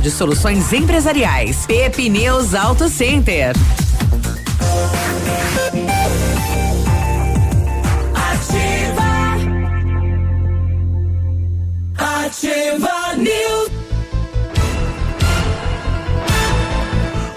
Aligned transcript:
de 0.00 0.10
Soluções 0.10 0.72
Empresariais. 0.72 1.64
Pepineus 1.66 2.52
Auto 2.52 2.88
Center. 2.88 3.52
Ativa. 8.12 9.06
Ativa 11.96 13.14
News. 13.16 13.81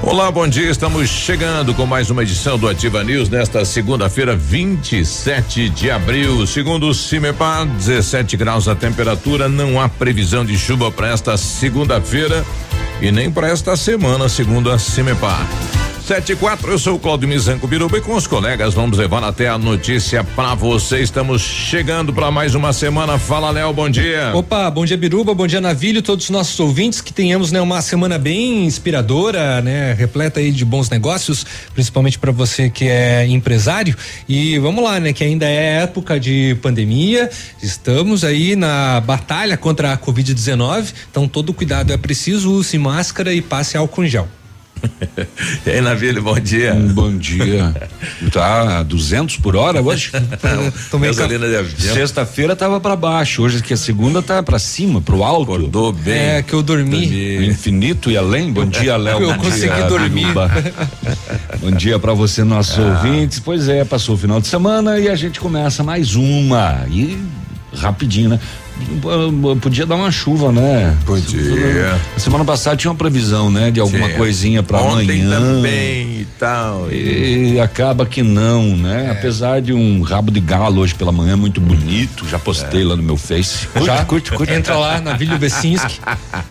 Olá, 0.05 0.29
bom 0.29 0.47
dia. 0.47 0.69
Estamos 0.69 1.09
chegando 1.09 1.73
com 1.73 1.83
mais 1.87 2.11
uma 2.11 2.21
edição 2.21 2.59
do 2.59 2.69
Ativa 2.69 3.03
News 3.03 3.27
nesta 3.27 3.65
segunda-feira, 3.65 4.35
27 4.35 5.67
de 5.67 5.89
abril. 5.89 6.45
Segundo 6.45 6.87
o 6.87 6.93
CIMEPAR, 6.93 7.65
17 7.65 8.37
graus 8.37 8.67
a 8.67 8.75
temperatura. 8.75 9.49
Não 9.49 9.81
há 9.81 9.89
previsão 9.89 10.45
de 10.45 10.55
chuva 10.59 10.91
para 10.91 11.07
esta 11.07 11.35
segunda-feira 11.37 12.45
e 13.01 13.11
nem 13.11 13.31
para 13.31 13.47
esta 13.47 13.75
semana, 13.75 14.29
segundo 14.29 14.71
a 14.71 14.77
CIMEPAR. 14.77 15.43
7 16.05 16.33
e 16.33 16.35
4, 16.35 16.71
eu 16.71 16.77
sou 16.77 16.97
o 16.97 16.99
Claudio 16.99 17.27
Mizanco 17.27 17.65
Biruba 17.65 17.97
e 17.97 18.01
com 18.01 18.13
os 18.13 18.27
colegas 18.27 18.75
vamos 18.75 18.95
levar 18.95 19.23
até 19.23 19.49
a 19.49 19.57
notícia 19.57 20.23
para 20.23 20.53
você. 20.53 20.99
Estamos 20.99 21.41
chegando 21.41 22.13
para 22.13 22.29
mais 22.29 22.53
uma 22.53 22.71
semana. 22.73 23.17
Fala, 23.17 23.49
Léo, 23.49 23.73
bom 23.73 23.89
dia. 23.89 24.29
Opa, 24.35 24.69
bom 24.69 24.85
dia, 24.85 24.95
Biruba, 24.95 25.33
bom 25.33 25.47
dia, 25.47 25.59
Navilho, 25.59 26.03
todos 26.03 26.25
os 26.25 26.29
nossos 26.29 26.59
ouvintes, 26.59 27.01
que 27.01 27.11
tenhamos 27.11 27.51
né, 27.51 27.59
uma 27.59 27.81
semana 27.81 28.19
bem 28.19 28.65
inspiradora, 28.65 29.63
né? 29.63 29.93
Repleta 29.93 30.39
aí 30.39 30.51
de 30.51 30.63
bons 30.63 30.91
negócios, 30.91 31.43
principalmente 31.73 32.19
para 32.19 32.31
você 32.31 32.69
que 32.69 32.87
é 32.87 33.25
empresário. 33.25 33.97
E 34.29 34.59
vamos 34.59 34.83
lá, 34.83 34.99
né? 34.99 35.11
Que 35.11 35.23
ainda 35.23 35.47
é 35.47 35.81
época 35.81 36.19
de 36.19 36.55
pandemia, 36.61 37.31
estamos 37.63 38.23
aí 38.23 38.55
na 38.55 39.01
batalha 39.01 39.57
contra 39.57 39.93
a 39.93 39.97
Covid-19, 39.97 40.93
então 41.09 41.27
todo 41.27 41.51
cuidado 41.51 41.91
é 41.91 41.97
preciso, 41.97 42.51
use 42.51 42.77
máscara 42.77 43.33
e 43.33 43.41
passe 43.41 43.75
álcool 43.75 44.03
em 44.03 44.07
gel. 44.07 44.27
E 45.65 45.69
aí, 45.69 45.81
Navilho, 45.81 46.21
bom 46.21 46.39
dia. 46.39 46.73
Um 46.73 46.87
bom 46.93 47.17
dia. 47.17 47.73
Tá 48.31 48.79
a 48.79 48.83
200 48.83 49.37
por 49.37 49.55
hora 49.55 49.81
hoje? 49.81 50.11
Tomei 50.91 51.09
gasolina 51.09 51.47
de 51.47 51.55
avião. 51.55 51.93
Sexta-feira 51.93 52.55
tava 52.55 52.79
para 52.79 52.95
baixo, 52.95 53.43
hoje 53.43 53.61
que 53.61 53.73
a 53.73 53.77
segunda 53.77 54.21
tá 54.21 54.41
para 54.43 54.59
cima, 54.59 55.01
pro 55.01 55.23
alto. 55.23 55.53
Acordou 55.53 55.91
bem. 55.91 56.15
É 56.15 56.43
que 56.43 56.53
eu 56.53 56.61
dormi. 56.61 57.37
O 57.37 57.43
infinito 57.43 58.11
e 58.11 58.17
além. 58.17 58.51
Bom 58.51 58.65
dia, 58.65 58.97
Léo. 58.97 59.21
Eu 59.21 59.33
bom 59.33 59.43
consegui 59.43 59.75
dia, 59.75 59.87
dormir. 59.87 60.27
Bom 61.59 61.71
dia 61.71 61.99
para 61.99 62.13
você, 62.13 62.43
nossos 62.43 62.77
ouvintes. 62.77 63.39
Pois 63.39 63.67
é, 63.67 63.83
passou 63.83 64.15
o 64.15 64.17
final 64.17 64.39
de 64.39 64.47
semana 64.47 64.99
e 64.99 65.09
a 65.09 65.15
gente 65.15 65.39
começa 65.39 65.83
mais 65.83 66.15
uma. 66.15 66.85
E 66.89 67.17
rapidinho, 67.75 68.29
né? 68.29 68.39
Podia 69.61 69.85
dar 69.85 69.95
uma 69.95 70.11
chuva, 70.11 70.51
né? 70.51 70.95
Podia. 71.05 71.99
Semana 72.17 72.43
passada 72.43 72.75
tinha 72.75 72.91
uma 72.91 72.97
previsão, 72.97 73.49
né? 73.49 73.71
De 73.71 73.79
alguma 73.79 74.05
Tinha. 74.07 74.17
coisinha 74.17 74.63
para 74.63 74.79
Ontem 74.81 75.21
amanhã. 75.23 75.39
também 75.39 76.21
e 76.21 76.27
tal. 76.37 76.91
E 76.91 77.59
acaba 77.59 78.05
que 78.05 78.21
não, 78.21 78.63
É. 78.63 78.75
né? 78.75 79.11
Apesar 79.11 79.61
de 79.61 79.73
um 79.73 80.01
rabo 80.01 80.29
de 80.31 80.39
galo 80.39 80.81
hoje 80.81 80.93
pela 80.93 81.11
manhã 81.11 81.37
muito 81.37 81.61
bonito, 81.61 82.27
já 82.27 82.37
postei 82.37 82.83
lá 82.83 82.95
no 82.95 83.03
meu 83.03 83.17
Face. 83.17 83.67
Já? 83.83 84.03
Curte, 84.05 84.31
curte. 84.31 84.53
Entra 84.53 84.75
lá, 84.77 84.99
Navilho 84.99 85.37
Vecinski. 85.39 85.99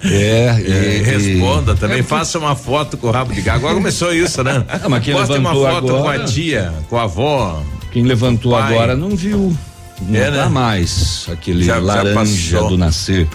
É, 0.03 0.57
E 0.59 0.71
e- 0.71 1.03
responda 1.03 1.75
também, 1.75 2.03
faça 2.03 2.39
uma 2.39 2.57
foto 2.57 2.97
com 2.97 3.09
o 3.09 3.11
rabo 3.11 3.33
de 3.33 3.43
gato. 3.43 3.57
Agora 3.57 3.75
começou 3.75 4.13
isso, 4.15 4.43
né? 4.43 4.65
Ah, 4.69 4.89
mas 4.89 5.03
quem 5.05 5.15
Poste 5.15 5.39
uma 5.39 5.53
foto 5.53 5.87
com 5.89 5.95
a 5.97 5.99
agora- 5.99 6.25
tia, 6.25 6.73
com 6.89 6.97
a 6.99 7.03
avó. 7.03 7.63
Quem 7.93 8.03
levantou 8.03 8.57
agora 8.57 8.97
não 8.97 9.11
viu. 9.15 9.57
Não 10.03 10.19
É, 10.19 10.31
tá 10.31 10.45
né? 10.45 10.49
mais 10.49 11.27
aquele 11.31 11.65
Já- 11.65 11.75
já 11.75 11.81
laranja 11.81 12.15
passou. 12.57 12.69
do 12.71 12.79
nascer. 12.79 13.29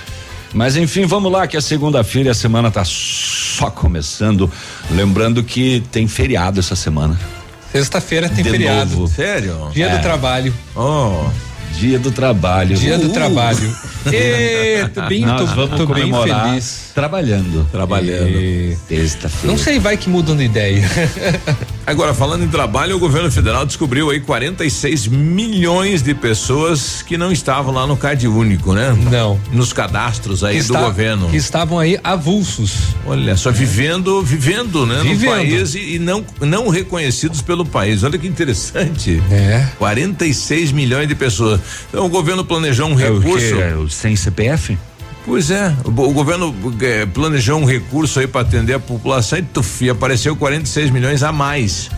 Mas 0.53 0.75
enfim, 0.75 1.05
vamos 1.05 1.31
lá 1.31 1.47
que 1.47 1.55
é 1.55 1.61
segunda-feira 1.61 2.29
e 2.29 2.31
a 2.31 2.33
semana 2.33 2.71
tá 2.71 2.83
só 2.85 3.69
começando. 3.69 4.51
Lembrando 4.89 5.43
que 5.43 5.83
tem 5.91 6.07
feriado 6.07 6.59
essa 6.59 6.75
semana. 6.75 7.19
Sexta-feira 7.71 8.27
tem 8.29 8.43
De 8.43 8.49
feriado. 8.49 8.91
novo. 8.95 9.07
Sério? 9.07 9.69
Dia 9.73 9.87
É. 9.87 9.97
do 9.97 10.01
trabalho. 10.01 10.53
Oh, 10.75 11.25
Dia 11.73 11.97
do 11.99 12.11
trabalho. 12.11 12.75
Dia 12.75 12.97
do 12.97 13.05
Uhul. 13.05 13.13
trabalho. 13.13 13.75
Tô 14.93 15.01
bem, 15.07 15.21
Nós 15.25 15.41
tô, 15.41 15.45
vamos 15.55 15.69
tô 15.77 15.85
bem 15.85 16.03
comemorar 16.09 16.47
feliz. 16.49 16.91
trabalhando. 16.95 17.67
trabalhando. 17.71 18.29
E- 18.29 18.77
Sexta-feira. 18.87 19.47
Não 19.47 19.57
sei, 19.57 19.77
vai 19.77 19.97
que 19.97 20.09
mudam 20.09 20.35
de 20.35 20.43
ideia. 20.45 20.83
Agora, 21.85 22.13
falando 22.13 22.43
em 22.43 22.47
trabalho, 22.47 22.95
o 22.95 22.99
governo 22.99 23.31
federal 23.31 23.65
descobriu 23.65 24.09
aí 24.09 24.19
46 24.19 25.07
milhões 25.07 26.01
de 26.03 26.13
pessoas 26.13 27.01
que 27.01 27.17
não 27.17 27.31
estavam 27.31 27.73
lá 27.73 27.85
no 27.87 27.97
Cade 27.97 28.27
Único, 28.27 28.73
né? 28.73 28.95
Não. 29.11 29.39
Nos 29.51 29.73
cadastros 29.73 30.43
aí 30.43 30.57
Que 30.57 30.63
do 30.67 30.73
está- 30.73 30.81
governo. 30.85 31.29
Que 31.29 31.37
estavam 31.37 31.79
aí 31.79 31.99
avulsos. 32.03 32.73
Olha 33.05 33.35
só, 33.35 33.51
vivendo, 33.51 34.21
vivendo, 34.21 34.85
né? 34.85 34.99
Vivendo. 35.01 35.29
No 35.31 35.35
país 35.35 35.75
e, 35.75 35.95
e 35.95 35.99
não, 35.99 36.23
não 36.41 36.69
reconhecidos 36.69 37.41
pelo 37.41 37.65
país. 37.65 38.03
Olha 38.03 38.17
que 38.17 38.27
interessante. 38.27 39.21
É. 39.31 39.65
46 39.79 40.71
milhões 40.71 41.07
de 41.07 41.15
pessoas. 41.15 41.58
Então 41.89 42.05
o 42.05 42.09
governo 42.09 42.43
planejou 42.43 42.87
um 42.87 42.99
É 42.99 43.09
recurso. 43.09 43.55
É 43.55 43.75
o 43.75 43.89
sem 43.89 44.15
CPF? 44.15 44.77
Pois 45.25 45.51
é, 45.51 45.75
o, 45.83 45.89
o 45.89 46.13
governo 46.13 46.55
eh, 46.81 47.05
planejou 47.05 47.59
um 47.59 47.65
recurso 47.65 48.19
aí 48.19 48.27
para 48.27 48.41
atender 48.41 48.73
a 48.73 48.79
população 48.79 49.37
e, 49.37 49.43
tuf, 49.43 49.85
e 49.85 49.89
apareceu 49.89 50.35
46 50.35 50.89
milhões 50.89 51.21
a 51.21 51.31
mais. 51.31 51.89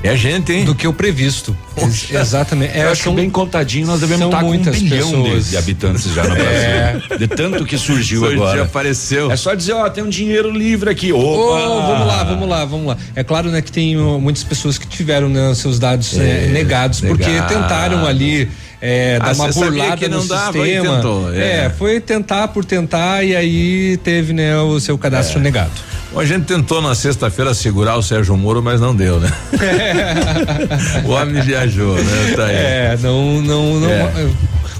É 0.00 0.16
gente, 0.16 0.52
hein? 0.52 0.64
Do 0.64 0.76
que 0.76 0.86
o 0.86 0.92
previsto. 0.92 1.56
Ex- 1.76 2.12
Exatamente. 2.12 2.76
É, 2.76 2.84
Eu 2.84 2.90
acho 2.92 3.02
são- 3.02 3.14
bem 3.14 3.28
contadinho, 3.28 3.84
nós 3.86 4.00
devemos 4.00 4.26
estar 4.26 4.38
com 4.40 4.44
um 4.46 4.48
muitas 4.48 4.78
bilhão 4.80 5.08
de, 5.10 5.16
pessoas. 5.22 5.46
É. 5.46 5.50
de 5.50 5.56
habitantes 5.56 6.14
já 6.14 6.22
no 6.22 6.34
Brasil. 6.36 7.18
De 7.18 7.26
tanto 7.28 7.64
que 7.64 7.76
surgiu 7.76 8.22
Hoje 8.22 8.34
agora. 8.34 8.62
apareceu. 8.62 9.30
É 9.30 9.36
só 9.36 9.54
dizer, 9.54 9.72
ó, 9.72 9.88
tem 9.90 10.04
um 10.04 10.08
dinheiro 10.08 10.52
livre 10.52 10.88
aqui. 10.88 11.12
Opa! 11.12 11.20
Ô, 11.26 11.82
vamos 11.82 12.06
lá, 12.06 12.22
vamos 12.24 12.48
lá, 12.48 12.64
vamos 12.64 12.86
lá. 12.86 12.96
É 13.16 13.24
claro, 13.24 13.50
né, 13.50 13.60
que 13.60 13.72
tem 13.72 13.96
muitas 13.96 14.44
pessoas 14.44 14.78
que 14.78 14.86
tiveram 14.86 15.28
né, 15.28 15.52
seus 15.56 15.80
dados 15.80 16.12
né, 16.12 16.46
negados 16.52 17.00
porque 17.00 17.26
negados. 17.26 17.56
tentaram 17.56 18.06
ali 18.06 18.48
é, 18.80 19.18
dar 19.18 19.30
Ah, 19.30 19.32
uma 19.32 19.46
você 19.46 19.58
sabia 19.58 19.70
burlada 19.70 19.96
que 19.96 20.08
no 20.08 20.24
dava 20.24 20.52
sistema. 20.52 21.02
é. 21.34 21.64
é. 21.66 21.70
foi 21.76 21.98
tentar 22.00 22.46
por 22.48 22.64
tentar 22.64 23.24
e 23.24 23.34
aí 23.34 23.96
teve 24.04 24.32
né, 24.32 24.56
o 24.60 24.78
seu 24.78 24.96
cadastro 24.96 25.40
negado. 25.40 25.72
Bom, 26.12 26.20
a 26.20 26.24
gente 26.24 26.44
tentou 26.44 26.80
na 26.80 26.94
sexta-feira 26.94 27.52
segurar 27.52 27.96
o 27.96 28.02
Sérgio 28.02 28.36
Moro, 28.36 28.62
mas 28.62 28.80
não 28.80 28.94
deu, 28.94 29.20
né? 29.20 29.30
o 31.04 31.10
homem 31.10 31.42
viajou, 31.42 31.94
né? 31.96 32.32
Tá 32.34 32.46
aí. 32.46 32.56
É, 32.56 32.98
não, 33.02 33.42
não, 33.42 33.80
não. 33.80 33.90
É. 33.90 34.28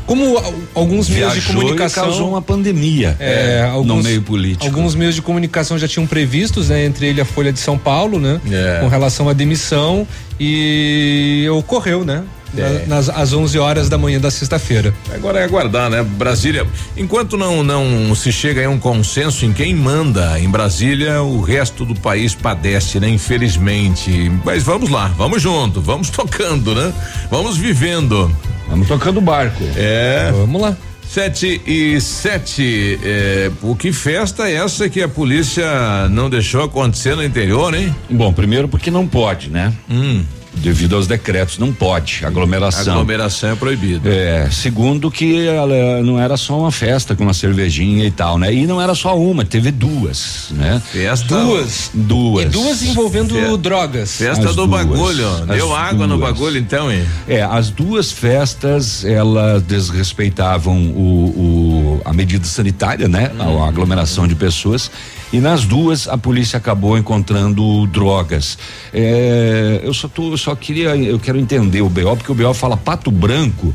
Como 0.07 0.43
alguns 0.75 1.07
meios 1.11 1.35
de 1.35 1.43
comunicação 1.43 2.05
e 2.05 2.07
causou 2.07 2.31
uma 2.31 2.41
pandemia 2.41 3.15
É, 3.21 3.69
alguns, 3.71 3.87
no 3.89 4.03
meio 4.03 4.23
político. 4.23 4.65
Alguns 4.65 4.95
meios 4.95 5.15
de 5.15 5.21
comunicação 5.21 5.79
já 5.79 5.87
tinham 5.87 6.07
previstos, 6.07 6.71
né? 6.71 6.87
Entre 6.87 7.09
ele 7.09 7.21
a 7.21 7.27
Folha 7.27 7.53
de 7.53 7.59
São 7.59 7.77
Paulo, 7.77 8.19
né? 8.19 8.41
É. 8.51 8.79
Com 8.81 8.89
relação 8.89 9.29
à 9.29 9.35
demissão 9.35 10.09
e 10.41 11.47
ocorreu, 11.53 12.07
né? 12.07 12.23
É. 12.57 12.85
Na- 12.87 12.97
Nas, 12.97 13.09
às 13.09 13.33
11 13.33 13.59
horas 13.59 13.89
da 13.89 13.99
manhã 13.99 14.19
da 14.21 14.31
sexta-feira. 14.31 14.93
Agora 15.15 15.39
é 15.41 15.45
aguardar, 15.45 15.91
né? 15.91 16.03
Brasília, 16.03 16.67
enquanto 16.97 17.37
não 17.37 17.63
não 17.63 18.15
se 18.15 18.33
chega 18.33 18.67
a 18.67 18.71
um 18.71 18.79
consenso 18.79 19.45
em 19.45 19.53
quem 19.53 19.75
manda 19.75 20.39
em 20.41 20.49
Brasília, 20.49 21.23
o 21.23 21.41
resto 21.43 21.85
do 21.85 21.95
país 21.95 22.35
padece, 22.35 22.99
né? 22.99 23.09
Infelizmente. 23.09 24.31
Mas 24.45 24.63
vamos 24.63 24.91
lá, 24.91 25.09
vamos 25.17 25.43
junto, 25.43 25.81
vamos 25.81 26.11
tocando, 26.11 26.75
né? 26.75 26.93
Vamos 27.31 27.57
vivendo. 27.57 28.31
Vamos 28.69 28.87
tocando 28.89 29.19
o 29.19 29.21
barco. 29.23 29.63
É. 29.77 30.31
Vamos 30.33 30.61
lá. 30.61 30.77
Sete 31.09 31.63
e 31.67 31.99
sete. 32.03 32.99
É, 33.03 33.51
o 33.63 33.75
que 33.75 33.93
festa 33.93 34.47
é 34.49 34.57
essa 34.57 34.89
que 34.91 35.03
a 35.03 35.09
polícia 35.09 35.65
não 36.11 36.29
deixou 36.29 36.63
acontecer 36.65 37.17
no 37.17 37.25
interior, 37.25 37.75
hein? 37.75 37.95
Bom, 38.11 38.31
primeiro 38.33 38.69
porque 38.69 38.91
não 38.91 39.07
pode, 39.07 39.49
né? 39.49 39.73
Hum. 39.91 40.23
Devido 40.59 40.97
aos 40.97 41.07
decretos, 41.07 41.59
não 41.59 41.73
pode. 41.73 42.25
Aglomeração. 42.25 42.93
Aglomeração 42.95 43.51
é 43.51 43.55
proibida. 43.55 44.09
É, 44.09 44.49
segundo 44.51 45.11
que 45.11 45.47
ela 45.47 46.03
não 46.03 46.19
era 46.21 46.37
só 46.37 46.59
uma 46.59 46.71
festa 46.73 47.15
com 47.15 47.23
uma 47.25 47.35
cervejinha 47.35 48.05
e 48.05 48.11
tal, 48.11 48.39
né? 48.39 48.53
E 48.53 48.67
não 48.67 48.81
era 48.81 48.95
só 48.95 49.19
uma, 49.19 49.45
teve 49.45 49.71
duas, 49.71 50.49
né? 50.51 50.83
Festa. 50.93 51.39
Duas. 51.41 51.91
Duas. 51.95 52.45
E 52.47 52.49
duas 52.49 52.83
envolvendo 52.83 53.35
Fe- 53.35 53.57
drogas. 53.59 54.13
Festa 54.17 54.49
As 54.51 54.57
do 54.57 54.67
duas. 54.67 54.85
bagulho. 54.85 55.47
Deu 55.47 55.75
água 55.75 56.07
no 56.07 56.19
bagulho 56.19 56.59
então, 56.59 56.91
hein? 56.91 57.05
É, 57.27 57.43
as 57.43 57.71
duas 57.71 58.11
festas, 58.13 59.05
elas 59.05 59.63
desrespeitavam 59.63 60.77
o, 60.77 61.33
o- 61.37 61.78
a 62.05 62.13
medida 62.13 62.45
sanitária, 62.45 63.09
né? 63.09 63.31
A, 63.39 63.45
a 63.45 63.69
aglomeração 63.69 64.27
de 64.27 64.35
pessoas. 64.35 64.91
E 65.33 65.39
nas 65.39 65.65
duas 65.65 66.09
a 66.09 66.17
polícia 66.17 66.57
acabou 66.57 66.97
encontrando 66.97 67.87
drogas. 67.87 68.59
É, 68.93 69.81
eu 69.83 69.93
só 69.93 70.09
tô, 70.09 70.33
eu 70.33 70.39
só 70.39 70.55
queria, 70.55 70.97
eu 70.97 71.19
quero 71.19 71.39
entender 71.39 71.83
o 71.83 71.89
BO, 71.89 72.17
porque 72.17 72.33
o 72.33 72.35
BO 72.35 72.55
fala 72.55 72.77
Pato 72.77 73.11
Branco, 73.11 73.75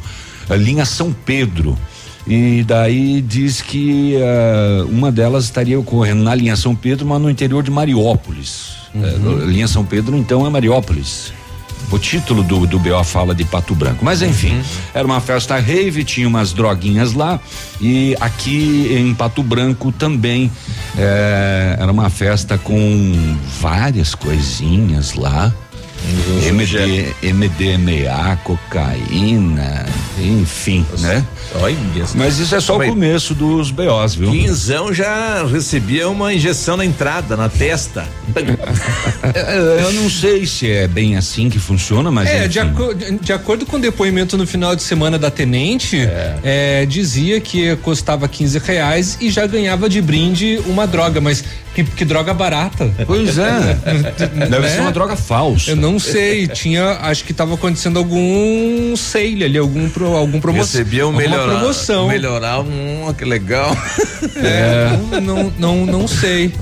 a 0.49 0.55
linha 0.55 0.85
São 0.85 1.13
Pedro. 1.13 1.77
E 2.25 2.63
daí 2.63 3.21
diz 3.21 3.61
que 3.61 4.15
ah, 4.17 4.85
uma 4.89 5.11
delas 5.11 5.43
estaria 5.43 5.77
ocorrendo 5.79 6.23
na 6.23 6.33
linha 6.33 6.55
São 6.55 6.73
Pedro, 6.75 7.05
mas 7.05 7.21
no 7.21 7.29
interior 7.29 7.61
de 7.61 7.69
Mariópolis. 7.69 8.83
É, 8.95 9.45
linha 9.45 9.67
São 9.67 9.83
Pedro, 9.83 10.15
então, 10.15 10.45
é 10.45 10.49
Mariópolis. 10.49 11.33
O 11.93 11.99
título 11.99 12.41
do, 12.41 12.65
do 12.65 12.79
BO 12.79 13.03
fala 13.03 13.35
de 13.35 13.45
Pato 13.45 13.75
Branco. 13.75 14.03
Mas 14.03 14.23
enfim, 14.23 14.59
era 14.95 15.05
uma 15.05 15.21
festa 15.21 15.59
rave, 15.59 16.03
tinha 16.03 16.27
umas 16.27 16.51
droguinhas 16.51 17.13
lá. 17.13 17.39
E 17.79 18.17
aqui 18.19 18.87
em 18.91 19.13
Pato 19.13 19.43
Branco 19.43 19.91
também 19.91 20.51
eh, 20.97 21.77
era 21.79 21.91
uma 21.91 22.09
festa 22.09 22.57
com 22.57 23.37
várias 23.61 24.15
coisinhas 24.15 25.13
lá. 25.13 25.53
MD, 26.45 27.13
MDMA, 27.33 28.37
cocaína, 28.43 29.85
enfim, 30.19 30.85
né? 30.99 31.23
Olha. 31.55 31.75
Mas 32.15 32.39
isso 32.39 32.53
é 32.55 32.59
só 32.59 32.77
o 32.77 32.85
começo 32.85 33.33
dos 33.33 33.71
BOs, 33.71 34.15
viu? 34.15 34.29
Quinzão 34.31 34.93
já 34.93 35.45
recebia 35.45 36.09
uma 36.09 36.33
injeção 36.33 36.75
na 36.75 36.85
entrada, 36.85 37.37
na 37.37 37.47
testa. 37.47 38.05
Eu 39.81 39.93
não 39.93 40.09
sei 40.09 40.45
se 40.45 40.69
é 40.69 40.87
bem 40.87 41.15
assim 41.15 41.49
que 41.49 41.59
funciona, 41.59 42.11
mas. 42.11 42.27
É, 42.29 42.47
de, 42.47 42.59
aco- 42.59 42.93
de 43.21 43.31
acordo 43.33 43.65
com 43.65 43.77
o 43.77 43.79
depoimento 43.79 44.37
no 44.37 44.45
final 44.45 44.75
de 44.75 44.83
semana 44.83 45.17
da 45.17 45.31
tenente, 45.31 45.97
é, 46.43 46.85
dizia 46.85 47.39
que 47.39 47.75
custava 47.77 48.27
15 48.27 48.59
reais 48.59 49.17
e 49.21 49.29
já 49.29 49.45
ganhava 49.47 49.87
de 49.89 50.01
brinde 50.01 50.59
uma 50.65 50.85
droga, 50.87 51.21
mas 51.21 51.43
que, 51.73 51.83
que 51.83 52.05
droga 52.05 52.33
barata. 52.33 52.91
Pois 53.05 53.37
é. 53.37 53.77
Deve 54.49 54.59
Né? 54.59 54.69
ser 54.69 54.81
uma 54.81 54.91
droga 54.91 55.15
falsa. 55.15 55.71
Eu 55.71 55.75
não 55.75 55.92
sei, 55.99 56.47
tinha, 56.47 56.99
acho 57.01 57.23
que 57.23 57.33
tava 57.33 57.55
acontecendo 57.55 57.97
algum 57.97 58.95
sale 58.95 59.43
ali, 59.43 59.57
algum 59.57 59.89
pro, 59.89 60.15
algum 60.15 60.39
promoção. 60.39 60.79
Recebia 60.79 61.07
um 61.07 61.11
melhorar. 61.11 61.59
promoção. 61.59 62.07
Melhorar, 62.07 62.59
um, 62.61 63.13
que 63.17 63.25
legal. 63.25 63.75
É, 64.35 64.97
não, 64.97 65.21
não, 65.21 65.53
não, 65.57 65.85
não 65.85 66.07
sei. 66.07 66.53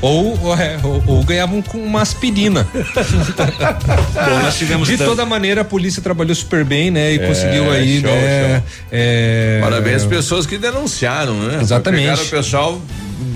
Ou, 0.00 0.38
ou, 0.42 0.56
é, 0.56 0.78
ou, 0.82 1.02
ou 1.06 1.24
ganhavam 1.24 1.60
com 1.60 1.78
uma 1.78 2.02
aspirina. 2.02 2.66
Bom, 2.72 4.84
De 4.84 4.96
toda 4.96 5.26
maneira, 5.26 5.62
a 5.62 5.64
polícia 5.64 6.00
trabalhou 6.00 6.34
super 6.34 6.64
bem, 6.64 6.90
né? 6.90 7.14
E 7.14 7.18
conseguiu 7.18 7.70
aí, 7.70 8.00
show, 8.00 8.10
né? 8.10 8.54
show. 8.54 8.62
é, 8.92 9.58
Parabéns 9.60 10.02
às 10.02 10.06
pessoas 10.06 10.46
que 10.46 10.56
denunciaram, 10.56 11.34
né? 11.34 11.58
Exatamente. 11.60 12.02
Pegaram 12.02 12.22
o 12.22 12.28
pessoal 12.28 12.80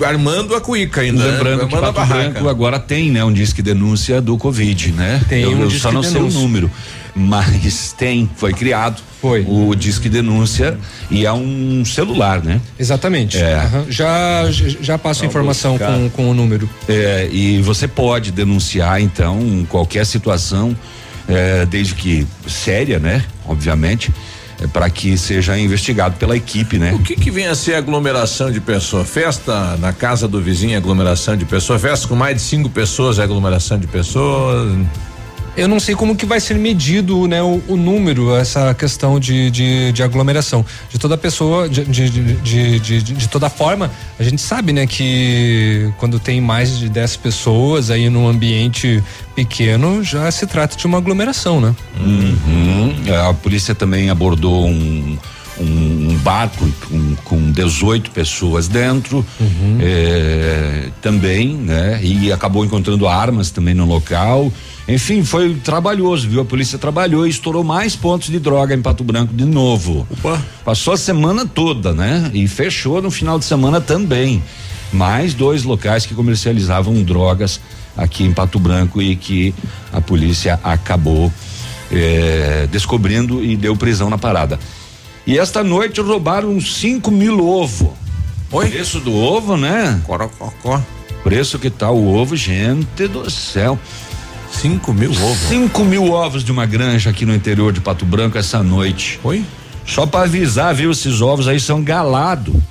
armando 0.05 0.55
a 0.55 0.61
cuíca 0.61 1.01
ainda. 1.01 1.23
Lembrando 1.23 1.63
né? 1.63 1.67
que 1.67 1.77
Pato. 1.77 2.05
Branco 2.05 2.49
agora 2.49 2.79
tem, 2.79 3.11
né, 3.11 3.23
um 3.23 3.33
disque 3.33 3.61
denúncia 3.61 4.21
do 4.21 4.37
Covid, 4.37 4.91
né? 4.91 5.21
Tem 5.27 5.43
eu, 5.43 5.51
um 5.51 5.61
eu 5.63 5.71
só 5.71 5.91
não 5.91 6.03
sei 6.03 6.21
o 6.21 6.29
número, 6.29 6.69
mas 7.15 7.93
tem, 7.97 8.29
foi 8.35 8.53
criado. 8.53 9.01
Foi. 9.21 9.45
O 9.47 9.73
disque 9.73 10.09
denúncia 10.09 10.77
e 11.09 11.25
é 11.25 11.31
um 11.31 11.85
celular, 11.85 12.43
né? 12.43 12.59
Exatamente. 12.77 13.37
É. 13.37 13.55
Aham. 13.55 13.85
Já, 13.89 14.51
já 14.51 14.97
passo 14.97 15.23
a 15.23 15.27
informação 15.27 15.77
buscar. 15.77 15.93
com, 15.93 16.09
com 16.09 16.29
o 16.31 16.33
número. 16.33 16.69
É, 16.89 17.29
e 17.31 17.61
você 17.61 17.87
pode 17.87 18.31
denunciar, 18.31 19.01
então, 19.01 19.65
qualquer 19.69 20.05
situação, 20.05 20.75
é, 21.27 21.65
desde 21.65 21.95
que 21.95 22.27
séria, 22.47 22.99
né? 22.99 23.23
Obviamente, 23.45 24.11
para 24.71 24.89
que 24.89 25.17
seja 25.17 25.57
investigado 25.57 26.15
pela 26.17 26.35
equipe, 26.35 26.77
né? 26.77 26.93
O 26.93 26.99
que 26.99 27.15
que 27.15 27.31
vem 27.31 27.47
a 27.47 27.55
ser 27.55 27.75
aglomeração 27.75 28.51
de 28.51 28.61
pessoas? 28.61 29.09
Festa 29.09 29.77
na 29.77 29.91
casa 29.93 30.27
do 30.27 30.41
vizinho, 30.41 30.73
é 30.73 30.77
aglomeração 30.77 31.35
de 31.35 31.45
pessoas. 31.45 31.81
Festa 31.81 32.07
com 32.07 32.15
mais 32.15 32.35
de 32.37 32.41
cinco 32.41 32.69
pessoas, 32.69 33.19
é 33.19 33.23
aglomeração 33.23 33.77
de 33.77 33.87
pessoas. 33.87 34.71
Eu 35.55 35.67
não 35.67 35.79
sei 35.79 35.93
como 35.95 36.15
que 36.15 36.25
vai 36.25 36.39
ser 36.39 36.55
medido, 36.55 37.27
né, 37.27 37.41
o, 37.41 37.61
o 37.67 37.77
número, 37.77 38.35
essa 38.35 38.73
questão 38.73 39.19
de, 39.19 39.51
de, 39.51 39.91
de 39.91 40.01
aglomeração. 40.01 40.65
De 40.89 40.97
toda 40.97 41.15
pessoa, 41.15 41.69
de, 41.69 41.85
de, 41.85 42.79
de, 42.79 43.01
de, 43.01 43.27
toda 43.29 43.49
forma, 43.49 43.91
a 44.19 44.23
gente 44.23 44.41
sabe, 44.41 44.73
né, 44.73 44.87
que 44.87 45.91
quando 45.99 46.19
tem 46.19 46.41
mais 46.41 46.79
de 46.79 46.89
10 46.89 47.17
pessoas 47.17 47.91
aí 47.91 48.09
num 48.09 48.27
ambiente 48.27 49.03
pequeno, 49.35 50.03
já 50.03 50.29
se 50.31 50.47
trata 50.47 50.75
de 50.75 50.87
uma 50.87 50.97
aglomeração, 50.97 51.61
né? 51.61 51.75
Uhum. 51.99 52.95
A 53.29 53.33
polícia 53.33 53.75
também 53.75 54.09
abordou 54.09 54.67
um, 54.67 55.17
um, 55.59 56.17
barco 56.23 56.67
com, 56.89 57.15
com 57.23 57.51
18 57.51 58.11
pessoas 58.11 58.67
dentro, 58.67 59.25
é, 59.79 60.89
também, 61.01 61.55
né? 61.55 61.99
E 62.01 62.31
acabou 62.31 62.65
encontrando 62.65 63.07
armas 63.07 63.51
também 63.51 63.73
no 63.73 63.85
local. 63.85 64.51
Enfim, 64.87 65.23
foi 65.23 65.55
trabalhoso, 65.55 66.27
viu? 66.27 66.41
A 66.41 66.45
polícia 66.45 66.77
trabalhou 66.77 67.25
e 67.25 67.29
estourou 67.29 67.63
mais 67.63 67.95
pontos 67.95 68.29
de 68.29 68.37
droga 68.37 68.75
em 68.75 68.81
Pato 68.81 69.03
Branco 69.03 69.33
de 69.33 69.45
novo. 69.45 70.05
Opa. 70.11 70.41
Passou 70.65 70.93
a 70.93 70.97
semana 70.97 71.45
toda, 71.45 71.93
né? 71.93 72.29
E 72.33 72.47
fechou 72.47 73.01
no 73.01 73.09
final 73.09 73.39
de 73.39 73.45
semana 73.45 73.79
também. 73.79 74.43
Mais 74.91 75.33
dois 75.33 75.63
locais 75.63 76.05
que 76.05 76.13
comercializavam 76.13 77.01
drogas 77.01 77.61
aqui 77.95 78.23
em 78.23 78.33
Pato 78.33 78.59
Branco 78.59 79.01
e 79.01 79.15
que 79.15 79.55
a 79.91 80.01
polícia 80.01 80.59
acabou 80.63 81.31
eh, 81.91 82.67
descobrindo 82.71 83.43
e 83.43 83.55
deu 83.55 83.75
prisão 83.75 84.09
na 84.09 84.17
parada. 84.17 84.59
E 85.25 85.39
esta 85.39 85.63
noite 85.63 86.01
roubaram 86.01 86.59
5 86.59 87.09
mil 87.09 87.47
ovo. 87.47 87.95
Oi? 88.51 88.69
Preço 88.69 88.99
do 88.99 89.15
ovo, 89.15 89.55
né? 89.55 90.01
Corococó. 90.05 90.81
Preço 91.23 91.57
que 91.57 91.69
tá 91.69 91.89
o 91.89 92.13
ovo, 92.13 92.35
gente 92.35 93.07
do 93.07 93.29
céu. 93.31 93.79
Cinco 94.53 94.93
mil 94.93 95.11
ovos. 95.11 95.37
5 95.49 95.83
mil 95.83 96.11
ovos 96.11 96.43
de 96.43 96.51
uma 96.51 96.65
granja 96.65 97.09
aqui 97.09 97.25
no 97.25 97.33
interior 97.35 97.73
de 97.73 97.81
Pato 97.81 98.05
Branco 98.05 98.37
essa 98.37 98.63
noite. 98.63 99.19
Oi? 99.23 99.43
Só 99.85 100.05
para 100.05 100.25
avisar, 100.25 100.73
viu? 100.73 100.91
Esses 100.91 101.19
ovos 101.21 101.47
aí 101.47 101.59
são 101.59 101.83
galado, 101.83 102.61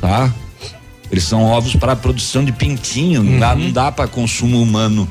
tá? 0.00 0.32
Eles 1.10 1.24
são 1.24 1.42
ovos 1.42 1.74
para 1.74 1.96
produção 1.96 2.44
de 2.44 2.52
pintinho, 2.52 3.22
não 3.22 3.38
dá, 3.38 3.54
não 3.54 3.70
dá 3.70 3.92
para 3.92 4.06
consumo 4.08 4.62
humano. 4.62 5.08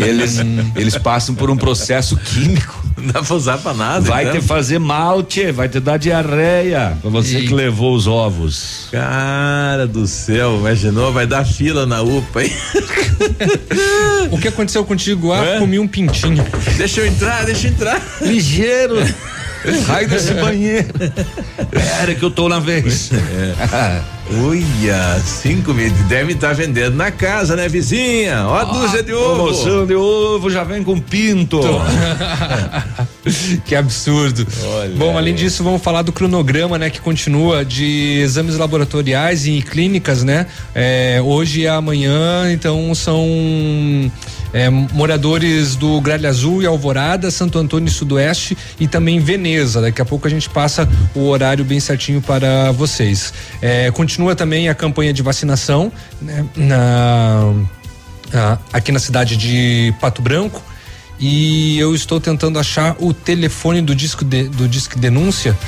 Eles, 0.00 0.38
eles 0.76 0.96
passam 0.98 1.34
por 1.34 1.50
um 1.50 1.56
processo 1.56 2.16
químico. 2.16 2.82
Não 2.96 3.06
dá 3.12 3.22
pra 3.22 3.36
usar 3.36 3.58
pra 3.58 3.72
nada. 3.74 4.00
Vai 4.00 4.24
então. 4.28 4.40
te 4.40 4.44
fazer 4.46 4.78
mal, 4.78 5.22
tchê, 5.22 5.52
vai 5.52 5.68
te 5.68 5.78
dar 5.80 5.96
diarreia. 5.98 6.98
Pra 7.00 7.10
você 7.10 7.42
que 7.42 7.54
levou 7.54 7.94
os 7.94 8.06
ovos. 8.06 8.88
Cara 8.90 9.86
do 9.86 10.06
céu, 10.06 10.56
imaginou? 10.58 11.12
Vai 11.12 11.26
dar 11.26 11.44
fila 11.44 11.86
na 11.86 12.02
UPA, 12.02 12.44
hein? 12.44 12.52
O 14.30 14.38
que 14.38 14.48
aconteceu 14.48 14.84
contigo? 14.84 15.32
Ah, 15.32 15.44
É? 15.44 15.58
comi 15.58 15.78
um 15.78 15.88
pintinho. 15.88 16.44
deixa 16.76 17.00
eu 17.00 17.06
entrar, 17.06 17.44
deixa 17.44 17.66
eu 17.68 17.72
entrar. 17.72 18.00
Ligeiro. 18.20 18.96
Raio 19.86 20.08
desse 20.08 20.34
banheiro. 20.34 20.88
Pera 21.70 22.14
que 22.14 22.22
eu 22.22 22.30
tô 22.30 22.48
na 22.48 22.58
vez. 22.60 23.10
Olha, 24.30 25.20
cinco 25.24 25.72
mil. 25.72 25.90
Deve 26.06 26.34
estar 26.34 26.52
vendendo 26.52 26.94
na 26.94 27.10
casa, 27.10 27.56
né, 27.56 27.66
vizinha? 27.66 28.44
Ó, 28.46 28.54
a 28.54 28.64
dúzia 28.64 29.02
de 29.02 29.12
ovo. 29.12 29.34
Promoção 29.34 29.86
de 29.86 29.94
ovo 29.94 30.50
já 30.50 30.64
vem 30.64 30.84
com 30.84 31.00
pinto. 31.00 31.60
que 33.64 33.74
absurdo. 33.74 34.46
Olha 34.62 34.94
Bom, 34.96 35.10
aí. 35.12 35.16
além 35.16 35.34
disso, 35.34 35.64
vamos 35.64 35.82
falar 35.82 36.02
do 36.02 36.12
cronograma, 36.12 36.76
né, 36.76 36.90
que 36.90 37.00
continua 37.00 37.64
de 37.64 38.20
exames 38.22 38.56
laboratoriais 38.56 39.46
e 39.46 39.62
clínicas, 39.62 40.22
né? 40.22 40.46
É, 40.74 41.20
hoje 41.24 41.62
e 41.62 41.68
amanhã, 41.68 42.52
então 42.52 42.94
são 42.94 43.26
é, 44.52 44.68
moradores 44.70 45.76
do 45.76 46.00
Gralha 46.00 46.28
Azul 46.28 46.62
e 46.62 46.66
Alvorada, 46.66 47.30
Santo 47.30 47.58
Antônio 47.58 47.88
e 47.88 47.90
Sudoeste 47.90 48.56
e 48.78 48.86
também 48.86 49.20
Veneza. 49.20 49.80
Daqui 49.80 50.00
a 50.00 50.04
pouco 50.04 50.26
a 50.26 50.30
gente 50.30 50.48
passa 50.48 50.88
o 51.14 51.28
horário 51.28 51.64
bem 51.64 51.80
certinho 51.80 52.20
para 52.20 52.72
vocês. 52.72 53.32
É, 53.60 53.90
continua 53.90 54.17
também 54.34 54.68
a 54.68 54.74
campanha 54.74 55.12
de 55.12 55.22
vacinação, 55.22 55.92
né, 56.20 56.44
na, 56.56 57.54
ah, 58.34 58.58
aqui 58.72 58.92
na 58.92 58.98
cidade 58.98 59.36
de 59.36 59.94
Pato 60.00 60.22
Branco. 60.22 60.62
e 61.20 61.78
eu 61.78 61.94
estou 61.94 62.20
tentando 62.20 62.58
achar 62.58 62.96
o 63.00 63.12
telefone 63.12 63.82
do 63.82 63.94
disco 63.94 64.24
de, 64.24 64.44
do 64.44 64.68
disco 64.68 64.98
denúncia, 64.98 65.58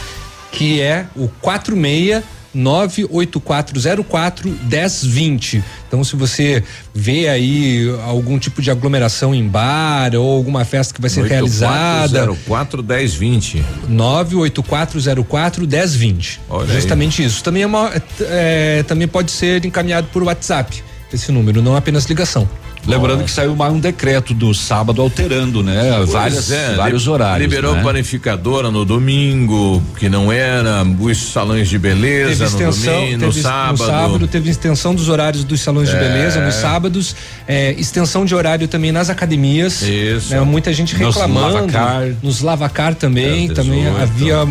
que 0.53 0.81
é 0.81 1.07
o 1.17 1.29
46 1.41 2.23
98404 2.55 4.45
1020. 4.63 5.63
Então, 5.87 6.03
se 6.05 6.17
você 6.17 6.63
vê 6.95 7.29
aí 7.29 7.89
algum 8.05 8.39
tipo 8.39 8.61
de 8.63 8.71
aglomeração 8.71 9.35
em 9.35 9.47
bar 9.47 10.15
ou 10.15 10.37
alguma 10.37 10.65
festa 10.65 10.95
que 10.95 11.01
vai 11.01 11.11
ser 11.11 11.25
realizada. 11.25 12.29
04 12.47 12.83
1020. 12.83 13.65
98404 13.89 15.67
1020. 15.67 16.41
Olha 16.49 16.75
Justamente 16.75 17.23
aí. 17.23 17.29
isso. 17.29 17.43
Também 17.43 17.63
é 17.63 17.67
uma, 17.67 17.93
é, 18.21 18.83
também 18.85 19.07
pode 19.09 19.31
ser 19.31 19.65
encaminhado 19.65 20.09
por 20.13 20.23
WhatsApp 20.23 20.83
esse 21.13 21.33
número, 21.33 21.61
não 21.61 21.77
apenas 21.77 22.05
ligação. 22.05 22.49
Lembrando 22.87 23.25
que 23.25 23.31
saiu 23.31 23.55
mais 23.55 23.73
um 23.73 23.79
decreto 23.79 24.33
do 24.33 24.55
sábado 24.55 25.03
alterando, 25.03 25.63
né? 25.63 26.05
Várias, 26.07 26.51
é, 26.51 26.75
vários 26.75 27.07
horários. 27.07 27.49
Liberou 27.49 27.75
né? 27.75 27.83
panificadora 27.83 28.71
no 28.71 28.85
domingo, 28.85 29.83
que 29.99 30.09
não 30.09 30.33
era, 30.33 30.83
os 30.99 31.19
salões 31.19 31.69
de 31.69 31.79
beleza 31.79 32.45
extensão, 32.45 32.95
no 32.95 33.01
domingo, 33.01 33.27
no 33.27 33.33
sábado. 33.33 33.79
No 33.79 33.87
sábado 33.87 34.27
teve 34.27 34.51
extensão 34.51 34.95
dos 34.95 35.09
horários 35.09 35.45
dos 35.45 35.61
salões 35.61 35.89
é. 35.89 35.93
de 35.93 35.99
beleza, 35.99 36.45
nos 36.45 36.55
sábados, 36.55 37.15
é, 37.47 37.73
extensão 37.73 38.25
de 38.25 38.35
horário 38.35 38.67
também 38.67 38.93
nas 38.93 39.11
academias. 39.11 39.83
Isso. 39.83 40.35
Né? 40.35 40.41
Muita 40.41 40.73
gente 40.73 40.95
reclamando. 40.95 41.41
Nos 41.41 41.55
lavacar. 41.55 42.03
Nos 42.23 42.41
lavacar 42.41 42.95
também, 42.95 43.49
também 43.49 43.87
havia 43.87 44.47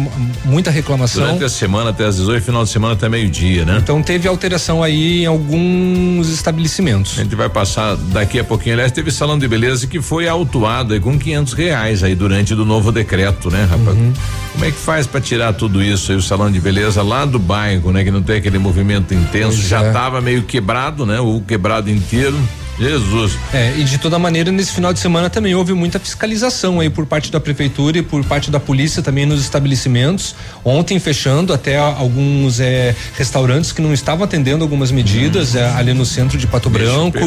muita 0.45 0.71
reclamação. 0.71 1.23
Durante 1.23 1.43
a 1.43 1.49
semana 1.49 1.89
até 1.89 2.05
às 2.05 2.17
18, 2.17 2.43
final 2.43 2.63
de 2.63 2.69
semana 2.69 2.93
até 2.93 3.09
meio-dia, 3.09 3.65
né? 3.65 3.79
Então 3.81 4.01
teve 4.01 4.27
alteração 4.27 4.83
aí 4.83 5.23
em 5.23 5.25
alguns 5.25 6.29
estabelecimentos. 6.29 7.17
A 7.17 7.23
gente 7.23 7.35
vai 7.35 7.49
passar 7.49 7.95
daqui 8.19 8.37
a 8.39 8.43
pouquinho. 8.43 8.75
Aliás, 8.75 8.91
teve 8.91 9.11
salão 9.11 9.39
de 9.39 9.47
beleza 9.47 9.87
que 9.87 10.01
foi 10.01 10.27
autuado 10.27 10.93
aí 10.93 10.99
com 10.99 11.17
500 11.17 11.53
reais 11.53 12.03
aí 12.03 12.15
durante 12.15 12.53
do 12.53 12.65
novo 12.65 12.91
decreto, 12.91 13.49
né, 13.49 13.63
rapaz? 13.63 13.97
Uhum. 13.97 14.13
Como 14.53 14.65
é 14.65 14.71
que 14.71 14.77
faz 14.77 15.07
para 15.07 15.21
tirar 15.21 15.53
tudo 15.53 15.81
isso 15.81 16.11
aí, 16.11 16.17
o 16.17 16.21
salão 16.21 16.51
de 16.51 16.59
beleza 16.59 17.01
lá 17.01 17.25
do 17.25 17.39
bairro, 17.39 17.91
né? 17.91 18.03
Que 18.03 18.11
não 18.11 18.21
tem 18.21 18.37
aquele 18.37 18.59
movimento 18.59 19.13
intenso, 19.13 19.57
pois 19.57 19.67
já 19.67 19.81
é. 19.81 19.91
tava 19.91 20.19
meio 20.19 20.43
quebrado, 20.43 21.05
né? 21.05 21.19
O 21.19 21.41
quebrado 21.41 21.89
inteiro. 21.89 22.37
Jesus. 22.79 23.37
É, 23.53 23.73
e 23.77 23.83
de 23.83 23.97
toda 23.97 24.17
maneira, 24.17 24.51
nesse 24.51 24.71
final 24.71 24.93
de 24.93 24.99
semana 24.99 25.29
também 25.29 25.53
houve 25.53 25.73
muita 25.73 25.99
fiscalização 25.99 26.79
aí 26.79 26.89
por 26.89 27.05
parte 27.05 27.31
da 27.31 27.39
prefeitura 27.39 27.97
e 27.97 28.01
por 28.01 28.23
parte 28.23 28.49
da 28.49 28.59
polícia 28.59 29.03
também 29.03 29.25
nos 29.25 29.41
estabelecimentos. 29.41 30.35
Ontem 30.63 30.97
fechando 30.99 31.53
até 31.53 31.77
alguns 31.77 32.59
é, 32.59 32.95
restaurantes 33.15 33.71
que 33.71 33.81
não 33.81 33.93
estavam 33.93 34.23
atendendo 34.23 34.63
algumas 34.63 34.91
medidas 34.91 35.55
hum. 35.55 35.59
é, 35.59 35.69
ali 35.71 35.93
no 35.93 36.05
centro 36.05 36.37
de 36.37 36.47
Pato 36.47 36.69
Branco. 36.69 37.19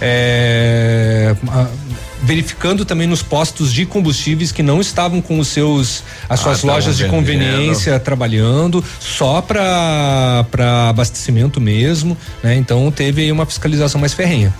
É, 0.00 1.34
a, 1.48 1.66
verificando 2.24 2.86
também 2.86 3.06
nos 3.06 3.22
postos 3.22 3.70
de 3.70 3.84
combustíveis 3.84 4.50
que 4.50 4.62
não 4.62 4.80
estavam 4.80 5.20
com 5.20 5.38
os 5.38 5.48
seus 5.48 6.02
as 6.26 6.40
suas 6.40 6.64
ah, 6.64 6.66
lojas 6.68 6.96
de 6.96 7.06
conveniência 7.06 8.00
trabalhando 8.00 8.82
só 8.98 9.42
para 9.42 10.46
para 10.50 10.88
abastecimento 10.88 11.60
mesmo, 11.60 12.16
né? 12.42 12.56
Então 12.56 12.90
teve 12.90 13.22
aí 13.22 13.30
uma 13.30 13.44
fiscalização 13.44 14.00
mais 14.00 14.14
ferrenha. 14.14 14.54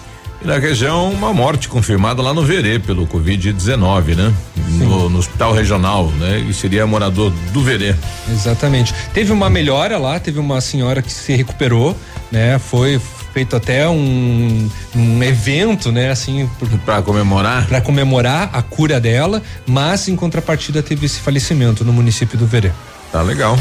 E 0.44 0.46
na 0.46 0.58
região, 0.58 1.10
uma 1.10 1.32
morte 1.32 1.70
confirmada 1.70 2.20
lá 2.20 2.34
no 2.34 2.42
Verê 2.42 2.78
pelo 2.78 3.06
Covid-19, 3.06 4.14
né? 4.14 4.34
No, 4.72 5.08
no, 5.08 5.18
hospital 5.18 5.54
regional, 5.54 6.10
né? 6.18 6.38
E 6.38 6.52
seria 6.52 6.86
morador 6.86 7.32
do 7.50 7.62
Verê. 7.62 7.94
Exatamente. 8.30 8.92
Teve 9.14 9.32
uma 9.32 9.48
melhora 9.48 9.96
lá, 9.96 10.20
teve 10.20 10.38
uma 10.38 10.60
senhora 10.60 11.00
que 11.00 11.10
se 11.10 11.34
recuperou, 11.34 11.96
né? 12.30 12.58
Foi 12.58 13.00
feito 13.32 13.56
até 13.56 13.88
um, 13.88 14.68
um 14.94 15.22
evento, 15.22 15.90
né, 15.90 16.10
assim, 16.10 16.48
para 16.84 17.02
comemorar, 17.02 17.66
para 17.66 17.80
comemorar 17.80 18.50
a 18.52 18.62
cura 18.62 19.00
dela, 19.00 19.42
mas 19.66 20.06
em 20.06 20.14
contrapartida 20.14 20.84
teve 20.84 21.06
esse 21.06 21.18
falecimento 21.18 21.84
no 21.84 21.92
município 21.92 22.38
do 22.38 22.46
Verê. 22.46 22.70
Tá 23.14 23.22
legal. 23.22 23.56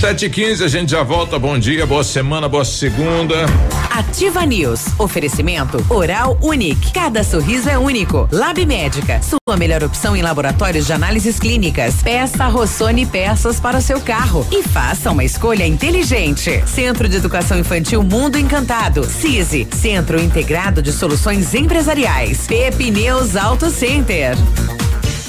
Sete 0.00 0.26
e 0.26 0.28
quinze, 0.28 0.64
a 0.64 0.66
gente 0.66 0.90
já 0.90 1.04
volta. 1.04 1.38
Bom 1.38 1.56
dia, 1.56 1.86
boa 1.86 2.02
semana, 2.02 2.48
boa 2.48 2.64
segunda. 2.64 3.46
Ativa 3.92 4.44
News. 4.44 4.86
Oferecimento 4.98 5.86
Oral 5.88 6.36
Unique. 6.42 6.92
Cada 6.92 7.22
sorriso 7.22 7.70
é 7.70 7.78
único. 7.78 8.28
Lab 8.32 8.66
Médica. 8.66 9.20
Sua 9.22 9.56
melhor 9.56 9.84
opção 9.84 10.16
em 10.16 10.22
laboratórios 10.22 10.84
de 10.84 10.92
análises 10.92 11.38
clínicas. 11.38 12.02
Peça 12.02 12.48
Rossoni 12.48 13.06
peças 13.06 13.60
para 13.60 13.78
o 13.78 13.80
seu 13.80 14.00
carro 14.00 14.44
e 14.50 14.64
faça 14.64 15.12
uma 15.12 15.22
escolha 15.22 15.64
inteligente. 15.64 16.60
Centro 16.66 17.08
de 17.08 17.18
Educação 17.18 17.56
Infantil 17.56 18.02
Mundo 18.02 18.36
Encantado. 18.36 19.04
CISI. 19.04 19.68
Centro 19.70 20.20
Integrado 20.20 20.82
de 20.82 20.90
Soluções 20.90 21.54
Empresariais. 21.54 22.48
Pepineus 22.48 23.36
Auto 23.36 23.70
Center. 23.70 24.36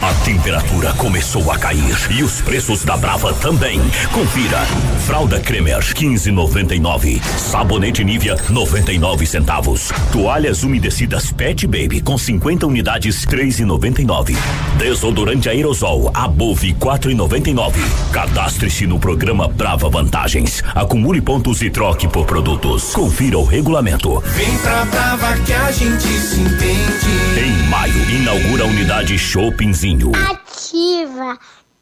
A 0.00 0.12
temperatura 0.24 0.92
começou 0.94 1.50
a 1.50 1.58
cair 1.58 1.96
e 2.10 2.22
os 2.22 2.40
preços 2.40 2.84
da 2.84 2.96
Brava 2.96 3.32
também. 3.34 3.80
Confira. 4.12 4.60
Fralda 5.06 5.40
Cremer 5.40 5.78
15,99. 5.78 7.20
Sabonete 7.38 8.04
Nivea 8.04 8.36
99 8.48 9.26
centavos. 9.26 9.90
Toalhas 10.12 10.62
umedecidas 10.62 11.32
Pet 11.32 11.66
Baby 11.66 12.00
com 12.02 12.18
50 12.18 12.66
unidades 12.66 13.24
3,99. 13.24 14.36
Desodorante 14.78 15.48
aerosol 15.48 16.10
Above 16.12 16.74
4,99. 16.74 17.72
Cadastre-se 18.12 18.86
no 18.86 18.98
programa 18.98 19.48
Brava 19.48 19.88
Vantagens. 19.88 20.62
Acumule 20.74 21.20
pontos 21.20 21.62
e 21.62 21.70
troque 21.70 22.06
por 22.06 22.26
produtos. 22.26 22.92
Confira 22.92 23.38
o 23.38 23.44
regulamento. 23.44 24.22
Vem 24.34 24.58
pra 24.58 24.84
Brava 24.84 25.36
que 25.38 25.52
a 25.52 25.72
gente 25.72 26.06
se 26.06 26.40
entende. 26.40 27.06
Em 27.38 27.68
maio 27.68 28.10
inaugura 28.10 28.64
a 28.64 28.66
unidade 28.66 29.18
Shoppings 29.18 29.85
Ativa. 30.14 31.38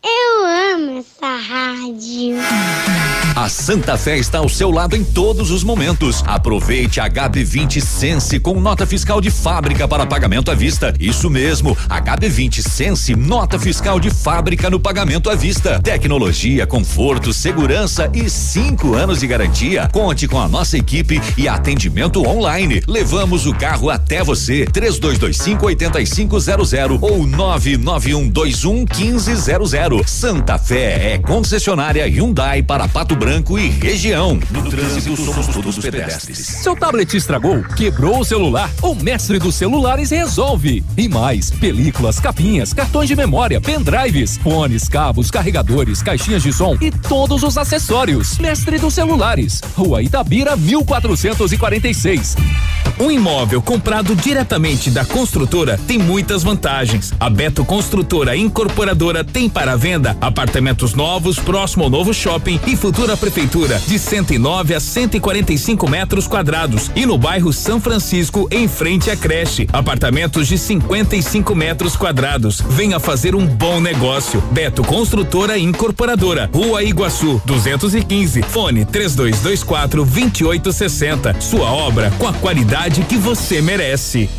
Eu 0.07 0.45
amo 0.75 0.99
essa 0.99 1.35
rádio. 1.35 2.37
A 3.37 3.49
Santa 3.49 3.99
Fé 3.99 4.17
está 4.17 4.39
ao 4.39 4.49
seu 4.49 4.71
lado 4.71 4.95
em 4.95 5.03
todos 5.03 5.51
os 5.51 5.65
momentos. 5.65 6.23
Aproveite 6.25 7.01
a 7.01 7.11
HB20 7.11 7.81
Sense 7.81 8.39
com 8.39 8.61
nota 8.61 8.87
fiscal 8.87 9.21
de 9.21 9.29
fábrica 9.29 9.89
para 9.89 10.07
pagamento 10.07 10.53
à 10.53 10.55
vista. 10.55 10.95
Isso 11.01 11.29
mesmo, 11.29 11.75
HB20 11.75 12.63
Sense, 12.63 13.17
nota 13.17 13.59
fiscal 13.59 13.99
de 13.99 14.09
fábrica 14.09 14.71
no 14.71 14.79
pagamento 14.79 15.29
à 15.31 15.35
vista. 15.35 15.81
Tecnologia, 15.83 16.65
conforto, 16.65 17.33
segurança 17.33 18.09
e 18.15 18.31
cinco 18.31 18.95
anos 18.95 19.19
de 19.19 19.27
garantia. 19.27 19.89
Conte 19.93 20.29
com 20.29 20.39
a 20.39 20.47
nossa 20.47 20.79
equipe 20.79 21.21
e 21.37 21.49
atendimento 21.49 22.25
online. 22.25 22.85
Levamos 22.87 23.47
o 23.47 23.55
carro 23.55 23.91
até 23.91 24.23
você. 24.23 24.65
3225 24.67 25.67
8500 25.67 26.49
ou 27.01 27.27
99121 27.27 28.85
1500. 28.97 29.75
Santa 30.07 30.59
Fé 30.59 31.13
é 31.13 31.19
concessionária 31.19 32.07
Hyundai 32.09 32.63
para 32.63 32.89
Pato 32.89 33.15
Branco 33.15 33.59
e 33.59 33.69
região. 33.69 34.41
No 34.51 34.69
trânsito 34.69 35.17
somos 35.17 35.47
todos 35.49 35.79
pedestres. 35.79 36.39
Seu 36.39 36.75
tablet 36.75 37.15
estragou, 37.15 37.63
quebrou 37.77 38.21
o 38.21 38.25
celular? 38.25 38.71
O 38.83 38.95
mestre 38.95 39.39
dos 39.39 39.55
celulares 39.55 40.11
resolve. 40.11 40.83
E 40.97 41.09
mais, 41.09 41.51
películas, 41.51 42.19
capinhas, 42.19 42.73
cartões 42.73 43.09
de 43.09 43.15
memória, 43.15 43.61
pendrives, 43.61 44.39
fones, 44.39 44.89
cabos, 44.89 45.31
carregadores, 45.31 46.03
caixinhas 46.03 46.43
de 46.43 46.53
som 46.53 46.77
e 46.81 46.91
todos 46.91 47.43
os 47.43 47.57
acessórios. 47.57 48.39
Mestre 48.39 48.79
dos 48.79 48.95
celulares. 48.95 49.61
Rua 49.77 50.03
Itabira, 50.03 50.57
1446. 50.57 52.37
Um 52.99 53.11
imóvel 53.11 53.61
comprado 53.61 54.15
diretamente 54.15 54.89
da 54.89 55.05
construtora 55.05 55.79
tem 55.87 55.99
muitas 55.99 56.45
vantagens. 56.45 57.13
A 57.19 57.29
Beto 57.29 57.65
Construtora 57.65 58.37
Incorporadora 58.37 59.25
tem 59.25 59.49
para 59.49 59.77
venda 59.85 60.17
apartamentos 60.19 60.95
novos 60.95 61.39
próximo 61.39 61.85
ao 61.85 61.91
novo 61.91 62.15
shopping 62.15 62.59
e 62.67 62.75
futura 62.75 63.19
prefeitura 63.19 63.79
de 63.87 63.99
109 63.99 64.75
a 64.75 64.81
145 64.81 65.91
metros 65.91 66.27
quadrados 66.27 66.91
e 66.97 67.05
no 67.05 67.19
bairro 67.19 67.53
São 67.53 67.79
Francisco 67.79 68.49
em 68.51 68.67
frente 68.67 69.11
à 69.11 69.17
creche, 69.17 69.69
apartamentos 69.71 70.49
de 70.49 70.57
55 70.57 71.55
metros 71.55 71.97
quadrados. 71.97 72.63
Venha 72.67 72.99
fazer 72.99 73.35
um 73.35 73.45
bom 73.45 73.79
negócio. 73.79 74.41
Beto 74.53 74.83
Construtora 74.83 75.59
Incorporadora, 75.59 76.49
Rua 76.51 76.83
Iguaçu, 76.83 77.43
215, 77.45 78.41
fone 78.41 78.87
3224 78.87 80.03
2860. 80.03 81.43
Sua 81.43 81.71
obra 81.71 82.11
com 82.13 82.27
a 82.27 82.33
qualidade 82.33 83.03
que 83.03 83.19
você 83.19 83.61
merece. 83.61 84.31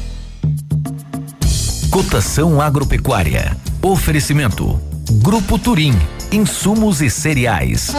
Cotação 1.91 2.59
agropecuária. 2.59 3.55
Oferecimento. 3.83 4.94
Grupo 5.21 5.57
Turim. 5.57 5.93
Insumos 6.31 7.01
e 7.01 7.09
cereais. 7.09 7.93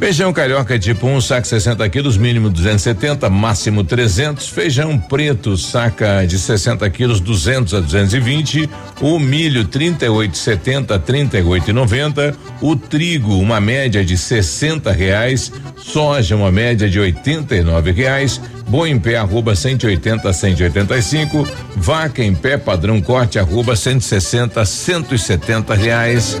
Feijão 0.00 0.32
carioca 0.32 0.78
tipo 0.78 1.06
1, 1.06 1.14
um, 1.14 1.20
saco 1.20 1.46
60 1.46 1.86
quilos, 1.90 2.16
mínimo 2.16 2.48
270, 2.48 3.28
máximo 3.28 3.84
300. 3.84 4.48
Feijão 4.48 4.98
preto, 4.98 5.58
saca 5.58 6.24
de 6.26 6.38
60 6.38 6.88
quilos, 6.88 7.20
200 7.20 7.74
a 7.74 7.80
220. 7.80 8.68
O 9.02 9.18
milho 9.18 9.66
38,70 9.66 10.92
a 10.92 10.98
38,90. 10.98 12.34
O 12.62 12.74
trigo, 12.74 13.36
uma 13.36 13.60
média 13.60 14.02
de 14.02 14.16
60 14.16 14.90
reais. 14.90 15.52
Soja, 15.76 16.34
uma 16.34 16.50
média 16.50 16.88
de 16.88 16.98
89 16.98 17.90
reais. 17.90 18.40
Boi 18.68 18.88
em 18.88 18.98
pé, 18.98 19.18
arroba 19.18 19.54
180 19.54 20.30
a 20.30 20.32
185. 20.32 21.46
Vaca 21.76 22.24
em 22.24 22.34
pé, 22.34 22.56
padrão 22.56 23.02
corte, 23.02 23.38
arroba 23.38 23.76
160 23.76 24.62
a 24.62 24.64
170 24.64 25.74
reais. 25.74 26.40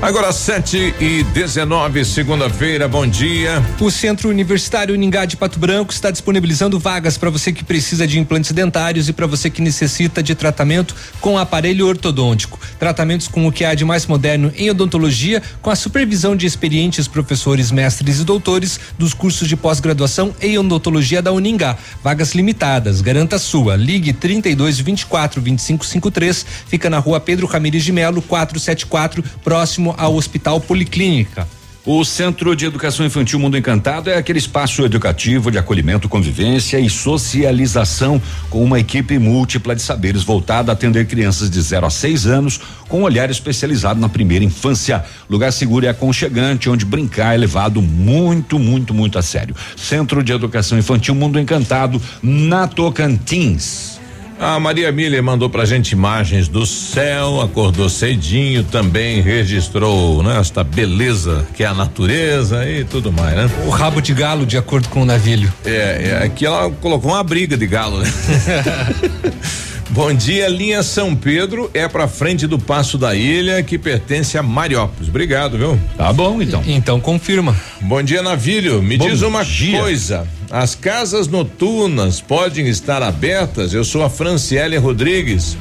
Agora 0.00 0.32
7 0.32 0.94
e 1.00 1.24
19, 1.24 2.04
segunda-feira, 2.04 2.86
bom 2.86 3.04
dia. 3.04 3.60
O 3.80 3.90
Centro 3.90 4.28
Universitário 4.28 4.94
Uningá 4.94 5.24
de 5.24 5.36
Pato 5.36 5.58
Branco 5.58 5.92
está 5.92 6.12
disponibilizando 6.12 6.78
vagas 6.78 7.18
para 7.18 7.30
você 7.30 7.52
que 7.52 7.64
precisa 7.64 8.06
de 8.06 8.16
implantes 8.16 8.52
dentários 8.52 9.08
e 9.08 9.12
para 9.12 9.26
você 9.26 9.50
que 9.50 9.60
necessita 9.60 10.22
de 10.22 10.36
tratamento 10.36 10.94
com 11.20 11.36
aparelho 11.36 11.84
ortodôntico. 11.88 12.60
Tratamentos 12.78 13.26
com 13.26 13.44
o 13.48 13.50
que 13.50 13.64
há 13.64 13.74
de 13.74 13.84
mais 13.84 14.06
moderno 14.06 14.52
em 14.56 14.70
odontologia, 14.70 15.42
com 15.60 15.68
a 15.68 15.74
supervisão 15.74 16.36
de 16.36 16.46
experientes 16.46 17.08
professores, 17.08 17.72
mestres 17.72 18.20
e 18.20 18.24
doutores 18.24 18.78
dos 18.96 19.12
cursos 19.12 19.48
de 19.48 19.56
pós-graduação 19.56 20.32
em 20.40 20.56
odontologia 20.58 21.20
da 21.20 21.32
Uningá. 21.32 21.76
Vagas 22.04 22.36
limitadas, 22.36 23.00
garanta 23.00 23.34
a 23.34 23.38
sua. 23.40 23.74
Ligue 23.74 24.12
32 24.12 24.78
24 24.78 25.42
25 25.42 25.84
53, 25.84 26.46
fica 26.68 26.88
na 26.88 27.00
rua 27.00 27.18
Pedro 27.18 27.48
Ramires 27.48 27.82
de 27.82 27.90
Melo, 27.90 28.22
474, 28.22 29.24
próximo 29.42 29.87
ao 29.96 30.14
Hospital 30.14 30.60
Policlínica. 30.60 31.46
O 31.90 32.04
Centro 32.04 32.54
de 32.54 32.66
Educação 32.66 33.06
Infantil 33.06 33.38
Mundo 33.38 33.56
Encantado 33.56 34.10
é 34.10 34.16
aquele 34.18 34.38
espaço 34.38 34.84
educativo 34.84 35.50
de 35.50 35.56
acolhimento, 35.56 36.06
convivência 36.06 36.78
e 36.78 36.90
socialização 36.90 38.20
com 38.50 38.62
uma 38.62 38.78
equipe 38.78 39.18
múltipla 39.18 39.74
de 39.74 39.80
saberes 39.80 40.22
voltada 40.22 40.70
a 40.70 40.74
atender 40.74 41.06
crianças 41.06 41.48
de 41.48 41.58
0 41.58 41.86
a 41.86 41.90
6 41.90 42.26
anos 42.26 42.60
com 42.90 43.00
um 43.00 43.04
olhar 43.04 43.30
especializado 43.30 43.98
na 43.98 44.08
primeira 44.10 44.44
infância. 44.44 45.02
Lugar 45.30 45.50
seguro 45.50 45.86
e 45.86 45.88
aconchegante 45.88 46.68
onde 46.68 46.84
brincar 46.84 47.34
é 47.34 47.38
levado 47.38 47.80
muito, 47.80 48.58
muito, 48.58 48.92
muito 48.92 49.18
a 49.18 49.22
sério. 49.22 49.56
Centro 49.74 50.22
de 50.22 50.30
Educação 50.30 50.78
Infantil 50.78 51.14
Mundo 51.14 51.40
Encantado 51.40 52.02
na 52.22 52.68
Tocantins. 52.68 53.97
A 54.40 54.60
Maria 54.60 54.92
Miller 54.92 55.20
mandou 55.20 55.50
pra 55.50 55.64
gente 55.64 55.92
imagens 55.92 56.46
do 56.46 56.64
céu, 56.64 57.40
acordou 57.40 57.88
cedinho, 57.88 58.62
também 58.62 59.20
registrou, 59.20 60.22
né, 60.22 60.38
esta 60.38 60.62
beleza 60.62 61.44
que 61.54 61.64
é 61.64 61.66
a 61.66 61.74
natureza 61.74 62.68
e 62.68 62.84
tudo 62.84 63.10
mais, 63.10 63.36
né? 63.36 63.50
O 63.66 63.70
rabo 63.70 64.00
de 64.00 64.14
galo, 64.14 64.46
de 64.46 64.56
acordo 64.56 64.88
com 64.88 65.02
o 65.02 65.04
navilho. 65.04 65.52
É, 65.64 66.10
é 66.20 66.24
aqui 66.24 66.46
ela 66.46 66.70
colocou 66.70 67.10
uma 67.10 67.24
briga 67.24 67.56
de 67.56 67.66
galo, 67.66 67.98
né? 67.98 68.08
Bom 69.90 70.12
dia, 70.12 70.48
linha 70.48 70.82
São 70.82 71.16
Pedro 71.16 71.70
é 71.72 71.88
pra 71.88 72.06
frente 72.06 72.46
do 72.46 72.58
Passo 72.58 72.98
da 72.98 73.14
Ilha, 73.14 73.62
que 73.62 73.78
pertence 73.78 74.36
a 74.36 74.42
Mariópolis. 74.42 75.08
Obrigado, 75.08 75.56
viu? 75.56 75.80
Tá 75.96 76.12
bom, 76.12 76.42
então. 76.42 76.62
Então 76.66 77.00
confirma. 77.00 77.56
Bom 77.80 78.02
dia, 78.02 78.22
Navilho. 78.22 78.82
Me 78.82 78.98
Bom 78.98 79.08
diz 79.08 79.22
uma 79.22 79.42
dia. 79.42 79.80
coisa. 79.80 80.28
As 80.50 80.74
casas 80.74 81.26
noturnas 81.26 82.20
podem 82.20 82.68
estar 82.68 83.02
abertas? 83.02 83.72
Eu 83.72 83.82
sou 83.82 84.04
a 84.04 84.10
Franciele 84.10 84.76
Rodrigues. 84.76 85.56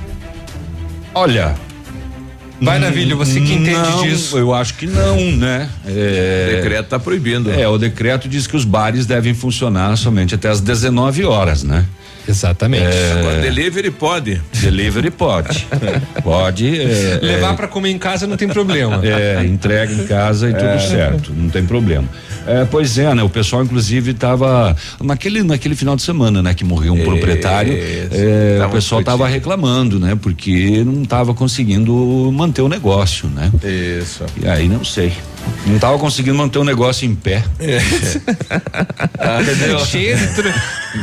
Olha. 1.13 1.55
Vai, 2.61 2.79
Navilho, 2.79 3.15
você 3.15 3.39
que 3.39 3.53
entende 3.53 3.71
não, 3.71 4.03
disso. 4.03 4.37
Eu 4.37 4.53
acho 4.53 4.73
que 4.73 4.87
não, 4.87 5.15
né? 5.33 5.69
É, 5.85 6.49
O 6.49 6.55
decreto 6.55 6.87
tá 6.87 6.99
proibindo. 6.99 7.51
É, 7.51 7.67
o 7.67 7.77
decreto 7.77 8.27
diz 8.27 8.47
que 8.47 8.55
os 8.55 8.65
bares 8.65 9.05
devem 9.05 9.33
funcionar 9.33 9.95
somente 9.95 10.33
até 10.35 10.49
as 10.49 10.59
19 10.59 11.23
horas, 11.23 11.63
né? 11.63 11.85
Exatamente. 12.27 12.85
Agora, 13.19 13.39
delivery 13.39 13.89
pode. 13.89 14.41
Delivery 14.61 15.09
pode. 15.09 15.65
pode. 16.21 16.81
é, 16.81 17.19
Levar 17.21 17.53
é, 17.53 17.55
pra 17.55 17.67
comer 17.67 17.89
em 17.89 17.97
casa 17.97 18.27
não 18.27 18.35
tem 18.35 18.49
problema. 18.49 18.99
É, 19.03 19.45
entrega 19.45 19.93
em 19.93 20.05
casa 20.05 20.49
e 20.49 20.53
tudo 20.53 20.81
certo, 20.81 21.33
não 21.33 21.49
tem 21.49 21.65
problema. 21.65 22.07
É, 22.45 22.65
pois 22.65 22.97
é, 22.97 23.13
né? 23.13 23.23
O 23.23 23.29
pessoal, 23.29 23.63
inclusive, 23.63 24.13
tava 24.13 24.75
naquele, 25.01 25.43
naquele 25.43 25.75
final 25.75 25.95
de 25.95 26.01
semana, 26.01 26.41
né? 26.41 26.53
Que 26.53 26.63
morreu 26.63 26.93
um 26.93 27.03
proprietário, 27.03 27.73
é, 27.73 28.65
o 28.65 28.69
pessoal 28.69 29.03
tava 29.03 29.25
discutindo. 29.25 29.33
reclamando, 29.33 29.99
né? 29.99 30.17
Porque 30.19 30.83
não 30.83 31.03
tava 31.03 31.33
conseguindo 31.33 31.93
manter 32.33 32.46
o 32.61 32.69
negócio, 32.69 33.27
né? 33.29 33.51
Isso. 34.01 34.23
E 34.41 34.47
aí, 34.47 34.67
não 34.67 34.83
sei. 34.83 35.13
Não 35.65 35.79
tava 35.79 35.97
conseguindo 35.97 36.37
manter 36.37 36.59
o 36.59 36.63
negócio 36.63 37.05
em 37.05 37.15
pé. 37.15 37.43
Entendeu? 39.41 39.79
cheio 39.85 40.17
de 40.17 40.27
tro... 40.27 40.53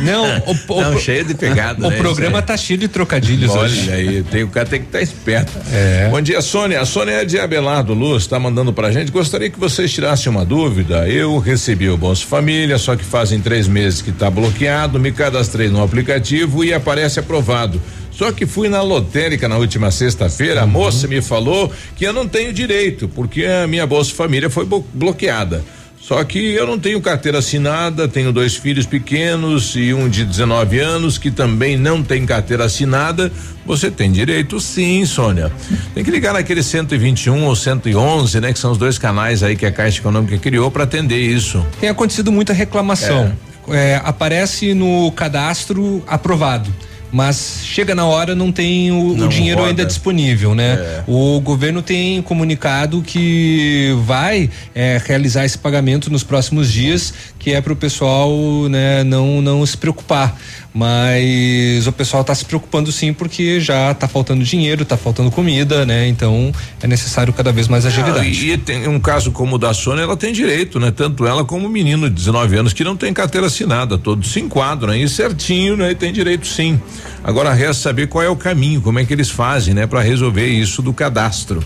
Não, 0.03 0.25
o, 0.47 0.73
o, 0.73 0.81
Não, 0.81 0.99
cheio 0.99 1.25
de 1.25 1.35
pegada. 1.35 1.87
o 1.87 1.91
né? 1.91 1.97
programa 1.97 2.43
tá 2.43 2.57
cheio 2.57 2.79
de 2.79 2.89
trocadilhos 2.89 3.55
aí. 3.55 3.59
hoje. 3.59 3.83
Olha 3.83 3.95
aí, 3.95 4.23
tem, 4.23 4.43
o 4.43 4.49
cara 4.49 4.67
tem 4.67 4.81
que 4.81 4.87
estar 4.87 5.01
esperto. 5.03 5.53
É. 5.73 6.09
Bom 6.11 6.21
dia, 6.21 6.41
Sônia. 6.41 6.81
A 6.81 6.87
Sônia 6.87 7.13
é 7.23 7.25
de 7.25 7.39
Abelardo 7.39 7.95
Luz, 7.95 8.23
está 8.23 8.39
mandando 8.39 8.73
pra 8.73 8.91
gente. 8.91 9.13
Gostaria 9.13 9.51
que 9.51 9.59
vocês 9.59 9.93
tirassem 9.93 10.31
uma 10.31 10.45
dúvida. 10.45 11.09
Eu 11.09 11.39
recebi 11.39 11.89
o 11.89 11.97
Bolsa 11.97 12.25
Família, 12.27 12.79
só 12.79 12.97
que 12.97 13.05
fazem 13.05 13.41
três 13.41 13.69
meses 13.69 14.03
que 14.03 14.11
está 14.11 14.31
bloqueado. 14.31 14.99
Me 14.99 15.13
cadastrei 15.13 15.69
no 15.69 15.83
aplicativo 15.83 16.65
e 16.65 16.73
aparece 16.73 17.21
aprovado. 17.21 17.81
Só 18.17 18.31
que 18.31 18.47
fui 18.47 18.69
na 18.69 18.81
lotérica 18.81 19.49
na 19.49 19.57
última 19.57 19.91
sexta-feira, 19.91 20.63
a 20.63 20.67
moça 20.67 21.09
me 21.09 21.21
falou 21.21 21.73
que 21.97 22.05
eu 22.05 22.13
não 22.13 22.29
tenho 22.29 22.53
direito, 22.53 23.09
porque 23.09 23.45
a 23.45 23.67
minha 23.67 23.87
Bolsa 23.87 24.15
Família 24.15 24.49
foi 24.49 24.67
bloqueada. 24.93 25.65
Só 26.01 26.23
que 26.23 26.39
eu 26.39 26.67
não 26.67 26.79
tenho 26.79 27.01
carteira 27.01 27.39
assinada, 27.39 28.07
tenho 28.07 28.31
dois 28.31 28.55
filhos 28.55 28.85
pequenos 28.85 29.75
e 29.75 29.95
um 29.95 30.07
de 30.07 30.23
19 30.23 30.79
anos 30.79 31.17
que 31.17 31.31
também 31.31 31.79
não 31.79 32.03
tem 32.03 32.27
carteira 32.27 32.67
assinada. 32.67 33.33
Você 33.65 33.91
tem 33.91 34.13
direito 34.13 34.61
sim, 34.61 35.07
Sônia. 35.07 35.51
Tem 35.95 36.05
que 36.05 36.11
ligar 36.11 36.35
naquele 36.35 36.63
121 36.63 37.45
ou 37.45 37.57
111, 37.57 38.39
né? 38.39 38.53
Que 38.53 38.59
são 38.59 38.73
os 38.73 38.77
dois 38.77 38.99
canais 38.99 39.43
aí 39.43 39.57
que 39.57 39.65
a 39.65 39.73
Caixa 39.73 39.99
Econômica 39.99 40.37
criou 40.37 40.71
para 40.71 40.85
atender 40.85 41.21
isso. 41.21 41.65
Tem 41.81 41.89
acontecido 41.89 42.31
muita 42.31 42.53
reclamação. 42.53 43.33
É, 43.69 43.99
aparece 44.05 44.75
no 44.75 45.11
cadastro 45.13 46.05
aprovado 46.07 46.71
mas 47.15 47.61
chega 47.63 47.95
na 47.95 48.05
hora 48.05 48.35
não 48.35 48.51
tem 48.51 48.91
o, 48.91 49.17
Não 49.17 49.27
o 49.27 49.29
dinheiro 49.29 49.59
roda. 49.61 49.71
ainda 49.71 49.85
disponível, 49.85 50.53
né? 50.53 50.73
É. 50.73 51.05
O 51.07 51.41
governo 51.41 51.81
tem 51.81 52.21
comunicado 52.21 53.03
que 53.03 53.97
vai 54.05 54.51
é, 54.75 55.01
realizar 55.07 55.45
esse 55.45 55.57
pagamento 55.57 56.11
nos 56.11 56.25
próximos 56.25 56.73
dias, 56.73 57.15
que 57.45 57.53
é 57.53 57.61
para 57.61 57.75
o 57.75 57.77
pessoal, 57.77 58.33
né, 58.71 59.05
não 59.05 59.43
não 59.43 59.65
se 59.67 59.77
preocupar. 59.77 60.35
Mas 60.73 61.87
o 61.87 61.93
pessoal 61.93 62.23
está 62.23 62.35
se 62.35 62.45
preocupando 62.45 62.91
sim 62.91 63.13
porque 63.13 63.61
já 63.61 63.93
está 63.93 64.09
faltando 64.09 64.43
dinheiro, 64.43 64.83
está 64.83 64.97
faltando 64.97 65.31
comida, 65.31 65.85
né? 65.85 66.09
Então 66.09 66.51
é 66.83 66.87
necessário 66.89 67.33
cada 67.35 67.53
vez 67.53 67.69
mais 67.69 67.85
agilidade. 67.85 68.51
Ah, 68.51 68.55
e, 68.55 68.59
tem 68.59 68.89
um 68.89 68.99
caso 68.99 69.31
como 69.31 69.57
o 69.57 69.59
da 69.59 69.75
Sônia, 69.75 70.03
ela 70.03 70.17
tem 70.17 70.33
direito, 70.33 70.81
né? 70.81 70.91
Tanto 70.91 71.27
ela 71.27 71.45
como 71.45 71.67
o 71.67 71.69
menino 71.69 72.09
de 72.09 72.17
19 72.17 72.57
anos 72.57 72.73
que 72.73 72.83
não 72.83 72.97
tem 72.97 73.13
carteira 73.13 73.47
assinada, 73.47 73.99
todos 73.99 74.33
se 74.33 74.41
enquadram 74.41 74.95
aí 74.95 75.07
certinho, 75.07 75.77
né? 75.77 75.91
E 75.91 75.95
tem 75.95 76.13
direito 76.13 76.47
sim. 76.47 76.81
Agora 77.23 77.53
resta 77.53 77.83
saber 77.83 78.09
qual 78.09 78.25
é 78.25 78.29
o 78.29 78.37
caminho, 78.37 78.81
como 78.81 78.99
é 78.99 79.05
que 79.05 79.13
eles 79.13 79.31
fazem, 79.31 79.75
né? 79.75 79.87
Para 79.87 80.01
resolver 80.01 80.47
isso 80.47 80.81
do 80.81 80.95
cadastro. 80.95 81.63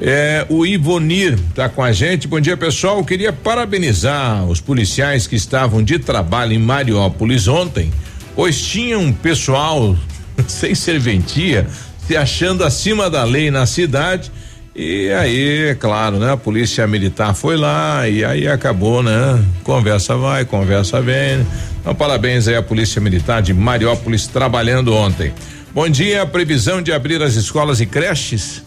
É, 0.00 0.44
o 0.50 0.66
Ivonir 0.66 1.38
tá 1.54 1.68
com 1.68 1.82
a 1.82 1.90
gente. 1.90 2.28
Bom 2.28 2.40
dia, 2.40 2.56
pessoal. 2.56 3.02
Queria 3.04 3.32
parabenizar 3.32 4.44
os 4.44 4.60
policiais 4.60 5.26
que 5.26 5.36
estavam 5.36 5.82
de 5.82 5.98
trabalho 5.98 6.52
em 6.52 6.58
Mariópolis 6.58 7.48
ontem, 7.48 7.90
pois 8.34 8.60
tinha 8.60 8.98
um 8.98 9.12
pessoal 9.12 9.96
sem 10.46 10.74
serventia, 10.74 11.66
se 12.06 12.16
achando 12.16 12.62
acima 12.62 13.08
da 13.08 13.24
lei 13.24 13.50
na 13.50 13.64
cidade. 13.64 14.30
E 14.78 15.10
aí, 15.10 15.68
é 15.68 15.74
claro, 15.74 16.18
né? 16.18 16.32
A 16.32 16.36
polícia 16.36 16.86
militar 16.86 17.34
foi 17.34 17.56
lá 17.56 18.06
e 18.06 18.22
aí 18.22 18.46
acabou, 18.46 19.02
né? 19.02 19.42
Conversa 19.64 20.14
vai, 20.16 20.44
conversa 20.44 21.00
vem. 21.00 21.46
Então, 21.80 21.94
parabéns 21.94 22.46
aí 22.46 22.56
à 22.56 22.62
Polícia 22.62 23.00
Militar 23.00 23.40
de 23.40 23.54
Mariópolis 23.54 24.26
trabalhando 24.26 24.92
ontem. 24.92 25.32
Bom 25.72 25.88
dia, 25.88 26.26
previsão 26.26 26.82
de 26.82 26.92
abrir 26.92 27.22
as 27.22 27.36
escolas 27.36 27.80
e 27.80 27.86
creches? 27.86 28.62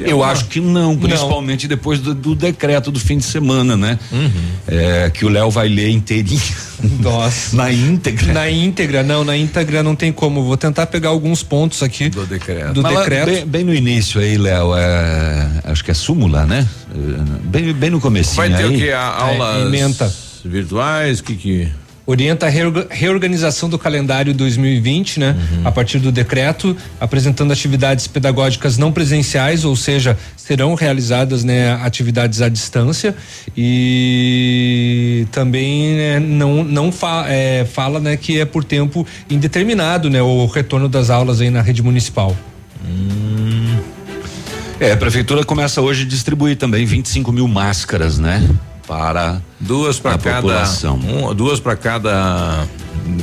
Eu 0.00 0.22
acho 0.22 0.46
que 0.46 0.60
não, 0.60 0.96
principalmente 0.96 1.66
depois 1.66 1.98
do, 2.00 2.14
do 2.14 2.34
decreto 2.34 2.90
do 2.90 3.00
fim 3.00 3.18
de 3.18 3.24
semana, 3.24 3.76
né? 3.76 3.98
Uhum. 4.12 4.30
É, 4.66 5.10
que 5.10 5.24
o 5.24 5.28
Léo 5.28 5.50
vai 5.50 5.68
ler 5.68 5.90
inteirinho. 5.90 6.40
Nossa. 7.00 7.54
Na 7.56 7.72
íntegra. 7.72 8.32
Na 8.32 8.50
íntegra, 8.50 9.02
não, 9.02 9.24
na 9.24 9.36
íntegra 9.36 9.82
não 9.82 9.96
tem 9.96 10.12
como. 10.12 10.44
Vou 10.44 10.56
tentar 10.56 10.86
pegar 10.86 11.08
alguns 11.08 11.42
pontos 11.42 11.82
aqui 11.82 12.08
do 12.08 12.24
decreto. 12.26 12.74
Do 12.74 12.82
Mas 12.82 12.92
lá, 12.94 13.00
decreto. 13.00 13.26
Bem, 13.26 13.46
bem 13.46 13.64
no 13.64 13.74
início 13.74 14.20
aí, 14.20 14.36
Léo, 14.38 14.74
é, 14.76 15.48
acho 15.64 15.84
que 15.84 15.90
é 15.90 15.94
súmula, 15.94 16.44
né? 16.46 16.66
É, 16.94 17.38
Bem, 17.48 17.72
bem 17.72 17.90
no 17.90 18.00
comecinho 18.00 18.36
Vai 18.36 18.50
ter 18.50 18.64
aí. 18.64 18.74
o 18.76 18.78
que? 18.78 18.90
A, 18.90 19.02
aulas 19.06 19.66
ementa. 19.66 20.12
virtuais? 20.44 21.20
O 21.20 21.24
que 21.24 21.34
que. 21.34 21.68
Orienta 22.10 22.46
a 22.46 22.48
reorga- 22.48 22.86
reorganização 22.88 23.68
do 23.68 23.78
calendário 23.78 24.32
2020, 24.32 25.20
né? 25.20 25.36
A 25.62 25.70
partir 25.70 25.98
do 25.98 26.10
decreto, 26.10 26.74
apresentando 26.98 27.52
atividades 27.52 28.06
pedagógicas 28.06 28.78
não 28.78 28.90
presenciais, 28.90 29.62
ou 29.62 29.76
seja, 29.76 30.16
serão 30.34 30.74
realizadas, 30.74 31.44
né, 31.44 31.72
atividades 31.82 32.40
à 32.40 32.48
distância 32.48 33.14
e 33.54 35.26
também 35.32 35.96
né, 35.96 36.18
não 36.18 36.64
não 36.64 36.90
fa- 36.90 37.26
é, 37.28 37.66
fala, 37.70 38.00
né, 38.00 38.16
que 38.16 38.40
é 38.40 38.46
por 38.46 38.64
tempo 38.64 39.06
indeterminado, 39.28 40.08
né, 40.08 40.22
o 40.22 40.46
retorno 40.46 40.88
das 40.88 41.10
aulas 41.10 41.42
aí 41.42 41.50
na 41.50 41.60
rede 41.60 41.82
municipal. 41.82 42.34
É, 44.80 44.92
a 44.92 44.96
prefeitura 44.96 45.44
começa 45.44 45.82
hoje 45.82 46.04
a 46.04 46.06
distribuir 46.08 46.56
também 46.56 46.86
25 46.86 47.30
mil 47.32 47.46
máscaras, 47.46 48.18
né? 48.18 48.48
Para 48.88 49.42
duas 49.60 50.00
para 50.00 50.16
cada 50.16 50.36
população. 50.40 50.96
um, 50.96 51.34
duas 51.34 51.60
para 51.60 51.76
cada 51.76 52.66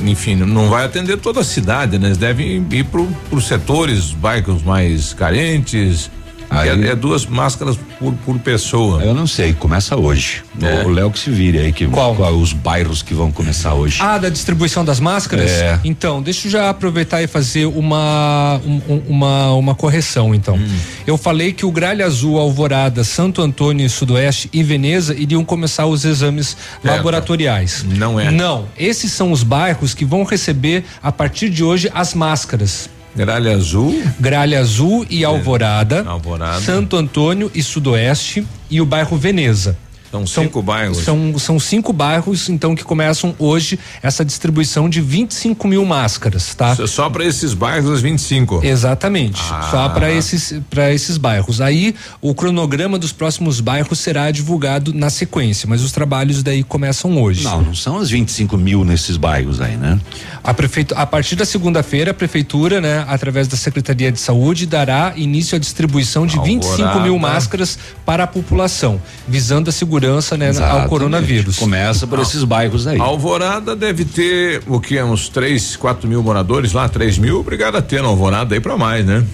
enfim 0.04 0.36
não 0.36 0.68
vai 0.68 0.84
atender 0.84 1.16
toda 1.18 1.40
a 1.40 1.44
cidade 1.44 1.98
né 1.98 2.06
eles 2.06 2.18
devem 2.18 2.64
ir 2.70 2.84
pro, 2.84 3.06
pros 3.28 3.46
setores 3.46 4.12
bairros 4.12 4.62
mais 4.62 5.12
carentes 5.12 6.08
Aí- 6.50 6.68
é, 6.68 6.88
é 6.90 6.94
duas 6.94 7.26
máscaras 7.26 7.76
por, 7.98 8.12
por 8.24 8.38
pessoa 8.38 9.02
Eu 9.02 9.14
não 9.14 9.26
sei, 9.26 9.52
começa 9.52 9.96
hoje. 9.96 10.42
É. 10.62 10.84
O 10.84 10.88
Léo 10.90 11.10
que 11.10 11.18
se 11.18 11.30
vire 11.30 11.58
aí, 11.58 11.72
que, 11.72 11.86
Qual? 11.86 12.14
os 12.38 12.52
bairros 12.52 13.02
que 13.02 13.12
vão 13.14 13.30
começar 13.32 13.74
hoje. 13.74 13.98
Ah, 14.00 14.16
da 14.18 14.28
distribuição 14.28 14.84
das 14.84 15.00
máscaras? 15.00 15.50
É. 15.50 15.80
Então, 15.84 16.22
deixa 16.22 16.46
eu 16.46 16.52
já 16.52 16.70
aproveitar 16.70 17.22
e 17.22 17.26
fazer 17.26 17.66
uma 17.66 18.60
um- 18.64 18.80
um- 18.88 19.02
uma, 19.08 19.52
uma 19.54 19.74
correção, 19.74 20.34
então. 20.34 20.56
Hum. 20.56 20.76
Eu 21.06 21.16
falei 21.18 21.52
que 21.52 21.64
o 21.66 21.70
Gralha 21.70 22.06
Azul, 22.06 22.38
Alvorada, 22.38 23.04
Santo 23.04 23.42
Antônio, 23.42 23.88
Sudoeste 23.90 24.48
e 24.52 24.62
Veneza 24.62 25.14
iriam 25.14 25.44
começar 25.44 25.86
os 25.86 26.04
exames 26.04 26.56
Certo. 26.82 26.84
laboratoriais. 26.96 27.84
Não 27.88 28.18
é. 28.18 28.30
Não, 28.30 28.66
esses 28.78 29.12
são 29.12 29.32
os 29.32 29.42
bairros 29.42 29.94
que 29.94 30.04
vão 30.04 30.24
receber 30.24 30.84
a 31.02 31.10
partir 31.12 31.48
de 31.50 31.62
hoje 31.64 31.90
as 31.94 32.14
máscaras. 32.14 32.88
Gralha 33.16 33.54
Azul 33.54 34.02
Gralha 34.20 34.60
Azul 34.60 35.06
e 35.08 35.24
Alvorada, 35.24 36.04
Alvorada. 36.06 36.60
Santo 36.60 36.96
Antônio 36.96 37.50
e 37.54 37.62
Sudoeste 37.62 38.46
e 38.70 38.80
o 38.80 38.86
bairro 38.86 39.16
Veneza. 39.16 39.76
São 40.10 40.26
cinco 40.26 40.62
bairros 40.62 40.98
São, 40.98 41.38
são 41.38 41.58
cinco 41.60 41.92
bairros, 41.92 42.48
então, 42.48 42.74
que 42.74 42.84
começam 42.84 43.34
hoje 43.38 43.78
essa 44.02 44.24
distribuição 44.24 44.88
de 44.88 45.00
25 45.00 45.66
mil 45.68 45.84
máscaras, 45.84 46.54
tá? 46.54 46.74
Só- 46.76 46.86
só 46.86 47.10
para 47.10 47.24
esses 47.24 47.54
bairros 47.54 47.90
os 47.90 48.00
25 48.00 48.60
Exatamente, 48.64 49.40
Ah. 49.50 49.68
só 49.70 49.88
para 49.88 50.10
esses 50.12 50.54
para 50.70 50.92
esses 50.92 51.16
bairros. 51.16 51.60
Aí 51.60 51.94
o 52.20 52.34
cronograma 52.34 52.98
dos 52.98 53.12
próximos 53.12 53.60
bairros 53.60 53.98
será 53.98 54.30
divulgado 54.30 54.92
na 54.94 55.10
sequência, 55.10 55.68
mas 55.68 55.82
os 55.82 55.92
trabalhos 55.92 56.42
daí 56.42 56.62
começam 56.62 57.20
hoje. 57.20 57.44
Não, 57.44 57.62
não 57.62 57.74
são 57.74 57.98
as 57.98 58.10
25 58.10 58.56
mil 58.56 58.84
nesses 58.84 59.16
bairros 59.16 59.60
aí, 59.60 59.76
né? 59.76 59.98
A 60.42 60.54
prefeito, 60.54 60.94
a 60.96 61.04
partir 61.06 61.34
da 61.36 61.44
segunda-feira, 61.44 62.12
a 62.12 62.14
prefeitura, 62.14 62.80
né, 62.80 63.04
através 63.08 63.48
da 63.48 63.56
Secretaria 63.56 64.12
de 64.12 64.20
Saúde, 64.20 64.66
dará 64.66 65.12
início 65.16 65.56
à 65.56 65.58
distribuição 65.58 66.26
de 66.26 66.38
25 66.40 66.76
mil 67.00 67.14
Alvorada. 67.14 67.18
máscaras 67.18 67.78
para 68.04 68.24
a 68.24 68.26
população, 68.26 69.00
visando 69.26 69.68
a 69.68 69.72
segurança, 69.72 69.95
né, 70.00 70.52
ao 70.68 70.88
coronavírus. 70.88 71.58
Começa 71.58 72.06
por 72.06 72.18
esses 72.20 72.44
bairros 72.44 72.86
aí. 72.86 72.98
Alvorada 73.00 73.74
deve 73.76 74.04
ter 74.04 74.62
o 74.66 74.80
que 74.80 75.00
uns 75.02 75.28
três, 75.28 75.76
quatro 75.76 76.08
mil 76.08 76.22
moradores 76.22 76.72
lá, 76.72 76.88
três 76.88 77.18
mil, 77.18 77.40
obrigado 77.40 77.76
a 77.76 77.82
ter 77.82 78.02
na 78.02 78.08
Alvorada 78.08 78.54
aí 78.54 78.60
para 78.60 78.76
mais, 78.76 79.04
né? 79.04 79.24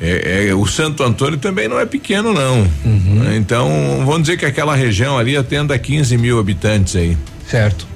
É, 0.00 0.48
é, 0.48 0.54
o 0.54 0.66
Santo 0.66 1.02
Antônio 1.04 1.38
também 1.38 1.68
não 1.68 1.78
é 1.78 1.86
pequeno 1.86 2.32
não, 2.32 2.66
Uhum. 2.84 3.34
então 3.36 4.02
vamos 4.04 4.22
dizer 4.22 4.36
que 4.36 4.44
aquela 4.44 4.74
região 4.74 5.16
ali 5.16 5.36
atenda 5.36 5.78
15 5.78 6.16
mil 6.18 6.40
habitantes 6.40 6.96
aí. 6.96 7.16
Certo. 7.48 7.86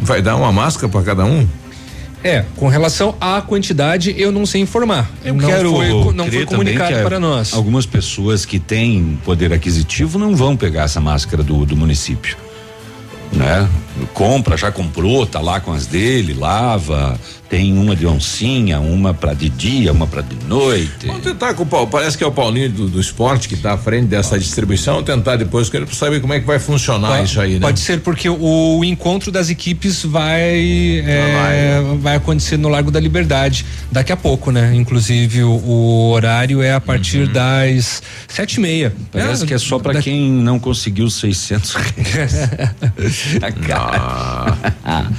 Vai 0.00 0.22
dar 0.22 0.36
uma 0.36 0.50
máscara 0.50 0.88
para 0.88 1.02
cada 1.02 1.24
um? 1.24 1.46
É, 2.24 2.44
com 2.56 2.68
relação 2.68 3.14
à 3.20 3.40
quantidade, 3.40 4.14
eu 4.18 4.32
não 4.32 4.44
sei 4.44 4.60
informar. 4.60 5.08
Eu 5.24 5.34
não 5.34 5.48
quero 5.48 5.70
foi, 5.70 6.12
não 6.12 6.30
foi 6.30 6.46
comunicado 6.46 6.92
que, 6.92 6.98
é, 6.98 7.02
para 7.02 7.20
nós. 7.20 7.52
Algumas 7.54 7.86
pessoas 7.86 8.44
que 8.44 8.58
têm 8.58 9.18
poder 9.24 9.52
aquisitivo 9.52 10.18
não 10.18 10.34
vão 10.34 10.56
pegar 10.56 10.84
essa 10.84 11.00
máscara 11.00 11.42
do, 11.42 11.64
do 11.64 11.76
município. 11.76 12.36
Né? 13.32 13.68
Compra, 14.14 14.56
já 14.56 14.72
comprou, 14.72 15.26
tá 15.26 15.40
lá 15.40 15.60
com 15.60 15.72
as 15.72 15.86
dele, 15.86 16.32
lava, 16.32 17.18
tem 17.48 17.78
uma 17.78 17.94
de 17.94 18.06
oncinha, 18.06 18.80
uma 18.80 19.14
pra 19.14 19.32
de 19.32 19.48
dia, 19.48 19.92
uma 19.92 20.06
pra 20.06 20.20
de 20.20 20.36
noite. 20.46 21.06
Vamos 21.06 21.22
tentar 21.22 21.54
com 21.54 21.62
o 21.62 21.66
Paulo, 21.66 21.86
parece 21.86 22.18
que 22.18 22.24
é 22.24 22.26
o 22.26 22.32
Paulinho 22.32 22.68
do, 22.70 22.88
do 22.88 23.00
esporte 23.00 23.48
que 23.48 23.54
está 23.54 23.72
à 23.74 23.78
frente 23.78 24.06
dessa 24.06 24.36
distribuição, 24.38 25.02
tentar 25.02 25.36
depois 25.36 25.68
com 25.70 25.76
ele 25.76 25.86
para 25.86 25.94
saber 25.94 26.20
como 26.20 26.32
é 26.32 26.40
que 26.40 26.46
vai 26.46 26.58
funcionar 26.58 27.08
Pode- 27.08 27.24
isso 27.30 27.40
aí, 27.40 27.54
né? 27.54 27.60
Pode 27.60 27.78
ser 27.80 28.00
porque 28.00 28.28
o, 28.28 28.82
encontro 28.84 29.30
das 29.30 29.48
equipes 29.48 30.02
vai 30.04 31.02
é, 31.06 31.82
vai 32.00 32.16
acontecer 32.16 32.56
no 32.56 32.68
Largo 32.68 32.90
da 32.90 32.98
Liberdade 33.00 33.64
daqui 33.92 34.10
a 34.12 34.16
pouco, 34.16 34.50
né? 34.50 34.74
Inclusive 34.74 35.44
o, 35.44 35.50
o 35.52 36.10
horário 36.10 36.60
é 36.62 36.72
a 36.74 36.80
partir 36.80 37.28
das 37.28 38.02
sete 38.28 38.54
e 38.54 38.60
meia. 38.60 38.92
Parece 39.12 39.46
que 39.46 39.54
é 39.54 39.58
só 39.58 39.78
pra 39.78 39.92
daqui- 39.92 40.10
quem 40.10 40.30
não 40.30 40.58
conseguiu 40.58 41.06
os 41.06 41.14
600 41.14 41.74
reais. 41.74 42.34
A 43.42 43.52
cara. 43.52 45.12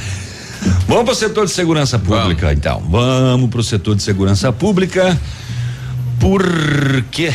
Vamos 0.88 1.04
para 1.04 1.12
o 1.12 1.16
setor 1.16 1.46
de 1.46 1.52
segurança 1.52 2.00
pública, 2.00 2.54
então. 2.54 2.82
Vamos 2.90 3.50
para 3.50 3.60
o 3.60 3.64
setor 3.64 3.96
de 3.96 4.04
segurança 4.04 4.52
pública, 4.54 5.20
porque 6.20 7.34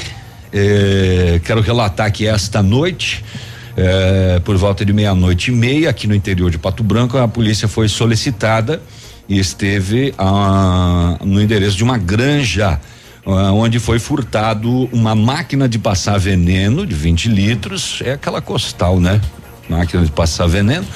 eh, 0.52 1.40
quero 1.44 1.61
relatar 1.61 2.11
que 2.12 2.26
esta 2.26 2.62
noite, 2.62 3.24
eh, 3.76 4.40
por 4.44 4.56
volta 4.56 4.85
de 4.85 4.92
meia-noite 4.92 5.50
e 5.50 5.54
meia, 5.54 5.90
aqui 5.90 6.06
no 6.06 6.14
interior 6.14 6.50
de 6.50 6.58
Pato 6.58 6.82
Branco, 6.82 7.18
a 7.18 7.28
polícia 7.28 7.68
foi 7.68 7.88
solicitada 7.88 8.82
e 9.28 9.38
esteve 9.38 10.14
ah, 10.18 11.16
no 11.24 11.40
endereço 11.40 11.76
de 11.76 11.85
uma 11.85 11.96
granja. 11.98 12.80
ah, 13.26 13.52
onde 13.52 13.78
foi 13.78 13.98
furtado 13.98 14.88
uma 14.92 15.14
máquina 15.14 15.68
de 15.68 15.78
passar 15.78 16.18
veneno 16.18 16.87
de 16.87 16.94
20 16.94 17.28
litros, 17.28 18.02
é 18.04 18.12
aquela 18.12 18.40
costal, 18.40 18.98
né? 18.98 19.20
máquina 19.68 20.04
de 20.04 20.11
passar 20.11 20.46
veneno, 20.46 20.87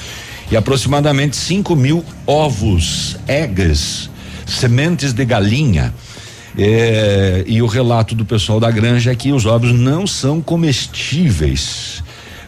e 0.51 0.55
aproximadamente 0.55 1.35
5 1.35 1.75
mil 1.75 2.03
ovos, 2.25 3.17
eggs, 3.27 4.09
sementes 4.45 5.13
de 5.13 5.25
galinha. 5.25 5.93
É, 6.57 7.43
e 7.45 7.61
o 7.61 7.67
relato 7.67 8.15
do 8.15 8.25
pessoal 8.25 8.59
da 8.59 8.71
granja 8.71 9.11
é 9.11 9.15
que 9.15 9.31
os 9.31 9.45
ovos 9.45 9.71
não 9.71 10.07
são 10.07 10.41
comestíveis. 10.41 12.03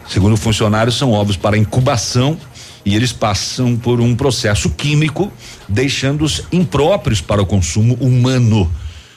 Segundo 0.08 0.36
funcionários, 0.36 0.96
são 0.96 1.12
ovos 1.12 1.36
para 1.36 1.56
incubação 1.56 2.36
e 2.84 2.96
eles 2.96 3.12
passam 3.12 3.76
por 3.76 4.00
um 4.00 4.16
processo 4.16 4.70
químico, 4.70 5.30
deixando-os 5.68 6.42
impróprios 6.50 7.20
para 7.20 7.40
o 7.40 7.46
consumo 7.46 7.94
humano. 8.00 8.70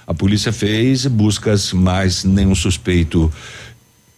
A 0.05 0.13
polícia 0.13 0.51
fez 0.51 1.05
buscas, 1.07 1.71
mas 1.71 2.23
nenhum 2.23 2.53
suspeito 2.53 3.31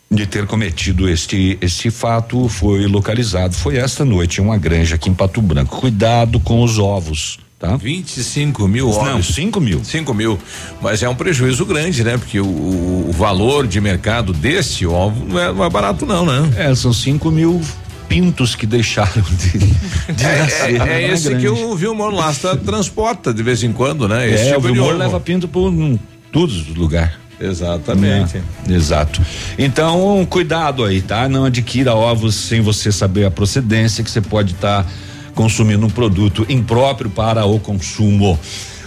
de 0.10 0.26
ter 0.26 0.46
cometido 0.46 1.10
este 1.10 1.58
este 1.62 1.90
fato 1.92 2.48
foi 2.48 2.86
localizado. 2.88 3.54
Foi 3.56 3.78
esta 3.78 4.06
noite 4.06 4.40
em 4.40 4.44
uma 4.44 4.58
granja 4.58 4.96
aqui 4.96 5.10
em 5.10 5.14
Pato 5.14 5.42
Branco. 5.42 5.78
Cuidado 5.80 6.40
com 6.40 6.64
os 6.64 6.78
ovos. 6.78 7.40
Tá? 7.58 7.78
25 7.78 8.68
mil 8.68 8.90
ovos. 8.90 9.04
Não, 9.08 9.24
5 9.24 9.62
mil. 9.62 9.84
5 9.84 10.14
mil. 10.14 10.38
Mas 10.82 11.02
é 11.02 11.10
um 11.10 11.16
prejuízo 11.16 11.66
grande, 11.66 12.04
né? 12.04 12.18
Porque 12.18 12.40
o, 12.40 12.46
o 12.46 13.12
valor 13.14 13.66
de 13.66 13.80
mercado 13.82 14.34
desse 14.34 14.86
ovo 14.86 15.26
não 15.26 15.40
é, 15.40 15.54
não 15.54 15.64
é 15.64 15.70
barato, 15.70 16.06
não, 16.06 16.26
né? 16.26 16.54
É, 16.58 16.76
são 16.76 16.92
5 16.94 17.32
mil 17.32 17.62
pintos 18.10 18.54
que 18.56 18.68
deixaram 18.68 19.24
de, 19.24 19.58
de 19.58 19.76
É, 20.24 20.38
nascer. 20.40 20.82
é, 20.82 21.04
é 21.04 21.12
esse 21.14 21.30
granja. 21.30 21.40
que 21.42 21.48
o 21.50 21.76
Vilmor 21.76 22.14
Lasta 22.14 22.56
transporta 22.56 23.34
de 23.34 23.42
vez 23.42 23.64
em 23.64 23.72
quando, 23.72 24.08
né? 24.08 24.30
Esse 24.30 24.44
É, 24.44 24.48
tipo 24.56 24.60
o 24.60 24.62
Vilmor 24.62 24.94
leva 24.96 25.20
pinto 25.20 25.48
por 25.48 25.70
um, 25.70 25.98
todos 26.32 26.70
os 26.70 26.76
lugares. 26.76 27.14
Exatamente. 27.40 28.42
Exato. 28.70 29.22
Então, 29.58 30.26
cuidado 30.30 30.84
aí, 30.84 31.02
tá? 31.02 31.28
Não 31.28 31.46
adquira 31.46 31.94
ovos 31.94 32.36
sem 32.36 32.62
você 32.62 32.92
saber 32.92 33.26
a 33.26 33.32
procedência, 33.32 34.04
que 34.04 34.10
você 34.10 34.22
pode 34.22 34.54
estar 34.54 34.86
consumindo 35.34 35.86
um 35.86 35.90
produto 35.90 36.46
impróprio 36.50 37.10
para 37.10 37.46
o 37.46 37.60
consumo. 37.60 38.40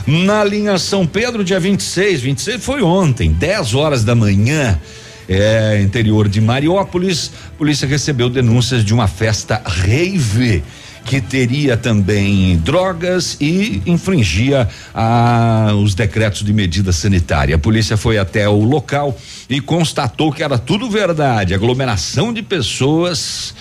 Na 0.07 0.43
linha 0.43 0.79
São 0.79 1.07
Pedro, 1.07 1.45
dia 1.45 1.61
26, 1.61 2.23
26 2.23 2.65
foi 2.65 2.83
ontem, 2.83 3.31
10 3.31 3.75
horas 3.75 4.05
da 4.05 4.15
manhã. 4.15 4.81
É, 5.29 5.79
interior 5.83 6.27
de 6.27 6.41
Mariópolis, 6.41 7.31
polícia 7.59 7.87
recebeu 7.87 8.31
denúncias 8.31 8.83
de 8.83 8.95
uma 8.95 9.07
festa 9.07 9.61
rave 9.63 10.65
que 11.09 11.23
teria 11.23 11.75
também 11.75 12.59
drogas 12.59 13.39
e 13.41 13.83
infringia 13.87 14.69
ah, 14.95 15.73
os 15.83 15.95
decretos 15.95 16.45
de 16.45 16.53
medida 16.53 16.93
sanitária. 16.93 17.57
A 17.57 17.59
polícia 17.59 17.97
foi 17.97 18.19
até 18.19 18.47
o 18.47 18.63
local 18.63 19.19
e 19.49 19.59
constatou 19.59 20.31
que 20.31 20.43
era 20.43 20.59
tudo 20.59 20.91
verdade. 20.91 21.55
Aglomeração 21.55 22.31
de 22.31 22.43
pessoas. 22.43 23.55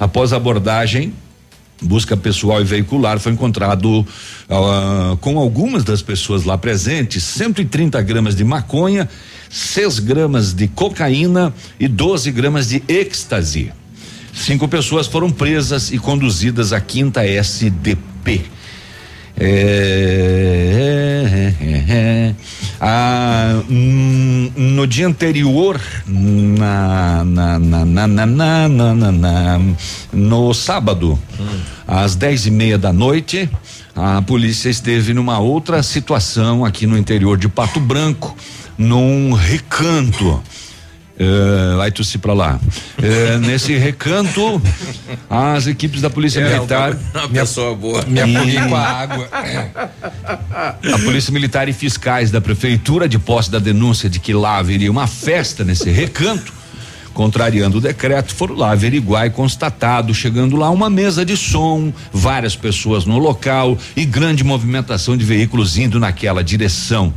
Após 0.00 0.32
a 0.32 0.36
abordagem, 0.36 1.12
busca 1.82 2.16
pessoal 2.16 2.62
e 2.62 2.64
veicular, 2.64 3.18
foi 3.18 3.32
encontrado 3.32 4.06
ah, 4.48 5.18
com 5.20 5.38
algumas 5.38 5.84
das 5.84 6.00
pessoas 6.00 6.44
lá 6.44 6.56
presentes 6.56 7.22
130 7.24 8.00
gramas 8.00 8.34
de 8.34 8.42
maconha, 8.42 9.06
6 9.50 9.98
gramas 9.98 10.54
de 10.54 10.66
cocaína 10.66 11.52
e 11.78 11.88
12 11.88 12.30
gramas 12.32 12.68
de 12.68 12.82
êxtase. 12.88 13.70
Cinco 14.36 14.68
pessoas 14.68 15.06
foram 15.06 15.30
presas 15.30 15.90
e 15.90 15.98
conduzidas 15.98 16.72
à 16.72 16.80
quinta 16.80 17.24
SDP. 17.24 18.42
É 19.38 21.06
é, 21.28 21.54
é, 21.60 21.66
é, 21.66 21.84
é, 21.88 22.34
ah, 22.80 23.60
hum, 23.68 24.50
no 24.54 24.86
dia 24.86 25.06
anterior, 25.06 25.80
na, 26.06 27.24
na, 27.24 27.58
na, 27.58 29.58
no 30.12 30.54
sábado, 30.54 31.18
hum. 31.38 31.60
às 31.86 32.14
dez 32.14 32.46
e 32.46 32.50
meia 32.50 32.78
da 32.78 32.92
noite, 32.92 33.48
a 33.94 34.22
polícia 34.22 34.68
esteve 34.68 35.12
numa 35.12 35.38
outra 35.38 35.82
situação 35.82 36.64
aqui 36.64 36.86
no 36.86 36.96
interior 36.96 37.36
de 37.36 37.48
Pato 37.48 37.80
Branco, 37.80 38.36
num 38.78 39.32
recanto. 39.32 40.42
É, 41.18 41.76
vai 41.76 41.90
tossir 41.90 42.20
pra 42.20 42.34
lá. 42.34 42.60
É, 43.02 43.38
nesse 43.38 43.74
recanto, 43.76 44.60
as 45.30 45.66
equipes 45.66 46.02
da 46.02 46.10
Polícia 46.10 46.40
É, 46.40 46.52
Militar. 46.54 46.94
uma 47.14 47.28
pessoa 47.28 47.74
boa. 47.74 48.04
Me 48.06 48.20
afoguei 48.20 48.58
E- 48.58 48.68
com 48.68 48.76
a 48.76 48.80
água. 48.86 49.28
a 50.92 50.98
Polícia 51.04 51.32
Militar 51.32 51.68
e 51.68 51.72
fiscais 51.72 52.30
da 52.30 52.40
Prefeitura, 52.40 53.08
de 53.08 53.18
posse 53.18 53.50
da 53.50 53.58
denúncia 53.58 54.10
de 54.10 54.18
que 54.20 54.34
lá 54.34 54.58
haveria 54.58 54.90
uma 54.90 55.06
festa 55.06 55.64
nesse 55.64 55.90
recanto, 55.90 56.52
contrariando 57.14 57.78
o 57.78 57.80
decreto, 57.80 58.34
foram 58.34 58.54
lá 58.54 58.72
averiguar 58.72 59.26
e 59.26 59.30
constatado, 59.30 60.12
chegando 60.12 60.54
lá 60.54 60.68
uma 60.70 60.90
mesa 60.90 61.24
de 61.24 61.34
som, 61.34 61.92
várias 62.12 62.54
pessoas 62.54 63.06
no 63.06 63.16
local 63.18 63.78
e 63.96 64.04
grande 64.04 64.44
movimentação 64.44 65.16
de 65.16 65.24
veículos 65.24 65.78
indo 65.78 65.98
naquela 65.98 66.44
direção. 66.44 67.12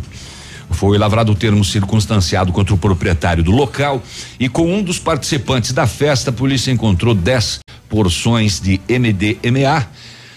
Foi 0.72 0.98
lavrado 0.98 1.32
o 1.32 1.36
termo 1.36 1.64
circunstanciado 1.66 2.52
contra 2.52 2.74
o 2.74 2.78
proprietário 2.78 3.44
do 3.44 3.52
local 3.52 4.02
e 4.40 4.48
com 4.48 4.72
um 4.72 4.84
dos 4.84 5.00
participantes 5.00 5.74
da 5.74 5.88
festa, 5.88 6.30
a 6.30 6.34
polícia 6.34 6.72
encontrou 6.72 7.14
10 7.14 7.60
porções 7.90 8.60
de 8.60 8.80
MDMA, 8.88 9.88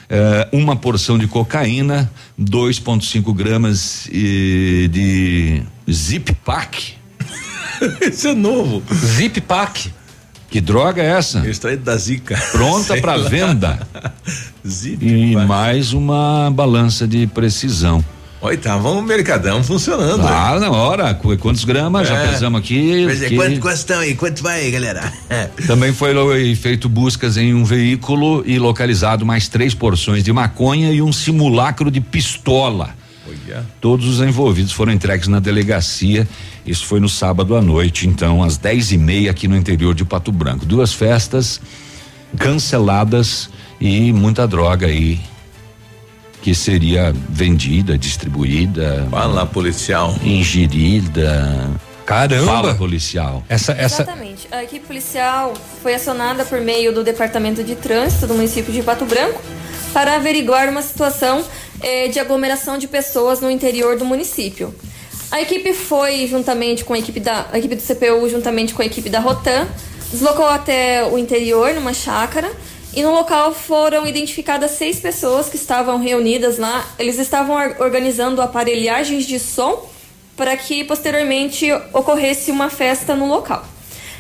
eh, 0.09 0.49
uma 0.53 0.75
porção 0.75 1.19
de 1.19 1.27
cocaína, 1.27 2.11
2,5 2.41 3.33
gramas 3.35 4.09
eh, 4.09 4.89
de 4.89 5.63
Zip 5.91 6.35
Pack. 6.45 6.95
Isso 8.01 8.29
é 8.29 8.35
novo. 8.35 8.83
Zip 8.95 9.41
Pack. 9.43 9.93
Que 10.53 10.61
droga 10.61 11.03
é 11.03 11.07
essa? 11.07 11.49
Extraído 11.49 11.83
da 11.83 11.97
Zika. 11.97 12.37
Pronta 12.53 12.97
para 13.01 13.17
venda. 13.17 13.89
Zip 14.67 15.03
E 15.03 15.35
mais 15.35 15.95
uma 15.95 16.51
balança 16.51 17.09
de 17.09 17.27
precisão. 17.27 18.05
Olha, 18.45 18.59
tava 18.59 18.91
um 18.91 19.01
mercadão 19.01 19.63
funcionando. 19.63 20.27
Ah, 20.27 20.59
na 20.59 20.69
hora. 20.71 21.15
Qu- 21.15 21.39
Quantos 21.39 21.65
gramas? 21.65 22.09
Já 22.09 22.19
É. 22.19 22.29
pesamos 22.29 22.59
aqui. 22.61 23.03
Pois 23.05 23.23
é, 23.23 23.29
que- 23.29 23.37
quanto, 23.37 23.61
quanto 23.61 23.77
estão 23.77 24.01
aí? 24.01 24.15
Quanto 24.17 24.43
vai, 24.43 24.69
galera? 24.69 25.13
Também 25.67 25.93
foi 25.93 26.13
feito 26.57 26.89
buscas 26.89 27.37
em 27.37 27.55
um 27.55 27.63
veículo 27.65 28.43
e 28.45 28.59
localizado 28.59 29.25
mais 29.25 29.47
três 29.47 29.75
porções 29.75 30.25
de 30.25 30.33
maconha 30.33 30.91
e 30.93 31.01
um 31.01 31.13
simulacro 31.13 31.89
de 31.89 32.01
pistola. 32.01 32.91
Olha. 33.29 33.65
Todos 33.81 34.09
os 34.09 34.21
envolvidos 34.21 34.73
foram 34.73 34.93
entregues 34.93 35.29
na 35.29 35.39
delegacia. 35.39 36.27
Isso 36.67 36.85
foi 36.85 36.99
no 36.99 37.09
sábado 37.09 37.55
à 37.57 37.63
noite, 37.63 38.09
então, 38.09 38.43
às 38.43 38.57
dez 38.57 38.91
e 38.91 38.99
meia 38.99 39.31
aqui 39.31 39.47
no 39.47 39.57
interior 39.57 39.95
de 39.95 40.05
Pato 40.05 40.33
Branco. 40.33 40.67
Duas 40.67 40.93
festas 40.93 41.61
canceladas 42.37 43.49
e 43.81 44.13
muita 44.13 44.47
droga 44.49 44.87
aí 44.89 45.21
que 46.43 46.55
seria 46.55 47.15
vendida, 47.29 47.97
distribuída. 47.97 49.07
Fala, 49.11 49.47
policial. 49.47 50.15
Ingerida. 50.25 51.71
Caramba! 52.05 52.47
Fala, 52.47 52.75
policial. 52.75 53.45
Essa, 53.49 53.73
essa. 53.73 54.03
Exatamente. 54.03 54.49
A 54.51 54.65
equipe 54.65 54.85
policial 54.85 55.55
foi 55.81 55.95
acionada 55.95 56.45
por 56.45 56.61
meio 56.61 56.93
do 56.93 57.05
Departamento 57.05 57.63
de 57.63 57.77
Trânsito 57.77 58.27
do 58.27 58.35
município 58.35 58.73
de 58.73 58.83
Pato 58.83 59.07
Branco 59.07 59.41
para 59.93 60.17
averiguar 60.17 60.69
uma 60.69 60.83
situação 60.83 61.45
eh, 61.81 62.09
de 62.09 62.19
aglomeração 62.19 62.77
de 62.77 62.89
pessoas 62.89 63.41
no 63.41 63.49
interior 63.49 63.97
do 63.97 64.05
município. 64.05 64.75
A 65.31 65.41
equipe 65.41 65.73
foi 65.73 66.27
juntamente 66.27 66.85
com 66.85 66.93
a 66.93 66.99
equipe 66.99 67.21
da 67.21 67.47
a 67.53 67.59
equipe 67.59 67.77
do 67.77 67.83
CPU, 67.83 68.29
juntamente 68.29 68.75
com 68.75 68.83
a 68.83 68.85
equipe 68.85 69.09
da 69.09 69.21
Rotan, 69.21 69.67
deslocou 70.11 70.47
até 70.47 71.07
o 71.07 71.17
interior 71.17 71.73
numa 71.73 71.95
chácara 71.95 72.51
e 72.95 73.03
no 73.03 73.11
local 73.11 73.55
foram 73.55 74.07
identificadas 74.07 74.73
seis 74.73 75.01
pessoas 75.01 75.49
que 75.49 75.57
estavam 75.57 75.99
reunidas 75.99 76.59
lá. 76.59 76.87
Eles 76.99 77.19
estavam 77.19 77.57
or- 77.57 77.77
organizando 77.81 78.43
aparelhagens 78.43 79.25
de 79.25 79.39
som 79.39 79.89
para 80.37 80.57
que 80.57 80.85
posteriormente 80.85 81.71
ocorresse 81.93 82.51
uma 82.51 82.69
festa 82.69 83.15
no 83.15 83.27
local. 83.27 83.65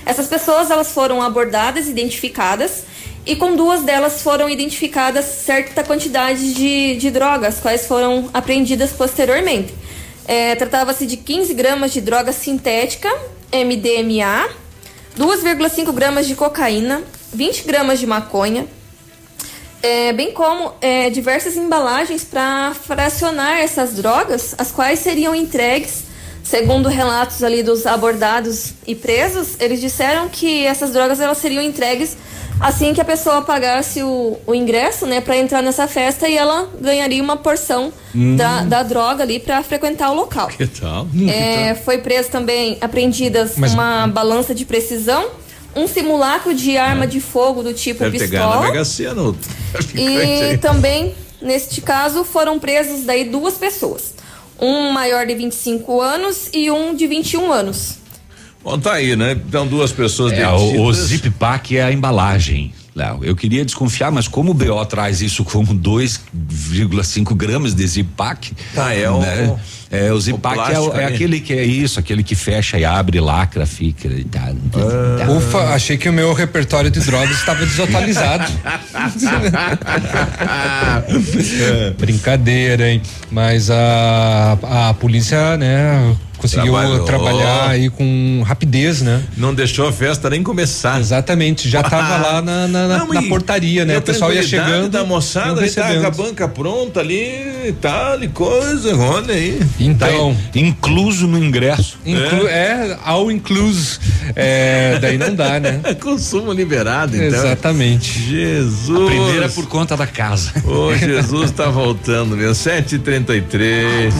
Essas 0.06 0.26
pessoas 0.26 0.70
elas 0.70 0.90
foram 0.92 1.22
abordadas, 1.22 1.86
identificadas 1.88 2.84
e 3.24 3.36
com 3.36 3.54
duas 3.54 3.82
delas 3.82 4.20
foram 4.22 4.48
identificadas 4.48 5.24
certa 5.24 5.84
quantidade 5.84 6.54
de, 6.54 6.96
de 6.96 7.10
drogas, 7.10 7.60
quais 7.60 7.86
foram 7.86 8.28
apreendidas 8.34 8.90
posteriormente. 8.92 9.72
É, 10.26 10.54
Tratava-se 10.56 11.06
de 11.06 11.16
15 11.16 11.54
gramas 11.54 11.92
de 11.92 12.00
droga 12.00 12.32
sintética, 12.32 13.08
MDMA, 13.52 14.48
2,5 15.18 15.92
gramas 15.92 16.26
de 16.26 16.34
cocaína, 16.34 17.02
20 17.32 17.64
gramas 17.64 17.98
de 17.98 18.06
maconha, 18.06 18.66
é, 19.82 20.12
bem 20.12 20.32
como 20.32 20.72
é, 20.80 21.10
diversas 21.10 21.56
embalagens 21.56 22.22
para 22.24 22.72
fracionar 22.74 23.58
essas 23.58 23.94
drogas, 23.94 24.54
as 24.58 24.70
quais 24.70 25.00
seriam 25.00 25.34
entregues, 25.34 26.04
segundo 26.44 26.88
relatos 26.88 27.42
ali 27.42 27.62
dos 27.62 27.86
abordados 27.86 28.74
e 28.86 28.94
presos, 28.94 29.56
eles 29.58 29.80
disseram 29.80 30.28
que 30.28 30.64
essas 30.66 30.90
drogas 30.92 31.20
elas 31.20 31.38
seriam 31.38 31.62
entregues 31.62 32.16
assim 32.60 32.94
que 32.94 33.00
a 33.00 33.04
pessoa 33.04 33.42
pagasse 33.42 34.02
o, 34.04 34.38
o 34.46 34.54
ingresso, 34.54 35.04
né, 35.04 35.20
para 35.20 35.36
entrar 35.36 35.62
nessa 35.62 35.88
festa 35.88 36.28
e 36.28 36.36
ela 36.36 36.68
ganharia 36.80 37.22
uma 37.22 37.36
porção 37.36 37.92
Hum. 38.14 38.36
da, 38.36 38.60
da 38.64 38.82
droga 38.82 39.22
ali 39.24 39.40
para 39.40 39.62
frequentar 39.62 40.10
o 40.10 40.14
local. 40.14 40.46
Que 40.48 40.66
tal? 40.66 41.08
É, 41.28 41.74
foi 41.74 41.96
preso 41.96 42.28
também, 42.28 42.76
apreendidas 42.80 43.54
Mas- 43.56 43.72
uma 43.72 44.06
balança 44.06 44.54
de 44.54 44.66
precisão, 44.66 45.28
um 45.74 45.86
simulacro 45.86 46.54
de 46.54 46.76
arma 46.76 47.06
de 47.06 47.20
fogo 47.20 47.62
do 47.62 47.72
tipo 47.72 48.00
Deve 48.04 48.18
na 48.18 48.24
pistola. 48.28 48.60
Mega 48.62 48.84
Sena. 48.84 49.22
o 49.22 49.36
traficante 49.72 50.00
E 50.02 50.18
aí. 50.18 50.58
também, 50.58 51.14
neste 51.40 51.80
caso, 51.80 52.24
foram 52.24 52.58
presos 52.58 53.04
daí 53.04 53.24
duas 53.24 53.54
pessoas. 53.54 54.14
Um 54.60 54.92
maior 54.92 55.26
de 55.26 55.34
25 55.34 56.00
anos 56.00 56.48
e 56.52 56.70
um 56.70 56.94
de 56.94 57.06
21 57.06 57.52
anos. 57.52 57.98
Bom, 58.62 58.78
tá 58.78 58.92
aí, 58.92 59.16
né? 59.16 59.32
Então, 59.32 59.66
duas 59.66 59.90
pessoas 59.90 60.32
É, 60.32 60.48
o, 60.48 60.82
o 60.82 60.92
zip 60.92 61.28
pack 61.30 61.76
é 61.76 61.82
a 61.82 61.90
embalagem. 61.92 62.72
Léo, 62.94 63.20
eu 63.24 63.34
queria 63.34 63.64
desconfiar, 63.64 64.12
mas 64.12 64.28
como 64.28 64.50
o 64.50 64.54
BO 64.54 64.84
traz 64.84 65.22
isso 65.22 65.42
como 65.44 65.74
2,5 65.74 67.34
gramas 67.34 67.74
de 67.74 67.86
zip 67.86 68.10
pack. 68.14 68.52
Tá, 68.74 68.92
é 68.94 69.08
o- 69.08 69.18
né? 69.20 69.56
É, 69.90 70.12
o 70.12 70.20
zip 70.20 70.34
o 70.34 70.36
é, 70.36 70.38
o- 70.38 70.40
plástico 70.54 70.96
é 70.96 71.04
ali. 71.04 71.14
aquele 71.14 71.40
que 71.40 71.52
é 71.54 71.64
isso, 71.64 71.98
aquele 71.98 72.22
que 72.22 72.34
fecha 72.34 72.78
e 72.78 72.84
abre, 72.84 73.18
lacra, 73.20 73.64
fica 73.64 74.08
e 74.08 74.24
tal. 74.24 74.54
Ah. 75.26 75.30
Ufa, 75.32 75.58
achei 75.74 75.96
que 75.96 76.06
o 76.08 76.12
meu 76.12 76.34
repertório 76.34 76.90
de 76.90 77.00
drogas 77.00 77.36
estava 77.38 77.64
desatualizado. 77.64 78.52
Brincadeira, 81.98 82.90
hein? 82.90 83.00
Mas 83.30 83.70
a, 83.70 84.58
a 84.90 84.94
polícia, 84.94 85.56
né, 85.56 86.14
conseguiu 86.42 86.72
Trabalhou. 86.72 87.04
trabalhar 87.04 87.68
aí 87.70 87.88
com 87.88 88.42
rapidez, 88.44 89.00
né? 89.00 89.22
Não 89.36 89.54
deixou 89.54 89.88
a 89.88 89.92
festa 89.92 90.28
nem 90.28 90.42
começar. 90.42 91.00
Exatamente, 91.00 91.68
já 91.68 91.82
tava 91.82 92.16
lá 92.18 92.42
na, 92.42 92.66
na, 92.68 92.88
na- 92.88 92.98
Não, 92.98 93.08
na 93.08 93.22
e- 93.22 93.28
portaria, 93.28 93.84
né? 93.84 93.96
O 93.98 94.02
pessoal 94.02 94.32
ia 94.32 94.42
chegando. 94.42 94.88
da 94.90 95.04
moçada, 95.04 95.60
ali 95.60 95.70
tá 95.70 95.94
com 96.00 96.06
a 96.06 96.10
banca 96.10 96.48
pronta 96.48 97.00
ali 97.00 97.68
e 97.68 97.74
tal, 97.80 98.22
e 98.22 98.28
coisa, 98.28 98.94
olha 98.96 99.34
aí. 99.34 99.60
Então. 99.78 100.36
incluso 100.54 101.26
no 101.26 101.42
ingresso. 101.42 101.98
Inclu 102.04 102.48
é. 102.48 102.96
ao 103.04 103.30
incluso. 103.30 104.00
É, 104.34 104.98
daí 105.00 105.16
não 105.16 105.34
dá, 105.34 105.60
né? 105.60 105.80
Consumo 106.02 106.52
liberado, 106.52 107.16
então. 107.16 107.26
Exatamente. 107.26 108.18
Jesus. 108.20 109.02
A 109.02 109.06
primeira 109.10 109.46
é 109.46 109.48
por 109.48 109.66
conta 109.66 109.96
da 109.96 110.06
casa. 110.06 110.52
Ô, 110.64 110.94
Jesus 110.94 111.50
tá 111.52 111.68
voltando, 111.68 112.36
meu. 112.36 112.52
7h33. 112.52 114.12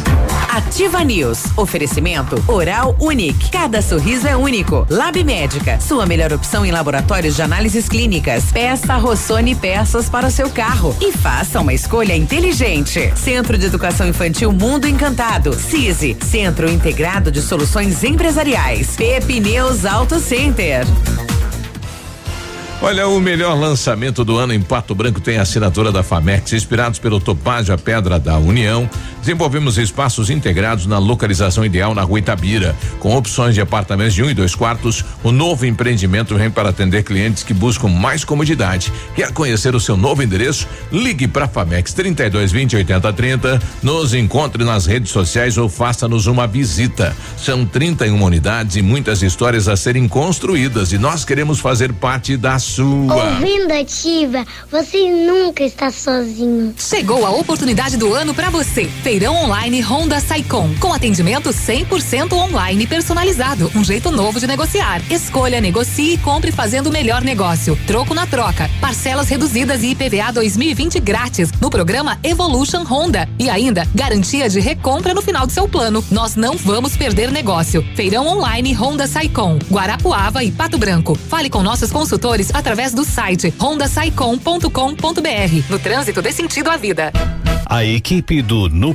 Ativa 0.52 1.02
News. 1.02 1.44
Oferecimento 1.56 2.36
Oral 2.46 2.94
Unique. 3.00 3.50
Cada 3.50 3.80
sorriso 3.80 4.28
é 4.28 4.36
único. 4.36 4.86
Lab 4.90 5.24
Médica. 5.24 5.80
Sua 5.80 6.04
melhor 6.04 6.30
opção 6.30 6.66
em 6.66 6.70
laboratórios 6.70 7.36
de 7.36 7.40
análises 7.40 7.88
clínicas. 7.88 8.52
Peça 8.52 8.98
Rossoni 8.98 9.54
peças 9.54 10.10
para 10.10 10.26
o 10.26 10.30
seu 10.30 10.50
carro. 10.50 10.94
E 11.00 11.10
faça 11.10 11.58
uma 11.58 11.72
escolha 11.72 12.14
inteligente. 12.14 13.14
Centro 13.16 13.56
de 13.56 13.64
Educação 13.64 14.06
Infantil 14.06 14.52
Mundo 14.52 14.86
Encantado. 14.86 15.54
CISI. 15.54 16.18
Centro 16.20 16.70
Integrado 16.70 17.32
de 17.32 17.40
Soluções 17.40 18.04
Empresariais. 18.04 18.94
Pepineus 18.94 19.86
Auto 19.86 20.20
Center. 20.20 20.86
Olha, 22.84 23.06
o 23.06 23.20
melhor 23.20 23.56
lançamento 23.56 24.24
do 24.24 24.36
ano 24.36 24.52
em 24.52 24.60
Pato 24.60 24.92
Branco 24.92 25.20
tem 25.20 25.38
a 25.38 25.42
assinatura 25.42 25.92
da 25.92 26.02
Famex. 26.02 26.52
Inspirados 26.52 26.98
pelo 26.98 27.20
Topázio, 27.20 27.72
a 27.72 27.78
Pedra 27.78 28.18
da 28.18 28.36
União, 28.38 28.90
desenvolvemos 29.22 29.78
espaços 29.78 30.28
integrados 30.28 30.84
na 30.84 30.98
localização 30.98 31.64
ideal 31.64 31.94
na 31.94 32.02
rua 32.02 32.18
Itabira. 32.18 32.76
Com 32.98 33.16
opções 33.16 33.54
de 33.54 33.60
apartamentos 33.60 34.14
de 34.14 34.22
um 34.22 34.28
e 34.28 34.34
dois 34.34 34.54
quartos, 34.54 35.04
o 35.22 35.30
novo 35.30 35.64
empreendimento 35.64 36.34
vem 36.34 36.50
para 36.50 36.70
atender 36.70 37.04
clientes 37.04 37.44
que 37.44 37.54
buscam 37.54 37.88
mais 37.88 38.24
comodidade. 38.24 38.92
Quer 39.14 39.32
conhecer 39.32 39.74
o 39.74 39.80
seu 39.80 39.96
novo 39.96 40.22
endereço? 40.22 40.66
Ligue 40.90 41.28
para 41.28 41.48
Famex 41.48 41.94
3220 41.94 42.76
8030, 42.76 43.62
nos 43.82 44.12
encontre 44.12 44.64
nas 44.64 44.86
redes 44.86 45.12
sociais 45.12 45.56
ou 45.56 45.68
faça-nos 45.68 46.26
uma 46.26 46.46
visita. 46.46 47.16
São 47.36 47.64
31 47.64 48.20
unidades 48.20 48.76
e 48.76 48.82
muitas 48.82 49.22
histórias 49.22 49.68
a 49.68 49.76
serem 49.76 50.08
construídas 50.08 50.92
e 50.92 50.98
nós 50.98 51.24
queremos 51.24 51.60
fazer 51.60 51.92
parte 51.92 52.36
da 52.36 52.58
sua. 52.58 53.14
Ouvindo 53.14 53.72
ativa, 53.72 54.44
você 54.70 55.08
nunca 55.10 55.62
está 55.62 55.92
sozinho. 55.92 56.74
Chegou 56.76 57.24
a 57.24 57.30
oportunidade 57.30 57.96
do 57.96 58.12
ano 58.12 58.34
para 58.34 58.50
você. 58.50 58.90
Feirão 59.12 59.44
online 59.44 59.82
Honda 59.82 60.18
Saicom, 60.18 60.74
com 60.80 60.90
atendimento 60.90 61.50
100% 61.50 62.32
online 62.32 62.86
personalizado, 62.86 63.70
um 63.76 63.84
jeito 63.84 64.10
novo 64.10 64.40
de 64.40 64.46
negociar. 64.46 65.02
Escolha, 65.10 65.60
negocie 65.60 66.14
e 66.14 66.16
compre 66.16 66.50
fazendo 66.50 66.86
o 66.86 66.90
melhor 66.90 67.20
negócio. 67.20 67.78
Troco 67.86 68.14
na 68.14 68.26
troca, 68.26 68.70
parcelas 68.80 69.28
reduzidas 69.28 69.82
e 69.82 69.88
IPVA 69.88 70.32
2020 70.32 70.98
grátis 70.98 71.52
no 71.60 71.68
programa 71.68 72.18
Evolution 72.22 72.84
Honda 72.84 73.28
e 73.38 73.50
ainda 73.50 73.86
garantia 73.94 74.48
de 74.48 74.60
recompra 74.60 75.12
no 75.12 75.20
final 75.20 75.46
do 75.46 75.52
seu 75.52 75.68
plano. 75.68 76.02
Nós 76.10 76.34
não 76.34 76.56
vamos 76.56 76.96
perder 76.96 77.30
negócio. 77.30 77.86
Feirão 77.94 78.26
online 78.26 78.72
Honda 78.72 79.06
Saicom, 79.06 79.58
Guarapuava 79.70 80.42
e 80.42 80.50
Pato 80.50 80.78
Branco. 80.78 81.18
Fale 81.28 81.50
com 81.50 81.62
nossos 81.62 81.92
consultores 81.92 82.50
através 82.54 82.94
do 82.94 83.04
site 83.04 83.52
hondasaicom.com.br. 83.60 85.68
No 85.68 85.78
trânsito 85.78 86.22
dê 86.22 86.32
sentido 86.32 86.70
à 86.70 86.78
vida. 86.78 87.12
A 87.66 87.84
equipe 87.84 88.42
do 88.42 88.68
No 88.68 88.94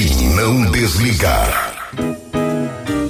e 0.00 0.14
não 0.28 0.64
desligar. 0.70 1.67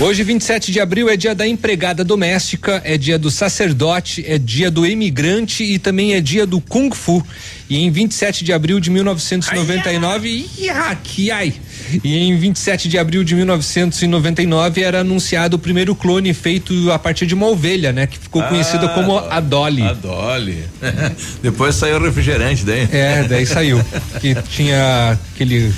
Hoje, 0.00 0.22
27 0.22 0.70
de 0.70 0.78
abril, 0.78 1.08
é 1.10 1.16
dia 1.16 1.34
da 1.34 1.44
empregada 1.46 2.04
doméstica, 2.04 2.80
é 2.84 2.96
dia 2.96 3.18
do 3.18 3.32
sacerdote, 3.32 4.24
é 4.28 4.38
dia 4.38 4.70
do 4.70 4.86
imigrante 4.86 5.64
e 5.64 5.76
também 5.76 6.14
é 6.14 6.20
dia 6.20 6.46
do 6.46 6.60
Kung 6.60 6.88
Fu. 6.94 7.20
E 7.68 7.76
em 7.78 7.90
27 7.90 8.44
de 8.44 8.52
abril 8.52 8.78
de 8.78 8.90
1999, 8.90 10.46
ai, 10.60 10.68
ai, 10.68 11.30
ai. 11.32 11.54
E 12.04 12.16
em 12.16 12.36
27 12.38 12.88
de 12.88 12.96
abril 12.96 13.24
de 13.24 13.34
1999 13.34 14.80
era 14.82 15.00
anunciado 15.00 15.56
o 15.56 15.58
primeiro 15.58 15.96
clone 15.96 16.32
feito 16.32 16.92
a 16.92 16.98
partir 16.98 17.26
de 17.26 17.34
uma 17.34 17.48
ovelha, 17.48 17.92
né? 17.92 18.06
Que 18.06 18.18
ficou 18.18 18.40
conhecida 18.44 18.86
Ah, 18.86 18.88
como 18.90 19.18
a 19.18 19.40
Dolly. 19.40 19.82
A 19.82 19.94
Dolly. 19.94 20.62
Depois 21.42 21.74
saiu 21.74 21.96
o 21.96 22.00
refrigerante 22.04 22.64
daí. 22.64 22.88
É, 22.92 23.24
daí 23.24 23.44
saiu. 23.44 23.84
que 24.20 24.32
tinha 24.48 25.18
aquele. 25.34 25.72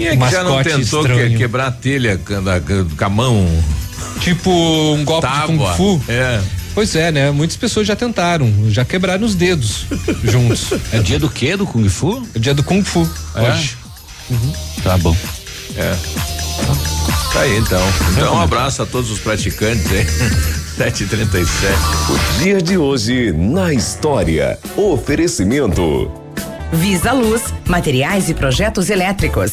Quem 0.00 0.08
é 0.08 0.16
que 0.16 0.30
já 0.30 0.42
não 0.42 0.62
tentou 0.62 1.04
que- 1.04 1.36
quebrar 1.36 1.66
a 1.66 1.70
telha 1.70 2.18
com 2.18 2.34
a- 2.34 2.96
com 2.96 3.04
a 3.04 3.08
mão? 3.08 3.64
Tipo 4.20 4.50
um 4.50 5.04
golpe 5.04 5.26
Tábua. 5.26 5.46
de 5.72 5.76
Kung 5.76 5.76
Fu? 5.76 6.02
É. 6.08 6.40
Pois 6.74 6.94
é, 6.96 7.10
né? 7.12 7.30
Muitas 7.30 7.56
pessoas 7.56 7.86
já 7.86 7.94
tentaram, 7.96 8.50
já 8.70 8.84
quebraram 8.84 9.24
os 9.26 9.34
dedos 9.34 9.86
juntos. 10.24 10.68
É 10.92 10.98
dia 11.00 11.18
do 11.18 11.28
quê? 11.28 11.56
Do 11.56 11.66
Kung 11.66 11.88
Fu? 11.88 12.26
É 12.34 12.38
dia 12.38 12.54
do 12.54 12.62
Kung 12.62 12.82
Fu, 12.82 13.08
É? 13.34 13.42
hoje. 13.50 13.76
Uhum. 14.30 14.52
Tá 14.82 14.96
bom. 14.98 15.16
É. 15.76 15.94
Tá 17.32 17.40
aí 17.40 17.58
então. 17.58 17.82
Então 18.12 18.34
um 18.36 18.40
abraço 18.40 18.82
a 18.82 18.86
todos 18.86 19.10
os 19.10 19.18
praticantes 19.18 19.86
aí. 19.92 20.06
7h37. 20.80 21.46
O 22.08 22.42
dia 22.42 22.62
de 22.62 22.78
hoje 22.78 23.32
na 23.32 23.72
história. 23.74 24.58
Oferecimento. 24.76 26.10
Visa 26.72 27.12
Luz, 27.12 27.42
materiais 27.66 28.28
e 28.30 28.34
projetos 28.34 28.88
elétricos. 28.90 29.52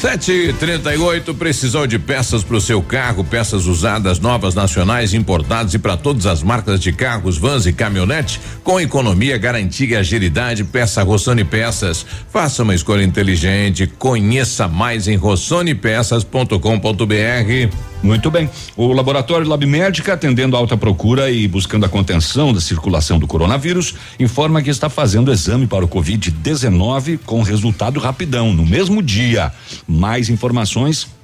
News. 0.00 0.10
738 0.10 1.34
precisou 1.34 1.86
de 1.86 1.98
peças 1.98 2.42
para 2.42 2.56
o 2.56 2.60
seu 2.60 2.82
carro, 2.82 3.22
peças 3.22 3.66
usadas, 3.66 4.18
novas, 4.18 4.54
nacionais, 4.54 5.12
importadas 5.12 5.74
e 5.74 5.78
para 5.78 5.96
todas 5.96 6.26
as 6.26 6.42
marcas 6.42 6.80
de 6.80 6.90
carros, 6.90 7.36
vans 7.36 7.66
e 7.66 7.72
caminhonete, 7.72 8.40
com 8.64 8.80
economia, 8.80 9.36
garantia 9.36 9.88
e 9.88 9.96
agilidade. 9.96 10.64
Peça 10.64 11.02
Rossoni 11.02 11.44
Peças. 11.44 12.06
Faça 12.30 12.62
uma 12.62 12.74
escolha 12.74 13.02
inteligente. 13.02 13.86
Conheça 13.86 14.66
mais 14.66 15.06
em 15.06 15.16
rossonepeças.com.br. 15.16 17.89
Muito 18.02 18.30
bem. 18.30 18.48
O 18.76 18.92
laboratório 18.92 19.46
Lab 19.46 19.64
Médica, 19.66 20.14
atendendo 20.14 20.56
alta 20.56 20.76
procura 20.76 21.30
e 21.30 21.46
buscando 21.46 21.84
a 21.84 21.88
contenção 21.88 22.52
da 22.52 22.60
circulação 22.60 23.18
do 23.18 23.26
coronavírus, 23.26 23.94
informa 24.18 24.62
que 24.62 24.70
está 24.70 24.88
fazendo 24.88 25.30
exame 25.30 25.66
para 25.66 25.84
o 25.84 25.88
Covid-19 25.88 27.20
com 27.26 27.42
resultado 27.42 28.00
rapidão, 28.00 28.54
no 28.54 28.64
mesmo 28.64 29.02
dia. 29.02 29.52
Mais 29.86 30.30
informações. 30.30 31.19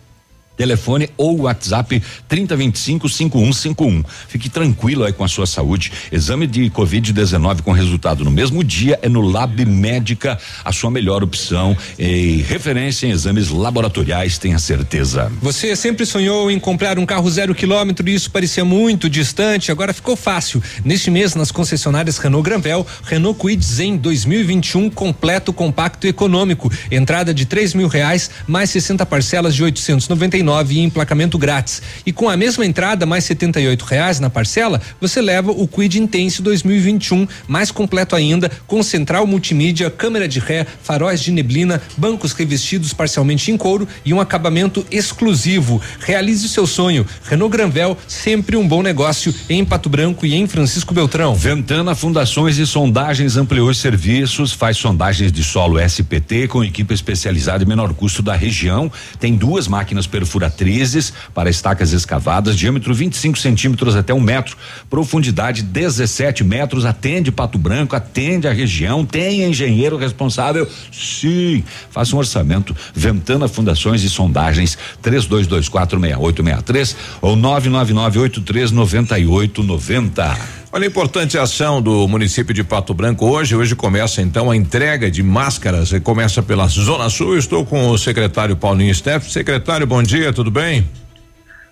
Telefone 0.57 1.11
ou 1.17 1.43
WhatsApp 1.43 2.03
3025 2.29 3.09
5151. 3.09 4.03
Fique 4.29 4.49
tranquilo 4.49 5.05
aí 5.05 5.13
com 5.13 5.25
a 5.25 5.29
sua 5.29 5.47
saúde. 5.47 5.93
Exame 6.11 6.47
de 6.47 6.71
Covid-19 6.71 7.63
com 7.63 7.73
resultado 7.73 8.25
no 8.25 8.31
mesmo 8.31 8.65
dia 8.65 8.99
é 9.03 9.09
no 9.09 9.21
Lab 9.21 9.65
Médica, 9.65 10.39
a 10.65 10.73
sua 10.73 10.91
melhor 10.91 11.23
opção 11.23 11.77
e 11.99 12.45
referência 12.49 13.07
em 13.07 13.11
exames 13.11 13.51
laboratoriais, 13.51 14.39
tenha 14.39 14.59
certeza. 14.59 15.31
Você 15.41 15.77
sempre 15.77 16.07
sonhou 16.07 16.51
em 16.51 16.59
comprar 16.59 16.99
um 16.99 17.07
carro 17.07 17.31
zero 17.31 17.55
quilômetro 17.55 18.09
e 18.09 18.15
isso 18.15 18.31
parecia 18.31 18.65
muito 18.65 19.09
distante, 19.09 19.71
agora 19.71 19.93
ficou 19.93 20.17
fácil. 20.17 20.63
Neste 20.85 21.11
mês, 21.11 21.35
nas 21.35 21.51
concessionárias 21.51 22.19
Renault 22.19 22.49
Granvel, 22.49 22.87
Renault 23.05 23.39
Kwid 23.39 23.65
Zen 23.65 23.97
2021 23.97 24.91
completo, 24.91 25.53
compacto 25.53 26.07
e 26.07 26.11
econômico. 26.11 26.73
Entrada 26.91 27.35
de 27.35 27.45
três 27.45 27.75
mil 27.75 27.89
reais, 27.89 28.31
mais 28.47 28.71
60 28.71 29.05
parcelas 29.07 29.55
de 29.55 29.63
899 29.63 30.46
e 30.73 30.81
emplacamento 30.81 31.39
grátis. 31.39 31.83
E 32.05 32.13
com 32.13 32.29
a 32.29 32.37
mesma 32.37 32.65
entrada, 32.65 33.05
mais 33.07 33.25
78 33.25 33.83
reais 33.83 34.21
na 34.21 34.31
parcela, 34.31 34.81
você 35.01 35.21
leva 35.21 35.51
o 35.51 35.67
Kwid 35.67 35.99
Intense 35.99 36.43
2021, 36.43 37.27
mais 37.47 37.71
completo 37.71 38.15
ainda, 38.15 38.51
com 38.67 38.83
central 38.83 39.27
multimídia, 39.27 39.91
câmera 39.91 40.29
de 40.29 40.39
ré, 40.39 40.67
faróis 40.83 41.21
de 41.21 41.33
neblina, 41.33 41.81
bancos 41.97 42.33
revestidos 42.33 42.93
parcialmente 42.93 43.51
em 43.51 43.57
couro 43.57 43.89
e 44.05 44.13
um 44.15 44.21
acabamento 44.21 44.87
exclusivo. 44.91 45.81
Realize 46.01 46.47
o 46.47 46.49
seu 46.49 46.67
sonho. 46.67 47.07
Renault 47.25 47.53
Granvel, 47.53 47.97
sempre 48.07 48.57
um 48.57 48.67
bom 48.67 48.83
negócio 48.83 49.35
em 49.49 49.65
Pato 49.65 49.89
Branco 49.89 50.27
e 50.27 50.35
em 50.35 50.47
Francisco 50.47 50.95
Beltrão. 50.95 51.35
Ventana 51.35 51.95
Fundações 51.95 52.59
e 52.59 52.67
Sondagens 52.67 53.37
ampliou 53.37 53.69
os 53.69 53.79
serviços, 53.79 54.53
faz 54.53 54.77
sondagens 54.77 55.33
de 55.33 55.43
solo 55.43 55.79
SPT 55.81 56.49
com 56.49 56.65
equipe 56.65 56.95
especializada 56.95 57.65
e 57.65 57.67
menor 57.67 57.93
custo 57.95 58.23
da 58.23 58.35
região. 58.35 58.91
Tem 59.19 59.35
duas 59.37 59.67
máquinas 59.67 60.07
perfuratrizes 60.37 61.13
para 61.35 61.51
estacas 61.51 61.93
escavadas, 61.93 62.57
diâmetro 62.57 62.95
25 62.95 63.39
centímetros 63.39 63.97
até 63.97 64.13
um 64.13 64.21
metro, 64.21 64.55
profundidade 64.89 65.63
17 65.63 66.45
metros. 66.45 66.85
Atende 66.85 67.33
Pato 67.33 67.59
Branco, 67.59 67.97
atende 67.97 68.47
a 68.47 68.53
região. 68.53 69.05
Tem 69.05 69.43
engenheiro 69.45 69.97
responsável? 69.97 70.69
Sim. 70.93 71.65
Faça 71.91 72.15
um 72.15 72.19
orçamento. 72.19 72.77
Ventana 72.95 73.49
Fundações 73.49 74.03
e 74.03 74.11
Sondagens 74.11 74.77
32246863 75.03 76.95
ou 77.23 77.35
999839890. 77.37 80.37
Olha 80.73 80.85
a 80.85 80.89
importante 80.89 81.39
ação 81.39 81.81
do 81.81 82.09
município 82.09 82.53
de 82.53 82.65
Pato 82.65 82.93
Branco 82.93 83.25
hoje. 83.25 83.55
Hoje 83.55 83.77
começa 83.77 84.21
então 84.21 84.51
a 84.51 84.57
entrega 84.57 85.11
de 85.11 85.23
máscaras. 85.23 85.93
E 85.93 86.01
Começa 86.01 86.43
pela 86.43 86.67
Zona 86.67 87.09
Sul. 87.09 87.39
Estou 87.39 87.65
com 87.65 87.91
o 87.91 87.97
secretário 87.97 88.57
Paulinho 88.57 88.95
Steff. 88.95 89.31
Secretário, 89.31 89.87
bom 89.87 90.03
dia, 90.03 90.33
tudo 90.33 90.51
bem? 90.51 90.87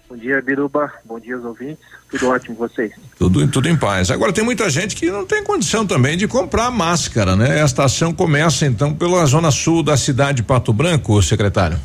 Bom 0.09 0.17
dia, 0.17 0.41
Biruba. 0.41 0.93
Bom 1.05 1.19
dia 1.19 1.35
aos 1.35 1.45
ouvintes. 1.45 1.85
Tudo 2.09 2.29
ótimo 2.29 2.55
vocês. 2.55 2.93
Tudo, 3.19 3.47
tudo 3.49 3.69
em 3.69 3.77
paz. 3.77 4.13
Agora 4.13 4.33
tem 4.33 4.45
muita 4.45 4.71
gente 4.71 4.95
que 4.95 5.11
não 5.11 5.27
tem 5.27 5.43
condição 5.43 5.85
também 5.85 6.17
de 6.17 6.29
comprar 6.29 6.71
máscara, 6.71 7.35
né? 7.35 7.59
Esta 7.59 7.85
ação 7.85 8.15
começa 8.15 8.65
então 8.65 8.95
pela 8.95 9.27
Zona 9.27 9.51
Sul 9.51 9.83
da 9.83 9.97
cidade 9.97 10.37
de 10.37 10.43
Pato 10.45 10.73
Branco, 10.73 11.21
secretário. 11.21 11.79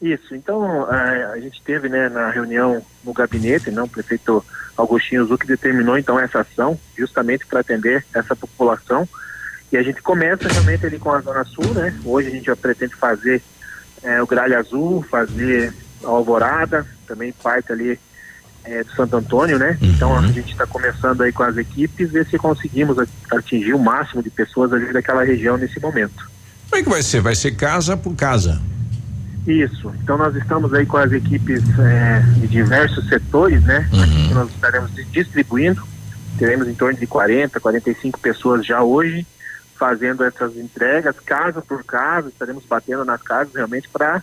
Isso. 0.00 0.34
Então, 0.34 0.90
eh, 0.90 1.30
a 1.34 1.38
gente 1.38 1.60
teve, 1.62 1.88
né, 1.88 2.08
na 2.08 2.30
reunião 2.30 2.82
no 3.04 3.12
gabinete, 3.12 3.70
não, 3.70 3.84
o 3.84 3.88
prefeito 3.88 4.42
Augustinho 4.76 5.26
Zuc 5.26 5.46
determinou 5.46 5.98
então 5.98 6.18
essa 6.18 6.40
ação 6.40 6.78
justamente 6.96 7.46
para 7.46 7.60
atender 7.60 8.04
essa 8.14 8.34
população. 8.34 9.08
E 9.70 9.76
a 9.76 9.82
gente 9.82 10.02
começa 10.02 10.48
realmente 10.48 10.84
ali 10.84 10.98
com 10.98 11.10
a 11.10 11.20
Zona 11.20 11.44
Sul, 11.44 11.66
né? 11.74 11.98
Hoje 12.04 12.28
a 12.28 12.30
gente 12.30 12.46
já 12.46 12.56
pretende 12.56 12.94
fazer 12.94 13.42
eh, 14.02 14.22
o 14.22 14.26
Gralha 14.26 14.58
Azul, 14.58 15.02
fazer 15.10 15.72
a 16.04 16.08
Alvorada, 16.08 16.86
também 17.06 17.32
parte 17.32 17.72
ali 17.72 17.98
eh, 18.64 18.84
do 18.84 18.92
Santo 18.92 19.16
Antônio, 19.16 19.58
né? 19.58 19.78
Então 19.80 20.16
a 20.18 20.26
gente 20.26 20.52
está 20.52 20.66
começando 20.66 21.22
aí 21.22 21.32
com 21.32 21.42
as 21.42 21.56
equipes, 21.56 22.10
ver 22.10 22.26
se 22.26 22.36
conseguimos 22.36 22.98
atingir 23.30 23.72
o 23.72 23.78
máximo 23.78 24.22
de 24.22 24.30
pessoas 24.30 24.72
ali 24.72 24.92
daquela 24.92 25.24
região 25.24 25.56
nesse 25.56 25.80
momento. 25.80 26.30
Como 26.68 26.80
é 26.80 26.84
que 26.84 26.90
vai 26.90 27.02
ser? 27.02 27.20
Vai 27.20 27.34
ser 27.34 27.52
casa 27.52 27.96
por 27.96 28.14
casa. 28.14 28.60
Isso. 29.46 29.92
Então 30.02 30.16
nós 30.16 30.34
estamos 30.36 30.72
aí 30.72 30.86
com 30.86 30.96
as 30.96 31.10
equipes 31.12 31.62
eh, 31.78 32.20
de 32.36 32.46
diversos 32.48 33.08
setores, 33.08 33.62
né? 33.64 33.88
Aqui 34.02 34.28
que 34.28 34.34
nós 34.34 34.48
estaremos 34.50 34.94
di- 34.94 35.04
distribuindo. 35.06 35.82
Teremos 36.38 36.68
em 36.68 36.74
torno 36.74 36.98
de 36.98 37.06
40, 37.06 37.58
45 37.60 38.20
pessoas 38.20 38.64
já 38.64 38.82
hoje 38.82 39.26
fazendo 39.76 40.22
essas 40.22 40.56
entregas, 40.56 41.18
casa 41.18 41.60
por 41.60 41.82
casa, 41.82 42.28
estaremos 42.28 42.64
batendo 42.64 43.04
nas 43.04 43.20
casas 43.20 43.52
realmente 43.54 43.88
para 43.88 44.22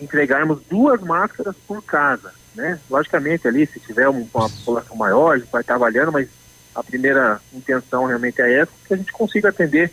entregarmos 0.00 0.60
duas 0.70 1.00
máscaras 1.02 1.54
por 1.68 1.82
casa, 1.84 2.32
né? 2.54 2.78
Logicamente 2.88 3.46
ali, 3.46 3.66
se 3.66 3.78
tiver 3.80 4.08
um- 4.08 4.26
uma 4.32 4.48
população 4.48 4.96
maior, 4.96 5.34
a 5.34 5.38
gente 5.38 5.50
vai 5.52 5.60
estar 5.60 5.74
avaliando, 5.74 6.10
mas 6.10 6.26
a 6.74 6.82
primeira 6.82 7.38
intenção 7.52 8.06
realmente 8.06 8.40
é 8.40 8.60
essa, 8.60 8.72
que 8.88 8.94
a 8.94 8.96
gente 8.96 9.12
consiga 9.12 9.50
atender 9.50 9.92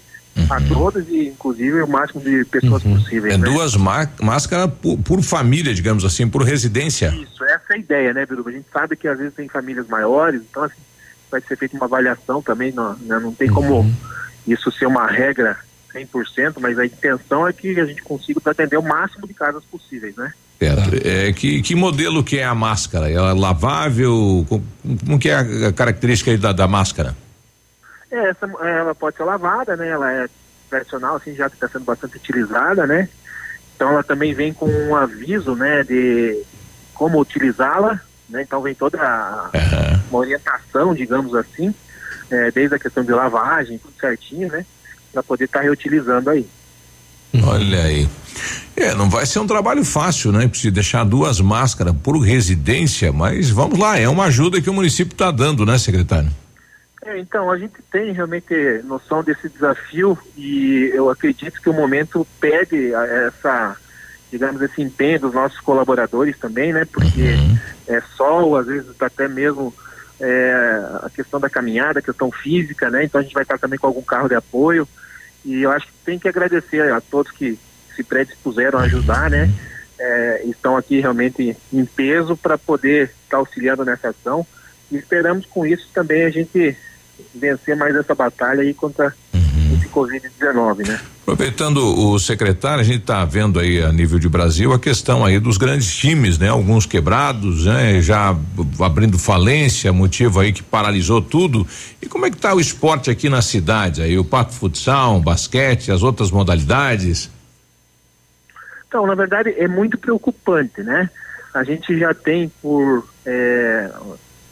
a 0.50 0.62
todas 0.62 1.08
e 1.10 1.28
inclusive 1.28 1.82
o 1.82 1.88
máximo 1.88 2.22
de 2.22 2.46
pessoas 2.46 2.82
possíveis. 2.84 3.34
É 3.34 3.38
né? 3.38 3.44
duas 3.46 3.76
má- 3.76 4.08
máscaras 4.22 4.70
por, 4.82 4.98
por 5.00 5.22
família, 5.22 5.74
digamos 5.74 6.06
assim, 6.06 6.28
por 6.28 6.42
residência. 6.44 7.08
Isso, 7.10 7.44
essa 7.44 7.64
é 7.72 7.76
a 7.76 7.78
ideia, 7.78 8.14
né, 8.14 8.26
Biruba? 8.26 8.50
A 8.50 8.54
gente 8.54 8.68
sabe 8.72 8.96
que 8.96 9.08
às 9.08 9.18
vezes 9.18 9.34
tem 9.34 9.48
famílias 9.50 9.88
maiores, 9.88 10.42
então 10.50 10.64
assim, 10.64 10.76
vai 11.30 11.42
ser 11.42 11.58
feita 11.58 11.76
uma 11.76 11.86
avaliação 11.86 12.42
também, 12.42 12.72
não, 12.72 12.94
né, 13.02 13.20
não 13.20 13.34
tem 13.34 13.50
como 13.50 13.90
isso 14.48 14.72
ser 14.72 14.86
uma 14.86 15.06
regra 15.08 15.58
100%, 15.94 16.56
mas 16.60 16.80
a 16.80 16.86
intenção 16.86 17.48
é 17.48 17.52
que 17.54 17.80
a 17.80 17.86
gente 17.86 18.02
consiga 18.02 18.40
atender 18.46 18.78
o 18.78 18.82
máximo 18.84 19.28
de 19.28 19.34
casas 19.34 19.64
possíveis, 19.70 20.16
né? 20.16 20.34
Certo. 20.58 20.92
É, 21.06 21.34
que, 21.34 21.62
que 21.62 21.76
modelo 21.76 22.24
que 22.24 22.38
é 22.38 22.46
a 22.46 22.54
máscara? 22.56 23.10
Ela 23.10 23.32
é 23.32 23.34
lavável? 23.34 24.46
Co- 24.48 24.62
Como, 25.06 25.20
que 25.20 25.28
é 25.30 25.34
a, 25.34 25.68
a 25.70 25.74
característica 25.74 26.30
aí 26.32 26.38
da, 26.38 26.52
da 26.54 26.68
máscara? 26.68 27.16
É, 28.12 28.30
essa, 28.30 28.45
ela 28.45 28.93
pode 28.93 29.16
ser 29.16 29.24
lavada, 29.24 29.76
né? 29.76 29.88
Ela 29.88 30.12
é 30.12 30.30
tradicional, 30.70 31.16
assim, 31.16 31.34
já 31.34 31.47
está 31.47 31.68
sendo 31.68 31.86
bastante 31.86 32.18
utilizada, 32.18 32.86
né? 32.86 33.07
Então 33.76 33.89
ela 33.91 34.03
também 34.03 34.34
vem 34.34 34.53
com 34.53 34.68
um 34.68 34.95
aviso, 34.95 35.55
né, 35.55 35.84
de 35.84 36.43
como 36.93 37.20
utilizá-la, 37.20 37.99
né? 38.30 38.43
Então 38.43 38.62
vem 38.62 38.76
toda 38.76 39.01
a, 39.01 39.49
uma 40.09 40.20
orientação, 40.20 40.93
digamos 40.93 41.34
assim, 41.36 41.74
é, 42.30 42.51
desde 42.51 42.76
a 42.76 42.80
questão 42.80 43.03
de 43.03 43.12
lavagem, 43.12 43.78
tudo 43.78 43.93
certinho, 43.99 44.49
né? 44.49 44.66
Para 45.12 45.24
poder 45.24 45.45
estar 45.45 45.59
tá 45.59 45.66
reutilizando 45.66 46.30
aí. 46.30 46.47
Olha 47.43 47.84
aí. 47.84 48.07
É, 48.76 48.93
não 48.93 49.09
vai 49.09 49.26
ser 49.26 49.39
um 49.39 49.47
trabalho 49.47 49.84
fácil, 49.84 50.32
né? 50.32 50.47
Precisa 50.47 50.72
deixar 50.72 51.03
duas 51.03 51.41
máscaras 51.41 51.95
por 52.03 52.18
residência, 52.20 53.12
mas 53.12 53.49
vamos 53.49 53.80
lá, 53.80 53.97
é 53.97 54.07
uma 54.07 54.26
ajuda 54.26 54.62
que 54.62 54.70
o 54.70 54.74
município 54.74 55.14
está 55.14 55.32
dando, 55.32 55.66
né, 55.66 55.78
secretário? 55.78 56.30
É, 57.04 57.18
então, 57.18 57.49
a 57.49 57.58
gente 57.58 57.82
tem 57.91 58.12
realmente 58.12 58.54
noção 58.84 59.24
desse 59.24 59.49
desafio 59.49 60.18
e 60.38 60.91
eu 60.93 61.10
acredito 61.10 61.60
que 61.60 61.70
o 61.70 61.74
momento 61.74 62.28
pede 62.39 62.93
essa, 62.93 63.76
digamos, 64.32 64.62
esse 64.62 64.82
empenho 64.82 65.22
dos 65.22 65.34
nossos 65.34 65.60
colaboradores 65.60 66.38
também, 66.38 66.72
né? 66.72 66.86
Porque 66.86 67.22
uhum. 67.22 67.58
é 67.88 68.02
sol, 68.02 68.56
às 68.56 68.68
vezes 68.68 68.89
até 69.02 69.28
mesmo 69.28 69.74
é, 70.20 70.86
a 71.02 71.10
questão 71.10 71.39
da 71.39 71.49
caminhada, 71.49 71.99
a 71.99 72.04
questão 72.04 72.32
física, 72.32 72.91
né? 72.91 73.04
Então 73.04 73.20
a 73.20 73.24
gente 73.24 73.34
vai 73.34 73.43
estar 73.43 73.58
também 73.58 73.80
com 73.80 73.88
algum 73.88 74.04
carro 74.04 74.30
de 74.30 74.36
apoio 74.36 74.88
e 75.43 75.64
eu 75.64 75.72
acho 75.72 75.88
que 75.88 75.93
tem 76.06 76.20
que 76.20 76.30
agradecer 76.30 76.91
a 76.91 77.02
todos 77.02 77.32
que 77.32 77.58
se 77.95 78.04
predispuseram 78.04 78.78
a 78.78 78.84
ajudar, 78.84 79.28
né? 79.28 79.52
É, 79.97 80.43
estão 80.45 80.78
aqui 80.78 80.99
realmente 80.99 81.58
em 81.74 81.86
peso 81.86 82.38
para 82.38 82.60
poder 82.60 83.12
estar 83.24 83.38
auxiliando 83.38 83.84
nessa 83.84 84.10
ação 84.10 84.45
e 84.91 84.97
esperamos 84.97 85.47
com 85.47 85.66
isso 85.66 85.89
também 85.93 86.26
a 86.26 86.30
gente 86.30 86.78
vencer 87.34 87.76
mais 87.76 87.96
essa 87.96 88.14
batalha 88.14 88.62
aí 88.62 88.74
contra 88.74 89.14
uhum. 89.34 89.78
esse 89.78 89.88
Covid-19, 89.88 90.88
né? 90.88 91.00
Aproveitando 91.22 91.78
o 91.78 92.20
secretário, 92.20 92.82
a 92.82 92.84
gente 92.84 93.02
está 93.02 93.24
vendo 93.24 93.60
aí 93.60 93.82
a 93.82 93.92
nível 93.92 94.20
de 94.20 94.28
Brasil 94.28 94.74
a 94.74 94.80
questão 94.80 95.24
aí 95.24 95.40
dos 95.40 95.56
grandes 95.58 95.96
times, 95.96 96.38
né? 96.38 96.50
Alguns 96.50 96.86
quebrados, 96.86 97.66
né? 97.66 98.02
Já 98.02 98.36
abrindo 98.80 99.18
falência, 99.18 99.94
motivo 99.94 100.40
aí 100.40 100.52
que 100.52 100.64
paralisou 100.64 101.22
tudo. 101.22 101.66
E 102.02 102.08
como 102.08 102.26
é 102.26 102.30
que 102.30 102.36
está 102.36 102.54
o 102.54 102.60
esporte 102.60 103.10
aqui 103.10 103.30
na 103.30 103.42
cidade? 103.42 104.02
Aí 104.02 104.18
o 104.18 104.26
pato 104.26 104.54
futsal, 104.54 105.18
o 105.18 105.22
basquete, 105.22 105.92
as 105.92 106.04
outras 106.04 106.32
modalidades? 106.32 107.30
Então, 108.88 109.08
na 109.08 109.16
verdade, 109.16 109.56
é 109.58 109.70
muito 109.70 109.98
preocupante, 109.98 110.84
né? 110.84 111.10
A 111.54 111.64
gente 111.64 111.98
já 111.98 112.14
tem 112.14 112.52
por 112.62 113.08
é, 113.26 113.90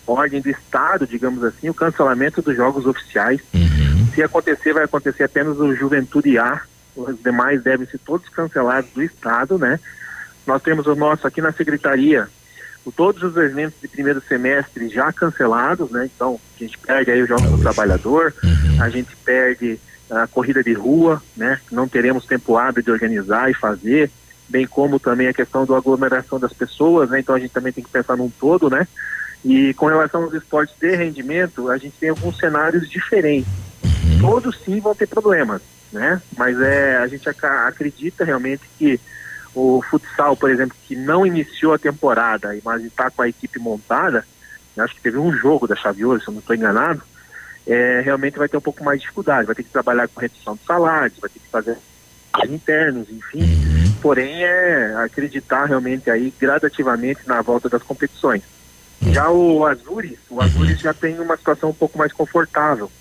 ordem 0.10 0.42
do 0.42 0.50
Estado, 0.50 1.06
digamos 1.08 1.44
assim, 1.44 1.70
o 1.70 1.74
cancelamento 1.74 2.42
dos 2.42 2.56
jogos 2.56 2.86
oficiais. 2.86 3.42
Uhum. 3.54 4.08
Se 4.14 4.24
acontecer, 4.24 4.74
vai 4.74 4.84
acontecer 4.84 5.24
apenas 5.24 5.58
o 5.60 5.74
Juventude 5.76 6.38
A, 6.38 6.62
os 6.96 7.22
demais 7.22 7.64
devem 7.64 7.88
ser 7.88 8.00
todos 8.00 8.28
cancelados 8.30 8.90
do 8.92 9.04
Estado, 9.04 9.58
né? 9.58 9.80
Nós 10.46 10.62
temos 10.62 10.88
o 10.88 10.96
nosso 10.96 11.28
aqui 11.28 11.42
na 11.42 11.52
Secretaria, 11.52 12.28
o, 12.86 12.92
todos 12.92 13.22
os 13.24 13.38
eventos 13.38 13.80
de 13.82 13.88
primeiro 13.88 14.22
semestre 14.22 14.90
já 14.90 15.12
cancelados, 15.14 15.92
né? 15.92 16.10
Então, 16.14 16.40
a 16.56 16.64
gente 16.64 16.78
perde 16.78 17.12
aí 17.12 17.22
o 17.22 17.28
Jogos 17.28 17.50
do 17.50 17.60
Trabalhador, 17.60 18.34
uhum. 18.44 18.82
a 18.82 18.90
gente 18.90 19.16
perde 19.18 19.80
a 20.10 20.26
corrida 20.28 20.64
de 20.64 20.74
rua, 20.74 21.22
né? 21.38 21.60
Não 21.72 21.88
teremos 21.88 22.26
tempo 22.26 22.58
hábil 22.58 22.84
de 22.84 22.92
organizar 22.92 23.50
e 23.50 23.54
fazer, 23.54 24.10
bem 24.48 24.66
como 24.66 25.00
também 25.00 25.28
a 25.28 25.34
questão 25.34 25.66
da 25.66 25.78
aglomeração 25.78 26.40
das 26.40 26.52
pessoas, 26.52 27.10
né? 27.10 27.20
Então 27.20 27.36
a 27.36 27.40
gente 27.40 27.52
também 27.52 27.72
tem 27.72 27.84
que 27.84 27.90
pensar 27.90 28.18
num 28.18 28.30
todo, 28.30 28.70
né? 28.70 28.88
E 29.44 29.74
com 29.76 29.88
relação 29.88 30.24
aos 30.24 30.34
esportes 30.34 30.76
de 30.80 30.96
rendimento, 30.96 31.70
a 31.70 31.78
gente 31.78 31.96
tem 31.98 32.10
alguns 32.10 32.38
cenários 32.38 32.90
diferentes. 32.90 33.52
Uhum. 33.84 34.20
Todos 34.20 34.58
sim 34.66 34.80
vão 34.80 34.94
ter 34.94 35.08
problemas, 35.08 35.62
né? 35.92 36.22
Mas 36.38 36.60
é, 36.60 36.98
a 36.98 37.08
gente 37.08 37.28
ac 37.30 37.46
acredita 37.46 38.26
realmente 38.26 38.64
que 38.78 39.00
o 39.56 39.82
futsal, 39.90 40.36
por 40.36 40.52
exemplo, 40.52 40.76
que 40.88 40.96
não 40.96 41.26
iniciou 41.26 41.74
a 41.74 41.80
temporada, 41.80 42.56
mas 42.64 42.84
está 42.84 43.10
com 43.10 43.22
a 43.22 43.30
equipe 43.30 43.60
montada, 43.60 44.26
acho 44.78 44.96
que 44.96 45.02
teve 45.02 45.18
um 45.18 45.34
jogo 45.34 45.68
da 45.68 45.76
Chaviola, 45.76 46.20
se 46.20 46.28
eu 46.28 46.34
não 46.34 46.40
estou 46.40 46.56
enganado, 46.56 47.02
é, 47.68 48.02
realmente 48.02 48.38
vai 48.38 48.48
ter 48.48 48.58
um 48.58 48.62
pouco 48.62 48.84
mais 48.84 49.00
de 49.00 49.02
dificuldade, 49.02 49.46
vai 49.46 49.56
ter 49.56 49.64
que 49.64 49.70
trabalhar 49.70 50.08
com 50.08 50.22
redução 50.22 50.56
de 50.56 50.64
salários, 50.64 51.20
vai 51.20 51.30
ter 51.30 51.40
que 51.40 51.50
fazer 51.50 51.78
internos, 52.48 53.10
enfim. 53.10 53.42
Uhum. 53.42 53.94
Porém, 54.02 54.44
é 54.44 54.96
acreditar 55.04 55.66
realmente 55.66 56.10
aí 56.10 56.34
gradativamente 56.40 57.22
na 57.28 57.42
volta 57.42 57.68
das 57.68 57.84
competições. 57.84 58.44
Já 59.02 59.30
o 59.30 59.66
Azures, 59.66 60.20
o 60.30 60.42
Azures 60.42 60.80
já 60.80 60.94
tem 60.94 61.20
uma 61.20 61.38
situação 61.38 61.70
um 61.70 61.74
pouco 61.74 61.98
mais 61.98 62.12
confortável, 62.12 62.92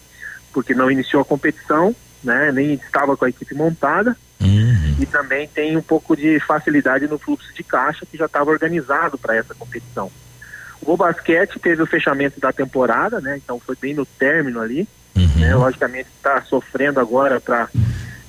porque 0.53 0.75
não 0.75 0.91
iniciou 0.91 1.23
a 1.23 1.25
competição, 1.25 1.95
né, 2.23 2.53
nem 2.53 2.75
estava 2.75 3.17
com 3.17 3.25
a 3.25 3.29
equipe 3.29 3.55
montada, 3.55 4.17
uhum. 4.41 4.97
e 5.01 5.07
também 5.07 5.49
tem 5.49 5.77
um 5.77 5.83
pouco 5.83 6.17
de 6.17 6.39
facilidade 6.41 7.09
no 7.09 7.19
fluxo 7.19 7.53
de 7.53 7.65
caixa 7.65 8.07
que 8.07 8.17
já 8.17 8.27
estava 8.27 8.51
organizado 8.51 9.19
para 9.19 9.37
essa 9.37 9.55
competição. 9.55 10.11
O 10.81 10.97
basquete 10.97 11.59
teve 11.59 11.83
o 11.83 11.87
fechamento 11.87 12.41
da 12.41 12.53
temporada, 12.53 13.21
né, 13.21 13.37
então 13.37 13.59
foi 13.59 13.77
bem 13.81 13.95
no 13.95 14.07
término 14.07 14.61
ali, 14.61 14.89
uhum. 15.17 15.29
né, 15.37 15.55
logicamente 15.55 16.09
está 16.17 16.43
sofrendo 16.43 17.01
agora 17.01 17.41
para 17.41 17.69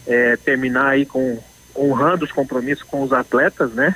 é, 0.07 0.36
terminar 0.38 0.88
aí 0.88 1.05
com 1.05 1.39
honrando 1.76 2.26
os 2.26 2.32
compromissos 2.32 2.84
com 2.84 3.03
os 3.03 3.13
atletas, 3.13 3.72
né, 3.74 3.95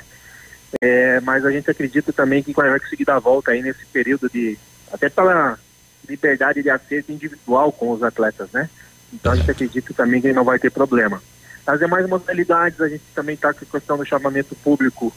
é, 0.80 1.20
mas 1.20 1.44
a 1.44 1.50
gente 1.50 1.70
acredita 1.70 2.12
também 2.12 2.42
que 2.42 2.52
vai 2.52 2.78
conseguir 2.78 3.04
dar 3.04 3.16
a 3.16 3.20
volta 3.20 3.50
aí 3.50 3.62
nesse 3.62 3.84
período 3.86 4.28
de. 4.28 4.58
até 4.92 5.08
pela 5.08 5.58
liberdade 6.08 6.62
de 6.62 6.70
acerto 6.70 7.12
individual 7.12 7.72
com 7.72 7.90
os 7.90 8.02
atletas, 8.02 8.50
né? 8.52 8.68
Então 9.12 9.32
a 9.32 9.36
gente 9.36 9.50
acredita 9.50 9.94
também 9.94 10.20
que 10.20 10.32
não 10.32 10.44
vai 10.44 10.58
ter 10.58 10.70
problema. 10.70 11.22
As 11.66 11.78
demais 11.78 12.06
modalidades, 12.08 12.80
a 12.80 12.88
gente 12.88 13.04
também 13.14 13.34
está 13.34 13.52
com 13.52 13.64
a 13.64 13.68
questão 13.80 13.96
do 13.96 14.04
chamamento 14.04 14.54
público 14.56 15.12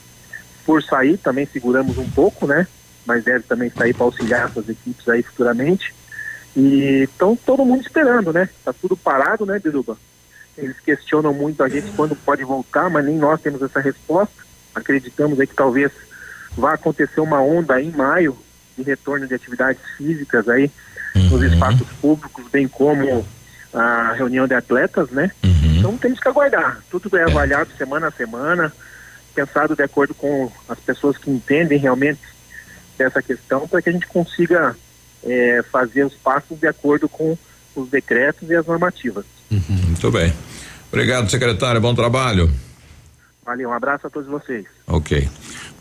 por 0.65 0.81
sair, 0.81 1.17
também 1.17 1.45
seguramos 1.45 1.97
um 1.97 2.09
pouco, 2.09 2.47
né? 2.47 2.67
Mas 3.05 3.23
deve 3.23 3.43
também 3.43 3.69
sair 3.69 3.93
para 3.93 4.05
auxiliar 4.05 4.49
essas 4.49 4.69
equipes 4.69 5.07
aí 5.09 5.23
futuramente. 5.23 5.93
E 6.55 7.03
estão 7.03 7.35
todo 7.35 7.65
mundo 7.65 7.81
esperando, 7.81 8.31
né? 8.31 8.49
Tá 8.63 8.73
tudo 8.73 8.95
parado, 8.95 9.45
né, 9.45 9.59
Biruba? 9.59 9.97
Eles 10.57 10.79
questionam 10.79 11.33
muito 11.33 11.61
a 11.63 11.69
gente 11.69 11.91
quando 11.91 12.15
pode 12.15 12.43
voltar, 12.43 12.89
mas 12.89 13.05
nem 13.05 13.17
nós 13.17 13.41
temos 13.41 13.61
essa 13.61 13.79
resposta 13.79 14.46
acreditamos 14.77 15.39
aí 15.39 15.47
que 15.47 15.55
talvez 15.55 15.91
vá 16.55 16.73
acontecer 16.73 17.19
uma 17.19 17.41
onda 17.41 17.81
em 17.81 17.91
maio 17.91 18.37
de 18.77 18.83
retorno 18.83 19.27
de 19.27 19.33
atividades 19.33 19.81
físicas 19.97 20.47
aí 20.47 20.71
uhum. 21.15 21.29
nos 21.29 21.43
espaços 21.43 21.87
públicos, 22.01 22.45
bem 22.51 22.67
como 22.67 23.25
a 23.73 24.13
reunião 24.13 24.47
de 24.47 24.53
atletas, 24.53 25.09
né? 25.09 25.31
Uhum. 25.43 25.77
Então 25.77 25.97
temos 25.97 26.19
que 26.19 26.27
aguardar. 26.27 26.79
Tudo 26.89 27.15
é 27.17 27.23
avaliado 27.23 27.69
semana 27.77 28.07
a 28.07 28.11
semana, 28.11 28.71
pensado 29.35 29.75
de 29.75 29.83
acordo 29.83 30.13
com 30.13 30.51
as 30.67 30.79
pessoas 30.79 31.17
que 31.17 31.29
entendem 31.29 31.77
realmente 31.77 32.21
dessa 32.97 33.21
questão, 33.21 33.67
para 33.67 33.81
que 33.81 33.89
a 33.89 33.91
gente 33.93 34.07
consiga 34.07 34.75
é, 35.23 35.63
fazer 35.71 36.03
os 36.03 36.13
passos 36.13 36.59
de 36.59 36.67
acordo 36.67 37.07
com 37.07 37.37
os 37.75 37.89
decretos 37.89 38.49
e 38.49 38.55
as 38.55 38.65
normativas. 38.65 39.25
Uhum. 39.51 39.61
Muito 39.87 40.11
bem. 40.11 40.33
Obrigado, 40.91 41.29
secretário. 41.29 41.79
Bom 41.79 41.93
trabalho. 41.93 42.51
Valeu, 43.47 43.69
um 43.69 43.73
abraço 43.73 44.05
a 44.05 44.09
todos 44.09 44.27
vocês. 44.27 44.65
Ok. 44.85 45.29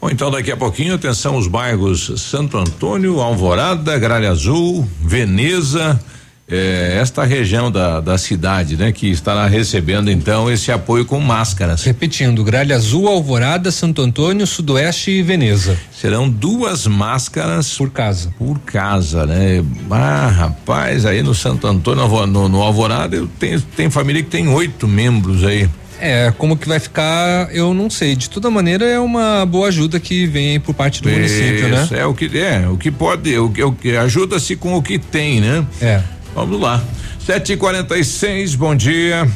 Bom, 0.00 0.08
então 0.08 0.30
daqui 0.30 0.52
a 0.52 0.56
pouquinho, 0.56 0.94
atenção 0.94 1.36
os 1.36 1.48
bairros 1.48 2.12
Santo 2.22 2.56
Antônio, 2.56 3.20
Alvorada, 3.20 3.98
Gralha 3.98 4.30
Azul, 4.30 4.88
Veneza, 5.02 6.00
eh, 6.48 6.96
esta 7.00 7.24
região 7.24 7.68
da, 7.68 8.00
da 8.00 8.16
cidade, 8.18 8.76
né, 8.76 8.92
que 8.92 9.10
estará 9.10 9.48
recebendo 9.48 10.08
então 10.12 10.48
esse 10.48 10.70
apoio 10.70 11.04
com 11.04 11.18
máscaras. 11.18 11.82
Repetindo, 11.82 12.44
Gralha 12.44 12.76
Azul, 12.76 13.08
Alvorada, 13.08 13.72
Santo 13.72 14.00
Antônio, 14.00 14.46
Sudoeste 14.46 15.10
e 15.10 15.22
Veneza. 15.24 15.76
Serão 15.90 16.30
duas 16.30 16.86
máscaras 16.86 17.76
por 17.76 17.90
casa. 17.90 18.32
Por 18.38 18.60
casa, 18.60 19.26
né? 19.26 19.64
Ah, 19.90 20.28
rapaz, 20.28 21.04
aí 21.04 21.20
no 21.20 21.34
Santo 21.34 21.66
Antônio, 21.66 22.06
no, 22.06 22.26
no, 22.28 22.48
no 22.48 22.62
Alvorada, 22.62 23.16
eu 23.16 23.26
tenho, 23.26 23.60
tem 23.60 23.90
família 23.90 24.22
que 24.22 24.30
tem 24.30 24.46
oito 24.46 24.86
membros 24.86 25.42
aí. 25.42 25.68
É, 26.00 26.32
como 26.36 26.56
que 26.56 26.68
vai 26.68 26.78
ficar, 26.78 27.48
eu 27.52 27.72
não 27.72 27.88
sei. 27.88 28.14
De 28.14 28.28
toda 28.28 28.50
maneira, 28.50 28.84
é 28.84 28.98
uma 29.00 29.46
boa 29.46 29.68
ajuda 29.68 29.98
que 29.98 30.26
vem 30.26 30.60
por 30.60 30.74
parte 30.74 31.02
do 31.02 31.08
Isso, 31.08 31.18
município, 31.18 31.68
né? 31.68 31.88
É 31.92 32.06
o 32.06 32.14
que 32.14 32.38
é, 32.38 32.68
o 32.68 32.76
que 32.76 32.90
pode, 32.90 33.36
o, 33.38 33.46
o 33.46 33.72
que 33.72 33.96
ajuda-se 33.96 34.56
com 34.56 34.74
o 34.74 34.82
que 34.82 34.98
tem, 34.98 35.40
né? 35.40 35.64
É. 35.80 36.02
Vamos 36.34 36.60
lá. 36.60 36.82
Sete 37.26 37.54
e 37.54 37.56
quarenta 37.56 37.98
e 37.98 38.04
seis, 38.04 38.54
bom 38.54 38.72
dia. 38.72 39.28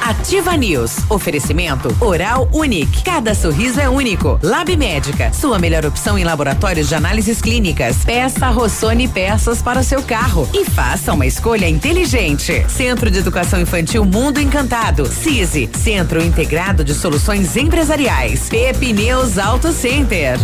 Ativa 0.00 0.56
News. 0.56 0.98
Oferecimento 1.10 1.92
Oral 2.00 2.48
Unique. 2.52 3.02
Cada 3.02 3.34
sorriso 3.34 3.80
é 3.80 3.88
único. 3.88 4.38
Lab 4.40 4.76
Médica. 4.76 5.32
Sua 5.32 5.58
melhor 5.58 5.84
opção 5.84 6.16
em 6.16 6.22
laboratórios 6.22 6.88
de 6.88 6.94
análises 6.94 7.42
clínicas. 7.42 8.04
Peça 8.04 8.48
Rossoni 8.48 9.08
peças 9.08 9.60
para 9.60 9.82
seu 9.82 10.04
carro 10.04 10.48
e 10.54 10.64
faça 10.64 11.12
uma 11.12 11.26
escolha 11.26 11.68
inteligente. 11.68 12.64
Centro 12.68 13.10
de 13.10 13.18
Educação 13.18 13.60
Infantil 13.60 14.04
Mundo 14.04 14.40
Encantado. 14.40 15.04
CISI. 15.04 15.68
Centro 15.76 16.22
Integrado 16.22 16.84
de 16.84 16.94
Soluções 16.94 17.56
Empresariais. 17.56 18.48
Pepineus 18.48 19.36
Auto 19.36 19.72
Center. 19.72 20.38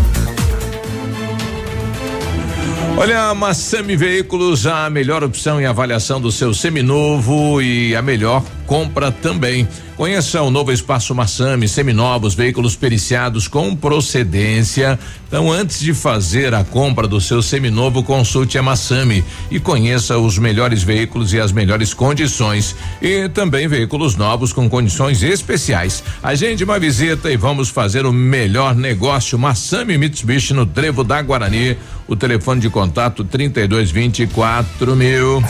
Olha, 2.97 3.31
a 3.31 3.35
Massami 3.35 3.97
Veículos, 3.97 4.67
a 4.67 4.91
melhor 4.91 5.25
opção 5.25 5.61
em 5.61 5.67
avaliação 5.67 6.21
do 6.21 6.31
seu 6.31 6.53
seminovo 6.53 7.63
e 7.63 7.97
a 7.97 8.03
melhor 8.03 8.43
compra 8.71 9.11
também. 9.11 9.67
Conheça 9.97 10.41
o 10.41 10.51
novo 10.51 10.71
espaço 10.71 11.13
Massami, 11.13 11.67
seminovos, 11.67 12.35
veículos 12.35 12.77
periciados 12.77 13.49
com 13.49 13.75
procedência. 13.75 14.97
Então, 15.27 15.51
antes 15.51 15.81
de 15.81 15.93
fazer 15.93 16.55
a 16.55 16.63
compra 16.63 17.09
do 17.09 17.21
seu 17.21 17.43
seminovo, 17.43 18.03
consulte 18.05 18.57
a 18.57 18.63
Massami 18.63 19.25
e 19.51 19.59
conheça 19.59 20.19
os 20.19 20.39
melhores 20.39 20.85
veículos 20.85 21.33
e 21.33 21.41
as 21.41 21.51
melhores 21.51 21.93
condições. 21.93 22.77
E 23.03 23.29
também 23.29 23.67
veículos 23.67 24.15
novos 24.15 24.53
com 24.53 24.71
condições 24.71 25.23
especiais. 25.23 26.03
Agende 26.23 26.63
uma 26.63 26.79
visita 26.79 27.31
e 27.31 27.37
vamos 27.37 27.69
fazer 27.71 28.07
o 28.07 28.13
melhor 28.13 28.75
negócio. 28.75 29.39
Massami 29.39 29.99
Mitsubishi 29.99 30.55
no 30.55 30.65
Trevo 30.65 31.03
da 31.03 31.21
Guarani. 31.21 31.77
O 32.09 32.17
telefone 32.17 32.61
de 32.61 32.71
contato 32.71 33.23
3224 33.23 34.97
mil. 34.97 35.41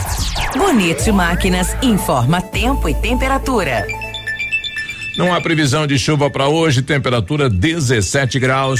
Bonito 0.55 1.11
Máquinas 1.11 1.75
informa 1.81 2.39
tempo 2.39 2.87
e 2.87 2.93
temperatura. 3.11 3.85
Não 5.17 5.33
há 5.33 5.41
previsão 5.41 5.85
de 5.85 5.99
chuva 5.99 6.29
para 6.29 6.47
hoje, 6.47 6.81
temperatura 6.81 7.49
17 7.49 8.39
graus. 8.39 8.79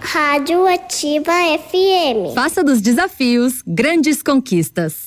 Rádio 0.00 0.66
Ativa 0.66 1.32
FM. 1.32 2.34
Faça 2.34 2.62
dos 2.62 2.80
desafios 2.80 3.62
grandes 3.66 4.22
conquistas. 4.22 5.06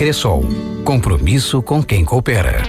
Cressol. 0.00 0.42
Compromisso 0.82 1.60
com 1.60 1.82
quem 1.82 2.06
coopera. 2.06 2.62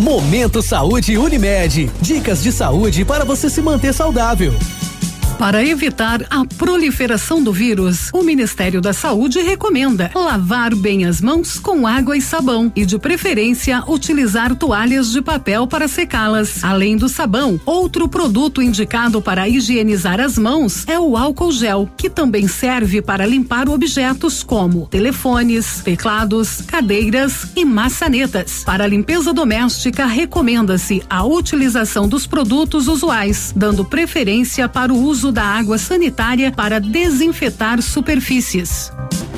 Momento 0.00 0.62
Saúde 0.62 1.18
Unimed. 1.18 1.90
Dicas 2.00 2.42
de 2.42 2.52
saúde 2.52 3.04
para 3.04 3.22
você 3.22 3.50
se 3.50 3.60
manter 3.60 3.92
saudável. 3.92 4.54
Para 5.38 5.62
evitar 5.62 6.22
a 6.30 6.46
proliferação 6.46 7.42
do 7.42 7.52
vírus, 7.52 8.08
o 8.10 8.22
Ministério 8.22 8.80
da 8.80 8.94
Saúde 8.94 9.38
recomenda 9.40 10.10
lavar 10.14 10.74
bem 10.74 11.04
as 11.04 11.20
mãos 11.20 11.58
com 11.58 11.86
água 11.86 12.16
e 12.16 12.22
sabão 12.22 12.72
e, 12.74 12.86
de 12.86 12.98
preferência, 12.98 13.84
utilizar 13.86 14.56
toalhas 14.56 15.12
de 15.12 15.20
papel 15.20 15.66
para 15.66 15.88
secá-las. 15.88 16.64
Além 16.64 16.96
do 16.96 17.06
sabão, 17.06 17.60
outro 17.66 18.08
produto 18.08 18.62
indicado 18.62 19.20
para 19.20 19.46
higienizar 19.46 20.20
as 20.20 20.38
mãos 20.38 20.88
é 20.88 20.98
o 20.98 21.18
álcool 21.18 21.52
gel, 21.52 21.88
que 21.98 22.08
também 22.08 22.48
serve 22.48 23.02
para 23.02 23.26
limpar 23.26 23.68
objetos 23.68 24.42
como 24.42 24.86
telefones, 24.86 25.82
teclados, 25.84 26.62
cadeiras 26.62 27.48
e 27.54 27.62
maçanetas. 27.62 28.64
Para 28.64 28.84
a 28.84 28.88
limpeza 28.88 29.34
doméstica, 29.34 30.06
recomenda-se 30.06 31.02
a 31.10 31.24
utilização 31.24 32.08
dos 32.08 32.26
produtos 32.26 32.88
usuais, 32.88 33.52
dando 33.54 33.84
preferência 33.84 34.66
para 34.66 34.94
o 34.94 34.98
uso 34.98 35.25
da 35.32 35.42
água 35.42 35.78
sanitária 35.78 36.50
para 36.52 36.80
desinfetar 36.80 37.82
superfícies. 37.82 38.92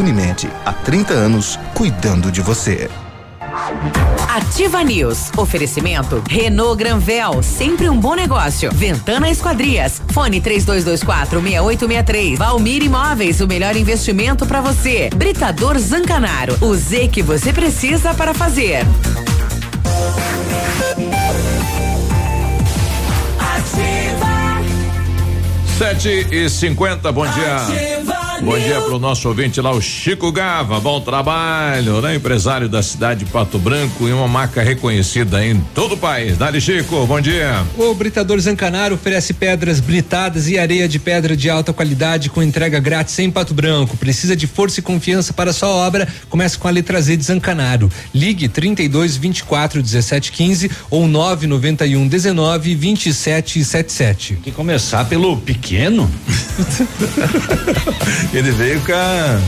Unimed, 0.00 0.50
há 0.64 0.72
30 0.72 1.12
anos, 1.12 1.58
cuidando 1.74 2.32
de 2.32 2.40
você. 2.40 2.88
Ativa 4.34 4.82
News. 4.82 5.30
Oferecimento 5.36 6.22
Renault 6.26 6.78
Granvel, 6.78 7.42
sempre 7.42 7.86
um 7.90 8.00
bom 8.00 8.14
negócio. 8.14 8.70
Ventana 8.72 9.28
Esquadrias. 9.28 10.00
Fone 10.12 10.40
3224 10.40 11.38
6863. 11.42 12.38
Valmir 12.38 12.82
Imóveis, 12.82 13.42
o 13.42 13.46
melhor 13.46 13.76
investimento 13.76 14.46
para 14.46 14.62
você. 14.62 15.10
Britador 15.14 15.78
Zancanaro. 15.78 16.56
O 16.62 16.74
Z 16.74 17.08
que 17.08 17.22
você 17.22 17.52
precisa 17.52 18.14
para 18.14 18.32
fazer. 18.32 18.86
Sete 25.76 26.26
e 26.30 26.48
cinquenta, 26.48 27.12
bom 27.12 27.26
dia. 27.26 28.19
Bom 28.42 28.58
dia 28.58 28.80
pro 28.80 28.98
nosso 28.98 29.28
ouvinte 29.28 29.60
lá, 29.60 29.70
o 29.70 29.82
Chico 29.82 30.32
Gava. 30.32 30.80
Bom 30.80 30.98
trabalho, 31.02 32.00
né? 32.00 32.14
Empresário 32.14 32.70
da 32.70 32.82
cidade 32.82 33.24
de 33.24 33.30
Pato 33.30 33.58
Branco 33.58 34.08
e 34.08 34.12
uma 34.12 34.26
marca 34.26 34.62
reconhecida 34.62 35.44
em 35.44 35.60
todo 35.74 35.94
o 35.94 35.98
país. 35.98 36.38
Dali, 36.38 36.58
Chico, 36.58 37.06
bom 37.06 37.20
dia. 37.20 37.62
O 37.76 37.94
Britador 37.94 38.40
Zancanaro 38.40 38.94
oferece 38.94 39.34
pedras 39.34 39.78
britadas 39.78 40.48
e 40.48 40.58
areia 40.58 40.88
de 40.88 40.98
pedra 40.98 41.36
de 41.36 41.50
alta 41.50 41.70
qualidade 41.70 42.30
com 42.30 42.42
entrega 42.42 42.80
grátis 42.80 43.18
em 43.18 43.30
Pato 43.30 43.52
Branco. 43.52 43.94
Precisa 43.98 44.34
de 44.34 44.46
força 44.46 44.80
e 44.80 44.82
confiança 44.82 45.34
para 45.34 45.52
sua 45.52 45.68
obra? 45.68 46.08
Comece 46.30 46.56
com 46.56 46.66
a 46.66 46.70
letra 46.70 47.00
Z 47.00 47.18
de 47.18 47.24
Zancanaro. 47.24 47.90
Ligue 48.14 48.48
32 48.48 49.18
24 49.18 49.82
17 49.82 50.32
15 50.32 50.70
ou 50.90 51.06
991 51.06 52.08
19 52.08 52.74
27 52.74 53.64
77. 53.64 54.34
Tem 54.34 54.42
que 54.44 54.52
começar 54.52 55.04
pelo 55.04 55.36
pequeno? 55.36 56.10
Ele 58.32 58.52
veio 58.52 58.80
com 58.80 58.92
a. 58.92 59.40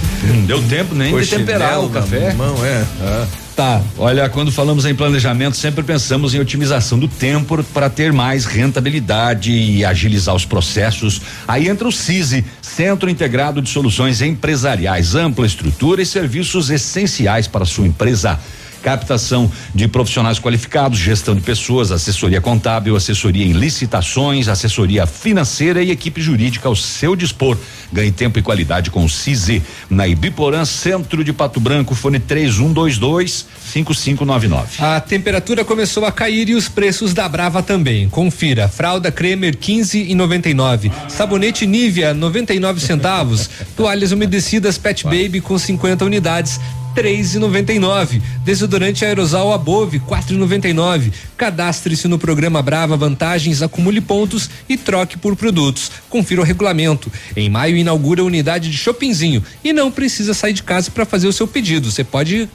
Deu 0.47 0.61
tempo 0.64 0.95
nem 0.95 1.16
de 1.16 1.26
temperar 1.26 1.85
o 1.85 1.89
café. 1.89 2.35
Mão, 2.35 2.64
é. 2.64 2.85
Ah. 3.01 3.26
Tá. 3.55 3.83
Olha, 3.99 4.28
quando 4.28 4.51
falamos 4.51 4.87
em 4.87 4.95
planejamento, 4.95 5.57
sempre 5.57 5.85
pensamos 5.85 6.35
em 6.35 6.41
otimização 6.41 6.99
do 6.99 7.07
tempo 7.07 7.62
para 7.64 7.91
ter 7.91 8.12
mais 8.12 8.45
rentabilidade 8.45 9.53
e 9.53 9.85
agilizar 9.85 10.35
os 10.35 10.45
processos. 10.45 11.20
Aí 11.47 11.68
entra 11.68 11.87
o 11.87 11.93
CISI, 11.93 12.45
Centro 12.61 13.11
Integrado 13.11 13.61
de 13.61 13.68
Soluções 13.68 14.22
Empresariais, 14.22 15.14
ampla 15.14 15.47
estrutura 15.47 16.03
e 16.03 16.07
serviços 16.07 16.70
essenciais 16.70 17.47
para 17.47 17.62
a 17.62 17.66
sua 17.66 17.87
empresa. 17.87 18.41
Captação 18.83 19.51
de 19.74 19.87
profissionais 19.89 20.39
qualificados, 20.39 20.99
gestão 20.99 21.35
de 21.35 21.41
pessoas, 21.41 21.93
assessoria 21.93 22.41
contábil, 22.41 22.97
assessoria 22.97 23.47
em 23.47 23.53
licitações, 23.53 24.49
assessoria 24.49 25.07
financeira 25.07 25.83
e 25.83 25.91
equipe 25.91 26.20
jurídica 26.20 26.68
ao 26.68 26.76
seu 26.76 27.14
dispor. 27.14 27.57
Ganhe 27.93 28.11
tempo 28.11 28.39
e 28.39 28.43
qualidade 28.43 28.91
com 28.91 29.05
o 29.05 29.09
CISI 29.09 29.62
na 29.89 30.09
Ibiporã, 30.09 30.64
centro 30.64 31.22
de 31.22 31.33
Pato 31.33 31.61
Branco, 31.61 31.95
fone 31.95 32.18
3122 32.18 33.47
5599. 33.72 34.83
A 34.85 35.01
temperatura 35.01 35.64
começou 35.64 36.05
a 36.05 36.12
cair 36.12 36.49
e 36.49 36.55
os 36.55 36.68
preços 36.68 37.14
da 37.14 37.28
Brava 37.28 37.62
também. 37.62 38.09
Confira: 38.09 38.68
fralda 38.68 39.12
Cremer 39.12 39.57
15 39.57 40.11
e 40.11 40.14
99, 40.14 40.91
sabonete 41.09 41.66
Nivea 41.66 42.12
99 42.12 42.80
centavos, 42.80 43.49
toalhas 43.76 44.12
umedecidas 44.12 44.76
Pet 44.76 45.05
Baby 45.05 45.41
com 45.41 45.59
50 45.59 46.05
unidades. 46.05 46.61
Três 46.95 47.34
e 47.34 47.38
noventa 47.38 47.72
e 47.72 47.78
nove. 47.78 48.22
Desodorante 48.45 49.05
aerosol 49.05 49.53
Above, 49.53 49.99
quatro 50.01 50.34
e 50.34 50.38
noventa 50.38 50.68
e 50.68 50.72
nove. 50.72 51.12
Cadastre-se 51.36 52.09
no 52.09 52.18
programa 52.18 52.62
Brava 52.62 52.97
Vantagens, 52.97 53.62
acumule 53.62 54.01
pontos 54.01 54.49
e 54.68 54.76
troque 54.76 55.18
por 55.18 55.36
produtos. 55.36 55.90
Confira 56.09 56.40
o 56.40 56.45
regulamento. 56.45 57.11
Em 57.36 57.49
maio 57.49 57.76
inaugura 57.76 58.22
a 58.22 58.24
unidade 58.24 58.70
de 58.70 58.76
Shoppingzinho 58.76 59.43
e 59.64 59.72
não 59.72 59.90
precisa 59.90 60.34
sair 60.34 60.53
de 60.53 60.62
casa 60.62 60.90
para 60.90 61.05
fazer 61.05 61.26
o 61.26 61.32
seu 61.32 61.47
pedido. 61.47 61.90
Você 61.90 62.05
pode 62.05 62.49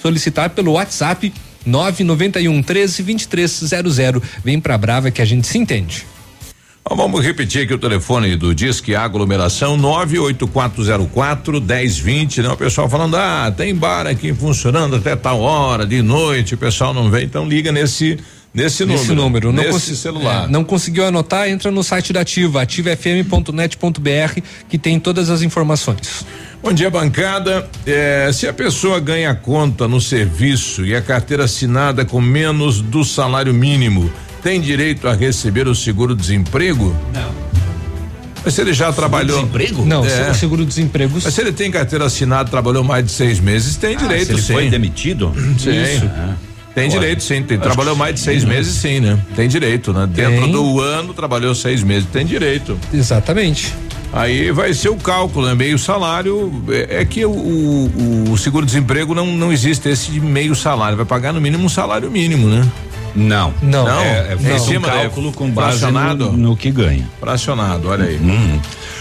solicitar 0.00 0.50
pelo 0.50 0.72
WhatsApp 0.72 1.32
991 1.64 2.62
13 2.62 3.02
2300. 3.02 4.22
Vem 4.44 4.60
pra 4.60 4.76
Brava 4.76 5.10
que 5.10 5.22
a 5.22 5.24
gente 5.24 5.46
se 5.46 5.58
entende. 5.58 6.06
Então, 6.84 6.96
vamos 6.96 7.24
repetir 7.24 7.62
aqui 7.62 7.72
o 7.72 7.78
telefone 7.78 8.34
do 8.36 8.52
Disque 8.54 8.94
Aglomeração 8.94 9.76
98404 9.76 11.60
1020, 11.60 12.42
né? 12.42 12.48
O 12.48 12.56
pessoal 12.56 12.88
falando, 12.88 13.16
ah, 13.16 13.52
tem 13.56 13.74
bar 13.74 14.06
aqui 14.06 14.34
funcionando 14.34 14.96
até 14.96 15.14
tal 15.14 15.40
hora 15.40 15.86
de 15.86 16.02
noite, 16.02 16.54
o 16.54 16.58
pessoal 16.58 16.92
não 16.92 17.08
vem, 17.08 17.24
então 17.24 17.48
liga 17.48 17.70
nesse 17.70 18.18
nesse, 18.52 18.84
Nesse 18.84 19.14
número, 19.14 19.50
não 19.52 19.62
nesse 19.62 19.96
celular. 19.96 20.44
é, 20.44 20.48
não 20.48 20.62
conseguiu 20.64 21.06
anotar? 21.06 21.48
Entra 21.48 21.70
no 21.70 21.82
site 21.82 22.12
da 22.12 22.20
Ativa, 22.20 22.60
ativafm.net.br, 22.62 24.40
que 24.68 24.76
tem 24.76 25.00
todas 25.00 25.30
as 25.30 25.40
informações. 25.40 26.26
Bom 26.62 26.72
dia, 26.72 26.90
bancada. 26.90 27.66
É, 27.86 28.30
se 28.32 28.46
a 28.46 28.52
pessoa 28.52 29.00
ganha 29.00 29.34
conta 29.34 29.88
no 29.88 30.00
serviço 30.00 30.84
e 30.84 30.94
a 30.94 31.00
carteira 31.00 31.44
assinada 31.44 32.04
com 32.04 32.20
menos 32.20 32.82
do 32.82 33.04
salário 33.04 33.54
mínimo, 33.54 34.12
tem 34.42 34.60
direito 34.60 35.08
a 35.08 35.14
receber 35.14 35.66
o 35.68 35.74
seguro-desemprego? 35.74 36.94
Não. 37.14 37.42
Mas 38.44 38.54
se 38.54 38.60
ele 38.60 38.72
já 38.72 38.92
trabalhou. 38.92 39.40
Seguro-desemprego? 39.40 39.86
Não, 39.86 40.04
É. 40.04 40.34
seguro-desemprego. 40.34 41.18
Mas 41.22 41.32
se 41.34 41.40
ele 41.40 41.52
tem 41.52 41.70
carteira 41.70 42.06
assinada, 42.06 42.50
trabalhou 42.50 42.82
mais 42.82 43.04
de 43.04 43.12
seis 43.12 43.38
meses, 43.38 43.76
tem 43.76 43.94
Ah, 43.94 43.98
direito, 43.98 44.26
se 44.26 44.32
ele 44.32 44.42
sim. 44.42 44.52
foi 44.52 44.68
demitido? 44.70 45.32
Sim. 45.58 45.70
Isso. 45.82 46.10
Tem 46.74 46.88
Pode. 46.88 47.00
direito, 47.00 47.22
sim. 47.22 47.42
Tem, 47.42 47.58
trabalhou 47.58 47.94
mais 47.94 48.14
de 48.14 48.20
sim, 48.20 48.24
seis 48.24 48.44
né? 48.44 48.54
meses, 48.54 48.72
sim, 48.76 48.98
né? 48.98 49.18
Tem 49.36 49.46
direito, 49.46 49.92
né? 49.92 50.08
Dentro 50.10 50.40
Tem. 50.44 50.52
do 50.52 50.80
ano, 50.80 51.12
trabalhou 51.12 51.54
seis 51.54 51.82
meses, 51.82 52.08
tem 52.10 52.24
direito. 52.24 52.78
Exatamente. 52.94 53.74
Aí 54.10 54.50
vai 54.50 54.72
ser 54.72 54.88
o 54.88 54.96
cálculo, 54.96 55.46
né? 55.46 55.54
Meio 55.54 55.78
salário. 55.78 56.50
É, 56.70 57.02
é 57.02 57.04
que 57.04 57.26
o, 57.26 57.30
o, 57.30 58.30
o 58.32 58.38
seguro-desemprego 58.38 59.14
não, 59.14 59.26
não 59.26 59.52
existe 59.52 59.86
esse 59.90 60.10
de 60.10 60.18
meio 60.20 60.54
salário. 60.54 60.96
Vai 60.96 61.04
pagar 61.04 61.34
no 61.34 61.42
mínimo 61.42 61.62
um 61.64 61.68
salário 61.68 62.10
mínimo, 62.10 62.48
né? 62.48 62.66
Não. 63.14 63.52
Não. 63.62 63.84
Não? 63.84 64.00
É, 64.00 64.32
é 64.32 64.36
feito 64.36 64.78
um 64.78 64.82
cálculo 64.82 65.32
com 65.32 65.50
base 65.50 65.84
no, 65.90 66.32
no 66.32 66.56
que 66.56 66.70
ganha. 66.70 67.08
Fracionado, 67.20 67.88
olha 67.88 68.04
aí. 68.04 68.16
Uhum. 68.16 68.60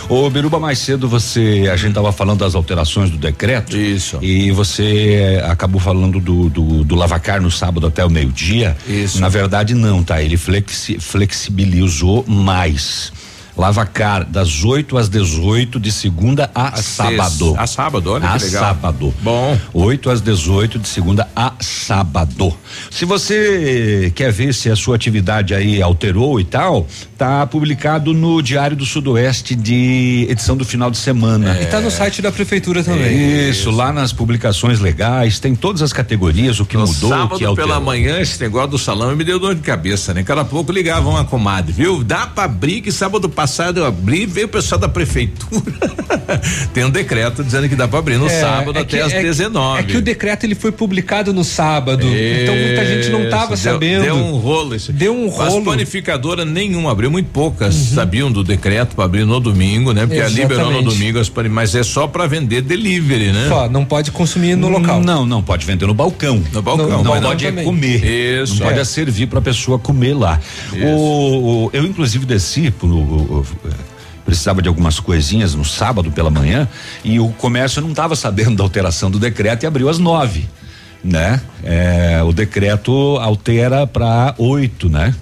Ô, 0.10 0.30
Biruba, 0.30 0.60
mais 0.60 0.80
cedo 0.80 1.08
você, 1.08 1.70
a 1.72 1.78
gente 1.78 1.94
tava 1.94 2.12
falando 2.12 2.40
das 2.40 2.54
alterações 2.54 3.10
do 3.10 3.18
decreto. 3.18 3.78
Isso. 3.78 4.20
E 4.22 4.52
você 4.52 5.14
eh, 5.14 5.46
acabou 5.50 5.80
falando 5.80 6.20
do, 6.20 6.50
do, 6.50 6.84
do 6.84 6.96
lavacar 6.96 7.42
no 7.42 7.50
sábado 7.50 7.88
até 7.88 8.04
o 8.04 8.10
meio-dia. 8.10 8.76
Isso. 8.86 9.22
Na 9.22 9.30
verdade, 9.30 9.74
não, 9.74 10.04
tá? 10.04 10.22
Ele 10.22 10.36
flexi, 10.36 11.00
flexibilizou 11.00 12.26
mais. 12.28 13.14
Lavacar 13.58 14.26
das 14.26 14.64
8 14.64 14.98
às 14.98 15.10
18 15.10 15.80
de 15.80 15.92
segunda 15.92 16.50
a 16.56 16.70
Às 16.70 16.86
sábado. 16.86 17.46
seis- 17.48 17.58
a 17.58 17.68
sábado, 17.68 18.12
olha 18.12 18.30
a 18.30 18.38
que 18.38 18.46
legal. 18.46 18.64
sábado. 18.64 19.14
Bom. 19.22 19.58
8 19.74 20.10
às 20.10 20.22
18 20.22 20.80
de 20.80 20.88
segunda 20.88 21.28
a 21.36 21.54
sábado. 21.60 22.56
Se 22.90 23.06
você 23.06 24.12
quer 24.16 24.32
ver 24.32 24.54
se 24.54 24.70
a 24.70 24.76
sua 24.76 24.96
atividade 24.96 25.54
aí 25.54 25.82
alterou 25.82 26.40
e 26.40 26.44
tal, 26.46 26.88
tá 27.22 27.46
publicado 27.46 28.16
no 28.16 28.42
Diário 28.42 28.76
do 28.76 28.84
Sudoeste 28.84 29.54
de 29.54 30.26
edição 30.28 30.58
do 30.58 30.66
final 30.66 30.90
de 30.90 30.98
semana. 30.98 31.56
E 31.62 31.68
tá 31.68 31.80
no 31.80 31.92
site 31.92 32.20
da 32.20 32.32
prefeitura 32.32 32.84
também. 32.84 33.48
Isso, 33.48 33.70
lá 33.70 33.94
nas 33.94 34.12
publicações 34.12 34.80
legais, 34.80 35.38
tem 35.40 35.54
todas 35.54 35.84
as 35.84 35.94
categorias, 35.94 36.60
o 36.60 36.66
que 36.66 36.76
No 36.76 36.88
mudou, 36.88 37.12
o 37.12 37.14
sábado 37.14 37.38
que 37.38 37.46
alterou. 37.46 37.56
pela 37.56 37.80
manhã, 37.80 38.20
esse 38.20 38.42
negócio 38.42 38.70
do 38.72 38.80
salão 38.80 39.16
me 39.16 39.24
deu 39.24 39.38
dor 39.38 39.54
de 39.54 39.62
cabeça, 39.62 40.16
né? 40.16 40.24
Cada 40.24 40.44
pouco 40.44 40.72
ligavam 40.72 41.16
a 41.16 41.24
comadre, 41.24 41.72
viu? 41.72 42.04
Dá 42.04 42.26
pra 42.26 42.46
abrir, 42.46 42.82
que 42.82 42.92
sábado 42.92 43.30
passado 43.30 43.78
eu 43.82 43.86
abri, 43.86 44.26
veio 44.26 44.48
o 44.48 44.50
pessoal 44.50 44.82
da 44.82 44.90
prefeitura. 44.90 45.62
Tem 46.74 46.84
um 46.86 46.90
decreto 46.90 47.44
dizendo 47.44 47.70
que 47.70 47.76
dá 47.76 47.88
pra 47.88 48.00
abrir 48.00 48.18
no 48.18 48.26
É, 48.26 48.30
sábado 48.42 48.80
é 48.80 48.82
até 48.82 48.98
que- 48.98 49.00
às 49.00 49.14
é 49.14 49.18
que- 49.18 49.22
19. 49.24 49.80
É 49.80 49.84
que 49.84 49.98
o 49.98 50.02
decreto 50.02 50.44
ele 50.44 50.56
foi 50.56 50.72
publicado 50.72 51.32
no 51.32 51.44
sábado, 51.44 52.04
então 52.08 52.56
muita 52.56 52.84
gente 52.84 53.10
não 53.10 53.30
tava 53.30 53.54
Isso, 53.54 53.64
deu- 53.66 53.74
sabendo. 53.74 54.04
Deu 54.06 54.16
um 54.16 54.38
rolo 54.38 54.74
isso. 54.76 54.92
Deu 54.92 55.16
um 55.16 55.28
As 55.28 55.36
rolo. 55.36 55.58
Uhum. 55.58 55.66
panificadoras 55.66 56.48
nenhuma 56.48 56.92
abriu, 56.92 57.11
muito 57.12 57.28
poucas 57.32 57.76
sabiam 57.76 58.32
do 58.32 58.44
decreto 58.44 58.96
para 58.96 59.06
abrir 59.06 59.26
no 59.26 59.40
domingo, 59.40 59.92
né? 59.94 60.06
Porque 60.08 60.22
a 60.22 60.28
liberou 60.28 60.66
no 60.66 60.72
Exatamente. 60.80 60.94
domingo, 60.98 61.20
as 61.20 61.32
mas 61.52 61.76
é 61.76 61.84
só 61.84 62.08
para 62.08 62.26
vender 62.28 62.62
delivery, 62.62 63.32
né? 63.32 63.46
Só, 63.50 63.70
não 63.70 63.84
pode 63.86 64.12
consumir 64.12 64.56
no 64.56 64.70
local. 64.70 65.02
Não, 65.02 65.26
não, 65.26 65.44
pode 65.44 65.66
vender 65.66 65.86
no 65.86 65.94
balcão. 65.94 66.42
No 66.52 66.62
balcão. 66.62 66.88
Não, 66.90 67.04
Não, 67.04 67.22
pode 67.22 67.46
é 67.46 67.52
comer. 67.64 68.04
Isso. 68.44 68.56
Não 68.56 68.66
pode 68.68 68.80
É. 68.80 68.82
é 68.82 68.86
servir 68.86 69.28
para 69.28 69.40
a 69.40 69.42
pessoa 69.42 69.78
comer 69.78 70.14
lá. 70.16 70.40
O, 70.74 71.66
o- 71.66 71.70
eu 71.74 71.86
inclusive 71.86 72.26
desci 72.26 72.72
pro, 72.72 72.88
o- 72.88 73.46
precisava 74.26 74.62
de 74.62 74.68
algumas 74.70 75.00
coisinhas 75.00 75.54
no 75.56 75.66
sábado 75.66 76.12
pela 76.12 76.30
manhã 76.30 76.68
e 77.04 77.20
o 77.20 77.30
comércio 77.30 77.82
não 77.82 77.90
estava 77.90 78.16
sabendo 78.16 78.56
da 78.56 78.64
alteração 78.64 79.12
do 79.12 79.20
decreto 79.20 79.64
e 79.64 79.66
abriu 79.68 79.90
às 79.90 79.98
nove, 80.00 80.48
né? 81.04 81.42
É, 81.64 82.22
o 82.24 82.32
decreto 82.32 83.18
altera 83.20 83.86
para 83.86 84.34
oito, 84.38 84.88
né? 84.90 85.14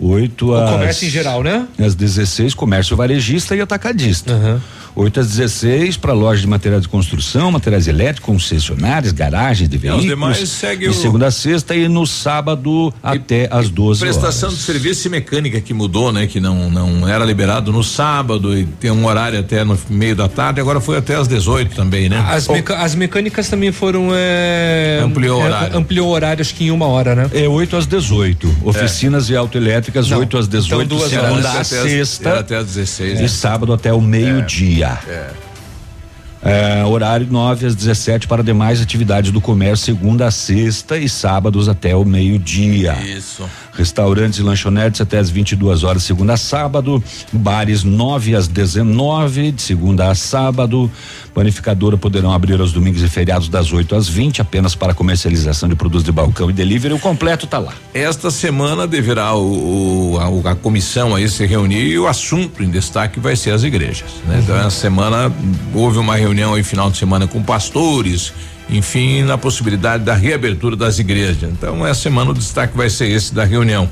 Oito 0.00 0.50
O 0.50 0.54
às 0.54 0.70
comércio 0.70 1.06
em 1.06 1.10
geral, 1.10 1.42
né? 1.42 1.66
às 1.78 1.94
16, 1.94 2.54
comércio 2.54 2.96
varejista 2.96 3.56
e 3.56 3.60
atacadista. 3.60 4.32
Aham. 4.32 4.62
8 4.98 5.20
às 5.20 5.28
16 5.28 5.96
para 5.96 6.12
loja 6.12 6.40
de 6.40 6.46
materiais 6.46 6.82
de 6.82 6.88
construção, 6.88 7.52
materiais 7.52 7.86
elétricos, 7.86 8.26
concessionárias, 8.28 9.12
garagens 9.12 9.68
de 9.68 9.76
os 9.76 9.82
veículos. 9.82 10.04
demais 10.06 10.48
segue 10.48 10.84
de 10.86 10.90
o- 10.90 10.94
segunda 10.94 11.26
a 11.28 11.30
sexta 11.30 11.74
e 11.74 11.86
no 11.88 12.04
sábado 12.06 12.92
até 13.02 13.48
às 13.50 13.70
12 13.70 14.00
Prestação 14.00 14.48
horas. 14.48 14.58
de 14.58 14.64
serviço 14.64 15.06
e 15.06 15.10
mecânica 15.10 15.60
que 15.60 15.72
mudou, 15.72 16.12
né? 16.12 16.26
Que 16.26 16.40
não 16.40 16.68
não 16.70 17.08
era 17.08 17.24
liberado 17.24 17.72
no 17.72 17.82
sábado 17.84 18.56
e 18.58 18.64
tem 18.66 18.90
um 18.90 19.06
horário 19.06 19.38
até 19.38 19.62
no 19.64 19.78
meio 19.88 20.16
da 20.16 20.28
tarde, 20.28 20.60
agora 20.60 20.80
foi 20.80 20.96
até 20.98 21.14
às 21.14 21.28
18 21.28 21.74
também, 21.76 22.08
né? 22.08 22.18
As, 22.28 22.48
meca- 22.48 22.76
as 22.78 22.94
mecânicas 22.94 23.48
também 23.48 23.70
foram. 23.70 24.08
É, 24.12 25.00
Ampliou 25.04 25.38
o 25.38 25.42
é, 25.42 25.44
horário. 25.46 25.76
Ampliou 25.78 26.08
o 26.08 26.10
horário, 26.10 26.40
acho 26.40 26.54
que 26.54 26.64
em 26.64 26.70
uma 26.70 26.86
hora, 26.86 27.14
né? 27.14 27.30
É 27.32 27.46
8 27.48 27.76
às 27.76 27.86
18. 27.86 28.52
Oficinas 28.64 29.30
e 29.30 29.36
autoelétricas, 29.36 30.08
Não, 30.10 30.18
8 30.18 30.38
às 30.38 30.48
18, 30.48 30.82
então 30.84 30.98
duas 30.98 31.10
segunda 31.10 31.30
horas. 31.32 31.46
a 31.46 31.60
as- 31.60 31.66
sexta. 31.68 32.38
até 32.40 32.56
às 32.56 32.66
16, 32.66 33.18
E 33.18 33.22
né? 33.22 33.28
sábado 33.28 33.72
até 33.72 33.92
o 33.92 34.00
meio-dia. 34.00 34.87
É, 36.40 36.84
horário 36.84 37.26
9 37.28 37.66
às 37.66 37.74
17 37.74 38.28
para 38.28 38.44
demais 38.44 38.80
atividades 38.80 39.32
do 39.32 39.40
comércio, 39.40 39.86
segunda 39.86 40.26
a 40.26 40.30
sexta 40.30 40.96
e 40.96 41.08
sábados 41.08 41.68
até 41.68 41.96
o 41.96 42.04
meio-dia. 42.04 42.96
Isso. 43.04 43.48
Restaurantes 43.78 44.40
e 44.40 44.42
lanchonetes 44.42 45.00
até 45.00 45.18
às 45.18 45.30
22 45.30 45.84
horas, 45.84 46.02
segunda 46.02 46.32
a 46.34 46.36
sábado. 46.36 47.02
Bares 47.32 47.84
9 47.84 48.34
às 48.34 48.48
19, 48.48 49.52
de 49.52 49.62
segunda 49.62 50.10
a 50.10 50.14
sábado. 50.16 50.90
Panificadora 51.32 51.96
poderão 51.96 52.32
abrir 52.32 52.60
aos 52.60 52.72
domingos 52.72 53.00
e 53.02 53.08
feriados 53.08 53.48
das 53.48 53.72
8 53.72 53.94
às 53.94 54.08
20, 54.08 54.42
apenas 54.42 54.74
para 54.74 54.92
comercialização 54.92 55.68
de 55.68 55.76
produtos 55.76 56.02
de 56.02 56.10
balcão 56.10 56.50
e 56.50 56.52
delivery. 56.52 56.92
O 56.94 56.98
completo 56.98 57.46
tá 57.46 57.58
lá. 57.58 57.72
Esta 57.94 58.30
semana 58.32 58.84
deverá 58.86 59.32
o, 59.34 60.14
o- 60.14 60.18
a, 60.44 60.50
a 60.50 60.54
comissão 60.56 61.14
aí 61.14 61.28
se 61.28 61.46
reunir 61.46 61.84
e 61.86 61.98
o 61.98 62.08
assunto 62.08 62.62
em 62.64 62.70
destaque 62.70 63.20
vai 63.20 63.36
ser 63.36 63.52
as 63.52 63.62
igrejas. 63.62 64.08
Né? 64.26 64.40
Então, 64.42 64.56
essa 64.56 64.70
semana 64.70 65.32
houve 65.72 65.98
uma 65.98 66.16
reunião 66.16 66.54
aí 66.54 66.64
final 66.64 66.90
de 66.90 66.96
semana 66.98 67.28
com 67.28 67.40
pastores, 67.42 68.32
enfim, 68.70 69.22
na 69.22 69.38
possibilidade 69.38 70.04
da 70.04 70.14
reabertura 70.14 70.76
das 70.76 70.98
igrejas. 70.98 71.50
Então, 71.50 71.86
essa 71.86 72.02
semana 72.02 72.30
o 72.30 72.34
destaque 72.34 72.76
vai 72.76 72.90
ser 72.90 73.08
esse 73.08 73.34
da 73.34 73.44
reunião. 73.44 73.88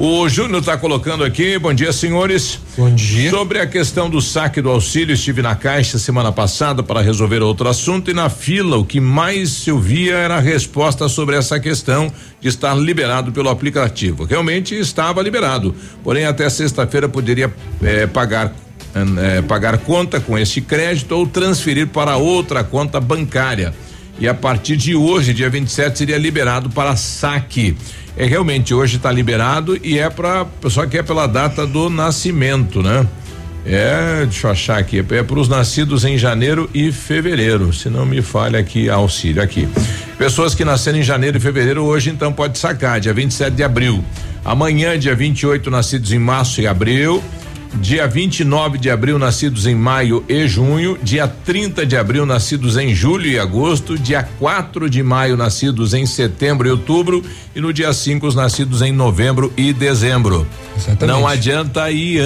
O 0.00 0.28
Júnior 0.28 0.60
está 0.60 0.76
colocando 0.76 1.24
aqui, 1.24 1.58
bom 1.58 1.74
dia, 1.74 1.92
senhores. 1.92 2.60
Bom 2.76 2.94
dia. 2.94 3.30
Sobre 3.30 3.58
a 3.58 3.66
questão 3.66 4.08
do 4.08 4.22
saque 4.22 4.62
do 4.62 4.70
auxílio, 4.70 5.12
estive 5.12 5.42
na 5.42 5.56
Caixa 5.56 5.98
semana 5.98 6.30
passada 6.30 6.84
para 6.84 7.00
resolver 7.00 7.42
outro 7.42 7.68
assunto 7.68 8.08
e 8.08 8.14
na 8.14 8.30
fila 8.30 8.76
o 8.76 8.84
que 8.84 9.00
mais 9.00 9.50
se 9.50 9.72
ouvia 9.72 10.14
era 10.14 10.36
a 10.36 10.40
resposta 10.40 11.08
sobre 11.08 11.34
essa 11.34 11.58
questão 11.58 12.12
de 12.40 12.48
estar 12.48 12.76
liberado 12.76 13.32
pelo 13.32 13.48
aplicativo. 13.48 14.22
Realmente 14.22 14.72
estava 14.72 15.20
liberado, 15.20 15.74
porém 16.04 16.26
até 16.26 16.48
sexta-feira 16.48 17.08
poderia 17.08 17.52
eh, 17.82 18.06
pagar 18.06 18.54
eh, 18.94 19.42
pagar 19.42 19.78
conta 19.78 20.20
com 20.20 20.38
esse 20.38 20.60
crédito 20.60 21.10
ou 21.10 21.26
transferir 21.26 21.88
para 21.88 22.16
outra 22.16 22.62
conta 22.62 23.00
bancária. 23.00 23.74
E 24.18 24.28
a 24.28 24.34
partir 24.34 24.76
de 24.76 24.94
hoje, 24.94 25.32
dia 25.32 25.48
27, 25.48 25.98
seria 25.98 26.18
liberado 26.18 26.70
para 26.70 26.96
saque. 26.96 27.76
É 28.16 28.26
realmente 28.26 28.74
hoje 28.74 28.96
está 28.96 29.12
liberado 29.12 29.78
e 29.82 29.98
é 29.98 30.10
para 30.10 30.46
só 30.68 30.86
que 30.86 30.98
é 30.98 31.02
pela 31.02 31.26
data 31.26 31.66
do 31.66 31.88
nascimento, 31.88 32.82
né? 32.82 33.06
É, 33.64 34.24
deixa 34.24 34.46
eu 34.46 34.50
achar 34.50 34.78
aqui, 34.78 35.04
é 35.10 35.22
para 35.22 35.38
os 35.38 35.48
nascidos 35.48 36.04
em 36.04 36.16
janeiro 36.16 36.70
e 36.72 36.90
fevereiro, 36.90 37.72
se 37.72 37.90
não 37.90 38.06
me 38.06 38.22
falha 38.22 38.58
aqui 38.58 38.88
auxílio 38.88 39.42
aqui. 39.42 39.68
Pessoas 40.16 40.54
que 40.54 40.64
nasceram 40.64 40.98
em 40.98 41.02
janeiro 41.02 41.36
e 41.36 41.40
fevereiro 41.40 41.84
hoje 41.84 42.10
então 42.10 42.32
pode 42.32 42.58
sacar, 42.58 42.98
dia 42.98 43.12
27 43.12 43.54
de 43.54 43.62
abril. 43.62 44.02
Amanhã, 44.44 44.98
dia 44.98 45.14
28, 45.14 45.70
nascidos 45.70 46.12
em 46.12 46.18
março 46.18 46.60
e 46.60 46.66
abril. 46.66 47.22
Dia 47.74 48.06
29 48.06 48.78
de 48.78 48.90
abril, 48.90 49.18
nascidos 49.18 49.66
em 49.66 49.74
maio 49.74 50.24
e 50.28 50.48
junho. 50.48 50.98
Dia 51.02 51.28
30 51.28 51.86
de 51.86 51.96
abril, 51.96 52.26
nascidos 52.26 52.76
em 52.76 52.94
julho 52.94 53.26
e 53.26 53.38
agosto. 53.38 53.96
Dia 53.98 54.28
4 54.38 54.88
de 54.90 55.02
maio, 55.02 55.36
nascidos 55.36 55.94
em 55.94 56.06
setembro 56.06 56.66
e 56.66 56.70
outubro. 56.70 57.22
E 57.54 57.60
no 57.60 57.72
dia 57.72 57.92
5, 57.92 58.26
os 58.26 58.34
nascidos 58.34 58.82
em 58.82 58.92
novembro 58.92 59.52
e 59.56 59.72
dezembro. 59.72 60.46
Exatamente. 60.76 61.06
Não 61.06 61.26
adianta 61.26 61.90
ir, 61.90 62.22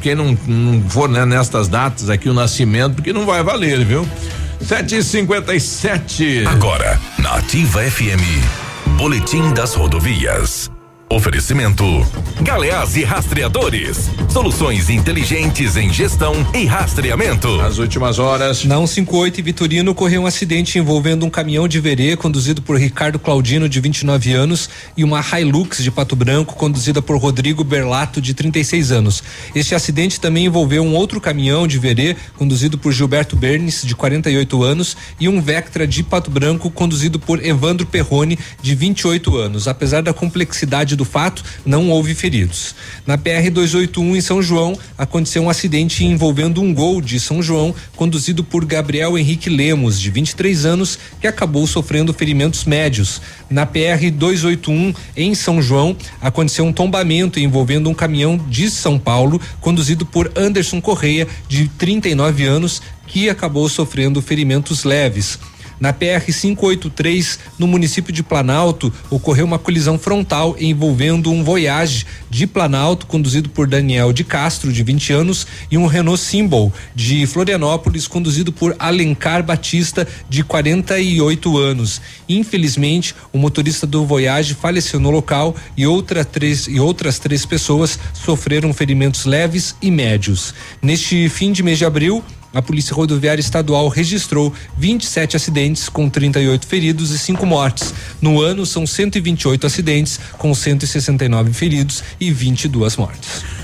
quem 0.00 0.14
não, 0.14 0.36
não 0.46 0.82
for 0.88 1.08
né, 1.08 1.24
nestas 1.24 1.68
datas 1.68 2.08
aqui 2.08 2.28
o 2.28 2.34
nascimento, 2.34 2.94
porque 2.96 3.12
não 3.12 3.26
vai 3.26 3.42
valer, 3.42 3.84
viu? 3.84 4.06
7h57. 4.62 6.46
Agora, 6.46 6.98
na 7.18 7.34
Ativa 7.34 7.82
FM, 7.82 8.22
Boletim 8.96 9.52
das 9.52 9.74
Rodovias. 9.74 10.73
Oferecimento: 11.14 11.84
Galeás 12.40 12.96
e 12.96 13.04
Rastreadores. 13.04 14.10
Soluções 14.28 14.90
inteligentes 14.90 15.76
em 15.76 15.92
gestão 15.92 16.34
e 16.52 16.64
rastreamento. 16.66 17.60
As 17.60 17.78
últimas 17.78 18.18
horas. 18.18 18.64
Na 18.64 18.74
158 18.74 19.40
Vitorino 19.40 19.92
ocorreu 19.92 20.22
um 20.22 20.26
acidente 20.26 20.76
envolvendo 20.76 21.24
um 21.24 21.30
caminhão 21.30 21.68
de 21.68 21.78
verê 21.78 22.16
conduzido 22.16 22.60
por 22.60 22.76
Ricardo 22.76 23.20
Claudino, 23.20 23.68
de 23.68 23.80
29 23.80 24.32
anos, 24.32 24.68
e 24.96 25.04
uma 25.04 25.20
Hilux 25.20 25.84
de 25.84 25.90
Pato 25.92 26.16
Branco 26.16 26.56
conduzida 26.56 27.00
por 27.00 27.16
Rodrigo 27.16 27.62
Berlato, 27.62 28.20
de 28.20 28.34
36 28.34 28.90
anos. 28.90 29.22
Este 29.54 29.72
acidente 29.72 30.18
também 30.18 30.46
envolveu 30.46 30.82
um 30.82 30.96
outro 30.96 31.20
caminhão 31.20 31.64
de 31.64 31.78
verê 31.78 32.16
conduzido 32.36 32.76
por 32.76 32.90
Gilberto 32.90 33.36
Bernes, 33.36 33.82
de 33.84 33.94
48 33.94 34.64
anos, 34.64 34.96
e 35.20 35.28
um 35.28 35.40
Vectra 35.40 35.86
de 35.86 36.02
Pato 36.02 36.28
Branco 36.28 36.68
conduzido 36.72 37.20
por 37.20 37.40
Evandro 37.40 37.86
Perrone, 37.86 38.36
de 38.60 38.74
28 38.74 39.36
anos. 39.36 39.68
Apesar 39.68 40.02
da 40.02 40.12
complexidade 40.12 40.96
do 40.96 41.03
fato, 41.04 41.44
não 41.64 41.90
houve 41.90 42.14
feridos. 42.14 42.74
Na 43.06 43.18
PR 43.18 43.50
281 43.52 44.16
em 44.16 44.20
São 44.20 44.42
João, 44.42 44.78
aconteceu 44.96 45.42
um 45.42 45.50
acidente 45.50 46.04
envolvendo 46.04 46.60
um 46.62 46.72
gol 46.72 47.00
de 47.00 47.18
São 47.20 47.42
João, 47.42 47.74
conduzido 47.96 48.42
por 48.42 48.64
Gabriel 48.64 49.18
Henrique 49.18 49.50
Lemos, 49.50 50.00
de 50.00 50.10
23 50.10 50.64
anos, 50.64 50.98
que 51.20 51.26
acabou 51.26 51.66
sofrendo 51.66 52.12
ferimentos 52.12 52.64
médios. 52.64 53.20
Na 53.50 53.66
PR 53.66 54.10
281 54.12 54.94
em 55.16 55.34
São 55.34 55.60
João, 55.60 55.96
aconteceu 56.20 56.64
um 56.64 56.72
tombamento 56.72 57.38
envolvendo 57.38 57.88
um 57.90 57.94
caminhão 57.94 58.36
de 58.48 58.70
São 58.70 58.98
Paulo, 58.98 59.40
conduzido 59.60 60.06
por 60.06 60.32
Anderson 60.36 60.80
Correia, 60.80 61.28
de 61.48 61.68
39 61.68 62.44
anos, 62.44 62.82
que 63.06 63.28
acabou 63.28 63.68
sofrendo 63.68 64.20
ferimentos 64.22 64.84
leves. 64.84 65.38
Na 65.80 65.92
PR 65.92 66.24
583, 66.24 67.38
no 67.58 67.66
município 67.66 68.12
de 68.12 68.22
Planalto, 68.22 68.92
ocorreu 69.10 69.44
uma 69.44 69.58
colisão 69.58 69.98
frontal 69.98 70.56
envolvendo 70.58 71.30
um 71.30 71.42
Voyage 71.42 72.06
de 72.30 72.46
Planalto, 72.46 73.06
conduzido 73.06 73.48
por 73.48 73.66
Daniel 73.66 74.12
de 74.12 74.24
Castro, 74.24 74.72
de 74.72 74.82
20 74.82 75.12
anos, 75.12 75.46
e 75.70 75.76
um 75.76 75.86
Renault 75.86 76.20
Symbol 76.20 76.72
de 76.94 77.26
Florianópolis, 77.26 78.06
conduzido 78.06 78.52
por 78.52 78.74
Alencar 78.78 79.42
Batista, 79.42 80.06
de 80.28 80.42
48 80.42 81.58
anos. 81.58 82.00
Infelizmente, 82.28 83.14
o 83.32 83.38
motorista 83.38 83.86
do 83.86 84.04
Voyage 84.04 84.54
faleceu 84.54 85.00
no 85.00 85.10
local 85.10 85.54
e, 85.76 85.86
outra 85.86 86.24
três, 86.24 86.66
e 86.66 86.78
outras 86.78 87.18
três 87.18 87.44
pessoas 87.44 87.98
sofreram 88.12 88.72
ferimentos 88.72 89.24
leves 89.24 89.74
e 89.82 89.90
médios. 89.90 90.54
Neste 90.80 91.28
fim 91.28 91.52
de 91.52 91.62
mês 91.62 91.78
de 91.78 91.84
abril, 91.84 92.22
a 92.54 92.62
Polícia 92.62 92.94
Rodoviária 92.94 93.40
Estadual 93.40 93.88
registrou 93.88 94.54
27 94.78 95.36
acidentes 95.36 95.88
com 95.88 96.08
38 96.08 96.66
feridos 96.66 97.10
e 97.10 97.18
5 97.18 97.44
mortes. 97.44 97.92
No 98.22 98.40
ano, 98.40 98.64
são 98.64 98.86
128 98.86 99.66
acidentes 99.66 100.20
com 100.38 100.54
169 100.54 101.52
feridos 101.52 102.02
e 102.20 102.30
22 102.30 102.96
mortes. 102.96 103.63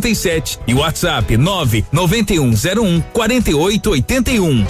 67 0.00 0.60
e 0.66 0.74
WhatsApp 0.74 1.36
99101 1.36 3.00
4881. 3.12 4.64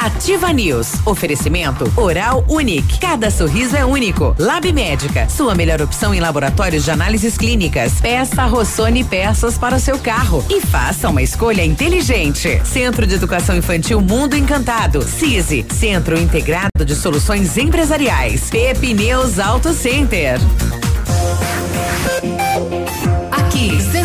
Ativa 0.00 0.50
News. 0.50 0.94
Oferecimento 1.04 1.90
Oral 1.94 2.42
Unique. 2.48 2.98
Cada 2.98 3.30
sorriso 3.30 3.76
é 3.76 3.84
único. 3.84 4.34
Lab 4.38 4.72
Médica. 4.72 5.28
Sua 5.28 5.54
melhor 5.54 5.82
opção 5.82 6.14
em 6.14 6.20
laboratórios 6.20 6.84
de 6.84 6.90
análises 6.90 7.36
clínicas. 7.36 8.00
Peça 8.00 8.46
Rossoni 8.46 9.04
peças 9.04 9.58
para 9.58 9.76
o 9.76 9.80
seu 9.80 9.98
carro 9.98 10.42
e 10.48 10.60
faça 10.62 11.10
uma 11.10 11.22
escolha 11.22 11.64
inteligente. 11.64 12.62
Centro 12.64 13.06
de 13.06 13.14
Educação 13.14 13.54
Infantil 13.54 14.00
Mundo 14.00 14.34
Encantado. 14.34 15.02
CISI. 15.02 15.66
Centro 15.70 16.18
Integrado 16.18 16.84
de 16.84 16.94
Soluções 16.94 17.58
Empresariais. 17.58 18.48
Pepineus 18.48 19.38
Auto 19.38 19.74
Center. 19.74 20.38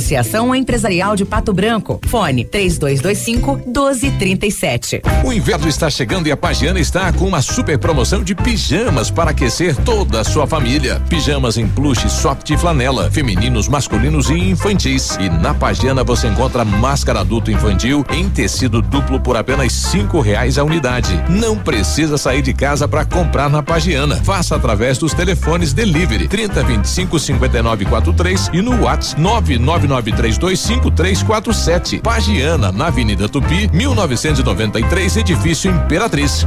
Associação 0.00 0.54
Empresarial 0.54 1.14
de 1.14 1.26
Pato 1.26 1.52
Branco. 1.52 2.00
Fone 2.06 2.42
3225 2.42 3.56
1237. 3.66 5.02
O 5.22 5.30
inverno 5.30 5.68
está 5.68 5.90
chegando 5.90 6.26
e 6.26 6.32
a 6.32 6.36
Pagiana 6.38 6.80
está 6.80 7.12
com 7.12 7.26
uma 7.26 7.42
super 7.42 7.78
promoção 7.78 8.24
de 8.24 8.34
pijamas 8.34 9.10
para 9.10 9.32
aquecer 9.32 9.76
toda 9.76 10.22
a 10.22 10.24
sua 10.24 10.46
família. 10.46 11.00
Pijamas 11.10 11.58
em 11.58 11.68
plush, 11.68 12.08
soft 12.08 12.48
e 12.48 12.56
flanela, 12.56 13.10
femininos, 13.10 13.68
masculinos 13.68 14.30
e 14.30 14.38
infantis. 14.38 15.18
E 15.20 15.28
na 15.28 15.52
Pagiana 15.52 16.02
você 16.02 16.28
encontra 16.28 16.64
máscara 16.64 17.20
adulto 17.20 17.50
infantil 17.50 18.02
em 18.10 18.26
tecido 18.30 18.80
duplo 18.80 19.20
por 19.20 19.36
apenas 19.36 19.70
cinco 19.70 20.20
reais 20.20 20.56
a 20.56 20.64
unidade. 20.64 21.22
Não 21.28 21.58
precisa 21.58 22.16
sair 22.16 22.40
de 22.40 22.54
casa 22.54 22.88
para 22.88 23.04
comprar 23.04 23.50
na 23.50 23.62
Pagiana. 23.62 24.16
Faça 24.24 24.56
através 24.56 24.96
dos 24.96 25.12
telefones 25.12 25.74
delivery 25.74 26.26
30 26.26 26.62
25 26.62 27.18
59 27.18 27.84
43 27.84 28.50
e 28.54 28.62
no 28.62 28.84
WhatsApp 28.84 29.20
999 29.20 29.89
9325347. 29.90 32.00
Pagiana, 32.00 32.70
na 32.70 32.86
Avenida 32.86 33.28
Tupi, 33.28 33.68
1993, 33.72 35.16
edifício 35.16 35.70
Imperatriz. 35.70 36.46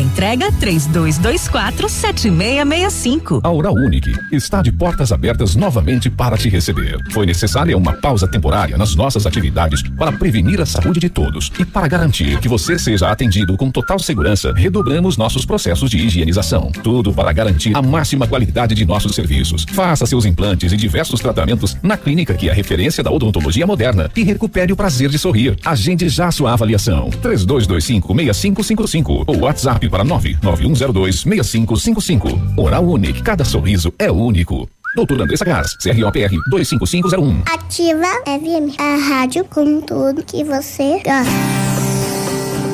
Teleentrega 0.00 0.50
3224 0.52 1.86
7665. 1.86 3.40
A 3.44 3.50
Oral 3.50 3.74
Unique 3.74 4.10
está 4.32 4.62
de 4.62 4.72
portas 4.72 5.12
abertas 5.12 5.54
novamente 5.54 6.08
para 6.08 6.38
te 6.38 6.48
receber. 6.48 6.96
Foi 7.10 7.26
necessária 7.26 7.76
uma 7.76 7.92
pausa 7.92 8.26
temporária 8.26 8.78
nas 8.78 8.94
nossas 8.94 9.26
atividades 9.26 9.82
para 9.98 10.10
prevenir 10.10 10.58
a 10.58 10.64
saúde 10.64 11.00
de 11.00 11.10
todos 11.10 11.52
e 11.58 11.66
para 11.66 11.86
garantir 11.86 12.38
que 12.40 12.48
você 12.48 12.78
seja 12.78 13.10
atendido 13.10 13.58
com 13.58 13.70
total 13.70 13.98
segurança, 13.98 14.54
redobramos 14.54 15.18
nossos 15.18 15.44
processos 15.44 15.90
de 15.90 15.98
higienização. 15.98 16.72
Tudo 16.82 17.12
para 17.12 17.30
garantir 17.30 17.76
a 17.76 17.82
máxima 17.82 18.26
qualidade 18.26 18.74
de 18.74 18.86
nossos 18.86 19.14
serviços. 19.14 19.66
Faça 19.70 20.06
seus 20.06 20.24
implantes 20.24 20.72
e 20.72 20.78
diversos 20.78 21.20
tratamentos 21.20 21.76
na 21.82 21.98
clínica 21.98 22.32
que 22.32 22.48
é 22.48 22.52
referência 22.54 23.04
da 23.04 23.10
odontologia 23.10 23.66
moderna 23.66 24.10
e 24.16 24.22
recupere 24.22 24.72
o 24.72 24.76
prazer 24.76 25.10
de 25.10 25.18
sorrir. 25.18 25.58
Agende 25.62 26.08
já 26.08 26.30
sua 26.30 26.54
avaliação. 26.54 27.10
3225 27.20 28.14
6555 28.14 29.24
ou 29.26 29.40
WhatsApp 29.40 29.89
para 29.90 30.04
991026555. 30.04 32.54
Oral 32.56 32.84
Unique, 32.84 33.22
cada 33.22 33.44
sorriso 33.44 33.92
é 33.98 34.10
único. 34.10 34.66
Doutor 34.94 35.20
Andressa 35.22 35.44
Gás, 35.44 35.76
CROPR 35.76 36.30
25501. 36.50 37.42
Ativa 37.46 38.06
FM, 38.24 38.74
a 38.78 38.96
rádio 39.08 39.44
com 39.44 39.80
tudo 39.80 40.24
que 40.24 40.42
você 40.42 40.94
gosta. 40.94 41.22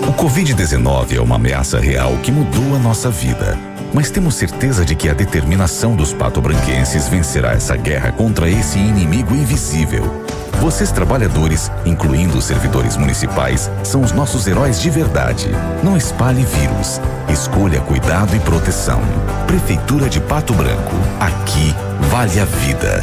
O 0.09 0.13
Covid-19 0.13 1.17
é 1.17 1.21
uma 1.21 1.35
ameaça 1.37 1.79
real 1.81 2.17
que 2.23 2.33
mudou 2.33 2.77
a 2.77 2.79
nossa 2.79 3.11
vida. 3.11 3.59
Mas 3.97 4.11
temos 4.11 4.35
certeza 4.35 4.85
de 4.85 4.95
que 4.95 5.09
a 5.09 5.15
determinação 5.15 5.97
dos 5.97 6.13
patobranquenses 6.13 7.09
vencerá 7.09 7.53
essa 7.53 7.75
guerra 7.75 8.13
contra 8.13 8.47
esse 8.47 8.79
inimigo 8.79 9.35
invisível. 9.35 10.23
Vocês, 10.61 10.93
trabalhadores, 10.93 11.73
incluindo 11.87 12.37
os 12.37 12.45
servidores 12.45 12.95
municipais, 12.99 13.71
são 13.83 14.03
os 14.03 14.13
nossos 14.13 14.47
heróis 14.47 14.83
de 14.83 14.91
verdade. 14.91 15.49
Não 15.83 15.97
espalhe 15.97 16.45
vírus. 16.45 17.01
Escolha 17.33 17.81
cuidado 17.81 18.37
e 18.37 18.41
proteção. 18.41 19.01
Prefeitura 19.47 20.11
de 20.11 20.21
Pato 20.21 20.53
Branco. 20.53 20.95
Aqui 21.19 21.75
vale 22.11 22.39
a 22.39 22.45
vida. 22.45 23.03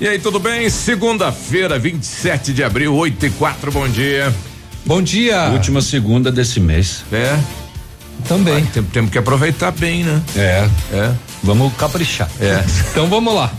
E 0.00 0.08
aí, 0.08 0.18
tudo 0.18 0.38
bem? 0.40 0.68
Segunda-feira, 0.70 1.78
27 1.78 2.52
de 2.54 2.64
abril, 2.64 2.94
8 2.94 3.26
e 3.26 3.30
4, 3.30 3.70
bom 3.70 3.86
dia. 3.88 4.34
Bom 4.86 5.02
dia. 5.02 5.50
Última 5.52 5.82
segunda 5.82 6.32
desse 6.32 6.58
mês. 6.58 7.04
É. 7.12 7.38
Também. 8.26 8.64
tem- 8.66 8.82
temos 8.82 9.10
que 9.10 9.18
aproveitar 9.18 9.70
bem, 9.72 10.04
né? 10.04 10.22
É. 10.36 10.68
É. 10.92 11.12
Vamos 11.42 11.72
caprichar. 11.74 12.30
É. 12.40 12.64
Então 12.90 13.06
vamos 13.08 13.34
lá. 13.34 13.50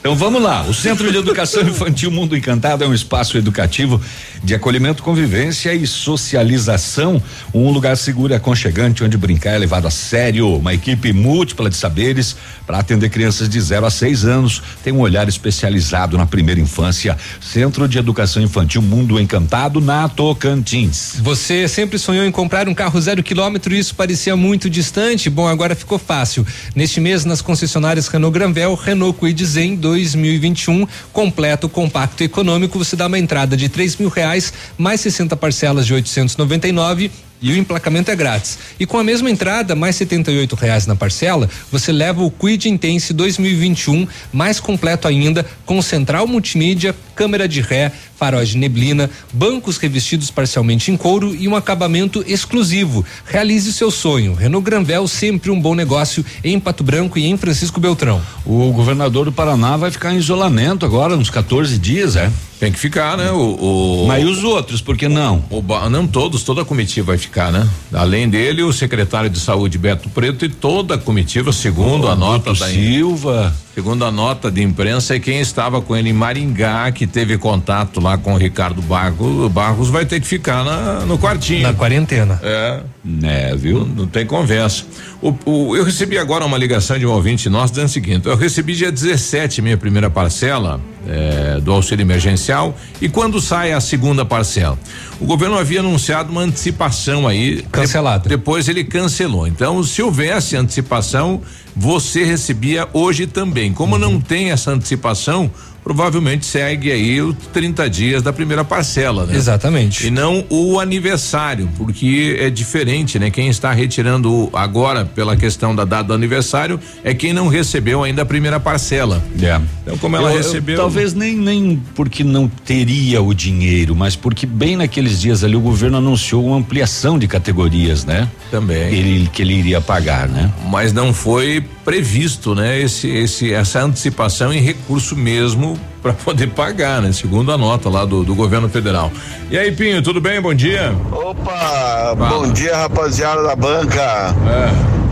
Então 0.00 0.16
vamos 0.16 0.40
lá. 0.40 0.62
O 0.62 0.72
Centro 0.72 1.12
de 1.12 1.18
Educação 1.18 1.60
Infantil 1.68 2.10
Mundo 2.10 2.34
Encantado 2.34 2.82
é 2.82 2.88
um 2.88 2.94
espaço 2.94 3.36
educativo 3.36 4.00
de 4.42 4.54
acolhimento, 4.54 5.02
convivência 5.02 5.74
e 5.74 5.86
socialização. 5.86 7.22
Um 7.52 7.70
lugar 7.70 7.98
seguro 7.98 8.32
e 8.32 8.36
aconchegante 8.36 9.04
onde 9.04 9.18
brincar 9.18 9.50
é 9.50 9.58
levado 9.58 9.86
a 9.86 9.90
sério. 9.90 10.56
Uma 10.56 10.72
equipe 10.72 11.12
múltipla 11.12 11.68
de 11.68 11.76
saberes 11.76 12.34
para 12.66 12.78
atender 12.78 13.10
crianças 13.10 13.46
de 13.46 13.60
0 13.60 13.84
a 13.84 13.90
6 13.90 14.24
anos. 14.24 14.62
Tem 14.82 14.90
um 14.90 15.00
olhar 15.00 15.28
especializado 15.28 16.16
na 16.16 16.24
primeira 16.24 16.62
infância. 16.62 17.18
Centro 17.38 17.86
de 17.86 17.98
Educação 17.98 18.42
Infantil 18.42 18.80
Mundo 18.80 19.20
Encantado 19.20 19.82
na 19.82 20.08
Tocantins. 20.08 21.16
Você 21.20 21.68
sempre 21.68 21.98
sonhou 21.98 22.24
em 22.24 22.32
comprar 22.32 22.70
um 22.70 22.74
carro 22.74 22.98
zero 22.98 23.22
quilômetro 23.22 23.74
e 23.74 23.78
isso 23.78 23.94
parecia 23.94 24.34
muito 24.34 24.70
distante? 24.70 25.28
Bom, 25.28 25.46
agora 25.46 25.74
ficou 25.74 25.98
fácil. 25.98 26.46
Neste 26.74 27.00
mês, 27.00 27.26
nas 27.26 27.42
concessionárias 27.42 28.08
Renault 28.08 28.32
Granvel, 28.32 28.74
Renault 28.74 29.18
Kwid 29.18 29.44
Zen 29.44 29.76
2021, 29.90 30.86
completo, 31.12 31.68
compacto 31.68 32.22
econômico, 32.22 32.78
você 32.78 32.94
dá 32.94 33.06
uma 33.06 33.18
entrada 33.18 33.56
de 33.56 33.68
três 33.68 33.96
mil 33.96 34.08
reais, 34.08 34.52
mais 34.78 35.00
60 35.00 35.36
parcelas 35.36 35.86
de 35.86 35.94
899 35.94 37.10
e 37.42 37.52
o 37.52 37.56
emplacamento 37.56 38.10
é 38.10 38.16
grátis. 38.16 38.58
E 38.78 38.86
com 38.86 38.98
a 38.98 39.04
mesma 39.04 39.30
entrada, 39.30 39.74
mais 39.74 39.96
78 39.96 40.54
reais 40.56 40.86
na 40.86 40.96
parcela, 40.96 41.48
você 41.70 41.92
leva 41.92 42.22
o 42.22 42.30
Quid 42.30 42.68
Intense 42.68 43.12
2021, 43.12 44.06
mais 44.32 44.60
completo 44.60 45.08
ainda, 45.08 45.46
com 45.64 45.80
central 45.80 46.26
multimídia, 46.26 46.94
câmera 47.14 47.46
de 47.46 47.60
ré, 47.60 47.92
faróis 48.16 48.50
de 48.50 48.58
neblina, 48.58 49.10
bancos 49.32 49.78
revestidos 49.78 50.30
parcialmente 50.30 50.90
em 50.90 50.96
couro 50.96 51.34
e 51.34 51.48
um 51.48 51.56
acabamento 51.56 52.22
exclusivo. 52.26 53.04
Realize 53.24 53.72
seu 53.72 53.90
sonho. 53.90 54.34
Renault 54.34 54.64
Granvel, 54.64 55.08
sempre 55.08 55.50
um 55.50 55.60
bom 55.60 55.74
negócio 55.74 56.24
em 56.44 56.60
Pato 56.60 56.84
Branco 56.84 57.18
e 57.18 57.26
em 57.26 57.36
Francisco 57.36 57.80
Beltrão. 57.80 58.20
O 58.44 58.72
governador 58.72 59.24
do 59.24 59.32
Paraná 59.32 59.76
vai 59.76 59.90
ficar 59.90 60.12
em 60.12 60.18
isolamento 60.18 60.84
agora, 60.84 61.16
uns 61.16 61.30
14 61.30 61.78
dias, 61.78 62.16
é? 62.16 62.30
Tem 62.60 62.70
que 62.70 62.78
ficar, 62.78 63.16
né? 63.16 63.30
O, 63.30 64.02
o 64.02 64.06
Mas 64.06 64.22
e 64.22 64.26
os 64.26 64.44
outros, 64.44 64.82
por 64.82 64.94
que 64.94 65.08
não? 65.08 65.42
o 65.48 65.62
não 65.88 66.06
todos, 66.06 66.42
toda 66.42 66.60
a 66.60 66.64
comitiva 66.64 67.06
vai 67.06 67.16
ficar, 67.16 67.29
né? 67.52 67.68
Além 67.92 68.28
dele, 68.28 68.62
o 68.62 68.72
secretário 68.72 69.30
de 69.30 69.38
saúde 69.38 69.78
Beto 69.78 70.08
Preto 70.10 70.44
e 70.44 70.48
toda 70.48 70.96
a 70.96 70.98
comitiva, 70.98 71.52
segundo 71.52 72.08
a 72.08 72.16
nota 72.16 72.52
da 72.52 72.66
Silva. 72.66 73.54
Segundo 73.74 74.04
a 74.04 74.10
nota 74.10 74.50
de 74.50 74.62
imprensa, 74.62 75.14
e 75.14 75.20
quem 75.20 75.38
estava 75.40 75.80
com 75.80 75.96
ele 75.96 76.10
em 76.10 76.12
Maringá, 76.12 76.90
que 76.90 77.06
teve 77.06 77.38
contato 77.38 78.00
lá 78.00 78.18
com 78.18 78.34
o 78.34 78.36
Ricardo 78.36 78.82
Barros, 78.82 79.50
Barros, 79.52 79.88
vai 79.88 80.04
ter 80.04 80.20
que 80.20 80.26
ficar 80.26 80.64
na- 80.64 81.06
no 81.06 81.16
quartinho. 81.16 81.62
Na 81.62 81.72
quarentena. 81.72 82.38
É. 82.42 82.80
É, 83.22 83.56
viu? 83.56 83.78
Não, 83.86 83.86
não 84.00 84.06
tem 84.06 84.26
conversa. 84.26 84.84
O, 85.22 85.32
o- 85.46 85.76
eu 85.76 85.84
recebi 85.84 86.18
agora 86.18 86.44
uma 86.44 86.58
ligação 86.58 86.98
de 86.98 87.06
um 87.06 87.10
ouvinte 87.12 87.48
nosso 87.48 87.72
dizendo 87.72 87.86
o 87.88 87.92
seguinte: 87.92 88.26
eu 88.26 88.36
recebi 88.36 88.74
dia 88.74 88.90
17 88.92 89.62
minha 89.62 89.76
primeira 89.76 90.10
parcela 90.10 90.78
eh, 91.08 91.58
do 91.62 91.72
auxílio 91.72 92.02
emergencial 92.02 92.76
e 93.00 93.08
quando 93.08 93.40
sai 93.40 93.72
a 93.72 93.80
segunda 93.80 94.24
parcela? 94.24 94.78
O 95.18 95.24
governo 95.24 95.56
havia 95.56 95.80
anunciado 95.80 96.30
uma 96.30 96.42
antecipação 96.42 97.26
aí. 97.26 97.62
Cancelada. 97.72 98.24
de- 98.24 98.28
depois 98.30 98.68
ele 98.68 98.84
cancelou. 98.84 99.46
Então, 99.46 99.82
se 99.82 100.02
houvesse 100.02 100.56
antecipação, 100.56 101.40
você 101.74 102.24
recebia 102.24 102.88
hoje 102.92 103.26
também. 103.26 103.72
Como 103.72 103.98
não 103.98 104.20
tem 104.20 104.50
essa 104.50 104.72
antecipação, 104.72 105.50
provavelmente 105.82 106.46
segue 106.46 106.90
aí 106.90 107.20
os 107.20 107.34
30 107.52 107.88
dias 107.90 108.22
da 108.22 108.32
primeira 108.32 108.64
parcela, 108.64 109.26
né? 109.26 109.36
Exatamente. 109.36 110.06
E 110.06 110.10
não 110.10 110.44
o 110.48 110.78
aniversário, 110.78 111.68
porque 111.76 112.36
é 112.38 112.50
diferente, 112.50 113.18
né? 113.18 113.30
Quem 113.30 113.48
está 113.48 113.72
retirando 113.72 114.48
agora 114.52 115.04
pela 115.04 115.36
questão 115.36 115.74
da 115.74 115.84
data 115.84 116.04
do 116.04 116.14
aniversário 116.14 116.78
é 117.02 117.14
quem 117.14 117.32
não 117.32 117.48
recebeu 117.48 118.02
ainda 118.04 118.22
a 118.22 118.26
primeira 118.26 118.60
parcela. 118.60 119.22
É. 119.40 119.60
Então, 119.82 119.96
como 119.98 120.16
ela 120.16 120.28
Eu- 120.30 120.32
eu- 120.32 120.42
recebeu. 120.42 120.76
talvez 120.76 121.14
nem, 121.14 121.36
nem 121.36 121.82
porque 121.94 122.22
não 122.22 122.48
teria 122.48 123.22
o 123.22 123.32
dinheiro, 123.34 123.94
mas 123.96 124.14
porque 124.16 124.46
bem 124.46 124.76
naqueles 124.76 125.20
dias 125.20 125.42
ali 125.42 125.56
o 125.56 125.60
governo 125.60 125.96
anunciou 125.98 126.44
uma 126.46 126.56
ampliação 126.56 127.18
de 127.18 127.26
categorias, 127.26 128.04
né? 128.04 128.28
Também. 128.50 128.92
Ele, 128.94 129.28
que 129.32 129.42
ele 129.42 129.54
iria 129.54 129.80
pagar, 129.80 130.28
né? 130.28 130.50
Mas 130.68 130.92
não 130.92 131.12
foi 131.14 131.64
previsto, 131.84 132.54
né? 132.54 132.80
Esse, 132.80 133.08
esse, 133.08 133.52
essa 133.52 133.82
antecipação 133.82 134.52
em 134.52 134.60
recurso 134.60 135.16
mesmo 135.16 135.69
para 136.02 136.12
poder 136.12 136.48
pagar, 136.48 137.00
né? 137.02 137.12
Segundo 137.12 137.52
a 137.52 137.58
nota 137.58 137.88
lá 137.88 138.04
do, 138.04 138.24
do 138.24 138.34
governo 138.34 138.68
federal. 138.68 139.10
E 139.50 139.58
aí, 139.58 139.72
Pinho, 139.72 140.02
tudo 140.02 140.20
bem? 140.20 140.40
Bom 140.40 140.54
dia. 140.54 140.94
Opa, 141.10 142.14
bom 142.16 142.52
dia 142.52 142.76
rapaziada 142.76 143.42
da 143.42 143.56
banca. 143.56 144.34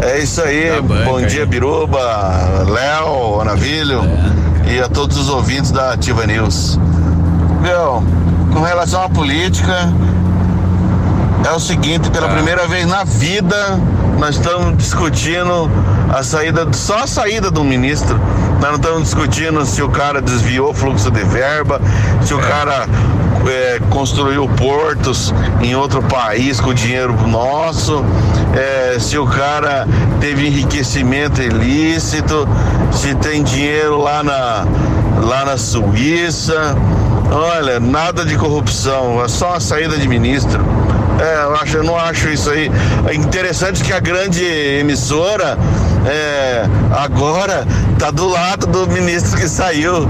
É, 0.01 0.19
isso 0.21 0.41
aí, 0.41 0.81
bom 1.05 1.21
dia 1.21 1.45
Biruba, 1.45 1.99
Léo, 2.69 3.41
Anavilho. 3.41 4.01
e 4.71 4.79
a 4.81 4.89
todos 4.89 5.17
os 5.17 5.29
ouvintes 5.29 5.71
da 5.71 5.93
Ativa 5.93 6.27
News. 6.27 6.79
Meu, 7.61 8.03
com 8.53 8.61
relação 8.63 9.03
à 9.03 9.09
política, 9.09 9.93
é 11.47 11.53
o 11.53 11.59
seguinte, 11.59 12.11
pela 12.11 12.29
primeira 12.29 12.67
vez 12.67 12.87
na 12.87 13.05
vida, 13.05 13.81
nós 14.19 14.35
estamos 14.35 14.77
discutindo 14.77 15.71
a 16.13 16.23
saída, 16.23 16.67
só 16.73 17.05
a 17.05 17.07
saída 17.07 17.51
do 17.51 17.63
ministro. 17.63 18.19
Nós 18.61 18.71
não 18.71 18.75
estamos 18.75 19.03
discutindo 19.05 19.65
se 19.65 19.81
o 19.83 19.89
cara 19.89 20.21
desviou 20.21 20.71
o 20.71 20.75
fluxo 20.75 21.11
de 21.11 21.23
verba, 21.23 21.81
se 22.23 22.35
o 22.35 22.39
cara 22.39 22.89
é, 23.47 23.81
construiu 23.91 24.49
portos 24.49 25.33
em 25.63 25.77
outro 25.77 26.03
país 26.03 26.61
com 26.61 26.75
dinheiro 26.75 27.15
nosso, 27.29 28.05
é, 28.55 28.99
se 28.99 29.17
o 29.17 29.27
cara 29.27 29.87
teve 30.21 30.49
enriquecimento 30.49 31.41
ilícito, 31.41 32.49
se 32.91 33.15
tem 33.15 33.45
dinheiro 33.45 33.99
lá 33.99 34.25
na, 34.25 34.67
lá 35.23 35.45
na 35.45 35.57
Suíça. 35.57 36.77
Olha, 37.31 37.79
nada 37.79 38.25
de 38.25 38.37
corrupção, 38.37 39.23
é 39.23 39.29
só 39.29 39.55
a 39.55 39.61
saída 39.61 39.97
de 39.97 40.09
ministro. 40.09 40.65
É, 41.19 41.45
eu, 41.45 41.55
acho, 41.57 41.77
eu 41.79 41.85
não 41.85 41.97
acho 41.97 42.29
isso 42.29 42.51
aí. 42.51 42.71
É 43.07 43.15
interessante 43.15 43.83
que 43.83 43.93
a 43.93 44.01
grande 44.01 44.45
emissora 44.45 45.59
é, 46.07 46.65
agora 46.97 47.67
tá 47.99 48.11
do 48.11 48.29
lado 48.29 48.67
do 48.67 48.87
ministro 48.87 49.37
que 49.39 49.49
saiu. 49.49 50.09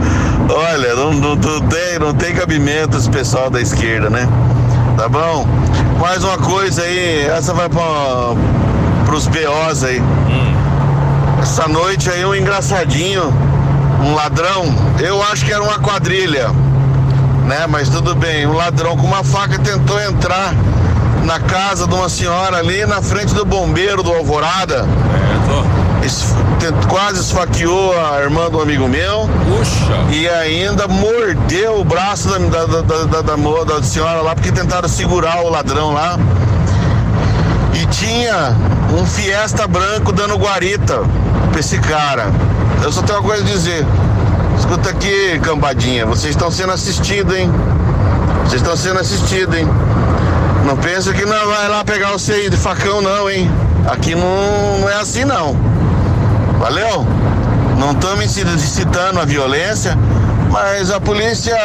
Olha, 0.50 0.94
não, 0.94 1.12
não, 1.12 1.34
não 1.34 1.60
tem, 1.62 1.98
não 1.98 2.14
tem 2.14 2.34
cabimento 2.34 2.96
esse 2.96 3.08
pessoal 3.08 3.48
da 3.50 3.60
esquerda, 3.60 4.10
né? 4.10 4.28
Tá 4.96 5.08
bom? 5.08 5.46
Mais 5.98 6.22
uma 6.22 6.36
coisa 6.38 6.82
aí, 6.82 7.26
essa 7.26 7.54
vai 7.54 7.68
para 7.68 8.34
pros 9.06 9.26
BOs 9.26 9.84
aí. 9.84 10.02
Essa 11.40 11.66
noite 11.68 12.10
aí 12.10 12.24
um 12.24 12.34
engraçadinho, 12.34 13.32
um 14.04 14.14
ladrão, 14.14 14.66
eu 14.98 15.22
acho 15.22 15.44
que 15.44 15.52
era 15.52 15.62
uma 15.62 15.78
quadrilha, 15.78 16.48
né? 17.46 17.66
Mas 17.68 17.88
tudo 17.88 18.14
bem, 18.14 18.46
um 18.46 18.52
ladrão 18.52 18.96
com 18.96 19.06
uma 19.06 19.24
faca 19.24 19.58
tentou 19.58 20.00
entrar 20.00 20.52
na 21.24 21.38
casa 21.40 21.86
de 21.86 21.94
uma 21.94 22.08
senhora 22.08 22.58
ali 22.58 22.84
na 22.86 23.02
frente 23.02 23.34
do 23.34 23.44
bombeiro 23.44 24.02
do 24.02 24.12
Alvorada. 24.12 24.86
Es- 26.04 26.34
tent- 26.58 26.86
Quase 26.88 27.20
esfaqueou 27.20 27.92
a 27.98 28.20
irmã 28.20 28.48
do 28.50 28.60
amigo 28.60 28.88
meu. 28.88 29.28
Puxa. 29.46 29.94
E 30.10 30.28
ainda 30.28 30.86
mordeu 30.88 31.80
o 31.80 31.84
braço 31.84 32.28
da, 32.28 32.38
da, 32.66 32.80
da, 32.82 33.22
da, 33.22 33.34
da 33.64 33.82
senhora 33.82 34.20
lá, 34.22 34.34
porque 34.34 34.52
tentaram 34.52 34.88
segurar 34.88 35.42
o 35.44 35.50
ladrão 35.50 35.92
lá. 35.92 36.18
E 37.74 37.86
tinha 37.86 38.54
um 38.98 39.04
Fiesta 39.06 39.66
branco 39.66 40.12
dando 40.12 40.36
guarita 40.36 41.02
pra 41.50 41.60
esse 41.60 41.78
cara. 41.78 42.26
Eu 42.82 42.92
só 42.92 43.02
tenho 43.02 43.18
uma 43.18 43.24
coisa 43.28 43.42
a 43.42 43.46
dizer. 43.46 43.84
Escuta 44.58 44.90
aqui, 44.90 45.38
cambadinha, 45.42 46.04
vocês 46.06 46.30
estão 46.34 46.50
sendo 46.50 46.72
assistidos, 46.72 47.36
hein? 47.36 47.50
Vocês 48.44 48.60
estão 48.60 48.76
sendo 48.76 48.98
assistidos, 48.98 49.56
hein? 49.56 49.68
Não 50.64 50.76
pensa 50.76 51.12
que 51.12 51.24
não 51.24 51.46
vai 51.46 51.68
lá 51.68 51.84
pegar 51.84 52.12
você 52.12 52.32
aí 52.32 52.50
de 52.50 52.56
facão, 52.56 53.00
não, 53.00 53.30
hein? 53.30 53.50
Aqui 53.88 54.14
não, 54.14 54.78
não 54.80 54.88
é 54.88 54.96
assim, 55.00 55.24
não. 55.24 55.56
Valeu? 56.58 57.06
Não 57.78 57.92
estamos 57.92 58.36
incitando 58.36 59.20
a 59.20 59.24
violência, 59.24 59.96
mas 60.50 60.90
a 60.90 61.00
polícia 61.00 61.56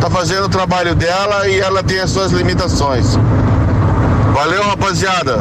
tá 0.00 0.10
fazendo 0.10 0.44
o 0.44 0.48
trabalho 0.48 0.94
dela 0.94 1.48
e 1.48 1.58
ela 1.58 1.82
tem 1.82 2.00
as 2.00 2.10
suas 2.10 2.30
limitações. 2.30 3.18
Valeu, 4.34 4.62
rapaziada. 4.62 5.38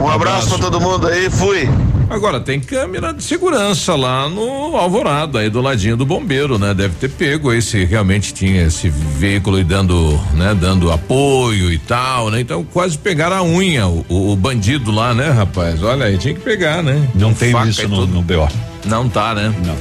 Um 0.00 0.08
abraço 0.08 0.48
pra 0.48 0.58
todo 0.58 0.80
mundo 0.80 1.06
aí, 1.08 1.28
fui. 1.28 1.68
Agora 2.08 2.40
tem 2.40 2.60
câmera 2.60 3.12
de 3.12 3.22
segurança 3.22 3.94
lá 3.96 4.28
no 4.28 4.76
Alvorada, 4.76 5.40
aí 5.40 5.50
do 5.50 5.60
ladinho 5.60 5.96
do 5.96 6.06
bombeiro, 6.06 6.58
né? 6.58 6.72
Deve 6.72 6.94
ter 6.94 7.10
pego 7.10 7.50
aí 7.50 7.60
se 7.60 7.84
realmente 7.84 8.32
tinha 8.32 8.66
esse 8.66 8.88
veículo 8.88 9.58
e 9.58 9.64
dando, 9.64 10.18
né, 10.34 10.54
dando 10.54 10.92
apoio 10.92 11.72
e 11.72 11.78
tal, 11.78 12.30
né? 12.30 12.40
Então 12.40 12.64
quase 12.64 12.96
pegaram 12.96 13.36
a 13.36 13.42
unha, 13.42 13.86
o, 13.86 14.04
o 14.08 14.36
bandido 14.36 14.90
lá, 14.92 15.12
né, 15.12 15.30
rapaz? 15.30 15.82
Olha 15.82 16.06
aí, 16.06 16.16
tinha 16.16 16.34
que 16.34 16.40
pegar, 16.40 16.82
né? 16.82 17.08
Não 17.14 17.34
tem 17.34 17.54
isso 17.68 17.88
no, 17.88 18.06
no 18.06 18.22
BO. 18.22 18.48
Não 18.84 19.08
tá, 19.08 19.34
né? 19.34 19.52
Não. 19.64 19.76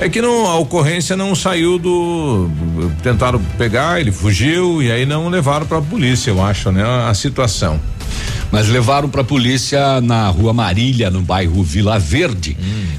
É 0.00 0.08
que 0.08 0.22
não, 0.22 0.46
a 0.46 0.56
ocorrência 0.56 1.14
não 1.14 1.34
saiu 1.34 1.78
do. 1.78 2.50
Tentaram 3.02 3.38
pegar, 3.58 4.00
ele 4.00 4.10
fugiu 4.10 4.82
e 4.82 4.90
aí 4.90 5.04
não 5.04 5.28
levaram 5.28 5.66
pra 5.66 5.80
polícia, 5.82 6.30
eu 6.30 6.42
acho, 6.42 6.72
né? 6.72 6.82
A 7.06 7.12
situação. 7.12 7.78
Mas 8.52 8.68
levaram 8.68 9.08
para 9.08 9.20
a 9.20 9.24
polícia 9.24 10.00
na 10.00 10.28
rua 10.28 10.52
Marília, 10.52 11.10
no 11.10 11.20
bairro 11.20 11.62
Vila 11.62 11.98
Verde. 11.98 12.56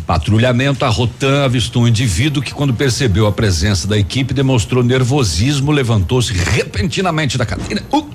Patrulhamento, 0.07 0.85
a 0.85 0.89
Rotan 0.89 1.43
avistou 1.43 1.83
um 1.83 1.87
indivíduo 1.87 2.41
que, 2.41 2.53
quando 2.53 2.73
percebeu 2.73 3.27
a 3.27 3.31
presença 3.31 3.87
da 3.87 3.97
equipe, 3.97 4.33
demonstrou 4.33 4.83
nervosismo, 4.83 5.71
levantou-se 5.71 6.33
repentinamente 6.33 7.37
da 7.37 7.45
cadeira. 7.45 7.83
Uh! 7.91 8.09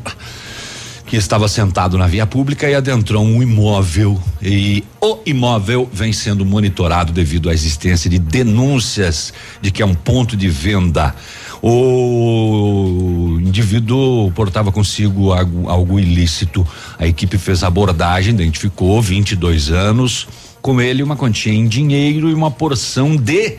que 1.07 1.17
estava 1.17 1.47
sentado 1.47 1.97
na 1.97 2.07
via 2.09 2.27
pública 2.27 2.69
e 2.69 2.75
adentrou 2.75 3.25
um 3.25 3.41
imóvel 3.41 4.21
e 4.43 4.83
o 5.01 5.19
imóvel 5.25 5.89
vem 5.93 6.13
sendo 6.13 6.45
monitorado 6.45 7.13
devido 7.13 7.49
à 7.49 7.55
existência 7.55 8.11
de 8.11 8.19
denúncias 8.19 9.33
de 9.63 9.71
que 9.71 9.83
é 9.83 9.87
um 9.87 9.95
ponto 9.95 10.37
de 10.37 10.49
venda. 10.49 11.15
O 11.63 13.39
indivíduo 13.41 14.31
portava 14.33 14.71
consigo 14.71 15.33
algo, 15.33 15.69
algo 15.69 15.99
ilícito. 15.99 16.67
A 16.99 17.07
equipe 17.07 17.39
fez 17.39 17.63
abordagem, 17.63 18.35
identificou 18.35 19.01
22 19.01 19.71
anos, 19.71 20.29
com 20.61 20.81
ele 20.81 21.03
uma 21.03 21.17
quantia 21.17 21.53
em 21.53 21.67
dinheiro 21.67 22.29
e 22.29 22.35
uma 22.35 22.51
porção 22.51 23.17
de 23.17 23.59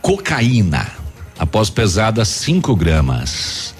cocaína. 0.00 0.86
Após 1.38 1.68
pesada 1.68 2.24
5 2.24 2.74
gramas. 2.76 3.74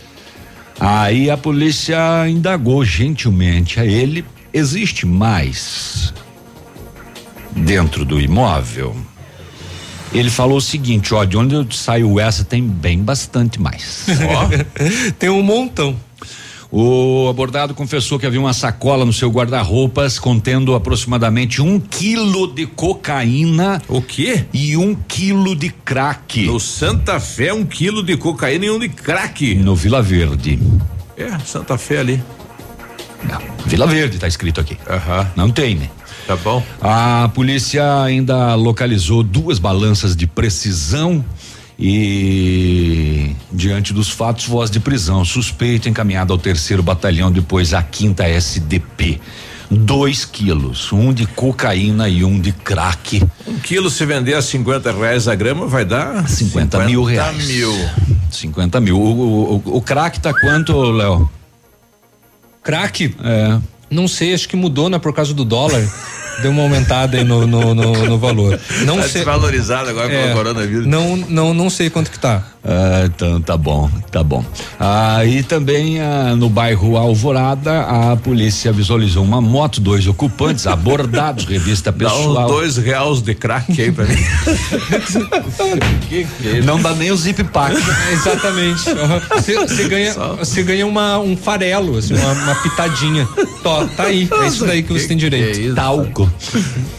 Aí 0.79 1.31
a 1.31 1.37
polícia 1.37 2.29
indagou 2.29 2.85
gentilmente 2.85 3.81
a 3.81 3.87
ele: 3.87 4.25
existe 4.53 5.07
mais 5.07 6.13
dentro 7.55 8.05
do 8.05 8.21
imóvel? 8.21 8.95
Ele 10.17 10.31
falou 10.31 10.59
o 10.59 10.61
seguinte: 10.61 11.15
ó, 11.15 11.25
de 11.25 11.37
onde 11.37 11.55
eu 11.55 11.67
saiu 11.71 12.19
essa 12.19 12.45
tem 12.45 12.63
bem 12.63 12.99
bastante 13.03 13.61
mais. 13.61 14.07
tem 15.19 15.29
um 15.29 15.43
montão. 15.43 15.97
O 16.71 17.29
abordado 17.29 17.75
confessou 17.75 18.19
que 18.19 18.27
havia 18.27 18.41
uma 18.41 18.53
sacola 18.53 19.05
no 19.05 19.13
seu 19.13 19.31
guarda-roupas 19.31 20.19
contendo 20.19 20.75
aproximadamente 20.75 21.63
um 21.63 21.79
quilo 21.79 22.53
de 22.53 22.67
cocaína. 22.67 23.81
O 23.89 24.03
quê? 24.03 24.47
E 24.53 24.77
um 24.77 24.95
quilo 24.95 25.55
de 25.55 25.71
crack. 25.71 26.45
No 26.47 26.59
Santa 26.59 27.21
Fé, 27.21 27.53
um 27.53 27.65
quilo 27.65 28.03
de 28.03 28.17
cocaína 28.17 28.67
e 28.67 28.71
um 28.71 28.79
de 28.79 28.89
crack. 28.89 29.55
No 29.55 29.77
Vila 29.77 30.03
Verde. 30.03 30.59
É, 31.17 31.39
Santa 31.45 31.79
Fé 31.79 31.99
ali. 31.99 32.23
Não, 33.25 33.41
Vila 33.65 33.87
Verde 33.87 34.19
tá 34.19 34.27
escrito 34.27 34.61
aqui. 34.61 34.77
Aham. 34.89 35.31
Não 35.37 35.51
tem, 35.51 35.77
né? 35.77 35.89
Tá 36.27 36.37
bom. 36.37 36.63
A 36.81 37.31
polícia 37.35 38.03
ainda 38.03 38.55
localizou 38.55 39.23
duas 39.23 39.59
balanças 39.59 40.17
de 40.17 40.27
precisão 40.27 41.25
e 41.79 43.37
diante 43.53 43.93
dos 43.93 44.09
fatos, 44.09 44.47
voz 44.47 44.71
de 44.71 44.81
prisão. 44.81 45.25
Suspeito 45.25 45.89
encaminhado 45.89 46.33
ao 46.33 46.39
terceiro 46.39 46.83
batalhão, 46.83 47.31
depois 47.31 47.73
à 47.75 47.83
quinta 47.83 48.25
SDP. 48.25 49.21
Dois 49.69 50.25
quilos, 50.25 50.93
um 50.93 51.13
de 51.13 51.27
cocaína 51.27 52.09
e 52.09 52.25
um 52.25 52.41
de 52.41 52.53
crack. 52.53 53.23
Um 53.47 53.59
quilo 53.59 53.91
se 53.91 54.07
vender 54.07 54.35
a 54.35 54.43
50 54.43 54.93
reais 54.93 55.27
a 55.27 55.35
grama 55.35 55.67
vai 55.67 55.85
dar 55.85 56.29
50, 56.29 56.87
mil 56.87 57.03
reais. 57.03 57.47
mil. 57.47 57.73
50 58.31 58.81
mil. 58.81 58.97
O, 58.97 59.05
o, 59.05 59.57
o, 59.57 59.77
o 59.77 59.81
crack 59.81 60.21
tá 60.21 60.33
quanto, 60.33 60.73
Léo? 60.93 61.29
Crack? 62.63 63.15
É. 63.23 63.59
Não 63.91 64.09
sei, 64.09 64.35
acho 64.35 64.49
que 64.49 64.57
mudou, 64.57 64.89
né? 64.89 64.99
Por 64.99 65.13
causa 65.13 65.33
do 65.35 65.45
dólar. 65.45 65.83
Deu 66.43 66.51
uma 66.51 66.65
aumentada 66.65 67.17
aí 67.17 67.25
no, 67.25 67.47
no, 67.47 67.75
no, 67.75 67.93
no 68.09 68.19
valor. 68.19 68.61
Não 68.85 68.97
Tá 68.97 69.05
sei. 69.05 69.13
desvalorizado 69.13 69.89
agora 69.89 70.13
É, 70.13 70.23
pelo 70.25 70.35
coronavírus. 70.37 70.87
Não, 70.87 71.17
não, 71.17 71.55
não 71.55 71.71
sei 71.71 71.89
quanto 71.89 72.11
que 72.11 72.19
tá. 72.19 72.43
Ah, 72.63 73.05
então 73.07 73.41
tá 73.41 73.57
bom, 73.57 73.89
tá 74.13 74.23
bom. 74.23 74.45
Ah, 74.79 75.25
e 75.25 75.43
também 75.43 75.99
ah, 75.99 76.35
no 76.37 76.51
bairro 76.51 76.99
Alvorada, 76.99 77.81
a 77.81 78.17
polícia 78.17 78.71
visualizou 78.71 79.25
uma 79.25 79.41
moto, 79.41 79.81
dois 79.81 80.07
ocupantes 80.07 80.67
abordados, 80.67 81.47
revista 81.49 81.91
Dá 81.91 82.09
uns 82.09 82.13
pessoal. 82.27 82.49
dois 82.49 82.77
reais 82.77 83.23
de 83.23 83.35
crack 83.35 83.81
aí 83.81 83.91
pra 83.91 84.05
mim. 84.05 84.17
Não 86.65 86.81
dá 86.81 86.93
nem 86.95 87.11
o 87.11 87.17
zip 87.17 87.43
pack. 87.45 87.77
Exatamente. 88.13 88.83
Você, 89.67 89.89
ganha, 89.89 90.15
ganha 90.65 90.87
uma, 90.87 91.19
um 91.19 91.37
farelo, 91.37 91.97
assim, 91.99 92.15
uma, 92.15 92.33
uma 92.33 92.55
pitadinha. 92.57 93.27
Tá 93.97 94.05
aí. 94.05 94.29
É 94.31 94.47
isso 94.47 94.65
daí 94.67 94.83
que 94.83 94.93
você 94.93 95.09
tem 95.09 95.17
direito. 95.17 95.75
Talco. 95.75 96.31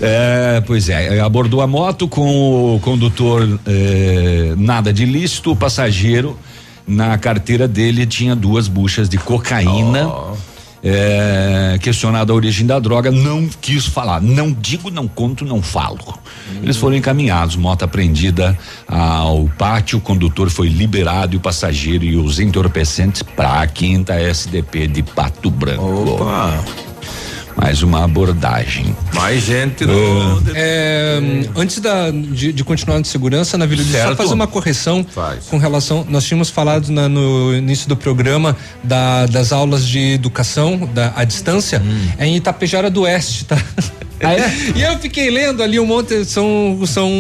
É, 0.01 0.61
pois 0.65 0.89
é, 0.89 1.19
abordou 1.19 1.61
a 1.61 1.67
moto 1.67 2.07
com 2.07 2.75
o 2.75 2.79
condutor 2.79 3.59
eh, 3.65 4.53
nada 4.57 4.93
de 4.93 5.03
ilícito, 5.03 5.51
o 5.51 5.55
passageiro 5.55 6.37
na 6.87 7.17
carteira 7.17 7.67
dele 7.67 8.05
tinha 8.05 8.35
duas 8.35 8.67
buchas 8.67 9.09
de 9.09 9.17
cocaína 9.17 10.09
É, 10.83 11.77
questionado 11.81 12.31
a 12.31 12.35
origem 12.35 12.65
da 12.65 12.79
droga, 12.79 13.11
não 13.11 13.47
quis 13.61 13.85
falar. 13.85 14.21
Não 14.21 14.51
digo, 14.51 14.89
não 14.89 15.07
conto, 15.07 15.43
não 15.43 15.61
falo. 15.61 16.17
Eles 16.61 16.77
foram 16.77 16.95
encaminhados, 16.95 17.55
moto 17.55 17.83
apreendida 17.83 18.57
ao 18.87 19.47
pátio, 19.57 19.97
o 19.97 20.01
condutor 20.01 20.49
foi 20.49 20.69
liberado 20.69 21.33
e 21.35 21.37
o 21.37 21.39
passageiro 21.39 22.03
e 22.03 22.15
os 22.15 22.39
entorpecentes 22.39 23.21
para 23.21 23.61
a 23.61 23.67
quinta 23.67 24.13
SDP 24.13 24.87
de 24.87 25.03
Pato 25.03 25.49
Branco. 25.49 26.13
Opa! 26.13 26.86
Mais 27.59 27.81
uma 27.81 28.03
abordagem. 28.03 28.95
Mais 29.13 29.43
gente 29.43 29.83
no. 29.85 30.41
É, 30.53 31.19
antes 31.55 31.79
da, 31.79 32.11
de, 32.11 32.53
de 32.53 32.63
continuar 32.63 33.01
de 33.01 33.07
segurança, 33.07 33.57
na 33.57 33.65
Vila 33.65 33.83
só 33.83 33.91
Certo. 33.91 34.15
fazer 34.15 34.33
uma 34.33 34.47
correção 34.47 35.05
com 35.49 35.57
relação. 35.57 36.05
Nós 36.07 36.23
tínhamos 36.23 36.49
falado 36.49 36.89
na- 36.89 37.09
no 37.09 37.55
início 37.55 37.89
do 37.89 37.95
programa 37.97 38.55
da- 38.83 39.25
das 39.25 39.51
aulas 39.51 39.85
de 39.85 40.13
educação 40.13 40.87
da, 40.93 41.11
à 41.15 41.23
distância 41.23 41.81
Hum. 41.83 42.07
é 42.17 42.27
em 42.27 42.35
Itapejara 42.35 42.89
do 42.89 43.01
Oeste, 43.01 43.45
tá? 43.45 43.57
e 44.75 44.81
eu 44.81 44.97
fiquei 44.97 45.29
lendo 45.29 45.61
ali 45.61 45.79
um 45.79 45.85
monte, 45.85 46.25
são, 46.25 46.79
são, 46.85 47.11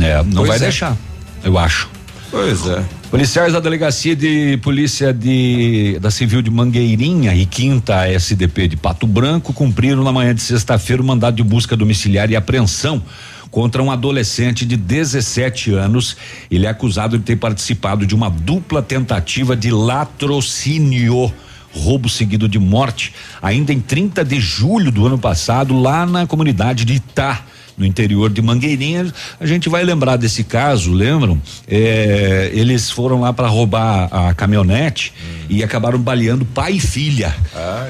É, 0.00 0.22
não 0.22 0.36
Pois 0.36 0.48
vai 0.48 0.56
é. 0.56 0.60
deixar, 0.60 0.96
eu 1.44 1.58
acho. 1.58 1.88
Pois 2.30 2.66
é. 2.66 2.82
Policiais 3.16 3.54
da 3.54 3.60
Delegacia 3.60 4.14
de 4.14 4.58
Polícia 4.58 5.10
de, 5.10 5.98
da 6.02 6.10
Civil 6.10 6.42
de 6.42 6.50
Mangueirinha 6.50 7.34
e 7.34 7.46
Quinta 7.46 8.06
SDP 8.06 8.68
de 8.68 8.76
Pato 8.76 9.06
Branco 9.06 9.54
cumpriram 9.54 10.04
na 10.04 10.12
manhã 10.12 10.34
de 10.34 10.42
sexta-feira 10.42 11.00
o 11.00 11.04
mandado 11.06 11.36
de 11.36 11.42
busca 11.42 11.74
domiciliar 11.74 12.30
e 12.30 12.36
apreensão 12.36 13.02
contra 13.50 13.82
um 13.82 13.90
adolescente 13.90 14.66
de 14.66 14.76
17 14.76 15.72
anos. 15.72 16.14
Ele 16.50 16.66
é 16.66 16.68
acusado 16.68 17.16
de 17.16 17.24
ter 17.24 17.36
participado 17.36 18.04
de 18.04 18.14
uma 18.14 18.28
dupla 18.28 18.82
tentativa 18.82 19.56
de 19.56 19.70
latrocínio. 19.70 21.32
Roubo 21.72 22.10
seguido 22.10 22.46
de 22.46 22.58
morte, 22.58 23.14
ainda 23.40 23.72
em 23.72 23.80
30 23.80 24.26
de 24.26 24.38
julho 24.38 24.92
do 24.92 25.06
ano 25.06 25.18
passado, 25.18 25.74
lá 25.80 26.04
na 26.04 26.26
comunidade 26.26 26.84
de 26.84 26.96
Itá, 26.96 27.42
no 27.76 27.84
interior 27.84 28.30
de 28.30 28.40
Mangueirinha. 28.40 29.12
A 29.38 29.46
gente 29.46 29.68
vai 29.68 29.84
lembrar 29.84 30.16
desse 30.16 30.42
caso, 30.42 30.92
lembram? 30.92 31.40
É, 31.68 32.50
eles 32.52 32.90
foram 32.90 33.20
lá 33.20 33.32
para 33.32 33.48
roubar 33.48 34.08
a 34.10 34.34
caminhonete 34.34 35.12
e 35.48 35.62
acabaram 35.62 35.98
baleando 35.98 36.44
pai 36.44 36.74
e 36.74 36.80
filha. 36.80 37.34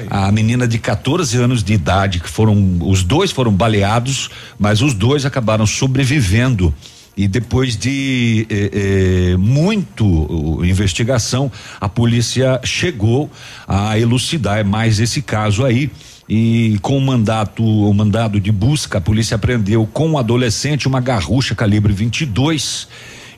A 0.09 0.31
menina 0.31 0.67
de 0.67 0.77
14 0.77 1.37
anos 1.37 1.63
de 1.63 1.73
idade, 1.73 2.19
que 2.19 2.29
foram. 2.29 2.79
Os 2.81 3.03
dois 3.03 3.31
foram 3.31 3.51
baleados, 3.51 4.29
mas 4.59 4.81
os 4.81 4.93
dois 4.93 5.25
acabaram 5.25 5.65
sobrevivendo. 5.65 6.73
E 7.15 7.27
depois 7.27 7.75
de 7.75 8.45
eh, 8.47 9.31
eh, 9.31 9.37
muito 9.37 10.05
uh, 10.05 10.63
investigação, 10.63 11.51
a 11.81 11.89
polícia 11.89 12.61
chegou 12.63 13.27
a 13.67 13.97
elucidar 13.97 14.63
mais 14.63 14.99
esse 14.99 15.23
caso 15.23 15.65
aí. 15.65 15.89
E 16.29 16.77
com 16.81 16.97
o 16.97 17.01
mandato, 17.01 17.63
o 17.63 17.93
mandado 17.93 18.39
de 18.39 18.51
busca, 18.51 18.97
a 18.97 19.01
polícia 19.01 19.35
apreendeu 19.35 19.87
com 19.87 20.11
o 20.11 20.17
adolescente 20.17 20.87
uma 20.87 20.99
garrucha 20.99 21.55
calibre 21.55 21.93
22 21.93 22.87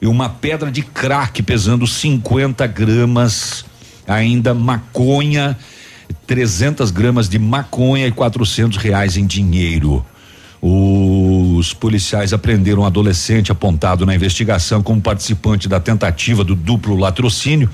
e 0.02 0.08
uma 0.08 0.28
pedra 0.28 0.72
de 0.72 0.82
crack 0.82 1.44
pesando 1.44 1.86
50 1.86 2.66
gramas, 2.66 3.64
ainda 4.08 4.56
maconha, 4.56 5.56
300 6.26 6.90
gramas 6.90 7.30
de 7.30 7.38
maconha 7.38 8.08
e 8.08 8.12
400 8.12 8.78
reais 8.78 9.18
em 9.18 9.28
dinheiro. 9.28 10.04
Os 10.62 11.74
policiais 11.74 12.34
apreenderam 12.34 12.82
um 12.82 12.86
adolescente 12.86 13.52
apontado 13.52 14.06
na 14.06 14.16
investigação 14.16 14.82
como 14.82 15.00
participante 15.00 15.70
da 15.70 15.80
tentativa 15.80 16.44
do 16.44 16.56
duplo 16.56 16.98
latrocínio. 16.98 17.70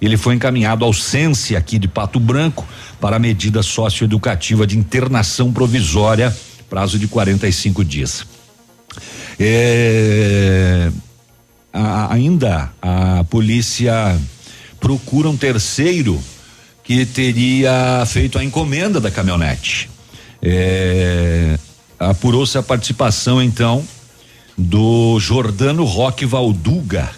Ele 0.00 0.16
foi 0.16 0.34
encaminhado 0.34 0.84
ao 0.84 0.92
Sense 0.92 1.54
aqui 1.54 1.78
de 1.78 1.86
Pato 1.86 2.18
Branco 2.18 2.66
para 3.00 3.16
a 3.16 3.18
medida 3.18 3.62
socioeducativa 3.62 4.66
de 4.66 4.78
internação 4.78 5.52
provisória, 5.52 6.34
prazo 6.68 6.98
de 6.98 7.06
45 7.06 7.84
dias. 7.84 8.24
É, 9.38 10.90
a- 11.72 12.12
ainda 12.12 12.70
a 12.80 13.24
polícia 13.24 14.18
procura 14.78 15.28
um 15.28 15.36
terceiro 15.36 16.20
que 16.84 17.04
teria 17.06 18.02
feito 18.06 18.38
a 18.38 18.44
encomenda 18.44 19.00
da 19.00 19.10
caminhonete. 19.10 19.88
É, 20.42 21.58
Apurou-se 21.98 22.56
a 22.56 22.62
participação, 22.62 23.42
então, 23.42 23.84
do 24.56 25.20
Jordano 25.20 25.84
Roque 25.84 26.24
Valduga, 26.24 27.10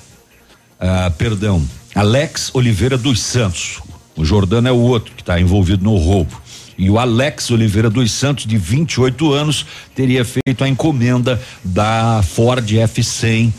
ah, 0.80 1.09
perdão, 1.16 1.62
Alex 1.94 2.51
Oliveira 2.55 2.97
dos 2.97 3.20
Santos. 3.20 3.81
O 4.16 4.24
Jordano 4.24 4.69
é 4.69 4.73
o 4.73 4.77
outro 4.77 5.12
que 5.14 5.23
está 5.23 5.40
envolvido 5.40 5.85
no 5.85 5.97
roubo. 5.97 6.40
E 6.78 6.89
o 6.89 6.98
Alex 6.98 7.51
Oliveira 7.51 7.90
dos 7.90 8.10
Santos, 8.12 8.47
de 8.47 8.56
28 8.56 9.32
anos, 9.32 9.66
teria 9.94 10.24
feito 10.24 10.64
a 10.64 10.69
encomenda 10.69 11.40
da 11.62 12.23
Ford 12.23 12.66
F100 12.66 13.52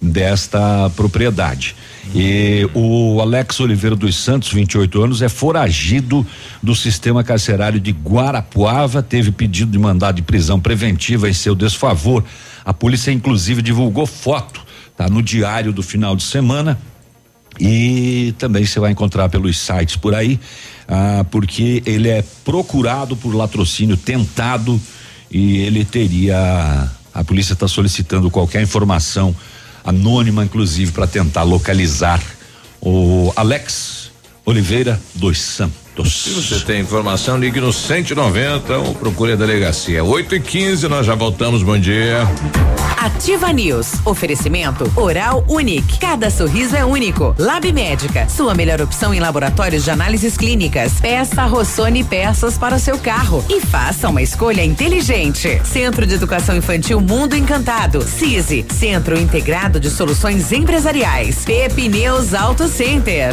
desta 0.00 0.90
propriedade. 0.96 1.74
E 2.14 2.68
o 2.74 3.20
Alex 3.20 3.60
Oliveira 3.60 3.94
dos 3.94 4.16
Santos, 4.16 4.52
28 4.52 5.02
anos, 5.02 5.22
é 5.22 5.28
foragido 5.28 6.26
do 6.62 6.74
sistema 6.74 7.22
carcerário 7.22 7.78
de 7.78 7.92
Guarapuava, 7.92 9.02
teve 9.02 9.30
pedido 9.30 9.70
de 9.70 9.78
mandado 9.78 10.16
de 10.16 10.22
prisão 10.22 10.58
preventiva 10.58 11.28
em 11.28 11.32
seu 11.32 11.54
desfavor. 11.54 12.24
A 12.64 12.72
polícia 12.72 13.12
inclusive 13.12 13.62
divulgou 13.62 14.06
foto, 14.06 14.60
tá 14.96 15.08
no 15.08 15.22
diário 15.22 15.72
do 15.72 15.82
final 15.82 16.16
de 16.16 16.22
semana. 16.22 16.78
E 17.60 18.34
também 18.38 18.64
você 18.64 18.78
vai 18.78 18.92
encontrar 18.92 19.28
pelos 19.28 19.58
sites 19.58 19.96
por 19.96 20.14
aí, 20.14 20.38
ah, 20.86 21.24
porque 21.30 21.82
ele 21.84 22.08
é 22.08 22.22
procurado 22.44 23.16
por 23.16 23.34
latrocínio 23.34 23.96
tentado 23.96 24.80
e 25.30 25.58
ele 25.58 25.84
teria. 25.84 26.90
A 27.12 27.24
polícia 27.24 27.52
está 27.52 27.66
solicitando 27.66 28.30
qualquer 28.30 28.62
informação 28.62 29.34
anônima, 29.84 30.44
inclusive, 30.44 30.92
para 30.92 31.06
tentar 31.06 31.42
localizar 31.42 32.22
o 32.80 33.32
Alex 33.34 34.12
Oliveira 34.44 35.00
dos 35.14 35.38
Santos. 35.40 35.87
Se 36.04 36.30
você 36.30 36.64
tem 36.64 36.80
informação, 36.80 37.38
ligue 37.38 37.60
no 37.60 37.72
190 37.72 38.78
ou 38.78 38.94
procure 38.94 39.32
a 39.32 39.36
delegacia. 39.36 40.04
8 40.04 40.34
e 40.36 40.40
15 40.40 40.88
nós 40.88 41.06
já 41.06 41.14
voltamos. 41.14 41.62
Bom 41.62 41.78
dia. 41.78 42.26
Ativa 42.98 43.52
News. 43.52 43.94
Oferecimento 44.04 44.90
Oral 44.96 45.44
Unique. 45.48 45.98
Cada 45.98 46.30
sorriso 46.30 46.76
é 46.76 46.84
único. 46.84 47.34
Lab 47.38 47.72
Médica. 47.72 48.28
Sua 48.28 48.54
melhor 48.54 48.80
opção 48.80 49.14
em 49.14 49.20
laboratórios 49.20 49.84
de 49.84 49.90
análises 49.90 50.36
clínicas. 50.36 50.94
Peça 51.00 51.44
Rossoni 51.44 52.02
peças 52.02 52.58
para 52.58 52.74
o 52.74 52.80
seu 52.80 52.98
carro 52.98 53.44
e 53.48 53.60
faça 53.60 54.08
uma 54.08 54.20
escolha 54.20 54.64
inteligente. 54.64 55.60
Centro 55.64 56.06
de 56.06 56.14
Educação 56.14 56.56
Infantil 56.56 57.00
Mundo 57.00 57.36
Encantado. 57.36 58.02
CISI. 58.02 58.66
Centro 58.72 59.18
Integrado 59.18 59.78
de 59.78 59.90
Soluções 59.90 60.50
Empresariais. 60.50 61.44
Pepineus 61.44 62.34
Auto 62.34 62.66
Center. 62.66 63.32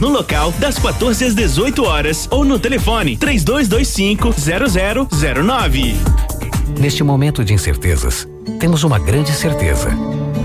no 0.00 0.08
local 0.08 0.52
das 0.52 0.78
14 0.78 1.24
às 1.24 1.34
18 1.34 1.84
horas 1.84 2.28
ou 2.30 2.44
no 2.44 2.58
telefone 2.58 3.16
3225 3.16 4.34
0009. 5.08 5.94
Neste 6.78 7.02
momento 7.02 7.44
de 7.44 7.54
incertezas, 7.54 8.28
temos 8.60 8.84
uma 8.84 8.98
grande 8.98 9.32
certeza. 9.32 9.90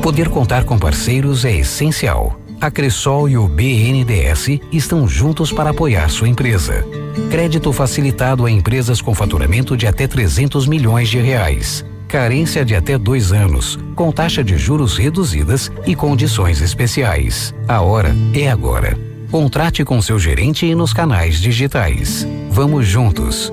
Poder 0.01 0.29
contar 0.29 0.63
com 0.63 0.77
parceiros 0.77 1.45
é 1.45 1.55
essencial. 1.55 2.39
A 2.59 2.71
Cressol 2.71 3.27
e 3.27 3.37
o 3.37 3.47
BNDES 3.47 4.59
estão 4.71 5.07
juntos 5.07 5.51
para 5.51 5.71
apoiar 5.71 6.09
sua 6.09 6.29
empresa. 6.29 6.85
Crédito 7.29 7.71
facilitado 7.73 8.45
a 8.45 8.51
empresas 8.51 9.01
com 9.01 9.13
faturamento 9.13 9.75
de 9.75 9.85
até 9.85 10.07
300 10.07 10.65
milhões 10.65 11.09
de 11.09 11.19
reais. 11.19 11.85
Carência 12.07 12.63
de 12.63 12.75
até 12.75 12.97
dois 12.97 13.31
anos, 13.31 13.77
com 13.95 14.11
taxa 14.11 14.43
de 14.43 14.57
juros 14.57 14.97
reduzidas 14.97 15.71
e 15.85 15.95
condições 15.95 16.61
especiais. 16.61 17.53
A 17.67 17.81
hora 17.81 18.15
é 18.33 18.49
agora. 18.49 19.12
Contrate 19.33 19.83
com 19.83 19.99
seu 19.99 20.19
gerente 20.19 20.63
e 20.63 20.75
nos 20.75 20.93
canais 20.93 21.41
digitais. 21.41 22.23
Vamos 22.51 22.85
juntos. 22.85 23.51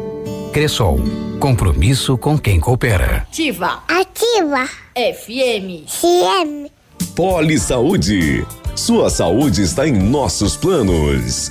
Cressol. 0.52 1.00
Compromisso 1.38 2.18
com 2.18 2.38
quem 2.38 2.60
coopera. 2.60 3.26
Ativa. 3.26 3.82
Ativa. 3.88 4.68
FM. 4.94 5.88
CM. 5.88 6.70
Poli 7.16 7.58
Saúde. 7.58 8.46
Sua 8.76 9.08
saúde 9.08 9.62
está 9.62 9.88
em 9.88 9.98
nossos 9.98 10.54
planos. 10.54 11.50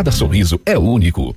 Cada 0.00 0.12
sorriso 0.12 0.58
é 0.64 0.78
único. 0.78 1.36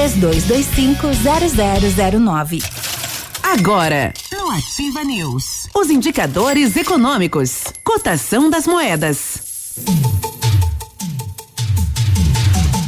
0009. 0.01 2.59
Agora, 3.43 4.11
no 4.31 4.49
Ativa 4.49 5.03
News, 5.03 5.67
os 5.75 5.91
indicadores 5.91 6.75
econômicos, 6.75 7.65
cotação 7.83 8.49
das 8.49 8.65
moedas. 8.65 9.75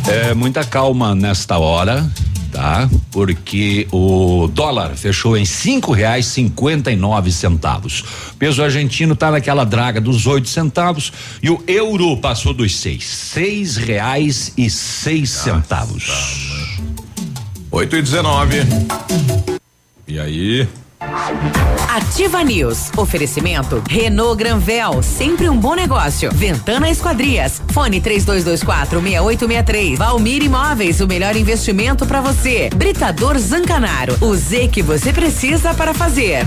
É 0.07 0.34
muita 0.34 0.64
calma 0.64 1.14
nesta 1.14 1.60
hora, 1.60 2.11
tá? 2.52 2.90
Porque 3.11 3.88
o 3.91 4.49
dólar 4.52 4.95
fechou 4.95 5.38
em 5.38 5.45
cinco 5.45 5.91
reais 5.91 6.26
cinquenta 6.26 6.91
e 6.91 6.95
nove 6.95 7.31
centavos. 7.31 8.03
O 8.31 8.38
peso 8.40 8.64
argentino 8.64 9.15
tá 9.15 9.30
naquela 9.30 9.64
draga 9.64 10.02
dos 10.02 10.26
oito 10.26 10.49
centavos 10.49 11.14
e 11.44 11.49
o 11.52 11.64
euro 11.68 12.18
passou 12.18 12.56
dos 12.56 12.76
seis, 12.76 13.06
seis 13.06 13.77
reais 13.77 14.52
e 14.57 14.68
seis 14.68 15.30
centavos. 15.30 16.10
8 17.74 17.95
e 17.95 18.02
19. 18.04 18.58
E 20.08 20.20
aí? 20.20 20.70
Ativa 21.90 22.44
News. 22.44 22.91
Oferecimento 22.95 23.82
Renault 23.90 24.38
Granvel, 24.38 25.02
sempre 25.02 25.50
um 25.50 25.58
bom 25.58 25.74
negócio. 25.74 26.30
Ventana 26.32 26.88
Esquadrias. 26.88 27.64
Fone 27.72 28.00
3224 28.00 29.02
6863. 29.02 29.98
Valmir 29.98 30.44
Imóveis, 30.44 31.02
o 31.02 31.08
melhor 31.08 31.36
investimento 31.36 32.06
para 32.06 32.22
você. 32.22 32.70
Britador 32.76 33.40
Zancanaro. 33.40 34.16
O 34.22 34.36
Z 34.36 34.68
que 34.68 34.84
você 34.84 35.12
precisa 35.12 35.74
para 35.74 35.95
fazer. 35.95 36.45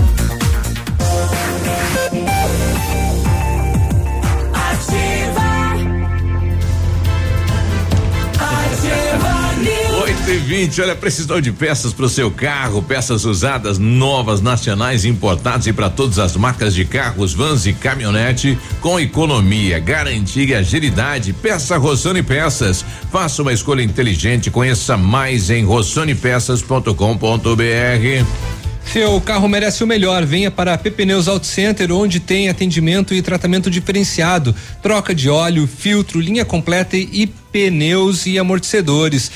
120, 10.27 10.81
olha, 10.81 10.93
precisou 10.93 11.39
de 11.39 11.53
peças 11.53 11.93
para 11.93 12.03
o 12.03 12.09
seu 12.09 12.29
carro, 12.29 12.83
peças 12.83 13.23
usadas, 13.23 13.77
novas, 13.77 14.41
nacionais, 14.41 15.05
importadas 15.05 15.67
e 15.67 15.71
para 15.71 15.89
todas 15.89 16.19
as 16.19 16.35
marcas 16.35 16.75
de 16.75 16.83
carros, 16.83 17.33
vans 17.33 17.65
e 17.65 17.71
caminhonete, 17.71 18.59
com 18.81 18.99
economia, 18.99 19.79
garantia 19.79 20.43
e 20.43 20.53
agilidade. 20.53 21.31
Peça 21.31 21.77
Rossoni 21.77 22.21
Peças. 22.21 22.83
Faça 23.09 23.41
uma 23.41 23.53
escolha 23.53 23.81
inteligente, 23.81 24.51
conheça 24.51 24.97
mais 24.97 25.49
em 25.49 25.63
rossonepeças.com.br. 25.63 28.57
Seu 28.91 29.21
carro 29.21 29.47
merece 29.47 29.83
o 29.83 29.87
melhor. 29.87 30.25
Venha 30.25 30.49
para 30.49 30.73
a 30.73 30.77
Pepneus 30.77 31.27
Auto 31.27 31.45
Center, 31.45 31.91
onde 31.91 32.19
tem 32.19 32.49
atendimento 32.49 33.13
e 33.13 33.21
tratamento 33.21 33.69
diferenciado, 33.69 34.55
troca 34.81 35.13
de 35.13 35.29
óleo, 35.29 35.67
filtro, 35.67 36.19
linha 36.19 36.45
completa 36.45 36.97
e 36.97 37.29
pneus 37.57 38.27
e 38.27 38.37
amortecedores, 38.37 39.31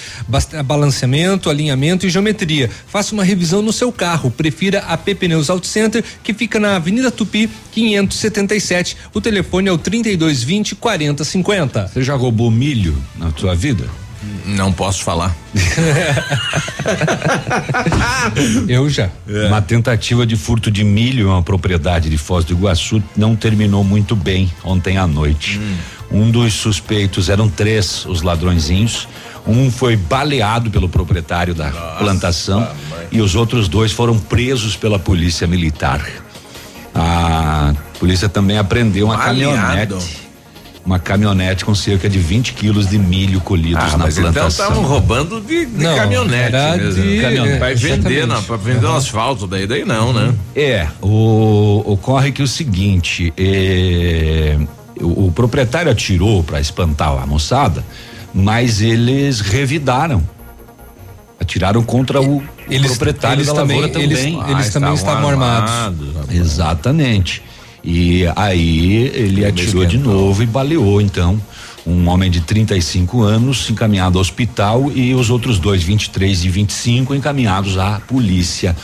balanceamento, 0.63 1.49
alinhamento 1.49 2.05
e 2.05 2.09
geometria. 2.09 2.69
Faça 2.85 3.13
uma 3.13 3.23
revisão 3.23 3.63
no 3.63 3.73
seu 3.73 3.91
carro. 3.91 4.29
Prefira 4.29 4.81
a 4.81 4.95
PP 4.95 5.27
Neus 5.27 5.49
Auto 5.49 5.65
Center, 5.65 6.03
que 6.23 6.31
fica 6.31 6.59
na 6.59 6.75
Avenida 6.75 7.09
Tupi, 7.09 7.49
577. 7.71 8.95
O 9.11 9.19
telefone 9.19 9.69
é 9.69 9.71
o 9.71 9.77
3220 9.77 10.75
4050. 10.75 11.87
Você 11.87 12.03
já 12.03 12.13
roubou 12.13 12.51
milho 12.51 12.95
na 13.17 13.31
tua 13.31 13.55
vida? 13.55 13.89
Não 14.45 14.71
posso 14.71 15.03
falar. 15.03 15.35
Eu 18.67 18.89
já. 18.89 19.09
Uma 19.47 19.61
tentativa 19.61 20.25
de 20.25 20.35
furto 20.35 20.71
de 20.71 20.83
milho 20.83 21.27
em 21.27 21.29
uma 21.29 21.43
propriedade 21.43 22.09
de 22.09 22.17
Foz 22.17 22.45
do 22.45 22.53
Iguaçu 22.53 23.01
não 23.15 23.35
terminou 23.35 23.83
muito 23.83 24.15
bem 24.15 24.51
ontem 24.63 24.97
à 24.97 25.07
noite. 25.07 25.59
Um 26.11 26.29
dos 26.29 26.53
suspeitos 26.53 27.29
eram 27.29 27.49
três, 27.49 28.05
os 28.05 28.21
ladrõezinhos. 28.21 29.07
Um 29.47 29.71
foi 29.71 29.95
baleado 29.95 30.69
pelo 30.69 30.87
proprietário 30.87 31.55
da 31.55 31.69
plantação 31.97 32.67
e 33.11 33.21
os 33.21 33.35
outros 33.35 33.67
dois 33.67 33.91
foram 33.91 34.17
presos 34.19 34.75
pela 34.75 34.99
polícia 34.99 35.47
militar. 35.47 36.05
A 36.93 37.73
polícia 37.99 38.29
também 38.29 38.57
apreendeu 38.57 39.07
uma 39.07 39.17
Baleado? 39.17 39.55
caminhonete. 39.55 40.20
Uma 40.83 40.97
caminhonete 40.97 41.63
com 41.63 41.75
cerca 41.75 42.09
de 42.09 42.17
20 42.17 42.53
quilos 42.53 42.87
de 42.89 42.97
milho 42.97 43.39
colhidos 43.39 43.83
Ah, 43.83 43.97
na 43.97 44.05
mas 44.05 44.17
então 44.17 44.33
plantação. 44.33 44.65
estavam 44.65 44.83
roubando 44.83 45.39
de, 45.39 45.65
de 45.67 45.83
Não, 45.83 45.95
caminhonete 45.95 46.55
era 46.55 46.75
mesmo. 46.77 47.01
de- 47.03 47.21
Caminhonete. 47.21 47.59
Vai 47.59 47.75
vender, 47.75 48.25
não, 48.27 48.41
pra 48.43 48.57
vender 48.57 48.85
o 48.87 48.95
asfalto 48.95 49.45
daí, 49.45 49.67
daí 49.67 49.85
não, 49.85 50.11
né? 50.11 50.33
É, 50.55 50.87
o, 50.99 51.83
ocorre 51.85 52.31
que 52.31 52.41
o 52.41 52.47
seguinte, 52.47 53.31
é, 53.37 54.57
o, 54.99 55.27
o 55.27 55.31
proprietário 55.31 55.91
atirou 55.91 56.41
para 56.43 56.59
espantar 56.59 57.09
a 57.21 57.27
moçada, 57.27 57.85
mas 58.33 58.81
eles 58.81 59.39
revidaram. 59.39 60.23
Atiraram 61.39 61.83
contra 61.83 62.19
o 62.21 62.41
Eles- 62.69 62.91
proprietário 62.91 63.37
eles 63.37 63.47
da 63.47 63.53
também- 63.53 63.81
lavoura 63.81 64.01
eles- 64.03 64.19
também. 64.19 64.33
eles 64.51 64.67
Ah, 64.67 64.71
também 64.71 64.93
estavam 64.93 64.95
estavam 64.95 65.29
armados. 65.29 65.71
armados, 65.71 66.07
Exatamente. 66.35 67.43
E 67.83 68.25
aí 68.35 69.11
ele 69.13 69.45
atirou 69.45 69.85
de 69.85 69.97
novo 69.97 70.43
e 70.43 70.45
baleou 70.45 71.01
então 71.01 71.41
um 71.85 72.07
homem 72.09 72.29
de 72.29 72.41
35 72.41 73.23
anos 73.23 73.69
encaminhado 73.69 74.17
ao 74.17 74.21
hospital 74.21 74.91
e 74.93 75.13
os 75.13 75.29
outros 75.29 75.57
dois, 75.57 75.81
23 75.81 76.43
e 76.43 76.49
25, 76.49 77.15
encaminhados 77.15 77.77
à 77.77 77.99
polícia. 77.99 78.75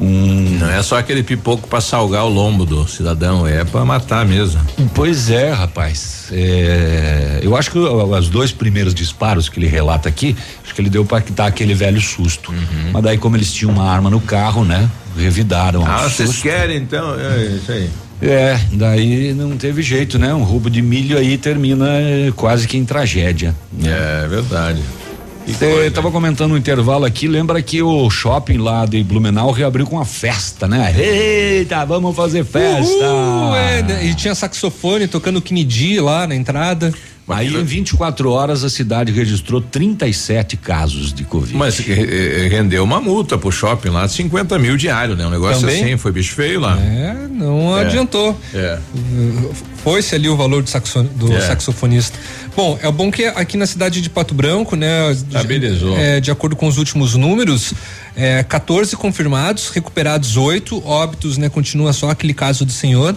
Um 0.00 0.56
Não 0.58 0.70
é 0.70 0.82
só 0.82 0.98
aquele 0.98 1.22
pipoco 1.22 1.68
pra 1.68 1.78
salgar 1.78 2.24
o 2.24 2.28
lombo 2.28 2.64
do 2.64 2.88
cidadão, 2.88 3.46
é 3.46 3.64
pra 3.64 3.84
matar 3.84 4.24
mesmo. 4.24 4.58
Pois 4.94 5.28
é, 5.28 5.52
rapaz. 5.52 6.28
É, 6.32 7.40
eu 7.42 7.54
acho 7.54 7.70
que 7.70 7.78
os 7.78 8.28
dois 8.30 8.50
primeiros 8.50 8.94
disparos 8.94 9.50
que 9.50 9.58
ele 9.58 9.66
relata 9.66 10.08
aqui, 10.08 10.34
acho 10.64 10.74
que 10.74 10.80
ele 10.80 10.88
deu 10.88 11.04
para 11.04 11.22
dar 11.32 11.46
aquele 11.46 11.74
velho 11.74 12.00
susto. 12.00 12.50
Uhum. 12.50 12.90
Mas 12.94 13.02
daí, 13.02 13.18
como 13.18 13.36
eles 13.36 13.52
tinham 13.52 13.72
uma 13.72 13.84
arma 13.90 14.08
no 14.08 14.22
carro, 14.22 14.64
né? 14.64 14.88
Revidaram. 15.18 15.84
Ah, 15.84 16.08
vocês 16.08 16.40
querem 16.40 16.78
então? 16.78 17.20
É 17.20 17.44
isso 17.44 17.70
aí. 17.70 17.90
É, 18.22 18.58
daí 18.72 19.32
não 19.32 19.56
teve 19.56 19.82
jeito, 19.82 20.18
né? 20.18 20.34
Um 20.34 20.42
roubo 20.42 20.68
de 20.68 20.82
milho 20.82 21.16
aí 21.16 21.38
termina 21.38 21.86
eh, 22.00 22.32
quase 22.36 22.68
que 22.68 22.76
em 22.76 22.84
tragédia. 22.84 23.54
É 23.82 24.28
verdade. 24.28 24.82
Você 25.46 25.90
tava 25.90 26.10
comentando 26.10 26.50
no 26.52 26.56
intervalo 26.56 27.04
aqui, 27.04 27.26
lembra 27.26 27.60
que 27.60 27.82
o 27.82 28.08
shopping 28.08 28.58
lá 28.58 28.86
de 28.86 29.02
Blumenau 29.02 29.50
reabriu 29.50 29.86
com 29.86 29.96
uma 29.96 30.04
festa, 30.04 30.68
né? 30.68 30.94
Eita, 30.96 31.84
vamos 31.84 32.14
fazer 32.14 32.44
festa! 32.44 33.04
Uhul, 33.04 33.56
é, 33.56 33.82
né, 33.82 34.06
e 34.06 34.14
tinha 34.14 34.34
saxofone 34.34 35.08
tocando 35.08 35.40
Kennedy 35.40 35.98
lá 35.98 36.26
na 36.26 36.36
entrada. 36.36 36.92
Aí 37.36 37.54
em 37.54 37.64
24 37.64 38.30
horas 38.30 38.64
a 38.64 38.70
cidade 38.70 39.12
registrou 39.12 39.60
37 39.60 40.56
casos 40.56 41.12
de 41.12 41.24
Covid. 41.24 41.56
Mas 41.56 41.78
eh, 41.80 42.44
eh, 42.44 42.48
rendeu 42.48 42.82
uma 42.84 43.00
multa 43.00 43.36
pro 43.38 43.50
shopping 43.52 43.88
lá 43.90 44.06
de 44.06 44.12
50 44.12 44.58
mil 44.58 44.76
diário, 44.76 45.16
né? 45.16 45.26
Um 45.26 45.30
negócio 45.30 45.60
Também? 45.60 45.84
assim, 45.84 45.96
foi 45.96 46.12
bicho 46.12 46.34
feio 46.34 46.60
lá. 46.60 46.78
É, 46.78 47.26
não 47.30 47.76
É. 47.78 47.82
adiantou. 47.86 48.38
É. 48.54 48.78
Foi-se 49.82 50.14
ali 50.14 50.28
o 50.28 50.36
valor 50.36 50.62
do, 50.62 50.68
saxo- 50.68 51.02
do 51.02 51.32
É. 51.34 51.40
saxofonista. 51.40 52.18
Bom, 52.54 52.78
é 52.82 52.90
bom 52.90 53.10
que 53.10 53.24
aqui 53.24 53.56
na 53.56 53.66
cidade 53.66 54.00
de 54.00 54.10
Pato 54.10 54.34
Branco, 54.34 54.76
né? 54.76 55.10
Estabilizou. 55.12 55.96
é, 55.96 56.20
de 56.20 56.30
acordo 56.30 56.54
com 56.56 56.66
os 56.66 56.76
últimos 56.78 57.14
números, 57.14 57.72
é, 58.16 58.42
14 58.42 58.94
confirmados, 58.96 59.70
recuperados 59.70 60.36
8, 60.36 60.82
óbitos, 60.86 61.38
né? 61.38 61.48
Continua 61.48 61.92
só 61.92 62.10
aquele 62.10 62.34
caso 62.34 62.64
do 62.64 62.72
senhor. 62.72 63.14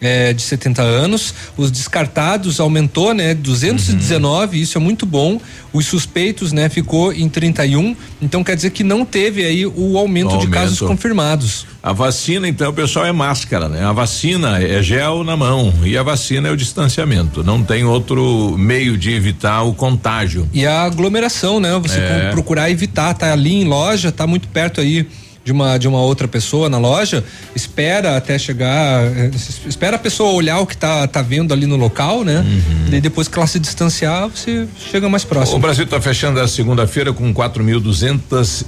É, 0.00 0.32
de 0.32 0.42
70 0.42 0.82
anos, 0.82 1.34
os 1.56 1.70
descartados 1.70 2.60
aumentou, 2.60 3.14
né, 3.14 3.34
219, 3.34 4.60
isso 4.60 4.76
é 4.76 4.80
muito 4.80 5.06
bom. 5.06 5.40
Os 5.72 5.86
suspeitos, 5.86 6.52
né, 6.52 6.68
ficou 6.68 7.12
em 7.12 7.28
31, 7.28 7.96
então 8.20 8.44
quer 8.44 8.54
dizer 8.56 8.70
que 8.70 8.84
não 8.84 9.04
teve 9.04 9.44
aí 9.44 9.66
o 9.66 9.98
aumento, 9.98 10.36
de 10.38 10.46
casos 10.48 10.80
Aumento. 10.80 10.96
confirmados. 10.96 11.66
A 11.82 11.92
vacina, 11.92 12.48
então, 12.48 12.72
pessoal, 12.72 13.04
é 13.04 13.12
máscara, 13.12 13.68
né? 13.68 13.84
A 13.84 13.92
vacina 13.92 14.58
é 14.62 14.82
gel 14.82 15.22
na 15.22 15.36
mão 15.36 15.72
e 15.84 15.98
a 15.98 16.02
vacina 16.02 16.48
é 16.48 16.50
o 16.50 16.56
distanciamento. 16.56 17.44
Não 17.44 17.62
tem 17.62 17.84
outro 17.84 18.56
meio 18.56 18.96
de 18.96 19.10
evitar 19.12 19.62
o 19.62 19.74
contágio. 19.74 20.48
E 20.52 20.64
a 20.64 20.82
aglomeração, 20.82 21.60
né? 21.60 21.78
Você 21.82 21.98
É. 21.98 22.30
procurar 22.30 22.70
evitar, 22.70 23.12
tá 23.14 23.32
ali 23.32 23.52
em 23.54 23.64
loja, 23.64 24.10
tá 24.10 24.26
muito 24.26 24.48
perto 24.48 24.80
aí 24.80 25.06
de 25.44 25.52
uma 25.52 25.76
de 25.78 25.86
uma 25.86 26.00
outra 26.00 26.26
pessoa 26.26 26.68
na 26.70 26.78
loja, 26.78 27.22
espera 27.54 28.16
até 28.16 28.38
chegar, 28.38 29.04
eh, 29.04 29.30
es- 29.34 29.60
espera 29.68 29.96
a 29.96 29.98
pessoa 29.98 30.32
olhar 30.32 30.58
o 30.60 30.66
que 30.66 30.76
tá 30.76 31.06
tá 31.06 31.20
vendo 31.20 31.52
ali 31.52 31.66
no 31.66 31.76
local, 31.76 32.24
né? 32.24 32.42
E 32.90 33.00
depois 33.00 33.28
que 33.28 33.38
ela 33.38 33.46
se 33.46 33.58
distanciar, 33.60 34.28
você 34.28 34.66
chega 34.90 35.08
mais 35.08 35.22
próximo. 35.24 35.58
O 35.58 35.60
Brasil 35.60 35.84
está 35.84 36.00
fechando 36.00 36.40
a 36.40 36.48
segunda-feira 36.48 37.12
com 37.12 37.32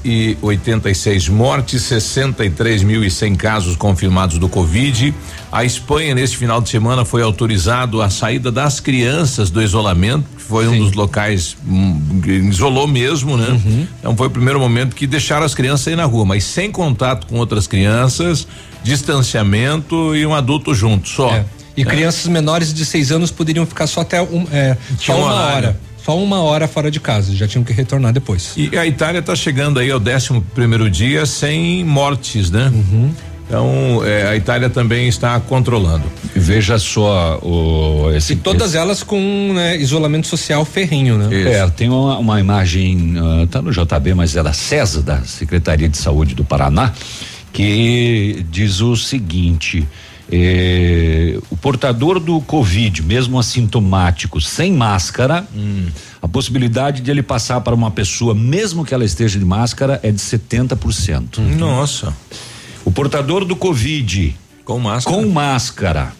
4.286 0.04 1.28
mortes, 1.30 1.82
63.100 1.82 3.36
casos 3.36 3.76
confirmados 3.76 4.38
do 4.38 4.48
Covid. 4.48 5.14
A 5.50 5.64
Espanha, 5.64 6.14
nesse 6.14 6.36
final 6.36 6.60
de 6.60 6.68
semana, 6.68 7.04
foi 7.04 7.22
autorizado 7.22 8.02
a 8.02 8.10
saída 8.10 8.52
das 8.52 8.80
crianças 8.80 9.48
do 9.50 9.62
isolamento, 9.62 10.24
foi 10.48 10.68
um 10.68 10.78
dos 10.78 10.92
locais, 10.92 11.56
hum, 11.66 12.20
que 12.22 12.30
isolou 12.30 12.86
mesmo, 12.86 13.36
né? 13.36 13.48
Uhum. 13.48 13.86
Então 13.98 14.16
foi 14.16 14.28
o 14.28 14.30
primeiro 14.30 14.60
momento 14.60 14.94
que 14.94 15.06
deixaram 15.06 15.44
as 15.44 15.54
crianças 15.54 15.88
aí 15.88 15.96
na 15.96 16.04
rua, 16.04 16.24
mas 16.24 16.44
sem 16.44 16.70
contato 16.70 17.26
com 17.26 17.36
outras 17.36 17.66
crianças, 17.66 18.46
distanciamento 18.82 20.14
e 20.14 20.26
um 20.26 20.34
adulto 20.34 20.74
junto, 20.74 21.08
só. 21.08 21.34
É. 21.34 21.44
E 21.76 21.82
É. 21.82 21.84
crianças 21.84 22.26
menores 22.26 22.72
de 22.72 22.84
seis 22.86 23.10
anos 23.12 23.30
poderiam 23.30 23.66
ficar 23.66 23.86
só 23.86 24.00
até 24.00 24.22
um, 24.22 24.46
é, 24.52 24.76
só 24.98 25.14
um 25.14 25.18
uma 25.22 25.26
horário. 25.34 25.56
hora. 25.68 25.80
Só 26.04 26.16
uma 26.16 26.40
hora 26.40 26.68
fora 26.68 26.88
de 26.88 27.00
casa, 27.00 27.34
já 27.34 27.48
tinham 27.48 27.64
que 27.64 27.72
retornar 27.72 28.12
depois. 28.12 28.52
E 28.56 28.78
a 28.78 28.86
Itália 28.86 29.18
está 29.18 29.34
chegando 29.34 29.80
aí 29.80 29.90
ao 29.90 29.98
11 30.00 30.40
primeiro 30.54 30.88
dia 30.88 31.26
sem 31.26 31.84
mortes, 31.84 32.48
né? 32.48 32.70
Uhum. 32.72 33.12
Então 33.46 34.04
é, 34.04 34.28
a 34.28 34.36
Itália 34.36 34.68
também 34.68 35.08
está 35.08 35.38
controlando. 35.40 36.04
Veja 36.34 36.78
só 36.78 37.38
o 37.42 38.10
esse, 38.14 38.32
E 38.32 38.36
todas 38.36 38.74
elas 38.74 39.02
com 39.02 39.52
né, 39.54 39.76
isolamento 39.76 40.26
social 40.26 40.64
ferrinho, 40.64 41.16
né? 41.16 41.52
É, 41.52 41.68
tem 41.70 41.88
uma, 41.88 42.18
uma 42.18 42.40
imagem, 42.40 43.14
ah, 43.18 43.46
tá 43.48 43.62
no 43.62 43.70
JB, 43.70 44.14
mas 44.14 44.36
é 44.36 44.42
da 44.42 44.52
CESA, 44.52 45.02
da 45.02 45.22
Secretaria 45.22 45.88
de 45.88 45.96
Saúde 45.96 46.34
do 46.34 46.44
Paraná, 46.44 46.92
que 47.52 48.44
diz 48.50 48.80
o 48.80 48.96
seguinte: 48.96 49.86
eh, 50.30 51.38
o 51.48 51.56
portador 51.56 52.18
do 52.18 52.40
Covid, 52.40 53.02
mesmo 53.02 53.38
assintomático, 53.38 54.40
sem 54.40 54.72
máscara, 54.72 55.46
a 56.20 56.26
possibilidade 56.26 57.00
de 57.00 57.10
ele 57.10 57.22
passar 57.22 57.60
para 57.60 57.74
uma 57.74 57.90
pessoa, 57.90 58.34
mesmo 58.34 58.84
que 58.84 58.92
ela 58.92 59.04
esteja 59.04 59.38
de 59.38 59.44
máscara, 59.44 60.00
é 60.02 60.10
de 60.10 60.18
70%. 60.18 61.38
Nossa. 61.56 62.12
O 62.86 62.90
portador 62.92 63.44
do 63.44 63.54
Covid 63.56 64.34
com 64.64 64.78
máscara, 64.78 65.16
com 65.16 65.26
máscara 65.28 66.12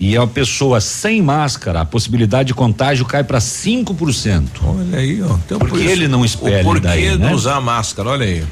e 0.00 0.16
a 0.16 0.24
pessoa 0.28 0.80
sem 0.80 1.20
máscara, 1.20 1.80
a 1.80 1.84
possibilidade 1.84 2.48
de 2.48 2.54
contágio 2.54 3.04
cai 3.04 3.24
para 3.24 3.38
5%. 3.40 4.44
Olha 4.62 4.98
aí, 4.98 5.20
ó. 5.20 5.34
Então, 5.44 5.58
Porque 5.58 5.72
por 5.74 5.80
isso, 5.80 5.90
ele 5.90 6.06
não 6.06 6.24
espelha 6.24 6.60
O 6.60 6.64
porquê 6.64 6.80
daí, 6.86 7.10
não 7.18 7.26
né? 7.30 7.34
usar 7.34 7.60
máscara? 7.60 8.10
Olha 8.10 8.24
aí. 8.24 8.44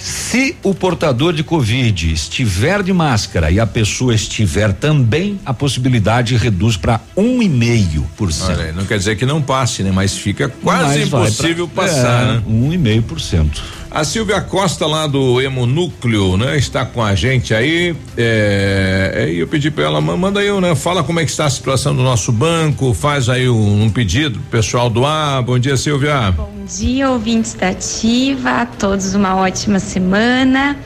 Se 0.00 0.56
o 0.62 0.74
portador 0.74 1.32
de 1.32 1.44
Covid 1.44 2.12
estiver 2.12 2.82
de 2.82 2.92
máscara 2.92 3.48
e 3.50 3.60
a 3.60 3.66
pessoa 3.66 4.12
estiver 4.14 4.72
também, 4.72 5.38
a 5.46 5.54
possibilidade 5.54 6.34
reduz 6.36 6.76
para 6.76 7.00
um 7.16 7.40
e 7.42 7.48
meio 7.48 8.04
por 8.16 8.32
cento. 8.32 8.58
Aí, 8.60 8.72
não 8.72 8.84
quer 8.84 8.98
dizer 8.98 9.16
que 9.16 9.24
não 9.26 9.40
passe, 9.40 9.82
né? 9.84 9.92
Mas 9.92 10.16
fica 10.16 10.48
quase 10.48 10.98
Mas 10.98 11.06
impossível 11.08 11.68
pra- 11.68 11.84
passar, 11.84 12.22
é, 12.22 12.32
né? 12.32 12.42
Um 12.48 12.72
e 12.72 12.78
meio 12.78 13.02
por 13.04 13.20
cento. 13.20 13.62
A 13.90 14.04
Silvia 14.04 14.40
Costa 14.40 14.86
lá 14.86 15.06
do 15.06 15.40
Hemonúcleo, 15.40 16.36
né? 16.36 16.58
Está 16.58 16.84
com 16.84 17.02
a 17.02 17.14
gente 17.14 17.54
aí. 17.54 17.96
É, 18.16 19.12
é, 19.28 19.32
e 19.32 19.38
eu 19.38 19.48
pedi 19.48 19.70
para 19.70 19.84
ela, 19.84 20.00
"Ma- 20.00 20.16
manda 20.16 20.40
aí, 20.40 20.60
né? 20.60 20.74
Fala 20.74 21.02
como 21.02 21.18
é 21.20 21.24
que 21.24 21.30
está 21.30 21.46
a 21.46 21.50
situação 21.50 21.96
do 21.96 22.02
nosso 22.02 22.30
banco, 22.30 22.92
faz 22.92 23.28
aí 23.30 23.48
um, 23.48 23.84
um 23.84 23.90
pedido 23.90 24.38
pro 24.40 24.58
pessoal 24.60 24.90
doar. 24.90 25.42
Bom 25.42 25.58
dia, 25.58 25.76
Silvia. 25.76 26.30
Bom 26.32 26.50
dia, 26.66 27.10
ouvintes 27.10 27.54
da 27.54 27.70
Ativa, 27.70 28.50
a 28.62 28.66
todos 28.66 29.14
uma 29.14 29.36
ótima 29.36 29.78
semana. 29.78 30.76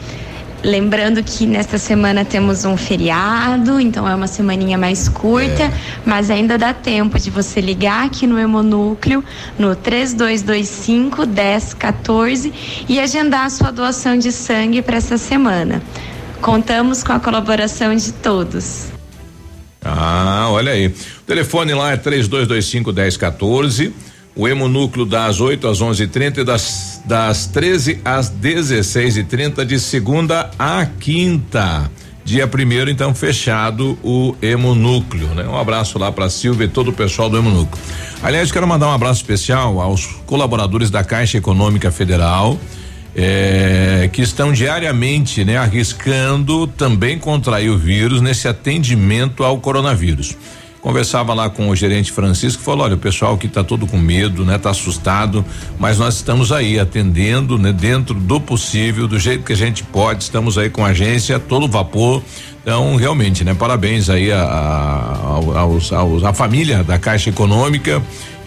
Lembrando 0.64 1.24
que 1.24 1.44
nesta 1.44 1.76
semana 1.76 2.24
temos 2.24 2.64
um 2.64 2.76
feriado, 2.76 3.80
então 3.80 4.09
é 4.09 4.14
uma 4.14 4.28
semaninha 4.28 4.78
mais 4.78 5.09
curta, 5.09 5.64
é. 5.64 5.72
mas 6.06 6.30
ainda 6.30 6.56
dá 6.56 6.72
tempo 6.72 7.18
de 7.18 7.30
você 7.30 7.60
ligar 7.60 8.06
aqui 8.06 8.28
no 8.28 8.39
Hemonúcleo, 8.39 9.24
no 9.59 9.74
3225 9.74 11.26
1014 11.26 12.52
e 12.89 13.01
agendar 13.01 13.47
a 13.47 13.51
sua 13.51 13.72
doação 13.72 14.16
de 14.16 14.30
sangue 14.30 14.80
para 14.82 14.98
essa 14.98 15.18
semana. 15.18 15.82
Contamos 16.40 17.02
com 17.02 17.12
a 17.12 17.18
colaboração 17.18 17.94
de 17.97 18.12
todos. 18.12 18.86
Ah, 19.84 20.47
olha 20.51 20.72
aí. 20.72 20.86
O 20.86 21.22
telefone 21.26 21.74
lá 21.74 21.93
é 21.93 21.97
3225 21.97 22.93
1014 22.93 24.11
o 24.34 24.48
hemonúcleo 24.48 25.04
das 25.04 25.40
8 25.40 25.68
às 25.68 25.80
11:30 25.80 26.40
e 26.40 26.44
das 26.44 26.92
das 27.04 27.46
13 27.46 28.00
às 28.04 28.28
16:30 28.28 29.64
de 29.64 29.78
segunda 29.78 30.50
a 30.59 30.86
quinta. 30.86 31.90
Dia 32.24 32.46
primeiro, 32.46 32.88
então, 32.88 33.12
fechado 33.12 33.98
o 34.00 34.36
Hemonúcleo, 34.40 35.26
né? 35.34 35.44
Um 35.44 35.59
abraço 35.59 35.98
lá 35.98 36.12
para 36.12 36.30
Silvia 36.30 36.66
e 36.66 36.68
todo 36.68 36.88
o 36.88 36.92
pessoal 36.92 37.28
do 37.28 37.36
Hemonúcleo. 37.36 37.82
Aliás, 38.22 38.52
quero 38.52 38.66
mandar 38.66 38.86
um 38.86 38.92
abraço 38.92 39.20
especial 39.20 39.80
aos 39.80 40.06
colaboradores 40.24 40.88
da 40.88 41.02
Caixa 41.02 41.38
Econômica 41.38 41.90
Federal, 41.90 42.56
eh, 43.16 44.09
que 44.12 44.22
estão 44.22 44.52
diariamente, 44.52 45.44
né, 45.44 45.56
arriscando 45.56 46.68
também 46.68 47.18
contrair 47.18 47.70
o 47.70 47.76
vírus 47.76 48.20
nesse 48.20 48.46
atendimento 48.46 49.42
ao 49.42 49.59
coronavírus. 49.59 50.36
Conversava 50.82 51.32
lá 51.32 51.48
com 51.48 51.68
o 51.68 51.76
gerente 51.76 52.10
Francisco, 52.10 52.60
falou: 52.60 52.84
olha, 52.84 52.96
o 52.96 52.98
pessoal 52.98 53.38
que 53.38 53.46
está 53.46 53.62
todo 53.62 53.86
com 53.86 53.96
medo, 53.96 54.44
né? 54.44 54.59
Tá 54.59 54.70
assustado, 54.70 55.44
mas 55.78 55.96
nós 55.96 56.16
estamos 56.16 56.50
aí 56.50 56.76
atendendo, 56.76 57.56
né? 57.56 57.72
Dentro 57.72 58.14
do 58.14 58.40
possível, 58.40 59.06
do 59.06 59.16
jeito 59.16 59.44
que 59.44 59.52
a 59.52 59.56
gente 59.56 59.84
pode, 59.84 60.24
estamos 60.24 60.59
aí 60.59 60.68
com 60.68 60.84
a 60.84 60.88
agência, 60.88 61.38
todo 61.38 61.68
vapor. 61.68 62.20
Então, 62.60 62.96
realmente, 62.96 63.44
né? 63.44 63.54
Parabéns 63.54 64.10
aí 64.10 64.32
a, 64.32 64.42
a, 64.42 65.60
aos, 65.60 65.92
aos, 65.92 66.24
a 66.24 66.32
família 66.32 66.82
da 66.82 66.98
Caixa 66.98 67.30
Econômica 67.30 68.02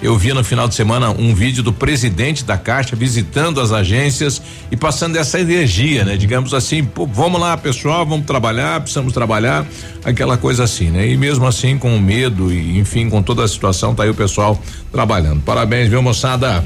eu 0.06 0.18
vi 0.18 0.32
no 0.34 0.44
final 0.44 0.68
de 0.68 0.76
semana 0.76 1.10
um 1.10 1.34
vídeo 1.34 1.64
do 1.64 1.73
presidente 1.73 2.45
da 2.45 2.57
Caixa 2.57 2.95
visitando 2.95 3.60
as 3.60 3.72
agências 3.72 4.41
e 4.72 4.77
passando 4.77 5.18
essa 5.18 5.40
energia, 5.40 6.06
né? 6.06 6.15
Digamos 6.15 6.53
assim, 6.53 6.84
pô, 6.84 7.07
vamos 7.07 7.41
lá, 7.41 7.57
pessoal, 7.57 8.06
vamos 8.06 8.26
trabalhar, 8.26 8.80
precisamos 8.82 9.11
trabalhar, 9.14 9.65
aquela 10.03 10.38
coisa 10.38 10.64
assim, 10.64 10.91
né? 10.91 11.07
E 11.07 11.18
mesmo 11.18 11.48
assim, 11.48 11.77
com 11.77 11.98
medo 11.98 12.53
e, 12.53 12.77
enfim, 12.77 13.10
com 13.10 13.23
toda 13.23 13.44
a 13.44 13.48
situação, 13.48 13.95
tá 13.95 14.03
aí 14.03 14.10
o 14.10 14.14
pessoal 14.14 14.61
trabalhando. 14.91 15.41
Parabéns, 15.41 15.90
viu, 15.90 16.02
moçada? 16.03 16.64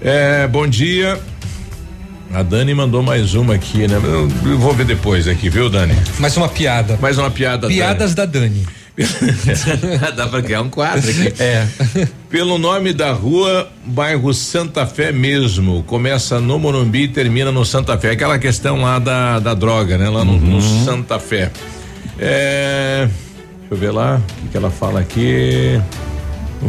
É, 0.00 0.48
bom 0.48 0.66
dia. 0.66 1.20
A 2.32 2.42
Dani 2.42 2.74
mandou 2.74 3.02
mais 3.02 3.34
uma 3.34 3.54
aqui, 3.54 3.86
né? 3.86 4.00
Eu, 4.02 4.30
eu 4.50 4.58
vou 4.58 4.72
ver 4.72 4.86
depois 4.86 5.28
aqui, 5.28 5.50
viu, 5.50 5.68
Dani? 5.68 5.94
Mais 6.18 6.34
uma 6.38 6.48
piada. 6.48 6.98
Mais 7.02 7.18
uma 7.18 7.30
piada. 7.30 7.68
Piadas 7.68 8.14
Dani. 8.14 8.32
da 8.32 8.38
Dani. 8.40 8.66
Dá 10.16 10.26
pra 10.26 10.42
criar 10.42 10.60
um 10.60 10.68
quadro 10.68 11.10
aqui. 11.10 11.32
É. 11.42 11.66
Pelo 12.28 12.58
nome 12.58 12.92
da 12.92 13.12
rua, 13.12 13.70
bairro 13.84 14.32
Santa 14.34 14.86
Fé 14.86 15.12
mesmo. 15.12 15.82
Começa 15.84 16.40
no 16.40 16.58
Morumbi 16.58 17.04
e 17.04 17.08
termina 17.08 17.50
no 17.50 17.64
Santa 17.64 17.96
Fé. 17.96 18.10
Aquela 18.10 18.38
questão 18.38 18.82
lá 18.82 18.98
da, 18.98 19.38
da 19.38 19.54
droga, 19.54 19.96
né? 19.96 20.08
Lá 20.08 20.24
no, 20.24 20.32
uhum. 20.32 20.38
no 20.38 20.84
Santa 20.84 21.18
Fé. 21.18 21.50
É, 22.18 23.08
deixa 23.60 23.70
eu 23.70 23.76
ver 23.76 23.90
lá 23.90 24.16
o 24.16 24.42
que, 24.42 24.48
que 24.48 24.56
ela 24.56 24.70
fala 24.70 25.00
aqui. 25.00 25.80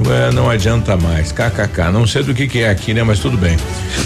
É, 0.10 0.32
não 0.32 0.50
adianta 0.50 0.98
mais. 0.98 1.32
KKK. 1.32 1.92
Não 1.92 2.08
sei 2.08 2.24
do 2.24 2.34
que 2.34 2.48
que 2.48 2.60
é 2.60 2.70
aqui, 2.70 2.94
né? 2.94 3.04
Mas 3.04 3.20
tudo 3.20 3.38
bem. 3.38 3.56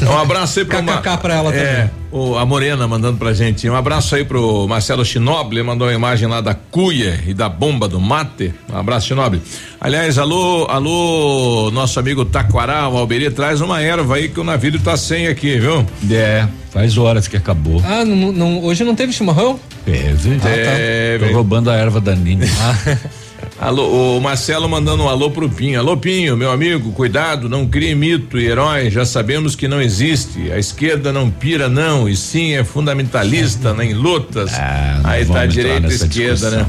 Um 0.02 0.18
abraço 0.18 0.60
aí 0.60 0.66
pra 0.66 0.82
KKK 1.02 1.18
pra 1.22 1.34
ela 1.36 1.54
é, 1.56 1.76
também. 1.76 1.92
O, 2.12 2.36
a 2.38 2.46
Morena 2.46 2.88
mandando 2.88 3.18
pra 3.18 3.34
gente. 3.34 3.70
Um 3.70 3.76
abraço 3.76 4.16
aí 4.16 4.26
pro 4.26 4.68
Marcelo 4.68 5.06
Chinoble, 5.06 5.64
mandou 5.64 5.88
uma 5.88 5.94
imagem 5.94 6.28
lá 6.28 6.42
da 6.42 6.54
cuia 6.54 7.20
e 7.26 7.34
da 7.34 7.48
bomba 7.48 7.88
do 7.88 8.00
mate. 8.00 8.54
Um 8.72 8.78
abraço, 8.78 9.08
Chinoble. 9.08 9.42
Aliás, 9.80 10.18
alô, 10.18 10.66
alô, 10.70 11.72
nosso 11.72 12.00
amigo 12.00 12.26
Taquará, 12.26 12.88
o 12.90 12.98
Alberi, 12.98 13.30
traz 13.32 13.62
uma 13.62 13.82
erva 13.82 14.16
aí 14.16 14.30
que 14.30 14.40
o 14.40 14.44
navio 14.44 14.80
tá 14.80 14.98
sem 14.98 15.28
aqui, 15.28 15.60
viu? 15.60 15.86
É, 16.12 16.48
faz 16.72 16.98
horas 16.98 17.28
que 17.28 17.38
acabou. 17.38 17.82
Ah, 17.86 18.04
não, 18.04 18.32
não, 18.32 18.64
hoje 18.64 18.84
não 18.84 18.96
teve 18.96 19.14
chimarrão? 19.14 19.60
Teve. 19.86 20.36
Ah, 20.36 21.20
tá. 21.20 21.28
Tô 21.28 21.34
roubando 21.34 21.70
a 21.70 21.76
erva 21.76 22.02
da 22.02 22.16
Nina. 22.16 22.46
Ah. 22.60 23.27
Alô, 23.60 24.18
o 24.18 24.22
Marcelo 24.22 24.70
mandando 24.70 25.02
um 25.04 25.10
alô 25.10 25.32
pro 25.32 25.50
Pinho. 25.50 25.80
Alô, 25.80 25.98
Pinho, 25.98 26.38
meu 26.38 26.52
amigo, 26.52 26.92
cuidado, 26.92 27.50
não 27.50 27.68
crie 27.68 27.96
mito 27.96 28.38
e 28.38 28.46
herói, 28.46 28.92
já 28.92 29.04
sabemos 29.04 29.56
que 29.56 29.68
não 29.68 29.82
existe. 29.82 30.52
A 30.52 30.60
esquerda 30.60 31.12
não 31.12 31.32
pira, 31.32 31.68
não, 31.68 32.08
e 32.08 32.16
sim 32.16 32.54
é 32.54 32.64
fundamentalista, 32.64 33.74
né, 33.74 33.86
em 33.86 33.94
lutas. 33.96 34.54
Ah, 34.54 35.02
Aí 35.04 35.26
tá 35.26 35.48
direita 35.48 35.88
e 35.88 35.90
esquerda, 35.96 36.34
discussão. 36.36 36.60
né? 36.60 36.66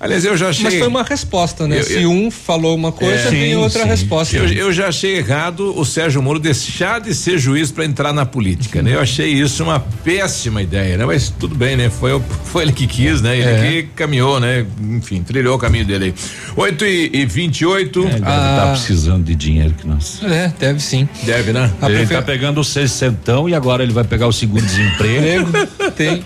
Aliás, 0.00 0.24
eu 0.24 0.36
já 0.36 0.50
achei. 0.50 0.64
Mas 0.64 0.74
foi 0.74 0.86
uma 0.86 1.02
resposta, 1.02 1.66
né? 1.66 1.80
Eu, 1.80 1.84
Se 1.84 2.02
eu, 2.02 2.10
um 2.10 2.30
falou 2.30 2.74
uma 2.74 2.92
coisa, 2.92 3.28
é, 3.28 3.30
vem 3.30 3.56
outra 3.56 3.82
sim. 3.82 3.88
resposta. 3.88 4.36
Eu, 4.36 4.46
eu, 4.46 4.72
já 4.72 4.88
achei 4.88 5.16
errado 5.16 5.76
o 5.76 5.84
Sérgio 5.84 6.22
Moro 6.22 6.38
deixar 6.38 7.00
de 7.00 7.12
ser 7.14 7.36
juiz 7.38 7.72
para 7.72 7.84
entrar 7.84 8.12
na 8.12 8.24
política, 8.24 8.80
né? 8.80 8.94
Eu 8.94 9.00
achei 9.00 9.32
isso 9.32 9.64
uma 9.64 9.80
péssima 9.80 10.62
ideia, 10.62 10.96
né? 10.96 11.04
Mas 11.04 11.30
tudo 11.30 11.56
bem, 11.56 11.76
né? 11.76 11.90
Foi, 11.90 12.20
foi 12.44 12.62
ele 12.62 12.72
que 12.72 12.86
quis, 12.86 13.20
né? 13.20 13.36
Ele 13.36 13.48
é. 13.48 13.82
que 13.82 13.88
caminhou, 13.88 14.38
né? 14.38 14.64
Enfim, 14.80 15.22
trilhou 15.22 15.56
o 15.56 15.58
caminho 15.58 15.84
dele 15.84 16.06
aí. 16.06 16.14
8 16.56 16.84
e, 16.86 17.10
e 17.14 17.26
28 17.26 17.98
é, 17.98 18.02
Deve 18.04 18.16
estar 18.18 18.26
tá 18.26 18.36
ah, 18.36 18.66
tá 18.66 18.70
precisando 18.72 19.24
de 19.24 19.34
dinheiro 19.34 19.74
que 19.74 19.86
nós. 19.86 20.20
É, 20.22 20.52
deve 20.58 20.80
sim. 20.80 21.08
Deve, 21.24 21.52
né? 21.52 21.72
A 21.80 21.86
ele 21.86 21.98
prefer... 21.98 22.18
tá 22.18 22.22
pegando 22.22 22.60
o 22.60 22.64
sessentão 22.64 23.48
e 23.48 23.54
agora 23.54 23.82
ele 23.82 23.92
vai 23.92 24.04
pegar 24.04 24.28
o 24.28 24.32
segundo 24.32 24.62
desemprego. 24.64 25.50
Tem. 25.96 26.22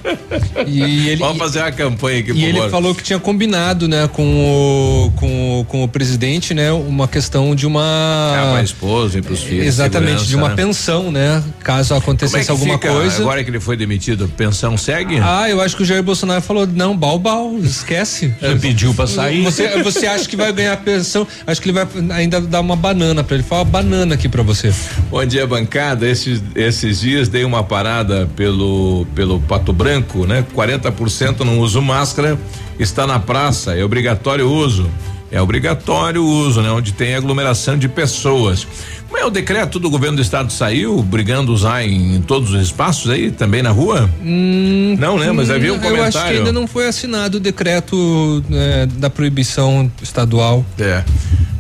E 0.67 1.09
ele, 1.09 1.17
Vamos 1.17 1.39
fazer 1.39 1.61
uma 1.61 1.73
campanha 1.73 2.21
aqui, 2.21 2.33
E 2.33 2.45
ele 2.45 2.69
falou 2.69 2.95
que 2.95 3.03
tinha 3.03 3.19
combinado, 3.19 3.62
né? 3.89 4.09
Com 4.13 4.25
o, 4.25 5.13
com, 5.13 5.61
o, 5.61 5.65
com 5.65 5.85
o 5.85 5.89
presidente, 5.89 6.53
né? 6.53 6.73
Uma 6.73 7.07
questão 7.07 7.55
de 7.55 7.67
uma. 7.67 8.53
É, 8.55 8.59
a 8.59 8.63
esposa 8.63 9.19
e 9.19 9.23
para 9.23 9.33
os 9.33 9.43
filhos. 9.43 9.67
Exatamente, 9.67 10.27
de 10.27 10.37
uma 10.37 10.51
né? 10.51 10.55
pensão, 10.55 11.13
né? 11.13 11.43
Caso 11.63 11.95
acontecesse 11.95 12.49
é 12.49 12.53
alguma 12.53 12.75
fica? 12.75 12.91
coisa. 12.91 13.23
Agora 13.23 13.43
que 13.45 13.51
ele 13.51 13.61
foi 13.61 13.77
demitido, 13.77 14.29
pensão 14.37 14.77
segue? 14.77 15.19
Ah, 15.21 15.49
eu 15.49 15.61
acho 15.61 15.77
que 15.77 15.83
o 15.83 15.87
Jair 15.87 16.03
Bolsonaro 16.03 16.43
falou: 16.43 16.67
não, 16.67 16.97
bal, 16.97 17.19
bal, 17.19 17.57
esquece. 17.59 18.35
Pediu 18.61 18.93
para 18.95 19.07
sair. 19.07 19.45
Você, 19.45 19.83
você 19.83 20.07
acha 20.07 20.29
que 20.29 20.37
vai 20.37 20.53
ganhar 20.53 20.77
pensão? 20.79 21.27
Acho 21.47 21.61
que 21.61 21.71
ele 21.71 21.79
vai 21.79 21.87
ainda 22.17 22.41
dar 22.41 22.61
uma 22.61 22.77
banana 22.77 23.23
para 23.23 23.37
ele. 23.37 23.45
Fala 23.45 23.65
banana 23.65 24.15
aqui 24.15 24.29
para 24.29 24.43
você. 24.43 24.73
Bom 25.11 25.25
dia, 25.25 25.47
bancada. 25.47 26.09
Esses, 26.09 26.43
esses 26.55 27.01
dias 27.01 27.29
dei 27.29 27.45
uma 27.45 27.63
parada 27.63 28.29
pelo, 28.37 29.07
pelo 29.15 29.41
Pato 29.41 29.73
Branco, 29.73 30.27
né? 30.27 30.45
40% 30.55 31.41
não 31.41 31.59
uso 31.59 31.81
máscara 31.81 32.39
está 32.79 33.07
na 33.07 33.19
praça, 33.19 33.75
é 33.75 33.85
obrigatório 33.85 34.47
o 34.47 34.53
uso. 34.53 34.89
É 35.31 35.41
obrigatório 35.41 36.23
o 36.23 36.27
uso, 36.27 36.61
né? 36.61 36.71
Onde 36.71 36.93
tem 36.93 37.15
aglomeração 37.15 37.79
de 37.79 37.89
pessoas. 37.89 38.67
Como 39.09 39.17
é 39.17 39.25
o 39.25 39.31
decreto 39.31 39.79
do 39.79 39.89
governo 39.89 40.17
do 40.17 40.23
estado 40.23 40.53
saiu, 40.53 40.99
obrigando 40.99 41.53
usar 41.53 41.83
em, 41.83 42.17
em 42.17 42.21
todos 42.21 42.53
os 42.53 42.61
espaços 42.61 43.11
aí, 43.11 43.31
também 43.31 43.63
na 43.63 43.71
rua? 43.71 44.11
Hum, 44.23 44.95
não, 44.99 45.19
né? 45.19 45.33
Mas 45.33 45.51
havia 45.51 45.73
um 45.73 45.79
comentário. 45.79 46.03
Eu 46.03 46.21
acho 46.21 46.29
que 46.29 46.39
ainda 46.39 46.53
não 46.53 46.67
foi 46.67 46.87
assinado 46.87 47.39
o 47.39 47.41
decreto 47.41 48.45
né, 48.47 48.87
da 48.97 49.09
proibição 49.09 49.91
estadual. 50.03 50.67
É. 50.79 51.03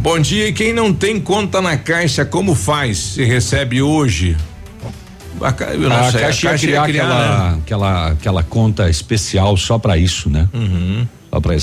Bom 0.01 0.19
dia, 0.19 0.49
e 0.49 0.53
quem 0.53 0.75
não 0.75 0.93
tem 0.93 1.19
conta 1.19 1.63
na 1.63 1.77
caixa, 1.77 2.27
como 2.27 2.55
faz? 2.55 2.99
Se 2.99 3.25
recebe 3.25 3.81
hoje? 3.81 4.37
A, 5.43 5.49
a, 5.49 6.11
sei, 6.11 6.21
a 6.21 6.27
Caixa 6.27 6.51
ia 6.51 6.59
criar, 6.59 6.85
criar 6.85 7.05
aquela, 7.05 7.51
né? 7.51 7.59
aquela, 7.63 8.11
aquela 8.13 8.43
conta 8.43 8.89
especial 8.89 9.57
só 9.57 9.79
para 9.79 9.97
isso, 9.97 10.31
né? 10.31 10.49
Uhum. 10.53 11.07
Só 11.31 11.41
para 11.41 11.55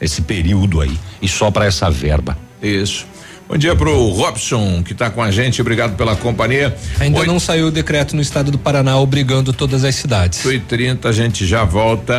esse 0.00 0.22
período 0.22 0.80
aí 0.80 0.98
e 1.20 1.28
só 1.28 1.50
para 1.50 1.66
essa 1.66 1.90
verba. 1.90 2.36
Isso. 2.62 3.06
Bom 3.46 3.58
dia 3.58 3.76
pro 3.76 4.08
Robson 4.08 4.82
que 4.82 4.92
está 4.92 5.10
com 5.10 5.22
a 5.22 5.30
gente, 5.30 5.60
obrigado 5.60 5.96
pela 5.96 6.16
companhia. 6.16 6.74
Ainda 6.98 7.18
Oito... 7.18 7.30
não 7.30 7.38
saiu 7.38 7.66
o 7.66 7.70
decreto 7.70 8.16
no 8.16 8.22
estado 8.22 8.50
do 8.50 8.58
Paraná 8.58 8.98
obrigando 8.98 9.52
todas 9.52 9.84
as 9.84 9.94
cidades. 9.94 10.44
8 10.44 10.56
e 10.56 10.60
30 10.60 11.08
a 11.08 11.12
gente 11.12 11.46
já 11.46 11.62
volta. 11.62 12.18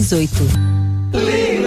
38. 0.00 1.61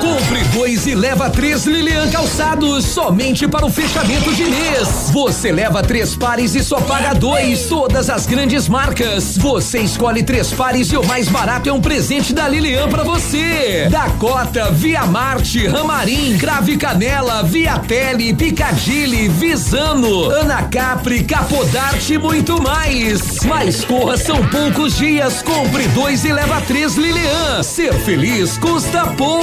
Compre 0.00 0.44
dois 0.52 0.86
e 0.86 0.94
leva 0.94 1.30
três 1.30 1.64
Lilian 1.64 2.10
Calçados 2.10 2.84
somente 2.84 3.48
para 3.48 3.64
o 3.64 3.70
fechamento 3.70 4.32
de 4.34 4.44
mês. 4.44 5.10
Você 5.12 5.50
leva 5.50 5.82
três 5.82 6.14
pares 6.14 6.54
e 6.54 6.62
só 6.62 6.80
paga 6.80 7.14
dois. 7.14 7.66
Todas 7.66 8.10
as 8.10 8.26
grandes 8.26 8.68
marcas. 8.68 9.36
Você 9.38 9.80
escolhe 9.80 10.22
três 10.22 10.52
pares 10.52 10.92
e 10.92 10.96
o 10.96 11.04
mais 11.04 11.28
barato 11.28 11.68
é 11.68 11.72
um 11.72 11.80
presente 11.80 12.32
da 12.32 12.46
Lilian 12.48 12.88
para 12.88 13.02
você. 13.02 13.88
Dakota, 13.90 14.70
Via 14.70 15.06
Marte, 15.06 15.66
Ramarim, 15.66 16.36
Crave 16.36 16.76
Canela, 16.76 17.42
Via 17.42 17.78
Tele, 17.78 18.34
Picadilly, 18.34 19.28
Visano, 19.28 20.30
Ana 20.30 20.62
Capri, 20.64 21.24
Capodarte 21.24 22.14
e 22.14 22.18
muito 22.18 22.62
mais. 22.62 23.40
Mas 23.44 23.84
corra, 23.84 24.16
são 24.16 24.46
poucos 24.48 24.96
dias. 24.96 25.42
Compre 25.42 25.88
dois 25.88 26.24
e 26.24 26.32
leva 26.32 26.60
três 26.60 26.96
Lilian. 26.96 27.62
Ser 27.62 27.94
feliz 27.94 28.58
custa 28.58 29.06
pouco. 29.06 29.37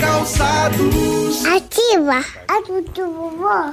Calçados. 0.00 1.44
Ativa. 1.44 2.24
Ativa, 2.48 3.10
vovó. 3.10 3.72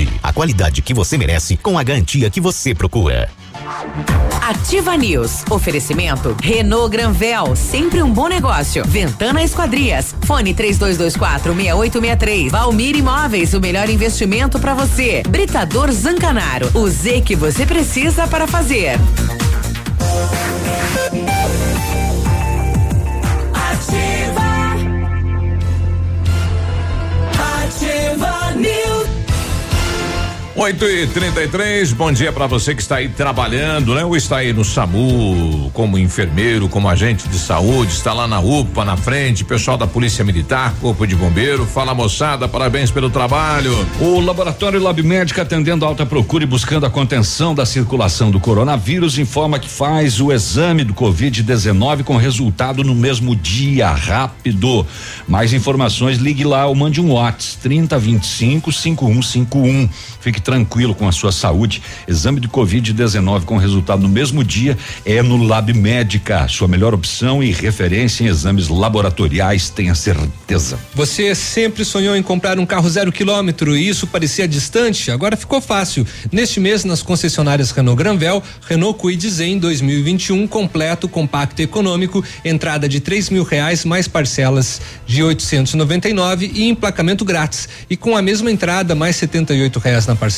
a 0.21 0.31
qualidade 0.31 0.81
que 0.81 0.93
você 0.93 1.17
merece 1.17 1.57
com 1.57 1.77
a 1.77 1.83
garantia 1.83 2.29
que 2.29 2.41
você 2.41 2.73
procura. 2.73 3.29
Ativa 4.41 4.97
News. 4.97 5.43
Oferecimento 5.49 6.35
Renault 6.41 6.89
Granvel, 6.89 7.55
sempre 7.55 8.01
um 8.01 8.11
bom 8.11 8.27
negócio. 8.27 8.83
Ventana 8.85 9.43
Esquadrias. 9.43 10.15
Fone 10.25 10.53
3224 10.53 11.53
6863. 11.53 12.51
Valmir 12.51 12.95
Imóveis, 12.95 13.53
o 13.53 13.59
melhor 13.59 13.89
investimento 13.89 14.59
para 14.59 14.73
você. 14.73 15.23
Britador 15.27 15.91
Zancanaro. 15.91 16.69
O 16.73 16.89
Z 16.89 17.21
que 17.21 17.35
você 17.35 17.65
precisa 17.65 18.27
para 18.27 18.47
fazer. 18.47 18.99
8 30.53 30.85
e 30.85 31.07
33 31.07 31.93
bom 31.93 32.11
dia 32.11 32.29
para 32.29 32.45
você 32.45 32.75
que 32.75 32.81
está 32.81 32.97
aí 32.97 33.07
trabalhando, 33.07 33.95
né? 33.95 34.03
Ou 34.03 34.17
está 34.17 34.37
aí 34.37 34.51
no 34.51 34.65
SAMU, 34.65 35.71
como 35.73 35.97
enfermeiro, 35.97 36.67
como 36.67 36.89
agente 36.89 37.27
de 37.29 37.39
saúde, 37.39 37.93
está 37.93 38.11
lá 38.11 38.27
na 38.27 38.41
UPA, 38.41 38.83
na 38.83 38.97
frente, 38.97 39.45
pessoal 39.45 39.77
da 39.77 39.87
Polícia 39.87 40.25
Militar, 40.25 40.73
Corpo 40.81 41.07
de 41.07 41.15
Bombeiro. 41.15 41.65
Fala 41.65 41.93
moçada, 41.93 42.49
parabéns 42.49 42.91
pelo 42.91 43.09
trabalho. 43.09 43.71
O 44.01 44.19
Laboratório 44.19 44.81
Lab 44.81 45.01
Médica, 45.01 45.43
atendendo 45.43 45.85
a 45.85 45.87
alta 45.87 46.05
procura 46.05 46.43
e 46.43 46.47
buscando 46.47 46.85
a 46.85 46.89
contenção 46.89 47.55
da 47.55 47.65
circulação 47.65 48.29
do 48.29 48.39
coronavírus, 48.39 49.17
informa 49.17 49.57
que 49.57 49.69
faz 49.69 50.19
o 50.19 50.33
exame 50.33 50.83
do 50.83 50.93
Covid-19 50.93 52.03
com 52.03 52.17
resultado 52.17 52.83
no 52.83 52.93
mesmo 52.93 53.37
dia, 53.37 53.89
rápido. 53.89 54.85
Mais 55.29 55.53
informações, 55.53 56.17
ligue 56.17 56.43
lá 56.43 56.65
ou 56.65 56.75
mande 56.75 56.99
um 56.99 57.13
WhatsApp 57.13 57.61
3025 57.61 58.69
5151. 58.71 59.89
Fique 60.19 60.40
tranquilo 60.41 60.93
com 60.93 61.07
a 61.07 61.11
sua 61.11 61.31
saúde. 61.31 61.81
Exame 62.07 62.39
de 62.39 62.47
Covid-19 62.47 63.43
com 63.43 63.57
resultado 63.57 64.01
no 64.01 64.09
mesmo 64.09 64.43
dia 64.43 64.77
é 65.05 65.21
no 65.21 65.37
Lab 65.37 65.73
Médica, 65.73 66.47
sua 66.47 66.67
melhor 66.67 66.93
opção 66.93 67.43
e 67.43 67.51
referência 67.51 68.23
em 68.23 68.27
exames 68.27 68.67
laboratoriais, 68.67 69.69
tenha 69.69 69.95
certeza. 69.95 70.79
Você 70.95 71.33
sempre 71.35 71.85
sonhou 71.85 72.15
em 72.15 72.23
comprar 72.23 72.59
um 72.59 72.65
carro 72.65 72.89
zero 72.89 73.11
quilômetro 73.11 73.75
e 73.75 73.87
isso 73.87 74.07
parecia 74.07 74.47
distante? 74.47 75.11
Agora 75.11 75.37
ficou 75.37 75.61
fácil. 75.61 76.05
Neste 76.31 76.59
mês, 76.59 76.83
nas 76.83 77.01
concessionárias 77.01 77.71
Renault 77.71 77.97
Granvel, 77.97 78.41
Renault 78.67 78.99
Kwid 78.99 79.29
Zen 79.29 79.59
2021 79.59 80.47
completo, 80.47 81.07
compacto 81.07 81.61
econômico, 81.61 82.23
entrada 82.43 82.87
de 82.87 82.99
três 82.99 83.29
mil 83.29 83.43
reais 83.43 83.85
mais 83.85 84.07
parcelas 84.07 84.81
de 85.05 85.23
899 85.23 86.51
e 86.53 86.69
emplacamento 86.69 87.23
grátis. 87.23 87.69
E 87.89 87.95
com 87.95 88.15
a 88.15 88.21
mesma 88.21 88.51
entrada 88.51 88.95
mais 88.95 89.15
setenta 89.15 89.53
e 89.53 89.61
oito 89.61 89.79
reais 89.79 90.07
na 90.07 90.15
parcela, 90.15 90.30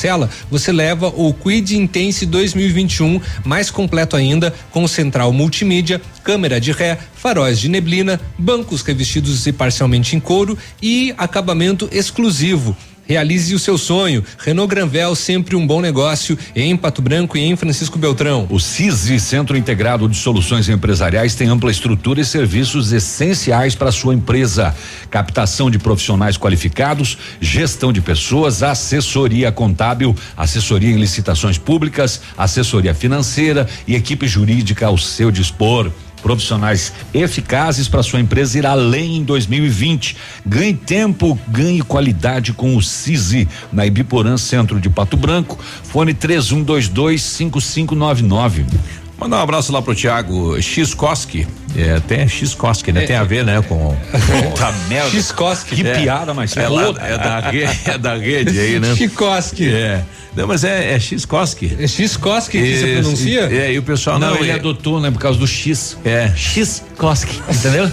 você 0.49 0.71
leva 0.71 1.07
o 1.07 1.33
Quid 1.33 1.77
Intense 1.77 2.25
2021 2.25 3.21
mais 3.45 3.69
completo 3.69 4.15
ainda, 4.15 4.53
com 4.71 4.87
central 4.87 5.31
multimídia, 5.31 6.01
câmera 6.23 6.59
de 6.59 6.71
ré, 6.71 6.97
faróis 7.15 7.59
de 7.59 7.69
neblina, 7.69 8.19
bancos 8.37 8.81
revestidos 8.81 9.45
e 9.45 9.53
parcialmente 9.53 10.15
em 10.15 10.19
couro 10.19 10.57
e 10.81 11.13
acabamento 11.17 11.87
exclusivo. 11.91 12.75
Realize 13.05 13.53
o 13.53 13.59
seu 13.59 13.77
sonho. 13.77 14.23
Renault 14.37 14.69
Granvel, 14.69 15.13
sempre 15.15 15.55
um 15.55 15.67
bom 15.67 15.81
negócio 15.81 16.37
em 16.55 16.75
Pato 16.77 17.01
Branco 17.01 17.37
e 17.37 17.41
em 17.41 17.55
Francisco 17.55 17.99
Beltrão. 17.99 18.47
O 18.49 18.59
CISI, 18.59 19.19
Centro 19.19 19.57
Integrado 19.57 20.07
de 20.07 20.15
Soluções 20.15 20.69
Empresariais, 20.69 21.35
tem 21.35 21.47
ampla 21.47 21.69
estrutura 21.69 22.21
e 22.21 22.25
serviços 22.25 22.93
essenciais 22.93 23.75
para 23.75 23.91
sua 23.91 24.13
empresa. 24.13 24.73
Captação 25.09 25.69
de 25.69 25.77
profissionais 25.77 26.37
qualificados, 26.37 27.17
gestão 27.41 27.91
de 27.91 28.01
pessoas, 28.01 28.63
assessoria 28.63 29.51
contábil, 29.51 30.15
assessoria 30.37 30.91
em 30.91 30.99
licitações 30.99 31.57
públicas, 31.57 32.21
assessoria 32.37 32.93
financeira 32.93 33.67
e 33.85 33.95
equipe 33.95 34.27
jurídica 34.27 34.85
ao 34.85 34.97
seu 34.97 35.29
dispor 35.29 35.91
profissionais 36.23 36.93
eficazes 37.13 37.87
para 37.87 38.01
sua 38.01 38.21
empresa 38.21 38.57
ir 38.57 38.65
além 38.65 39.17
em 39.17 39.23
2020. 39.23 40.15
Ganhe 40.45 40.73
tempo, 40.73 41.37
ganhe 41.47 41.81
qualidade 41.81 42.53
com 42.53 42.75
o 42.75 42.81
CISI 42.81 43.47
na 43.71 43.85
Ibiporã 43.85 44.37
Centro 44.37 44.79
de 44.79 44.89
Pato 44.89 45.17
Branco. 45.17 45.59
Fone 45.83 46.13
3122 46.13 47.21
5599. 47.21 49.02
Mandar 49.23 49.37
um 49.37 49.41
abraço 49.41 49.71
lá 49.71 49.81
pro 49.81 49.95
Thiago 49.95 50.61
Xkoski. 50.61 51.47
É, 51.77 51.99
tem 52.01 52.27
Xkoski, 52.27 52.91
né? 52.91 53.03
É, 53.03 53.07
tem 53.07 53.15
a 53.15 53.23
ver, 53.23 53.45
né? 53.45 53.61
Com. 53.61 53.95
Puta 54.11 54.71
merda. 54.89 55.21
Xkoski. 55.21 55.77
Que 55.77 55.83
piada, 55.83 56.33
mas 56.33 56.55
é, 56.57 56.67
lá, 56.67 56.93
é, 56.99 57.17
da 57.17 57.39
rede, 57.39 57.79
é 57.85 57.97
da 57.97 58.15
rede 58.15 58.59
aí, 58.59 58.79
né? 58.81 58.93
Xkoski. 58.95 59.73
É. 59.73 60.03
Não, 60.35 60.47
mas 60.47 60.63
é, 60.63 60.93
é 60.93 60.99
Xkoski. 60.99 61.77
É 61.79 61.87
Xkoski 61.87 62.59
que 62.59 62.77
você 62.77 63.01
pronuncia? 63.01 63.41
É, 63.51 63.71
e 63.71 63.79
o 63.79 63.83
pessoal 63.83 64.19
não. 64.19 64.31
não 64.31 64.37
ele 64.37 64.49
é, 64.51 64.55
adotou, 64.55 64.99
né? 64.99 65.09
Por 65.09 65.19
causa 65.19 65.39
do 65.39 65.47
X. 65.47 65.97
É. 66.03 66.31
Xkoski, 66.35 67.39
entendeu? 67.49 67.85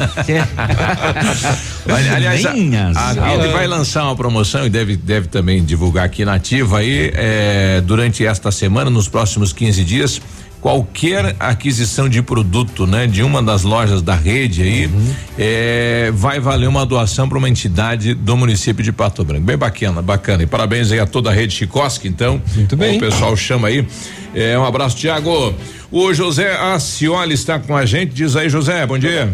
Ali- 1.87 2.09
Aliás, 2.17 2.45
a, 2.47 2.51
a 2.51 2.53
rede 2.53 3.19
aulas. 3.21 3.53
vai 3.53 3.67
lançar 3.67 4.05
uma 4.05 4.17
promoção 4.17 4.67
e 4.67 4.71
deve, 4.71 4.97
deve 4.97 5.29
também 5.29 5.63
divulgar 5.65 6.07
aqui 6.07 6.25
na 6.25 6.35
ativa 6.35 6.79
aí, 6.79 7.13
é, 7.15 7.83
durante 7.85 8.25
esta 8.25 8.51
semana, 8.51 8.91
nos 8.91 9.07
próximos 9.07 9.53
15 9.53 9.85
dias. 9.85 10.21
Qualquer 10.61 11.35
aquisição 11.41 12.07
de 12.07 12.21
produto, 12.21 12.87
né, 12.87 13.07
de 13.07 13.23
uma 13.23 13.43
das 13.43 13.63
lojas 13.63 14.03
da 14.03 14.15
rede 14.15 14.63
aí, 14.63 14.87
Uhum. 14.87 15.15
é, 15.39 16.11
vai 16.13 16.39
valer 16.39 16.69
uma 16.69 16.85
doação 16.85 17.27
para 17.29 17.39
uma 17.39 17.49
entidade 17.49 18.13
do 18.13 18.37
município 18.37 18.85
de 18.85 18.93
Pato 18.93 19.25
Branco. 19.25 19.43
Bem 19.43 19.57
bacana, 19.57 20.03
bacana. 20.03 20.43
E 20.43 20.47
parabéns 20.47 20.93
aí 20.93 21.01
a 21.01 21.07
toda 21.07 21.31
a 21.31 21.33
rede 21.33 21.55
Chicoski, 21.55 22.09
então. 22.09 22.43
Muito 22.55 22.77
bem. 22.77 22.99
O 22.99 23.01
pessoal 23.01 23.35
chama 23.37 23.69
aí. 23.69 23.87
É, 24.35 24.59
um 24.59 24.65
abraço, 24.65 24.97
Tiago. 24.97 25.55
O 25.91 26.13
José 26.13 26.55
Acioli 26.55 27.33
está 27.35 27.59
com 27.59 27.75
a 27.75 27.87
gente. 27.87 28.13
Diz 28.13 28.37
aí, 28.37 28.49
José, 28.51 28.87
bom 28.87 28.99
dia. 28.99 29.33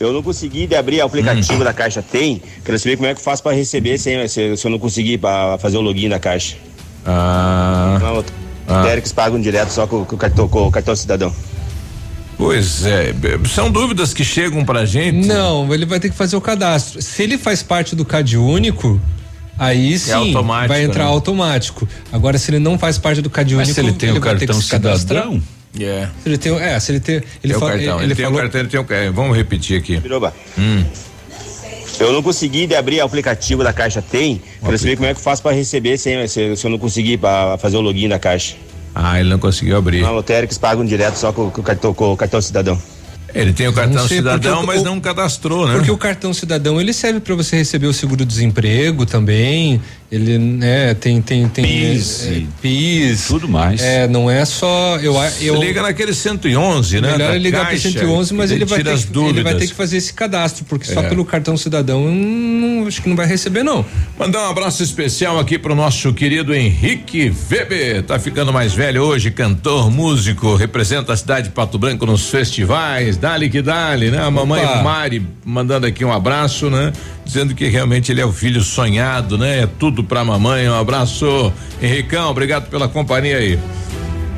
Eu 0.00 0.12
não 0.12 0.22
consegui 0.22 0.66
de 0.66 0.76
abrir 0.76 1.00
o 1.02 1.04
aplicativo 1.04 1.62
da 1.62 1.72
Caixa 1.74 2.00
Tem. 2.02 2.40
Quero 2.64 2.78
saber 2.78 2.96
como 2.96 3.08
é 3.08 3.12
que 3.14 3.20
eu 3.20 3.24
faço 3.24 3.42
para 3.42 3.54
receber 3.54 3.98
se, 3.98 4.28
se, 4.28 4.56
se 4.56 4.66
eu 4.66 4.70
não 4.70 4.78
conseguir 4.78 5.18
para 5.18 5.58
fazer 5.58 5.76
o 5.76 5.80
login 5.80 6.08
da 6.08 6.18
Caixa. 6.18 6.56
Ah. 7.04 7.98
Não, 8.00 8.24
Ah. 8.68 8.82
Dereks 8.82 9.12
pagam 9.12 9.40
direto 9.40 9.70
só 9.70 9.86
com, 9.86 10.04
com 10.04 10.14
o 10.14 10.18
cartão, 10.18 10.46
com 10.46 10.66
o 10.66 10.70
cartão 10.70 10.94
cidadão. 10.94 11.34
Pois 12.36 12.84
é, 12.86 13.12
são 13.52 13.68
dúvidas 13.70 14.14
que 14.14 14.24
chegam 14.24 14.64
pra 14.64 14.84
gente. 14.84 15.26
Não, 15.26 15.72
ele 15.74 15.84
vai 15.84 15.98
ter 15.98 16.08
que 16.10 16.14
fazer 16.16 16.36
o 16.36 16.40
cadastro. 16.40 17.02
Se 17.02 17.22
ele 17.24 17.36
faz 17.36 17.62
parte 17.64 17.96
do 17.96 18.04
CAD 18.04 18.36
único, 18.36 19.00
aí 19.58 19.98
sim 19.98 20.12
automático, 20.12 20.68
vai 20.68 20.84
entrar 20.84 21.04
né? 21.04 21.10
automático. 21.10 21.88
Agora, 22.12 22.38
se 22.38 22.50
ele 22.52 22.60
não 22.60 22.78
faz 22.78 22.96
parte 22.96 23.20
do 23.20 23.28
CAD 23.28 23.56
Mas 23.56 23.68
único, 23.68 23.80
se 23.80 23.86
ele 23.86 23.92
tem 23.96 24.10
o 24.10 24.20
vai 24.20 24.34
ter 24.34 24.40
que 24.40 24.46
cartão 24.46 24.62
se 24.62 24.70
cadastrar. 24.70 25.22
cidadão? 25.24 25.42
É. 25.80 26.08
Se 26.22 26.28
ele 26.28 26.38
tem, 26.38 26.52
o- 26.52 26.58
é, 26.60 26.78
se 26.78 26.92
ele 26.92 27.00
tem, 27.00 27.14
ele, 27.16 27.24
Tem 27.42 27.56
o 27.56 27.60
fa- 27.60 27.66
cartão, 27.70 27.96
ele, 27.96 28.04
ele, 28.04 28.14
tem 28.14 28.24
falou, 28.24 28.38
o 28.38 28.42
cartão, 28.42 28.60
ele 28.60 28.68
tem 28.68 28.80
o 28.80 28.84
cartão. 28.84 29.12
Vamos 29.14 29.36
repetir 29.36 29.76
aqui. 29.78 30.00
Hum. 30.56 30.84
Eu 32.00 32.12
não 32.12 32.22
consegui 32.22 32.66
de 32.66 32.74
abrir 32.74 33.00
o 33.00 33.04
aplicativo 33.04 33.62
da 33.64 33.72
Caixa 33.72 34.00
Tem. 34.02 34.40
Quero 34.62 34.78
saber 34.78 34.96
como 34.96 35.08
é 35.08 35.12
que 35.14 35.18
eu 35.18 35.22
faço 35.24 35.42
para 35.42 35.54
receber 35.54 35.98
se, 35.98 36.28
se, 36.28 36.56
se 36.56 36.66
eu 36.66 36.70
não 36.70 36.78
conseguir 36.78 37.18
para 37.18 37.58
fazer 37.58 37.76
o 37.76 37.80
login 37.80 38.08
da 38.08 38.18
Caixa. 38.18 38.54
Ah, 38.94 39.18
ele 39.20 39.28
não 39.28 39.38
conseguiu 39.38 39.76
abrir. 39.76 40.02
Não, 40.02 40.16
o 40.16 40.22
Dereks 40.22 40.58
pagam 40.58 40.84
direto 40.84 41.16
só 41.16 41.32
com, 41.32 41.50
com 41.50 41.60
o 41.60 41.64
cartão, 41.64 41.92
com 41.94 42.12
o 42.12 42.16
cartão 42.16 42.40
cidadão. 42.40 42.80
Ele 43.34 43.52
tem 43.52 43.68
o 43.68 43.72
cartão 43.74 44.00
Não 44.00 44.08
sei, 44.08 44.18
cidadão, 44.18 44.64
mas 44.64 44.80
o- 44.80 44.84
não 44.84 44.98
cadastrou, 44.98 45.66
né? 45.68 45.74
Porque 45.74 45.90
o 45.90 45.98
cartão 45.98 46.32
cidadão 46.32 46.80
ele 46.80 46.92
serve 46.94 47.20
para 47.20 47.34
você 47.34 47.56
receber 47.56 47.86
o 47.86 47.92
seguro-desemprego 47.92 49.04
também. 49.04 49.80
Ele, 50.10 50.38
né, 50.38 50.94
tem 50.94 51.20
tem 51.20 51.46
tem 51.50 51.62
PIS, 51.62 52.26
é, 52.26 52.42
PIS, 52.62 53.26
tudo 53.26 53.46
mais. 53.46 53.82
É, 53.82 54.08
não 54.08 54.30
é 54.30 54.42
só 54.46 54.96
eu 55.02 55.14
eu 55.42 55.60
Liga 55.60 55.82
naquele 55.82 56.14
111, 56.14 57.00
né? 57.02 57.12
Melhor 57.12 57.28
da 57.28 57.34
ele 57.34 57.44
ligar 57.44 57.66
Caixa, 57.66 57.90
111, 57.90 58.32
mas 58.32 58.50
ele 58.50 58.64
vai, 58.64 58.82
ter 58.82 58.90
as 58.90 59.04
que, 59.04 59.18
ele 59.18 59.42
vai 59.42 59.54
ter 59.54 59.66
que 59.66 59.74
fazer 59.74 59.98
esse 59.98 60.14
cadastro, 60.14 60.64
porque 60.64 60.86
só 60.86 61.00
É. 61.00 61.08
pelo 61.10 61.26
cartão 61.26 61.58
cidadão 61.58 62.06
hum, 62.06 62.84
acho 62.88 63.02
que 63.02 63.08
não 63.08 63.16
vai 63.16 63.26
receber 63.26 63.62
não. 63.62 63.84
Mandar 64.18 64.48
um 64.48 64.50
abraço 64.50 64.82
especial 64.82 65.38
aqui 65.38 65.58
pro 65.58 65.74
nosso 65.74 66.14
querido 66.14 66.54
Henrique 66.54 67.30
Weber. 67.50 68.02
Tá 68.02 68.18
ficando 68.18 68.50
mais 68.50 68.72
velho 68.72 69.02
hoje, 69.02 69.30
cantor, 69.30 69.90
músico, 69.90 70.54
representa 70.54 71.12
a 71.12 71.16
cidade 71.18 71.48
de 71.48 71.54
Pato 71.54 71.78
Branco 71.78 72.06
nos 72.06 72.30
festivais. 72.30 73.18
Dali 73.18 73.50
que 73.50 73.60
dali, 73.60 74.10
né? 74.10 74.22
A 74.22 74.30
mamãe 74.30 74.64
Opa. 74.64 74.82
Mari 74.82 75.22
mandando 75.44 75.86
aqui 75.86 76.02
um 76.02 76.12
abraço, 76.12 76.70
né? 76.70 76.92
Dizendo 77.28 77.54
que 77.54 77.68
realmente 77.68 78.10
ele 78.10 78.22
é 78.22 78.24
o 78.24 78.32
filho 78.32 78.62
sonhado, 78.62 79.36
né? 79.36 79.64
É 79.64 79.66
tudo 79.66 80.02
pra 80.02 80.24
mamãe. 80.24 80.66
Um 80.66 80.74
abraço, 80.74 81.52
Henricão. 81.80 82.30
Obrigado 82.30 82.70
pela 82.70 82.88
companhia 82.88 83.36
aí. 83.36 83.58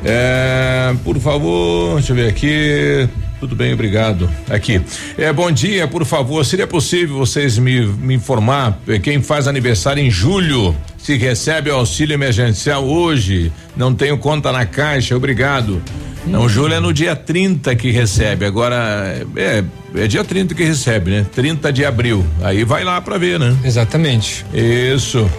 É, 0.03 0.93
por 1.01 1.17
favor, 1.17 1.95
deixa 1.95 2.11
eu 2.11 2.17
ver 2.17 2.27
aqui. 2.27 3.07
Tudo 3.39 3.55
bem, 3.55 3.73
obrigado. 3.73 4.29
Aqui. 4.49 4.81
É, 5.17 5.31
bom 5.31 5.49
dia, 5.49 5.87
por 5.87 6.03
favor. 6.03 6.45
Seria 6.45 6.67
possível 6.67 7.17
vocês 7.17 7.57
me, 7.57 7.85
me 7.85 8.15
informar 8.15 8.77
eh, 8.85 8.99
quem 8.99 9.21
faz 9.21 9.47
aniversário 9.47 10.03
em 10.03 10.11
julho? 10.11 10.75
Se 10.97 11.15
recebe 11.15 11.69
o 11.69 11.75
auxílio 11.75 12.13
emergencial 12.13 12.85
hoje? 12.85 13.53
Não 13.73 13.95
tenho 13.95 14.17
conta 14.17 14.51
na 14.51 14.65
caixa, 14.65 15.15
obrigado. 15.15 15.81
Não, 16.25 16.47
julho 16.47 16.73
é 16.73 16.79
no 16.79 16.93
dia 16.93 17.15
30 17.15 17.75
que 17.75 17.89
recebe. 17.91 18.45
Agora, 18.45 19.25
é, 19.35 19.63
é 19.95 20.07
dia 20.07 20.23
30 20.23 20.53
que 20.53 20.63
recebe, 20.63 21.11
né? 21.11 21.25
30 21.33 21.73
de 21.73 21.83
abril. 21.83 22.25
Aí 22.43 22.63
vai 22.63 22.83
lá 22.83 23.01
pra 23.01 23.17
ver, 23.17 23.39
né? 23.39 23.55
Exatamente. 23.63 24.45
Isso. 24.53 25.29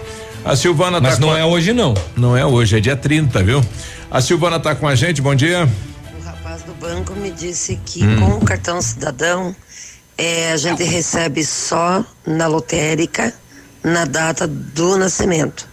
A 0.45 0.57
Silvana 0.57 1.01
Mas 1.01 1.15
tá 1.15 1.21
não 1.21 1.29
com 1.29 1.35
a- 1.35 1.39
é 1.39 1.45
hoje 1.45 1.73
não. 1.73 1.95
Não 2.17 2.37
é 2.37 2.45
hoje, 2.45 2.77
é 2.77 2.81
dia 2.81 2.97
30, 2.97 3.43
viu? 3.45 3.65
A 4.11 4.21
Silvana 4.21 4.59
tá 4.59 4.75
com 4.75 4.89
a 4.89 4.95
gente, 4.95 5.23
bom 5.23 5.35
dia. 5.35 5.69
O 6.21 6.25
rapaz 6.25 6.63
do 6.63 6.75
banco 6.75 7.15
me 7.15 7.31
disse 7.31 7.79
que 7.87 8.05
Hum. 8.05 8.17
com 8.21 8.27
o 8.39 8.45
cartão 8.45 8.83
cidadão 8.83 9.55
eh, 10.19 10.51
a 10.53 10.57
gente 10.57 10.83
recebe 10.83 11.45
só 11.45 12.05
na 12.27 12.47
lotérica 12.49 13.33
na 13.85 14.05
data 14.05 14.47
do 14.49 14.97
nascimento. 14.99 15.67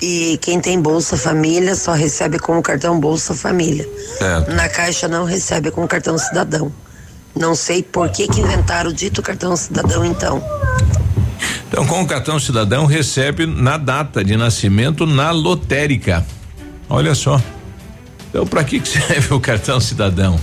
E 0.00 0.38
quem 0.40 0.60
tem 0.60 0.80
Bolsa 0.80 1.16
Família 1.16 1.74
só 1.74 1.92
recebe 1.92 2.38
com 2.38 2.58
o 2.58 2.62
cartão 2.62 2.98
Bolsa 2.98 3.34
Família. 3.34 3.88
Na 4.54 4.68
Caixa 4.68 5.08
não 5.08 5.24
recebe 5.24 5.70
com 5.70 5.84
o 5.84 5.88
cartão 5.88 6.16
cidadão. 6.16 6.72
Não 7.34 7.54
sei 7.54 7.82
por 7.82 8.08
que 8.10 8.26
que 8.26 8.40
inventaram 8.40 8.90
o 8.90 8.92
dito 8.92 9.22
cartão 9.22 9.56
cidadão 9.56 10.04
então. 10.04 10.42
Então, 11.68 11.86
com 11.86 12.02
o 12.02 12.06
cartão 12.06 12.38
cidadão, 12.40 12.84
recebe 12.84 13.46
na 13.46 13.76
data 13.76 14.24
de 14.24 14.36
nascimento 14.36 15.06
na 15.06 15.30
lotérica. 15.30 16.26
Olha 16.88 17.14
só. 17.14 17.40
Então, 18.28 18.44
para 18.44 18.64
que, 18.64 18.80
que 18.80 18.88
serve 18.90 19.32
o 19.32 19.40
cartão 19.40 19.80
cidadão? 19.80 20.38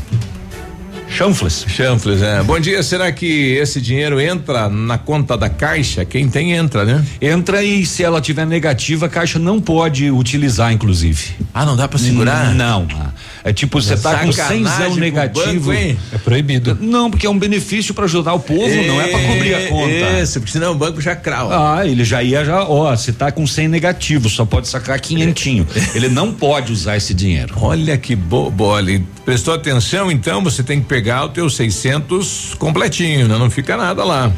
Chanfles. 1.09 1.65
Chanfles, 1.67 2.21
é. 2.21 2.43
Bom 2.43 2.59
dia, 2.59 2.83
será 2.83 3.11
que 3.11 3.53
esse 3.53 3.81
dinheiro 3.81 4.19
entra 4.19 4.69
na 4.69 4.97
conta 4.97 5.37
da 5.37 5.49
caixa? 5.49 6.05
Quem 6.05 6.29
tem 6.29 6.53
entra, 6.53 6.85
né? 6.85 7.03
Entra 7.21 7.63
e 7.63 7.85
se 7.85 8.03
ela 8.03 8.21
tiver 8.21 8.45
negativa, 8.45 9.07
a 9.07 9.09
caixa 9.09 9.39
não 9.39 9.59
pode 9.59 10.11
utilizar, 10.11 10.71
inclusive. 10.71 11.35
Ah, 11.53 11.65
não 11.65 11.75
dá 11.75 11.87
pra 11.87 11.97
segurar? 11.97 12.53
Não. 12.53 12.87
É 13.43 13.53
tipo, 13.53 13.81
você 13.81 13.95
tá 13.95 14.19
com 14.19 14.31
cenzão 14.31 14.95
negativo. 14.95 15.71
banco? 15.71 15.99
É 16.11 16.17
proibido. 16.17 16.77
Não, 16.81 17.09
porque 17.09 17.25
é 17.25 17.29
um 17.29 17.39
benefício 17.39 17.93
para 17.93 18.03
ajudar 18.03 18.33
o 18.33 18.39
povo, 18.39 18.75
não 18.85 19.01
é 19.01 19.07
para 19.07 19.19
cobrir 19.19 19.55
a 19.55 19.67
conta. 19.69 20.21
Isso, 20.21 20.39
porque 20.39 20.51
senão 20.51 20.73
o 20.73 20.75
banco 20.75 20.99
já 20.99 21.15
crava. 21.15 21.77
Ah, 21.77 21.87
ele 21.87 22.03
já 22.03 22.21
ia 22.21 22.43
já, 22.43 22.63
ó, 22.63 22.95
você 22.95 23.13
tá 23.13 23.31
com 23.31 23.47
100 23.47 23.69
negativo, 23.69 24.29
só 24.29 24.45
pode 24.45 24.67
sacar 24.67 24.99
quinhentinho. 24.99 25.65
ele 25.95 26.09
não 26.09 26.33
pode 26.33 26.73
usar 26.73 26.97
esse 26.97 27.13
dinheiro. 27.13 27.55
Olha 27.61 27.97
que 27.97 28.15
bo 28.15 28.51
bola. 28.51 28.87
Prestou 29.23 29.53
atenção, 29.53 30.11
então 30.11 30.43
você 30.43 30.63
tem 30.63 30.79
que 30.79 30.87
pegar 30.97 31.25
o 31.25 31.29
teu 31.29 31.47
600 31.47 32.55
completinho, 32.57 33.27
né? 33.27 33.37
Não 33.37 33.51
fica 33.51 33.77
nada 33.77 34.03
lá. 34.03 34.31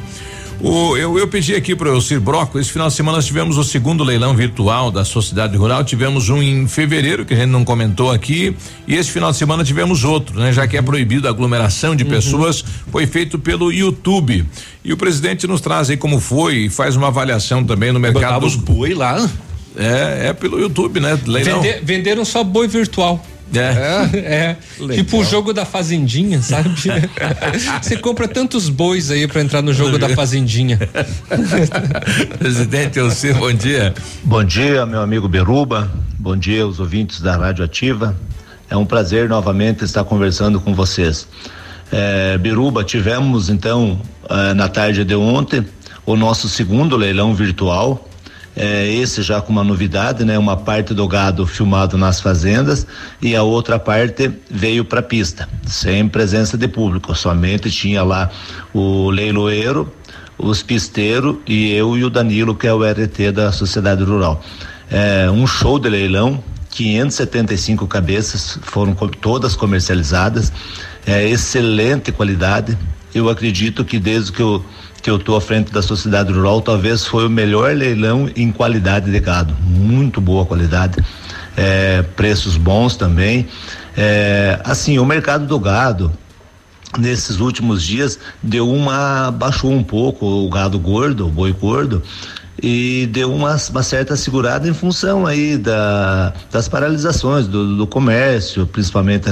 O, 0.59 0.97
eu, 0.97 1.17
eu 1.17 1.25
pedi 1.25 1.55
aqui 1.55 1.73
para 1.73 1.89
o 1.89 2.01
Cir 2.01 2.19
Broco, 2.19 2.59
esse 2.59 2.69
final 2.69 2.89
de 2.89 2.93
semana 2.93 3.15
nós 3.15 3.25
tivemos 3.25 3.57
o 3.57 3.63
segundo 3.63 4.03
leilão 4.03 4.35
virtual 4.35 4.91
da 4.91 5.05
Sociedade 5.05 5.55
Rural, 5.55 5.85
tivemos 5.85 6.27
um 6.27 6.43
em 6.43 6.67
fevereiro, 6.67 7.23
que 7.23 7.33
a 7.33 7.37
gente 7.37 7.47
não 7.49 7.63
comentou 7.63 8.11
aqui, 8.11 8.53
e 8.85 8.93
esse 8.97 9.09
final 9.09 9.31
de 9.31 9.37
semana 9.37 9.63
tivemos 9.63 10.03
outro, 10.03 10.37
né? 10.37 10.51
Já 10.51 10.67
que 10.67 10.75
é 10.75 10.81
proibido 10.81 11.27
a 11.27 11.31
aglomeração 11.31 11.95
de 11.95 12.03
pessoas, 12.03 12.61
foi 12.91 13.07
feito 13.07 13.39
pelo 13.39 13.71
YouTube. 13.71 14.45
E 14.83 14.91
o 14.91 14.97
presidente 14.97 15.47
nos 15.47 15.61
traz 15.61 15.89
aí 15.89 15.95
como 15.95 16.19
foi 16.19 16.65
e 16.65 16.69
faz 16.69 16.97
uma 16.97 17.07
avaliação 17.07 17.63
também 17.63 17.93
no 17.93 17.99
mercado. 18.01 18.23
Botava 18.23 18.45
os 18.45 18.55
boi 18.57 18.93
lá. 18.93 19.29
É, 19.77 20.27
é 20.27 20.33
pelo 20.33 20.59
YouTube, 20.59 20.99
né? 20.99 21.17
Leilão. 21.25 21.61
Vender- 21.61 21.79
venderam 21.85 22.25
só 22.25 22.43
boi 22.43 22.67
virtual. 22.67 23.25
É. 23.53 24.17
É, 24.17 24.57
Legal. 24.79 24.97
tipo 24.97 25.17
o 25.17 25.23
jogo 25.23 25.53
da 25.53 25.65
fazendinha, 25.65 26.41
sabe? 26.41 26.69
Você 27.81 27.97
compra 27.97 28.27
tantos 28.27 28.69
bois 28.69 29.09
aí 29.09 29.27
pra 29.27 29.41
entrar 29.41 29.61
no 29.61 29.73
jogo 29.73 29.97
da 29.97 30.09
fazendinha. 30.09 30.77
Presidente, 32.37 32.99
eu 32.99 33.09
sei, 33.09 33.33
bom 33.33 33.51
dia. 33.51 33.93
Bom 34.23 34.43
dia, 34.43 34.85
meu 34.85 35.01
amigo 35.01 35.27
Beruba. 35.27 35.89
Bom 36.17 36.35
dia, 36.37 36.67
os 36.67 36.79
ouvintes 36.79 37.21
da 37.21 37.35
Rádio 37.35 37.63
Ativa. 37.63 38.15
É 38.69 38.77
um 38.77 38.85
prazer 38.85 39.27
novamente 39.27 39.83
estar 39.83 40.03
conversando 40.03 40.59
com 40.59 40.73
vocês. 40.75 41.27
É, 41.91 42.37
Biruba, 42.37 42.83
tivemos 42.83 43.49
então 43.49 43.99
eh, 44.29 44.53
na 44.53 44.67
tarde 44.69 45.03
de 45.03 45.15
ontem 45.15 45.65
o 46.05 46.15
nosso 46.15 46.47
segundo 46.47 46.95
leilão 46.95 47.33
virtual. 47.33 48.07
É, 48.61 48.91
esse 48.91 49.21
já 49.21 49.39
com 49.39 49.53
uma 49.53 49.63
novidade, 49.63 50.25
né? 50.25 50.37
Uma 50.37 50.57
parte 50.57 50.93
do 50.93 51.07
gado 51.07 51.47
filmado 51.47 51.97
nas 51.97 52.19
fazendas 52.19 52.85
e 53.21 53.33
a 53.33 53.41
outra 53.41 53.79
parte 53.79 54.29
veio 54.51 54.83
para 54.83 54.99
a 54.99 55.03
pista, 55.03 55.47
sem 55.65 56.09
presença 56.09 56.57
de 56.57 56.67
público. 56.67 57.15
Somente 57.15 57.71
tinha 57.71 58.03
lá 58.03 58.29
o 58.73 59.09
leiloeiro, 59.11 59.89
os 60.37 60.61
pisteiros 60.61 61.37
e 61.47 61.71
eu 61.71 61.97
e 61.97 62.03
o 62.03 62.09
Danilo, 62.09 62.53
que 62.53 62.67
é 62.67 62.73
o 62.73 62.83
RT 62.83 63.31
da 63.31 63.49
Sociedade 63.53 64.03
Rural. 64.03 64.43
É 64.91 65.31
um 65.31 65.47
show 65.47 65.79
de 65.79 65.87
leilão. 65.87 66.43
575 66.69 67.87
cabeças, 67.87 68.59
foram 68.61 68.93
todas 68.93 69.55
comercializadas, 69.55 70.53
é 71.05 71.27
excelente 71.27 72.11
qualidade. 72.11 72.77
Eu 73.13 73.27
acredito 73.27 73.83
que 73.83 73.97
desde 73.99 74.31
que 74.31 74.41
eu 74.41 74.63
que 75.01 75.09
eu 75.09 75.17
estou 75.17 75.35
à 75.35 75.41
frente 75.41 75.71
da 75.71 75.81
sociedade 75.81 76.31
rural, 76.31 76.61
talvez 76.61 77.05
foi 77.05 77.25
o 77.25 77.29
melhor 77.29 77.75
leilão 77.75 78.29
em 78.35 78.51
qualidade 78.51 79.11
de 79.11 79.19
gado, 79.19 79.55
muito 79.61 80.19
boa 80.19 80.45
qualidade, 80.45 81.03
é, 81.55 82.01
preços 82.15 82.57
bons 82.57 82.95
também. 82.95 83.47
É, 83.97 84.59
assim, 84.63 84.99
o 84.99 85.05
mercado 85.05 85.45
do 85.45 85.59
gado 85.59 86.11
nesses 86.97 87.39
últimos 87.39 87.83
dias 87.83 88.19
deu 88.41 88.69
uma 88.69 89.31
baixou 89.31 89.71
um 89.71 89.83
pouco 89.83 90.25
o 90.25 90.49
gado 90.49 90.79
gordo, 90.79 91.27
o 91.27 91.29
boi 91.29 91.53
gordo 91.53 92.01
e 92.61 93.07
deu 93.11 93.33
uma, 93.33 93.55
uma 93.69 93.83
certa 93.83 94.15
segurada 94.15 94.67
em 94.67 94.73
função 94.73 95.25
aí 95.25 95.57
da, 95.57 96.33
das 96.51 96.67
paralisações 96.67 97.47
do, 97.47 97.77
do 97.77 97.87
comércio, 97.87 98.67
principalmente 98.67 99.29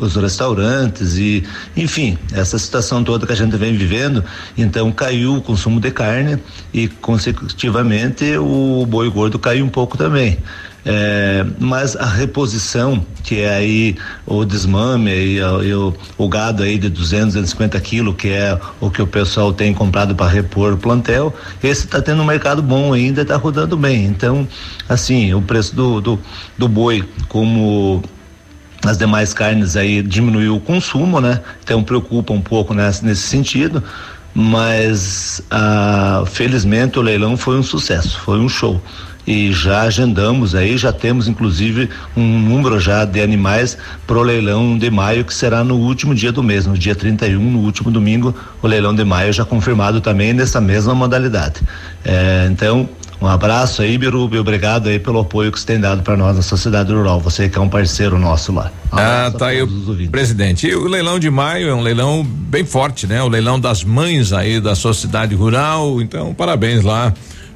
os 0.00 0.16
restaurantes 0.16 1.16
e 1.16 1.42
enfim 1.76 2.18
essa 2.32 2.58
situação 2.58 3.02
toda 3.04 3.26
que 3.26 3.32
a 3.32 3.36
gente 3.36 3.56
vem 3.56 3.76
vivendo 3.76 4.24
então 4.56 4.90
caiu 4.92 5.36
o 5.36 5.42
consumo 5.42 5.80
de 5.80 5.90
carne 5.90 6.38
e 6.72 6.88
consecutivamente 6.88 8.36
o 8.38 8.84
boi 8.86 9.08
gordo 9.10 9.38
caiu 9.38 9.64
um 9.64 9.68
pouco 9.68 9.96
também 9.96 10.38
é, 10.82 11.44
mas 11.58 11.94
a 11.94 12.06
reposição, 12.06 13.04
que 13.22 13.40
é 13.40 13.54
aí 13.54 13.96
o 14.24 14.46
desmame 14.46 15.10
e, 15.10 15.42
o- 15.42 15.62
e 15.62 15.74
o, 15.74 15.94
o 16.16 16.26
gado 16.26 16.62
aí 16.62 16.78
de 16.78 16.88
200, 16.88 17.34
250 17.34 17.78
quilos, 17.80 18.14
que 18.16 18.30
é 18.30 18.58
o 18.80 18.90
que 18.90 19.02
o 19.02 19.06
pessoal 19.06 19.52
tem 19.52 19.74
comprado 19.74 20.14
para 20.14 20.26
repor 20.30 20.72
o 20.72 20.78
plantel, 20.78 21.34
esse 21.62 21.84
está 21.84 22.00
tendo 22.00 22.22
um 22.22 22.24
mercado 22.24 22.62
bom 22.62 22.94
ainda, 22.94 23.20
está 23.20 23.36
rodando 23.36 23.76
bem. 23.76 24.06
Então, 24.06 24.48
assim, 24.88 25.34
o 25.34 25.42
preço 25.42 25.76
do, 25.76 26.00
do, 26.00 26.18
do 26.56 26.66
boi, 26.66 27.04
como 27.28 28.02
as 28.84 28.96
demais 28.96 29.34
carnes 29.34 29.76
aí 29.76 30.02
diminuiu 30.02 30.56
o 30.56 30.60
consumo, 30.60 31.20
né? 31.20 31.40
Então 31.62 31.82
preocupa 31.82 32.32
um 32.32 32.40
pouco 32.40 32.72
nesse, 32.74 33.16
sentido, 33.16 33.82
mas 34.34 35.42
ah, 35.50 36.24
felizmente 36.26 36.98
o 36.98 37.02
leilão 37.02 37.36
foi 37.36 37.58
um 37.58 37.62
sucesso, 37.62 38.18
foi 38.20 38.38
um 38.38 38.48
show. 38.48 38.80
E 39.26 39.52
já 39.52 39.82
agendamos 39.82 40.54
aí, 40.54 40.76
já 40.78 40.92
temos 40.92 41.28
inclusive 41.28 41.90
um 42.16 42.38
número 42.38 42.80
já 42.80 43.04
de 43.04 43.20
animais 43.20 43.76
pro 44.06 44.22
leilão 44.22 44.78
de 44.78 44.90
maio, 44.90 45.24
que 45.24 45.34
será 45.34 45.62
no 45.62 45.76
último 45.76 46.14
dia 46.14 46.32
do 46.32 46.42
mês, 46.42 46.66
no 46.66 46.76
dia 46.76 46.94
31, 46.94 47.38
no 47.38 47.60
último 47.60 47.90
domingo, 47.90 48.34
o 48.62 48.66
leilão 48.66 48.94
de 48.94 49.04
maio 49.04 49.32
já 49.32 49.44
confirmado 49.44 50.00
também 50.00 50.32
nessa 50.32 50.60
mesma 50.60 50.94
modalidade. 50.94 51.60
É, 52.04 52.48
então, 52.50 52.88
um 53.20 53.26
abraço 53.26 53.82
aí, 53.82 53.98
Biruba, 53.98 54.36
e 54.36 54.38
obrigado 54.38 54.88
aí 54.88 54.98
pelo 54.98 55.20
apoio 55.20 55.52
que 55.52 55.60
você 55.60 55.66
tem 55.66 55.78
dado 55.78 56.02
para 56.02 56.16
nós 56.16 56.34
na 56.36 56.42
sociedade 56.42 56.90
rural. 56.90 57.20
Você 57.20 57.48
que 57.48 57.58
é 57.58 57.60
um 57.60 57.68
parceiro 57.68 58.18
nosso 58.18 58.50
lá. 58.52 58.72
Ah, 58.90 59.30
tá 59.36 59.48
aí 59.48 59.62
o 59.62 59.68
presidente. 60.10 60.66
E 60.66 60.74
o 60.74 60.88
leilão 60.88 61.18
de 61.18 61.28
maio 61.28 61.68
é 61.68 61.74
um 61.74 61.82
leilão 61.82 62.24
bem 62.24 62.64
forte, 62.64 63.06
né? 63.06 63.22
O 63.22 63.28
leilão 63.28 63.60
das 63.60 63.84
mães 63.84 64.32
aí 64.32 64.58
da 64.58 64.74
sociedade 64.74 65.34
rural. 65.34 66.00
Então, 66.00 66.32
parabéns 66.32 66.82
lá 66.82 67.12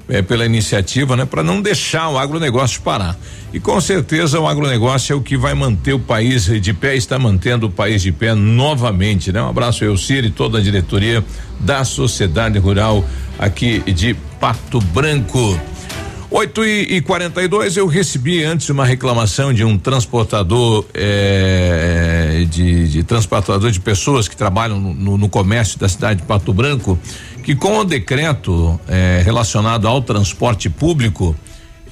eh, 0.06 0.20
pela 0.20 0.44
iniciativa, 0.44 1.16
né? 1.16 1.24
Para 1.24 1.42
não 1.42 1.62
deixar 1.62 2.10
o 2.10 2.18
agronegócio 2.18 2.82
parar. 2.82 3.16
E 3.54 3.58
com 3.58 3.80
certeza 3.80 4.38
o 4.38 4.46
agronegócio 4.46 5.14
é 5.14 5.16
o 5.16 5.22
que 5.22 5.34
vai 5.34 5.54
manter 5.54 5.94
o 5.94 5.98
país 5.98 6.44
de 6.44 6.74
pé, 6.74 6.94
está 6.94 7.18
mantendo 7.18 7.68
o 7.68 7.70
país 7.70 8.02
de 8.02 8.12
pé 8.12 8.34
novamente, 8.34 9.32
né? 9.32 9.40
Um 9.40 9.48
abraço 9.48 9.82
ao 9.84 9.96
Ciro 9.96 10.26
e 10.26 10.30
toda 10.30 10.58
a 10.58 10.60
diretoria 10.60 11.24
da 11.58 11.84
sociedade 11.84 12.58
rural 12.58 13.02
aqui 13.38 13.80
de 13.92 14.14
Pato 14.40 14.80
Branco. 14.80 15.58
8 16.30 16.64
e, 16.64 16.96
e 16.96 17.00
42 17.00 17.76
eu 17.76 17.86
recebi 17.86 18.42
antes 18.42 18.68
uma 18.68 18.84
reclamação 18.84 19.52
de 19.52 19.62
um 19.64 19.78
transportador 19.78 20.84
eh, 20.94 22.44
de, 22.50 22.88
de 22.88 23.02
transportador 23.04 23.70
de 23.70 23.78
pessoas 23.78 24.26
que 24.26 24.36
trabalham 24.36 24.80
no, 24.80 25.16
no- 25.16 25.28
comércio 25.28 25.78
da 25.78 25.88
cidade 25.88 26.22
de 26.22 26.26
Pato 26.26 26.52
Branco 26.52 26.98
que 27.44 27.54
com 27.54 27.78
o 27.78 27.84
decreto 27.84 28.80
eh, 28.88 29.22
relacionado 29.24 29.86
ao 29.86 30.02
transporte 30.02 30.68
público 30.68 31.36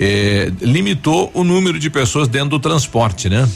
eh, 0.00 0.50
limitou 0.60 1.30
o 1.34 1.44
número 1.44 1.78
de 1.78 1.88
pessoas 1.88 2.26
dentro 2.26 2.48
do 2.50 2.58
transporte, 2.58 3.28
né? 3.28 3.48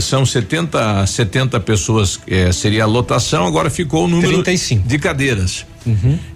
São 0.00 0.24
70 0.24 1.06
70 1.06 1.60
pessoas 1.60 2.18
seria 2.54 2.84
a 2.84 2.86
lotação, 2.86 3.46
agora 3.46 3.68
ficou 3.68 4.06
o 4.06 4.08
número 4.08 4.42
35. 4.42 4.88
de 4.88 4.98
cadeiras. 4.98 5.66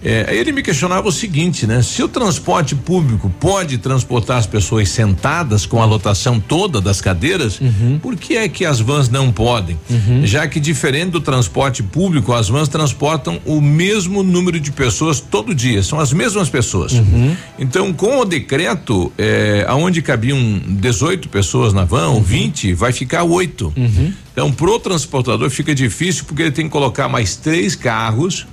É, 0.02 0.26
aí 0.28 0.38
ele 0.38 0.52
me 0.52 0.62
questionava 0.62 1.08
o 1.08 1.12
seguinte, 1.12 1.66
né? 1.66 1.82
Se 1.82 2.02
o 2.02 2.08
transporte 2.08 2.74
público 2.74 3.30
pode 3.40 3.78
transportar 3.78 4.38
as 4.38 4.46
pessoas 4.46 4.88
sentadas 4.88 5.66
com 5.66 5.80
a 5.82 5.84
lotação 5.84 6.38
toda 6.40 6.80
das 6.80 7.00
cadeiras, 7.00 7.60
por 8.00 8.16
que 8.16 8.36
é 8.36 8.48
que 8.48 8.64
as 8.64 8.80
vans 8.80 9.08
não 9.08 9.30
podem? 9.32 9.78
Já 10.24 10.46
que 10.46 10.58
diferente 10.60 11.10
do 11.10 11.20
transporte 11.20 11.82
público, 11.82 12.32
as 12.32 12.48
vans 12.48 12.68
transportam 12.68 13.40
o 13.44 13.60
mesmo 13.60 14.22
número 14.22 14.58
de 14.60 14.72
pessoas 14.72 15.20
todo 15.20 15.54
dia, 15.54 15.82
são 15.82 15.98
as 16.00 16.12
mesmas 16.12 16.48
pessoas. 16.48 16.92
Então, 17.58 17.92
com 17.92 18.18
o 18.20 18.24
decreto, 18.24 19.12
é, 19.18 19.64
aonde 19.68 20.02
cabiam 20.02 20.38
18 20.66 21.28
pessoas 21.28 21.72
na 21.72 21.84
van, 21.84 22.08
ou 22.08 22.22
20, 22.22 22.74
vai 22.74 22.92
ficar 22.92 23.22
oito. 23.24 23.72
Então, 24.32 24.50
pro 24.50 24.78
transportador 24.78 25.50
fica 25.50 25.74
difícil 25.74 26.24
porque 26.24 26.42
ele 26.42 26.50
tem 26.50 26.64
que 26.64 26.70
colocar 26.70 27.08
mais 27.08 27.36
três 27.36 27.74
carros, 27.74 28.46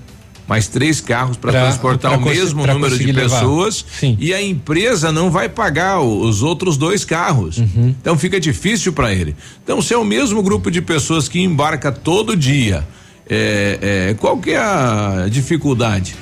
mais 0.49 0.67
três 0.67 0.99
carros 0.99 1.38
para 1.38 1.51
transportar 1.51 2.13
pra 2.13 2.19
o 2.19 2.26
mesmo 2.26 2.65
número 2.65 2.97
de 2.97 3.13
pessoas 3.13 3.85
e 4.17 4.34
a 4.34 4.41
empresa 4.41 5.11
não 5.11 5.30
vai 5.30 5.47
pagar 5.47 5.99
os 5.99 6.41
outros 6.41 6.76
dois 6.76 7.05
carros. 7.05 7.59
Uhum. 7.59 7.93
Então 8.01 8.17
fica 8.17 8.39
difícil 8.39 8.91
para 8.91 9.13
ele. 9.13 9.35
Então, 9.63 9.80
se 9.80 9.93
é 9.93 9.97
o 9.97 10.03
mesmo 10.03 10.41
grupo 10.41 10.71
de 10.71 10.81
pessoas 10.81 11.30
que 11.30 11.39
embarca 11.39 11.91
todo 11.91 12.35
dia, 12.35 12.84
é, 13.30 14.09
é, 14.09 14.13
qual 14.15 14.38
que 14.39 14.49
é 14.49 14.57
a 14.57 15.27
dificuldade? 15.30 16.15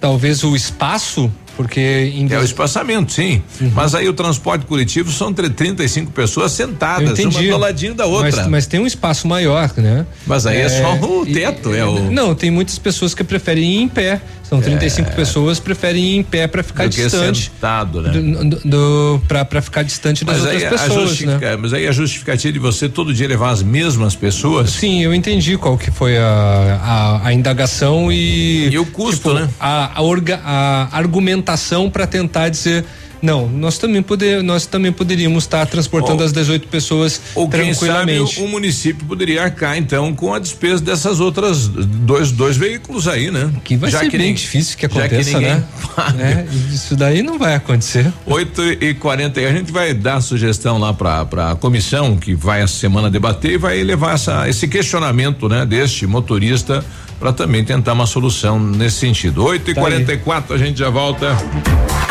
Talvez 0.00 0.44
o 0.44 0.54
espaço, 0.54 1.28
porque 1.56 2.12
em 2.14 2.30
É 2.32 2.38
o 2.38 2.44
espaçamento, 2.44 3.12
sim. 3.12 3.42
Uhum. 3.60 3.72
Mas 3.74 3.94
aí 3.94 4.08
o 4.08 4.12
transporte 4.12 4.66
coletivo 4.66 5.10
são 5.10 5.30
entre 5.30 5.48
35 5.48 6.12
pessoas 6.12 6.52
sentadas, 6.52 7.18
uma 7.18 7.30
do 7.42 7.56
ladinho 7.58 7.94
da 7.94 8.06
outra. 8.06 8.36
Mas, 8.42 8.46
mas 8.48 8.66
tem 8.66 8.78
um 8.80 8.86
espaço 8.86 9.26
maior, 9.26 9.70
né? 9.76 10.06
Mas 10.26 10.46
aí 10.46 10.58
é 10.58 10.68
só 10.68 10.94
o 10.94 11.24
teto, 11.26 11.74
é 11.74 11.84
o- 11.84 12.10
Não, 12.10 12.34
tem 12.34 12.50
muitas 12.50 12.78
pessoas 12.78 13.14
que 13.14 13.24
preferem 13.24 13.64
ir 13.78 13.82
em 13.82 13.88
pé. 13.88 14.20
São 14.42 14.60
35 14.60 15.10
pessoas 15.10 15.58
preferem 15.58 16.04
ir 16.04 16.16
em 16.18 16.22
pé 16.22 16.46
para 16.46 16.62
ficar 16.62 16.84
É. 16.84 16.88
do 16.88 16.94
distante. 16.94 17.50
sentado, 17.52 18.00
né? 18.00 18.10
Do, 18.10 18.44
do, 18.44 18.60
do, 18.64 19.22
pra 19.26 19.60
ficar 19.60 19.82
distante 19.82 20.24
das 20.24 20.40
Mas 20.40 20.52
outras 20.52 20.70
pessoas, 20.82 20.94
né? 21.00 21.06
justifica- 21.32 21.56
mas 21.58 21.72
aí 21.72 21.88
a 21.88 21.90
justificativa 21.92 22.52
de 22.52 22.58
você 22.60 22.88
todo 22.88 23.12
dia 23.12 23.26
levar 23.26 23.50
as 23.50 23.60
mesmas 23.62 24.14
pessoas. 24.14 24.70
Sim, 24.70 25.02
eu 25.02 25.12
entendi 25.12 25.56
qual 25.58 25.76
que 25.76 25.90
foi 25.90 26.16
a, 26.16 26.80
a, 27.24 27.26
a 27.28 27.32
indagação 27.32 28.12
e. 28.12 28.68
E 28.70 28.78
o 28.78 28.86
custo, 28.86 29.34
né? 29.34 29.48
A, 29.58 29.98
a, 29.98 30.02
orga- 30.02 30.40
a 30.44 30.88
argumentação 30.96 31.45
para 31.90 32.06
tentar 32.06 32.48
dizer. 32.48 32.84
Não, 33.22 33.48
nós 33.48 33.78
também, 33.78 34.02
poder, 34.02 34.42
nós 34.42 34.66
também 34.66 34.92
poderíamos 34.92 35.44
estar 35.44 35.64
transportando 35.66 36.18
Ou- 36.20 36.26
as 36.26 36.32
18 36.32 36.68
pessoas 36.68 37.18
Ou 37.34 37.48
quem 37.48 37.72
sabe 37.72 37.86
tranquilamente. 37.86 38.40
o, 38.40 38.44
o 38.44 38.48
município 38.48 39.06
poderia 39.06 39.42
arcar 39.42 39.78
então 39.78 40.14
com 40.14 40.34
a 40.34 40.38
despesa 40.38 40.82
dessas 40.82 41.18
outras 41.18 41.66
dois, 41.66 42.30
dois 42.30 42.58
veículos 42.58 43.08
aí, 43.08 43.30
né? 43.30 43.50
Que 43.64 43.74
vai 43.74 43.90
Já 43.90 44.00
ser 44.00 44.10
que 44.10 44.18
bem 44.18 44.26
nem- 44.26 44.34
difícil 44.34 44.76
que 44.76 44.86
que 44.86 44.98
aconteça, 44.98 45.32
ninguém 45.32 45.54
né? 45.54 45.64
paga. 45.96 46.22
É, 46.22 46.46
isso 46.70 46.94
daí 46.94 47.22
não 47.22 47.38
vai 47.38 47.54
acontecer. 47.54 48.12
8 48.26 48.62
e 48.84 48.92
40 48.94 49.40
a 49.40 49.52
gente 49.52 49.72
vai 49.72 49.94
dar 49.94 50.20
sugestão 50.20 50.76
lá 50.76 50.92
para 50.92 51.22
a 51.52 51.56
comissão 51.56 52.18
que 52.18 52.34
vai 52.34 52.62
essa 52.62 52.74
semana 52.74 53.10
debater 53.10 53.52
e 53.52 53.58
vai 53.58 53.82
levar 53.82 54.14
essa, 54.14 54.46
esse 54.46 54.68
questionamento, 54.68 55.48
né, 55.48 55.64
deste 55.64 56.06
motorista 56.06 56.84
para 57.18 57.32
também 57.32 57.64
tentar 57.64 57.92
uma 57.92 58.06
solução 58.06 58.58
nesse 58.58 58.98
sentido. 58.98 59.44
8 59.44 59.70
e 59.70 59.74
Tá 59.74 59.80
aí. 59.80 59.86
44 59.86 60.54
a 60.54 60.58
gente 60.58 60.78
já 60.78 60.90
volta. 60.90 61.36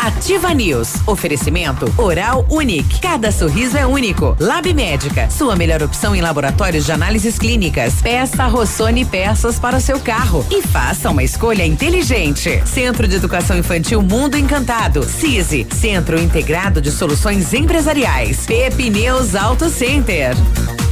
Ativa 0.06 0.54
News. 0.54 0.94
Oferecimento 1.06 1.92
Oral 1.98 2.46
Unique. 2.48 3.00
Cada 3.00 3.32
sorriso 3.32 3.76
é 3.76 3.84
único. 3.84 4.36
Lab 4.38 4.72
Médica. 4.72 5.28
Sua 5.30 5.56
melhor 5.56 5.82
opção 5.82 6.14
em 6.14 6.20
laboratórios 6.20 6.86
de 6.86 6.92
análises 6.92 7.38
clínicas. 7.38 7.94
Peça 8.02 8.46
Rossoni 8.46 9.04
peças 9.04 9.58
para 9.58 9.78
o 9.78 9.80
seu 9.80 9.98
carro. 9.98 10.46
E 10.50 10.62
faça 10.62 11.10
uma 11.10 11.24
escolha 11.24 11.66
inteligente. 11.66 12.62
Centro 12.64 13.08
de 13.08 13.16
Educação 13.16 13.58
Infantil 13.58 14.00
Mundo 14.00 14.36
Encantado. 14.36 15.02
CISI. 15.02 15.66
Centro 15.72 16.20
Integrado 16.20 16.80
de 16.80 16.92
Soluções 16.92 17.52
Empresariais. 17.52 18.46
Pepineus 18.46 19.34
Auto 19.34 19.68
Center. 19.68 20.36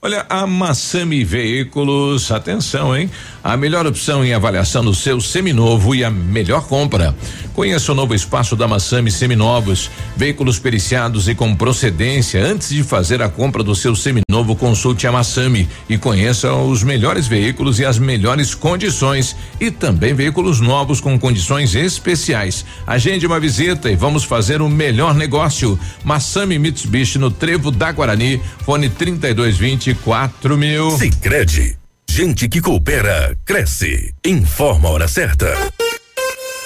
Olha, 0.00 0.24
a 0.28 0.46
Massami 0.46 1.24
Veículos, 1.24 2.30
atenção, 2.30 2.96
hein? 2.96 3.10
A 3.42 3.56
melhor 3.56 3.84
opção 3.84 4.24
em 4.24 4.32
avaliação 4.32 4.84
do 4.84 4.94
seu 4.94 5.20
seminovo 5.20 5.92
e 5.92 6.04
a 6.04 6.10
melhor 6.10 6.68
compra. 6.68 7.16
Conheça 7.52 7.90
o 7.90 7.94
novo 7.96 8.14
espaço 8.14 8.54
da 8.54 8.68
Massami 8.68 9.10
Seminovos, 9.10 9.90
veículos 10.16 10.56
periciados 10.60 11.26
e 11.26 11.34
com 11.34 11.52
procedência. 11.52 12.40
Antes 12.40 12.68
de 12.68 12.84
fazer 12.84 13.20
a 13.20 13.28
compra 13.28 13.64
do 13.64 13.74
seu 13.74 13.96
seminovo, 13.96 14.54
consulte 14.54 15.04
a 15.08 15.10
Massami 15.10 15.68
e 15.88 15.98
conheça 15.98 16.52
os 16.54 16.84
melhores 16.84 17.26
veículos 17.26 17.80
e 17.80 17.84
as 17.84 17.98
melhores 17.98 18.54
condições 18.54 19.34
e 19.60 19.68
também 19.68 20.14
veículos 20.14 20.60
novos 20.60 21.00
com 21.00 21.18
condições 21.18 21.74
especiais. 21.74 22.64
Agende 22.86 23.26
uma 23.26 23.40
visita 23.40 23.90
e 23.90 23.96
vamos 23.96 24.22
fazer 24.22 24.62
o 24.62 24.68
melhor 24.68 25.12
negócio. 25.12 25.76
Massami 26.04 26.56
Mitsubishi 26.56 27.18
no 27.18 27.32
Trevo 27.32 27.72
da 27.72 27.90
Guarani, 27.90 28.40
fone 28.64 28.88
3220 28.88 29.87
24 29.88 30.58
mil. 30.58 30.90
Sicredi. 30.90 31.78
Gente 32.10 32.46
que 32.46 32.60
coopera, 32.60 33.34
cresce. 33.42 34.12
Informa 34.22 34.88
a 34.88 34.92
hora 34.92 35.08
certa. 35.08 35.46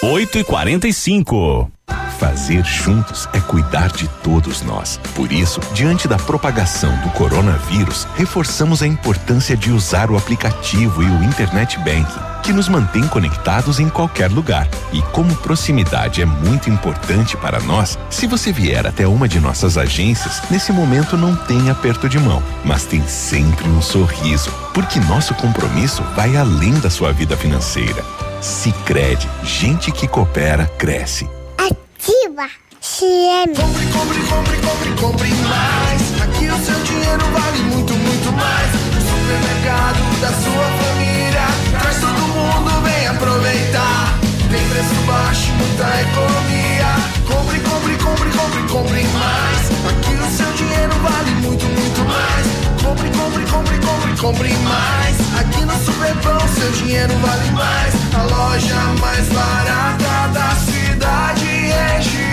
8 0.01 0.39
e 0.39 0.43
45 0.43 1.71
Fazer 2.19 2.65
juntos 2.65 3.29
é 3.33 3.39
cuidar 3.39 3.93
de 3.93 4.09
todos 4.21 4.61
nós. 4.61 4.99
Por 5.15 5.31
isso, 5.31 5.61
diante 5.73 6.05
da 6.05 6.17
propagação 6.17 6.93
do 6.97 7.09
coronavírus, 7.11 8.05
reforçamos 8.15 8.81
a 8.81 8.87
importância 8.87 9.55
de 9.55 9.71
usar 9.71 10.11
o 10.11 10.17
aplicativo 10.17 11.01
e 11.01 11.05
o 11.05 11.23
Internet 11.23 11.77
Banking 11.79 12.32
que 12.43 12.53
nos 12.53 12.67
mantém 12.67 13.07
conectados 13.07 13.79
em 13.79 13.89
qualquer 13.89 14.29
lugar. 14.29 14.67
E 14.91 15.01
como 15.13 15.35
proximidade 15.37 16.21
é 16.21 16.25
muito 16.25 16.69
importante 16.69 17.37
para 17.37 17.59
nós, 17.61 17.97
se 18.09 18.27
você 18.27 18.51
vier 18.51 18.85
até 18.85 19.07
uma 19.07 19.27
de 19.27 19.39
nossas 19.39 19.77
agências, 19.77 20.41
nesse 20.51 20.71
momento 20.71 21.17
não 21.17 21.35
tem 21.35 21.69
aperto 21.69 22.09
de 22.09 22.19
mão, 22.19 22.43
mas 22.63 22.85
tem 22.85 23.01
sempre 23.07 23.67
um 23.67 23.81
sorriso, 23.81 24.51
porque 24.73 24.99
nosso 24.99 25.33
compromisso 25.33 26.03
vai 26.15 26.35
além 26.35 26.73
da 26.79 26.89
sua 26.89 27.13
vida 27.13 27.37
financeira. 27.37 28.03
Sicredi, 28.41 29.27
gente 29.43 29.91
que 29.91 30.07
coopera 30.07 30.65
cresce. 30.77 31.27
Ativa 31.57 32.49
CM. 32.83 33.55
Compre, 33.55 33.85
compre, 33.87 34.19
compre, 34.27 34.57
compre, 34.57 35.01
compre 35.01 35.29
mais. 35.47 36.21
Aqui 36.21 36.49
o 36.49 36.65
seu 36.65 36.77
dinheiro 36.83 37.25
vale 37.31 37.59
muito, 37.63 37.93
muito 37.93 38.31
mais. 38.33 38.69
O 38.73 39.01
supermercado 39.09 40.19
da 40.19 40.27
sua 40.27 40.65
família. 40.83 41.47
Traz 41.79 41.99
todo 42.01 42.22
mundo, 42.53 42.81
vem 42.81 43.07
aproveitar. 43.07 44.19
Tem 44.49 44.67
preço 44.69 44.95
baixo, 45.07 45.51
muita 45.53 46.01
economia. 46.01 46.87
Compre, 47.27 47.59
compre, 47.59 47.95
compre, 47.97 48.29
compre, 48.29 48.61
compre 48.71 49.03
mais. 49.07 49.71
Aqui 49.89 50.13
o 50.13 50.37
seu 50.37 50.51
dinheiro 50.53 50.93
vale 51.01 51.31
muito, 51.41 51.65
muito 51.65 52.01
mais. 52.05 52.45
Compre, 52.83 53.09
compre, 53.09 53.45
compre, 53.45 53.77
compre, 53.77 54.21
compre 54.21 54.53
mais. 54.57 55.15
Aqui 55.39 55.65
no 55.65 55.73
Superpão 55.83 56.39
seu 56.49 56.71
dinheiro 56.71 57.13
vale 57.17 57.51
mais. 57.51 57.93
A 58.13 58.23
loja 58.23 58.75
mais 59.01 59.27
barata 59.29 60.27
da 60.33 60.55
cidade 60.55 61.45
e 61.45 61.71
região. 61.71 62.32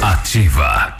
Ativa. 0.00 0.96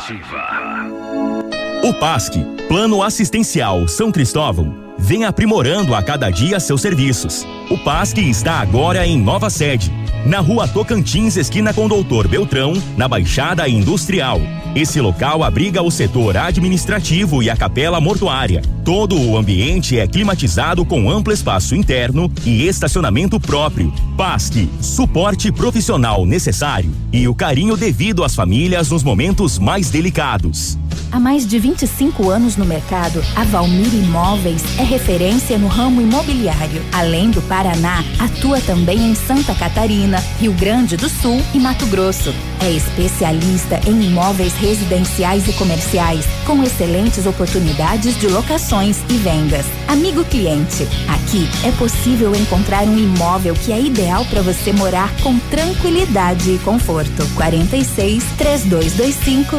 O 1.83 1.95
PASC, 1.95 2.35
Plano 2.69 3.03
Assistencial 3.03 3.89
São 3.89 4.13
Cristóvão, 4.13 4.86
vem 5.07 5.25
aprimorando 5.25 5.95
a 5.95 6.03
cada 6.03 6.29
dia 6.31 6.59
seus 6.59 6.83
serviços. 6.83 7.47
O 7.71 7.79
PASC 7.79 8.19
está 8.19 8.55
agora 8.55 9.07
em 9.07 9.17
nova 9.17 9.49
sede, 9.49 9.93
na 10.27 10.41
rua 10.41 10.67
Tocantins, 10.67 11.37
esquina 11.37 11.73
com 11.73 11.87
Doutor 11.87 12.27
Beltrão, 12.27 12.73
na 12.97 13.07
Baixada 13.07 13.69
Industrial. 13.69 14.41
Esse 14.75 15.01
local 15.01 15.45
abriga 15.45 15.81
o 15.81 15.93
setor 15.93 16.37
administrativo 16.37 17.41
e 17.41 17.49
a 17.49 17.57
capela 17.57 18.01
mortuária. 18.01 18.61
Todo 18.85 19.17
o 19.17 19.37
ambiente 19.37 19.97
é 19.97 20.09
climatizado 20.09 20.85
com 20.85 21.09
amplo 21.09 21.33
espaço 21.33 21.77
interno 21.77 22.31
e 22.45 22.67
estacionamento 22.67 23.39
próprio. 23.39 23.93
PASC, 24.17 24.69
suporte 24.81 25.53
profissional 25.53 26.27
necessário 26.27 26.91
e 27.13 27.29
o 27.29 27.35
carinho 27.35 27.77
devido 27.77 28.25
às 28.25 28.35
famílias 28.35 28.91
nos 28.91 29.05
momentos 29.05 29.57
mais 29.57 29.89
delicados. 29.89 30.77
Há 31.13 31.21
mais 31.21 31.47
de 31.47 31.59
25 31.59 32.29
anos 32.29 32.57
no 32.57 32.65
mercado, 32.65 33.23
a 33.35 33.45
Valmir 33.45 33.95
Imóveis 33.95 34.63
é 34.79 34.83
referência 34.97 35.59
no 35.59 35.67
ramo 35.67 36.01
imobiliário. 36.01 36.83
Além 36.91 37.31
do 37.31 37.43
Paraná, 37.43 38.03
atua 38.19 38.59
também 38.63 39.11
em 39.11 39.15
Santa 39.15 39.55
Catarina, 39.55 40.19
Rio 40.41 40.55
Grande 40.55 40.97
do 40.97 41.07
Sul 41.07 41.43
e 41.53 41.59
Mato 41.59 41.85
Grosso. 41.87 42.35
É 42.63 42.71
especialista 42.71 43.79
em 43.87 44.07
imóveis 44.07 44.55
residenciais 44.55 45.47
e 45.49 45.53
comerciais, 45.53 46.25
com 46.47 46.63
excelentes 46.63 47.27
oportunidades 47.27 48.19
de 48.19 48.27
locações 48.27 48.99
e 49.11 49.19
vendas. 49.19 49.67
Amigo 49.87 50.25
cliente, 50.25 50.89
aqui 51.09 51.47
é 51.63 51.71
possível 51.73 52.35
encontrar 52.35 52.85
um 52.85 52.97
imóvel 52.97 53.53
que 53.53 53.73
é 53.73 53.81
ideal 53.81 54.25
para 54.25 54.41
você 54.41 54.73
morar 54.73 55.15
com 55.23 55.39
tranquilidade 55.51 56.53
e 56.53 56.59
conforto. 56.61 57.29
46 57.35 58.25
3225 58.39 59.57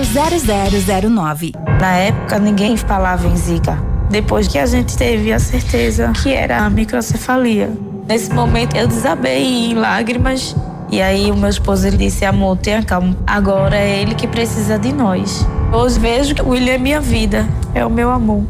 0009. 1.12 1.52
Na 1.80 1.96
época, 1.96 2.40
ninguém 2.40 2.76
falava 2.76 3.28
em 3.28 3.38
Zika. 3.38 3.97
Depois 4.10 4.48
que 4.48 4.58
a 4.58 4.66
gente 4.66 4.98
teve 4.98 5.34
a 5.34 5.40
certeza 5.40 6.12
que 6.24 6.34
era 6.34 6.60
a 6.60 6.70
microcefalia. 6.70 7.72
Nesse 8.08 8.32
momento, 8.34 8.76
eu 8.76 8.88
desabei 8.88 9.72
em 9.72 9.74
lágrimas. 9.74 10.56
E 10.90 11.02
aí, 11.02 11.30
o 11.30 11.36
meu 11.36 11.50
esposo 11.50 11.86
ele 11.88 11.98
disse: 11.98 12.24
Amor, 12.24 12.58
tenha 12.58 12.82
calma. 12.82 13.18
Agora 13.28 13.76
é 13.76 14.02
ele 14.02 14.16
que 14.16 14.28
precisa 14.28 14.80
de 14.80 14.94
nós. 14.94 15.46
Hoje 15.74 16.00
vejo 16.00 16.34
que 16.34 16.42
o 16.42 16.50
William 16.50 16.76
é 16.76 16.78
minha 16.78 17.02
vida, 17.02 17.46
é 17.76 17.86
o 17.86 17.90
meu 17.90 18.10
amor. 18.10 18.44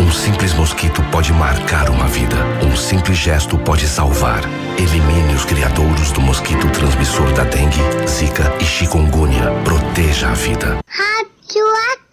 Um 0.00 0.10
simples 0.10 0.54
mosquito 0.54 1.02
pode 1.12 1.32
marcar 1.34 1.90
uma 1.90 2.06
vida. 2.08 2.36
Um 2.64 2.74
simples 2.74 3.18
gesto 3.18 3.58
pode 3.58 3.86
salvar. 3.86 4.40
Elimine 4.78 5.34
os 5.34 5.44
criadouros 5.44 6.10
do 6.12 6.22
mosquito 6.22 6.68
transmissor 6.70 7.30
da 7.34 7.44
dengue, 7.44 7.78
zika 8.08 8.50
e 8.58 8.64
chikungunya. 8.64 9.52
Proteja 9.62 10.30
a 10.30 10.34
vida. 10.34 10.78
Radioativa. 10.88 12.09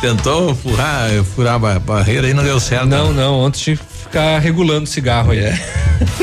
Tentou 0.00 0.54
furar, 0.54 1.10
furar 1.34 1.54
a 1.62 1.78
barreira 1.78 2.28
e 2.28 2.32
não 2.34 2.42
deu 2.42 2.58
certo. 2.58 2.86
Não, 2.86 3.12
não, 3.12 3.38
ontem 3.40 3.58
tive 3.60 3.80
que 3.82 4.02
ficar 4.04 4.38
regulando 4.38 4.86
cigarro 4.86 5.32
aí. 5.32 5.40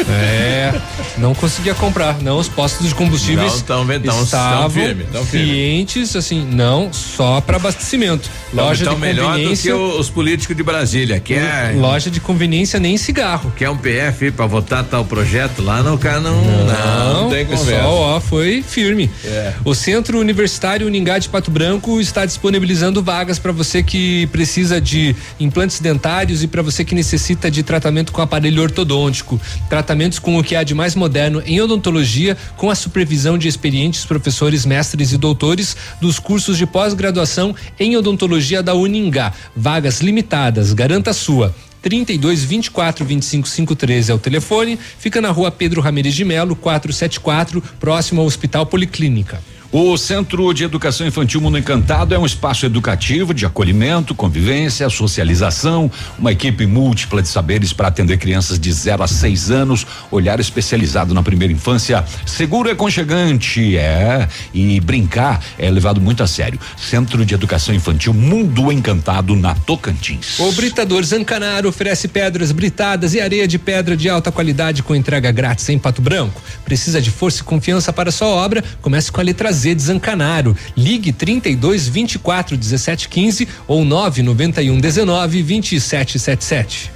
É. 0.10 0.74
não 1.18 1.36
conseguia 1.36 1.76
comprar. 1.76 2.20
Não, 2.22 2.40
os 2.40 2.48
postos 2.48 2.88
de 2.90 2.96
combustíveis 2.96 3.54
Não, 3.54 3.62
tão 3.62 3.86
tão- 4.10 4.24
estavam 4.24 4.62
tão 4.62 4.70
firme, 4.72 5.04
tão 5.12 5.24
firme. 5.26 5.46
clientes, 5.46 6.16
assim, 6.16 6.44
não 6.44 6.92
só 6.92 7.40
para 7.40 7.58
abastecimento. 7.58 8.28
Loja 8.54 8.84
então 8.84 8.96
de 8.96 9.02
melhor 9.02 9.38
do 9.38 9.56
que 9.58 9.72
os 9.72 10.10
políticos 10.10 10.56
de 10.56 10.64
Brasília, 10.64 11.20
que 11.20 11.34
é 11.34 11.74
Loja 11.76 12.10
de 12.10 12.20
conveniência 12.22 12.80
nem 12.80 12.96
cigarro. 12.98 13.52
que 13.56 13.66
é 13.66 13.70
um 13.70 13.78
PF 13.78 14.32
para 14.32 14.46
votar 14.46 14.84
tal 14.86 15.04
projeto 15.04 15.62
lá, 15.62 15.84
não, 15.84 15.96
o 15.96 15.98
cara 15.98 16.22
não, 16.22 16.42
Não, 16.42 17.24
não, 17.24 17.30
tem 17.30 17.44
o 17.44 17.48
conversa. 17.48 17.66
pessoal 17.66 17.94
ó, 17.96 18.20
foi 18.22 18.64
firme. 18.66 19.10
É. 19.26 19.54
O 19.66 19.76
Centro 19.76 20.18
Universitário 20.20 20.88
Uningá 20.88 21.20
de 21.20 21.28
Pato 21.28 21.52
Branco 21.52 22.00
está 22.00 22.26
disponibilizando 22.26 23.04
vagas 23.04 23.38
para 23.38 23.52
você 23.52 23.84
que 23.84 24.28
precisa 24.28 24.80
de 24.80 25.14
implantes 25.40 25.80
dentários 25.82 26.42
e 26.42 26.48
para 26.48 26.62
você 26.62 26.86
que 26.86 26.96
necessita 26.96 27.52
de 27.52 27.64
tratamento 27.64 28.14
com 28.14 28.22
aparelho 28.22 28.62
ortodôntico. 28.62 29.40
Tratamentos 29.70 30.20
com 30.20 30.38
o 30.38 30.44
que 30.44 30.56
há 30.56 30.64
de 30.64 30.74
mais 30.74 30.96
moderno 30.96 31.44
em 31.46 31.60
odontologia, 31.60 32.38
com 32.56 32.70
a 32.70 32.76
supervisão 32.76 33.38
de 33.38 33.48
experientes 33.50 34.06
professores, 34.06 34.66
mestres 34.66 35.12
e 35.12 35.18
doutores 35.18 35.76
dos 36.00 36.18
cursos 36.18 36.58
de 36.58 36.66
pós-graduação 36.66 37.54
em 37.78 37.98
odontologia 37.98 38.37
da 38.64 38.74
Uningá. 38.74 39.34
Vagas 39.56 40.02
limitadas, 40.02 40.74
garanta 40.74 41.12
a 41.12 41.14
sua. 41.14 41.56
32 41.82 42.44
24 42.44 43.06
25 43.06 43.48
513 43.48 44.12
é 44.12 44.14
o 44.14 44.20
telefone. 44.20 44.78
Fica 45.00 45.22
na 45.22 45.32
rua 45.32 45.52
Pedro 45.52 45.82
Ramirez 45.82 46.14
de 46.16 46.26
Melo, 46.26 46.56
474, 46.56 47.64
próximo 47.80 48.22
ao 48.22 48.28
Hospital 48.28 48.66
Policlínica. 48.66 49.42
O 49.70 49.98
Centro 49.98 50.54
de 50.54 50.64
Educação 50.64 51.06
Infantil 51.06 51.42
Mundo 51.42 51.58
Encantado 51.58 52.16
é 52.16 52.18
um 52.18 52.26
espaço 52.26 52.66
educativo 52.66 53.34
de 53.34 53.46
acolhimento, 53.46 54.16
convivência, 54.16 54.90
socialização, 54.90 55.92
uma 56.18 56.32
equipe 56.32 56.66
múltipla 56.66 57.22
de 57.22 57.28
saberes 57.28 57.74
para 57.74 57.90
atender 57.90 58.18
crianças 58.18 58.58
de 58.58 58.72
0 58.72 59.04
a 59.04 59.08
6 59.08 59.52
anos, 59.52 59.86
olhar 60.10 60.40
especializado 60.40 61.14
na 61.14 61.22
primeira 61.22 61.54
infância, 61.54 62.06
seguro 62.26 62.70
e 62.70 62.72
aconchegante, 62.72 63.76
é, 63.76 64.30
e 64.54 64.80
brincar 64.80 65.44
é 65.60 65.70
levado 65.70 66.00
muito 66.00 66.24
a 66.24 66.28
sério. 66.28 66.58
Centro 66.78 67.26
de 67.26 67.34
Educação 67.34 67.76
Infantil 67.76 68.14
Mundo 68.14 68.72
Encantado 68.72 69.36
na 69.36 69.54
Tocantins. 69.54 70.40
O 70.40 70.50
Britador 70.54 71.04
Zancanaro 71.04 71.68
oferece 71.68 72.08
pedras 72.08 72.54
britadas 72.54 73.14
e 73.14 73.20
areia 73.20 73.46
de 73.46 73.60
pedra 73.60 73.98
de 73.98 74.08
alta 74.08 74.32
qualidade 74.32 74.82
com 74.82 74.96
entrega 74.96 75.30
grátis 75.30 75.68
em 75.68 75.78
Pato 75.78 76.02
Branco. 76.02 76.42
Precisa 76.64 77.02
de 77.02 77.12
força 77.12 77.42
e 77.42 77.44
confiança 77.44 77.92
para 77.92 78.12
sua 78.12 78.28
obra? 78.28 78.64
Comece 78.82 79.12
com 79.12 79.20
a 79.20 79.24
letra 79.24 79.57
Z 79.58 79.76
de 79.76 79.82
Zancanaro. 79.82 80.56
Ligue 80.76 81.12
32 81.12 81.88
24 81.88 82.56
17 82.56 83.10
15 83.10 83.48
ou 83.68 83.84
991 83.84 84.80
19 84.80 85.42
27 85.42 86.20
77. 86.20 86.92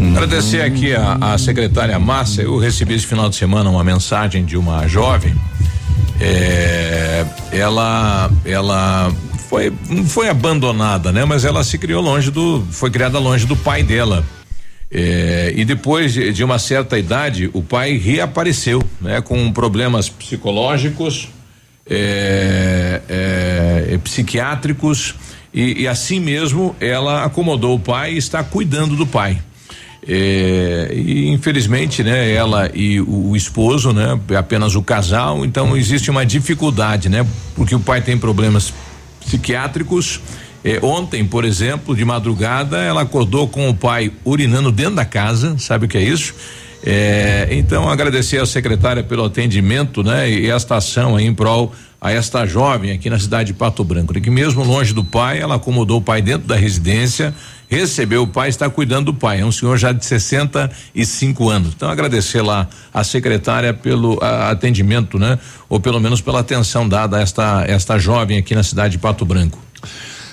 Agradecer 0.00 0.62
aqui 0.62 0.94
a, 0.94 1.18
a 1.20 1.38
secretária 1.38 1.98
Márcia. 1.98 2.42
Eu 2.42 2.56
recebi 2.58 2.94
esse 2.94 3.06
final 3.06 3.28
de 3.28 3.34
semana 3.34 3.68
uma 3.68 3.82
mensagem 3.82 4.44
de 4.44 4.56
uma 4.56 4.86
jovem. 4.86 5.34
É, 6.20 7.26
ela, 7.52 8.30
ela 8.44 9.12
foi, 9.48 9.72
foi 10.06 10.28
abandonada, 10.28 11.10
né? 11.10 11.24
Mas 11.24 11.44
ela 11.44 11.64
se 11.64 11.78
criou 11.78 12.00
longe 12.00 12.30
do, 12.30 12.64
foi 12.70 12.90
criada 12.90 13.18
longe 13.18 13.44
do 13.44 13.56
pai 13.56 13.82
dela. 13.82 14.24
É, 14.90 15.52
e 15.54 15.64
depois 15.64 16.12
de, 16.12 16.32
de, 16.32 16.44
uma 16.44 16.58
certa 16.58 16.98
idade, 16.98 17.50
o 17.52 17.62
pai 17.62 17.96
reapareceu, 17.96 18.82
né? 19.00 19.20
Com 19.20 19.50
problemas 19.52 20.08
psicológicos, 20.08 21.28
é, 21.90 23.02
é, 23.08 23.94
é, 23.94 23.98
psiquiátricos 23.98 25.14
e, 25.52 25.82
e, 25.82 25.88
assim 25.88 26.20
mesmo 26.20 26.76
ela 26.78 27.24
acomodou 27.24 27.74
o 27.74 27.80
pai 27.80 28.12
e 28.12 28.18
está 28.18 28.44
cuidando 28.44 28.94
do 28.94 29.06
pai. 29.06 29.40
É, 30.06 30.90
e 30.94 31.28
infelizmente, 31.28 32.02
né, 32.02 32.32
ela 32.32 32.70
e 32.74 33.00
o, 33.00 33.30
o, 33.30 33.36
esposo, 33.36 33.92
né, 33.92 34.18
apenas 34.38 34.74
o 34.74 34.82
casal, 34.82 35.44
então 35.44 35.76
existe 35.76 36.10
uma 36.10 36.24
dificuldade, 36.24 37.08
né, 37.08 37.26
porque 37.54 37.74
o 37.74 37.80
pai 37.80 38.00
tem 38.00 38.16
problemas 38.16 38.72
psiquiátricos. 39.20 40.20
É, 40.64 40.80
ontem, 40.82 41.24
por 41.24 41.44
exemplo, 41.44 41.94
de 41.94 42.04
madrugada, 42.04 42.78
ela 42.78 43.02
acordou 43.02 43.48
com 43.48 43.68
o 43.68 43.74
pai 43.74 44.12
urinando 44.24 44.72
dentro 44.72 44.96
da 44.96 45.04
casa, 45.04 45.56
sabe 45.58 45.86
o 45.86 45.88
que 45.88 45.96
é 45.96 46.02
isso? 46.02 46.34
É, 46.82 47.48
então 47.50 47.88
agradecer 47.88 48.40
à 48.40 48.46
secretária 48.46 49.02
pelo 49.02 49.24
atendimento, 49.24 50.02
né? 50.02 50.30
E 50.30 50.48
esta 50.50 50.76
ação 50.76 51.16
aí 51.16 51.26
em 51.26 51.34
prol 51.34 51.72
a 52.00 52.12
esta 52.12 52.46
jovem 52.46 52.92
aqui 52.92 53.10
na 53.10 53.18
cidade 53.18 53.48
de 53.48 53.54
Pato 53.54 53.82
Branco, 53.82 54.14
que 54.14 54.30
mesmo 54.30 54.62
longe 54.62 54.94
do 54.94 55.04
pai, 55.04 55.40
ela 55.40 55.56
acomodou 55.56 55.98
o 55.98 56.02
pai 56.02 56.22
dentro 56.22 56.46
da 56.46 56.54
residência, 56.54 57.34
recebeu 57.68 58.22
o 58.22 58.26
pai, 58.26 58.48
está 58.48 58.70
cuidando 58.70 59.06
do 59.06 59.14
pai. 59.14 59.40
É 59.40 59.44
um 59.44 59.50
senhor 59.50 59.76
já 59.76 59.90
de 59.90 60.04
65 60.04 61.48
anos. 61.48 61.74
Então 61.74 61.90
agradecer 61.90 62.40
lá 62.40 62.68
a 62.94 63.02
secretária 63.02 63.74
pelo 63.74 64.16
a, 64.22 64.50
atendimento, 64.50 65.18
né? 65.18 65.38
Ou 65.68 65.80
pelo 65.80 66.00
menos 66.00 66.20
pela 66.20 66.40
atenção 66.40 66.88
dada 66.88 67.16
a 67.16 67.20
esta 67.20 67.64
esta 67.66 67.98
jovem 67.98 68.38
aqui 68.38 68.54
na 68.54 68.62
cidade 68.62 68.92
de 68.92 68.98
Pato 68.98 69.24
Branco. 69.24 69.58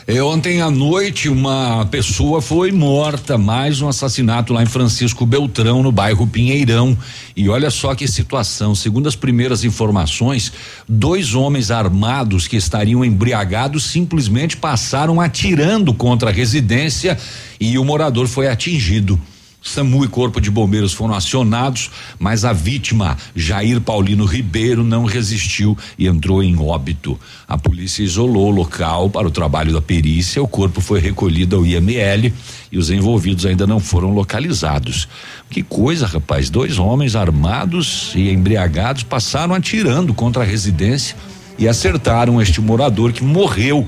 É, 0.08 0.22
ontem 0.22 0.62
à 0.62 0.70
noite, 0.70 1.30
uma 1.30 1.84
pessoa 1.88 2.40
foi 2.40 2.72
morta, 2.72 3.40
mais 3.40 3.82
um 3.82 3.88
assassinato 3.88 4.54
lá 4.54 4.62
em 4.62 4.68
Francisco 4.68 5.26
Beltrão, 5.26 5.82
no 5.82 5.92
bairro 5.92 6.28
Pinheirão. 6.28 6.96
E 7.36 7.50
olha 7.50 7.72
só 7.72 7.96
que 7.96 8.08
situação. 8.08 8.76
Segundo 8.76 9.08
as 9.08 9.16
primeiras 9.16 9.64
informações, 9.64 10.54
dois 10.88 11.34
homens 11.34 11.72
armados 11.72 12.48
que 12.48 12.56
estariam 12.56 13.04
embriagados 13.04 13.86
simplesmente 13.86 14.56
passaram 14.56 15.20
atirando 15.20 15.92
contra 15.92 16.30
a 16.30 16.34
residência 16.34 17.18
e 17.60 17.76
o 17.80 17.84
morador 17.84 18.28
foi 18.28 18.48
atingido. 18.48 19.20
SAMU 19.66 20.06
e 20.06 20.08
Corpo 20.08 20.40
de 20.40 20.52
Bombeiros 20.52 20.94
foram 20.94 21.16
acionados, 21.16 21.90
mas 22.20 22.46
a 22.46 22.54
vítima, 22.54 23.18
Jair 23.36 23.82
Paulino 23.82 24.24
Ribeiro, 24.24 24.84
não 24.84 25.06
resistiu 25.06 25.76
e 25.98 26.06
entrou 26.08 26.44
em 26.44 26.56
óbito. 26.58 27.20
A 27.48 27.58
polícia 27.58 28.04
isolou 28.04 28.48
o 28.48 28.56
local 28.56 29.10
para 29.10 29.28
o 29.28 29.32
trabalho 29.32 29.74
da 29.74 29.82
perícia, 29.82 30.42
o 30.42 30.48
corpo 30.48 30.80
foi 30.80 31.00
recolhido 31.00 31.56
ao 31.56 31.66
IML 31.66 32.32
e 32.72 32.78
os 32.78 32.92
envolvidos 32.92 33.44
ainda 33.44 33.66
não 33.66 33.80
foram 33.80 34.14
localizados. 34.14 35.08
Que 35.50 35.64
coisa, 35.64 36.06
rapaz! 36.06 36.52
Dois 36.52 36.78
homens 36.78 37.16
armados 37.16 38.12
e 38.14 38.30
embriagados 38.30 39.02
passaram 39.02 39.56
atirando 39.56 40.14
contra 40.14 40.44
a 40.44 40.46
residência 40.46 41.18
e 41.58 41.68
acertaram 41.68 42.40
este 42.40 42.62
morador 42.62 43.12
que 43.12 43.24
morreu 43.24 43.88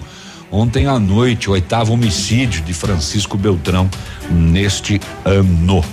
ontem 0.51 0.87
à 0.87 0.99
noite, 0.99 1.49
o 1.49 1.53
oitavo 1.53 1.93
homicídio 1.93 2.61
de 2.61 2.73
Francisco 2.73 3.37
Beltrão 3.37 3.89
neste 4.29 4.99
ano. 5.25 5.83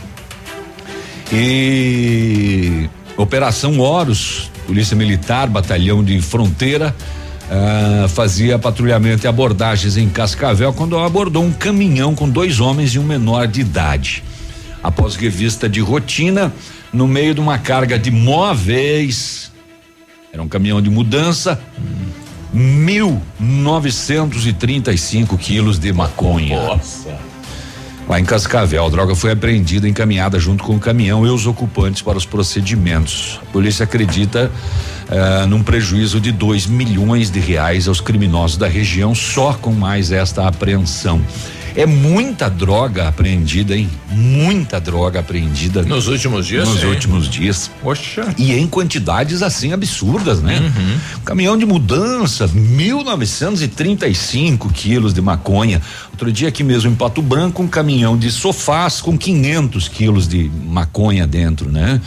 E 1.33 2.89
Operação 3.17 3.81
Horus, 3.81 4.51
Polícia 4.67 4.97
Militar, 4.97 5.49
Batalhão 5.49 6.03
de 6.03 6.21
Fronteira, 6.21 6.95
uh, 7.45 8.09
fazia 8.09 8.59
patrulhamento 8.59 9.27
e 9.27 9.29
abordagens 9.29 9.97
em 9.97 10.09
Cascavel 10.09 10.73
quando 10.73 10.99
abordou 10.99 11.45
um 11.45 11.53
caminhão 11.53 12.15
com 12.15 12.29
dois 12.29 12.61
homens 12.61 12.95
e 12.95 12.99
um 12.99 13.05
menor 13.05 13.47
de 13.47 13.61
idade. 13.61 14.23
Após 14.83 15.17
revista 15.17 15.69
de 15.69 15.81
rotina, 15.81 16.53
no 16.93 17.09
meio 17.09 17.35
de 17.35 17.41
uma 17.41 17.59
carga 17.59 17.99
de 17.99 18.11
móveis, 18.11 19.51
era 20.33 20.43
um 20.43 20.49
caminhão 20.49 20.83
de 20.83 20.91
mudança, 20.91 21.61
1.935 22.55 25.39
quilos 25.39 25.79
de 25.79 25.93
maconha. 25.93 26.67
Nossa. 26.67 27.34
Lá 28.09 28.21
em 28.21 28.25
Cascavel, 28.25 28.85
a 28.85 28.91
droga 28.91 29.15
foi 29.15 29.31
apreendida 29.31 29.87
e 29.87 29.91
encaminhada 29.91 30.39
junto 30.39 30.63
com 30.63 30.77
o 30.77 30.79
caminhão 30.79 31.27
e 31.27 31.31
os 31.31 31.47
ocupantes 31.47 32.03
para 32.03 32.19
os 32.19 32.27
procedimentos. 32.27 33.41
A 33.43 33.47
polícia 33.47 33.85
acredita 33.85 34.51
uh, 35.09 35.47
num 35.47 35.63
prejuízo 35.63 36.21
de 36.21 36.31
2 36.31 36.67
milhões 36.67 37.31
de 37.31 37.41
reais 37.41 37.89
aos 37.89 38.03
criminosos 38.03 38.59
da 38.59 38.69
região 38.69 39.15
só 39.15 39.55
com 39.55 39.73
mais 39.73 40.13
esta 40.13 40.47
apreensão. 40.47 41.23
É 41.77 41.87
muita 41.87 42.49
droga 42.49 43.09
apreendida, 43.09 43.77
hein? 43.77 43.91
Muita 44.09 44.81
droga 44.81 45.19
apreendida. 45.19 45.83
Nos 45.83 46.07
últimos 46.07 46.47
dias? 46.47 46.69
Nos 46.69 46.83
sim. 46.83 46.87
últimos 46.87 47.29
dias. 47.29 47.69
Poxa. 47.83 48.33
E 48.39 48.53
em 48.53 48.69
quantidades 48.69 49.43
assim 49.43 49.73
absurdas, 49.73 50.41
né? 50.41 50.61
Uhum. 50.61 50.97
Caminhão 51.25 51.59
de 51.59 51.67
mudança, 51.67 52.47
1935 52.47 54.73
quilos 54.73 55.13
de 55.13 55.21
maconha. 55.21 55.83
Outro 56.13 56.31
dia 56.31 56.47
aqui 56.47 56.63
mesmo 56.63 56.93
em 56.93 56.95
Pato 56.95 57.21
Branco, 57.21 57.61
um 57.61 57.67
caminhão 57.67 57.94
de 58.19 58.31
sofás 58.31 59.01
com 59.01 59.17
500 59.17 59.89
quilos 59.89 60.29
de 60.29 60.51
maconha 60.67 61.27
dentro, 61.27 61.71
né? 61.71 62.01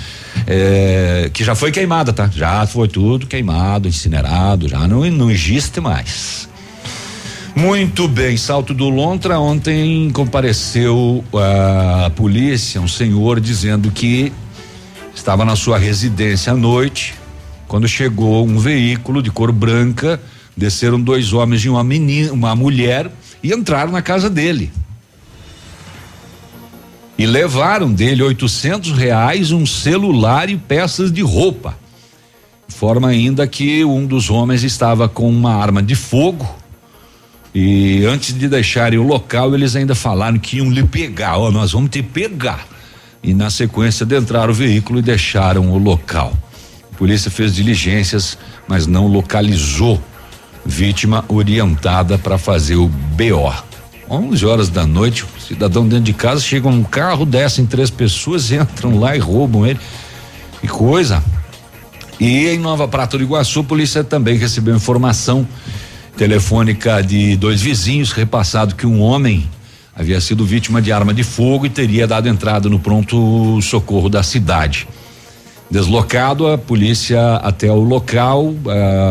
É, 0.46 1.30
que 1.34 1.44
já 1.44 1.56
foi 1.56 1.72
queimada, 1.72 2.12
tá? 2.12 2.30
Já 2.34 2.66
foi 2.68 2.88
tudo 2.88 3.26
queimado, 3.28 3.88
incinerado, 3.88 4.68
já 4.68 4.88
não, 4.88 5.10
não 5.10 5.32
existe 5.32 5.80
mais. 5.80 6.48
Muito 7.56 8.08
bem, 8.08 8.38
Salto 8.38 8.74
do 8.74 8.88
Lontra 8.88 9.40
ontem 9.40 10.12
compareceu 10.12 11.24
a 11.34 12.12
polícia, 12.12 12.80
um 12.80 12.88
senhor 12.88 13.40
dizendo 13.40 13.90
que 13.90 14.32
estava 15.16 15.44
na 15.44 15.56
sua 15.56 15.80
residência 15.80 16.54
à 16.54 16.56
noite, 16.56 17.16
quando 17.68 17.88
chegou 17.88 18.46
um 18.46 18.60
veículo 18.60 19.24
de 19.24 19.32
cor 19.32 19.52
branca, 19.52 20.22
desceram 20.56 21.02
dois 21.02 21.34
homens 21.34 21.66
e 21.66 21.70
uma 21.70 21.84
menina, 21.84 22.32
uma 22.32 22.56
mulher 22.56 23.12
e 23.42 23.52
entraram 23.52 23.92
na 23.92 24.02
casa 24.02 24.30
dele. 24.30 24.72
E 27.18 27.26
levaram 27.26 27.91
dele 27.91 28.22
oitocentos 28.22 28.91
reais, 28.91 29.52
um 29.52 29.65
celular 29.65 30.49
e 30.49 30.57
peças 30.57 31.11
de 31.11 31.22
roupa. 31.22 31.77
Forma 32.68 33.07
ainda 33.07 33.48
que 33.48 33.84
um 33.84 34.06
dos 34.06 34.30
homens 34.30 34.64
estava 34.64 35.10
com 35.10 35.30
uma 35.30 35.56
arma 35.56 35.81
de 35.81 35.95
fogo 35.95 36.48
e 37.60 38.06
antes 38.06 38.38
de 38.38 38.48
deixarem 38.48 38.99
o 38.99 39.03
local, 39.03 39.56
eles 39.56 39.76
ainda 39.76 39.95
falaram 39.95 40.38
que 40.38 40.57
iam 40.57 40.69
lhe 40.69 40.84
pegar. 40.84 41.38
Ó, 41.38 41.48
oh, 41.48 41.52
nós 41.52 41.72
vamos 41.72 41.89
te 41.89 42.03
pegar. 42.03 42.68
E 43.23 43.34
na 43.34 43.49
sequência 43.49 44.03
adentraram 44.03 44.52
o 44.52 44.53
veículo 44.53 44.99
e 44.99 45.02
deixaram 45.02 45.72
o 45.72 45.77
local. 45.80 46.38
A 46.94 46.98
polícia 46.98 47.31
fez 47.31 47.56
diligências, 47.56 48.38
mas 48.68 48.85
não 48.85 49.07
localizou 49.07 49.99
vítima 50.64 51.26
orientada 51.27 52.15
para 52.15 52.38
fazer 52.38 52.76
o 52.76 52.88
BO. 52.88 53.52
11 54.10 54.46
horas 54.46 54.70
da 54.70 54.86
noite, 54.86 55.24
o 55.24 55.42
cidadão 55.42 55.88
dentro 55.88 56.06
de 56.06 56.14
casa 56.14 56.42
chega 56.42 56.68
um 56.68 56.84
carro, 56.84 57.26
descem 57.26 57.66
três 57.66 57.90
pessoas, 57.90 58.52
entram 58.52 59.00
lá 59.00 59.16
e 59.16 59.20
roubam 59.20 59.66
ele. 59.66 59.80
Que 60.62 60.68
coisa. 60.68 61.24
E 62.20 62.48
em 62.48 62.58
Nova 62.58 62.88
Prata 62.88 63.18
do 63.18 63.24
Iguaçu, 63.24 63.60
a 63.60 63.64
polícia 63.64 64.04
também 64.04 64.38
recebeu 64.38 64.76
informação 64.76 65.48
telefônica 66.16 67.02
de 67.02 67.36
dois 67.36 67.62
vizinhos 67.62 68.12
repassado 68.12 68.74
que 68.74 68.88
um 68.88 69.00
homem 69.02 69.48
havia 69.96 70.20
sido 70.20 70.44
vítima 70.44 70.82
de 70.82 70.92
arma 70.92 71.14
de 71.14 71.24
fogo 71.24 71.66
e 71.66 71.70
teria 71.70 72.08
dado 72.08 72.28
entrada 72.28 72.70
no 72.70 72.80
pronto 72.80 73.62
socorro 73.62 74.10
da 74.10 74.24
cidade. 74.24 74.88
Deslocado 75.70 76.48
a 76.48 76.58
polícia 76.58 77.36
até 77.36 77.72
o 77.72 77.82
local, 77.82 78.54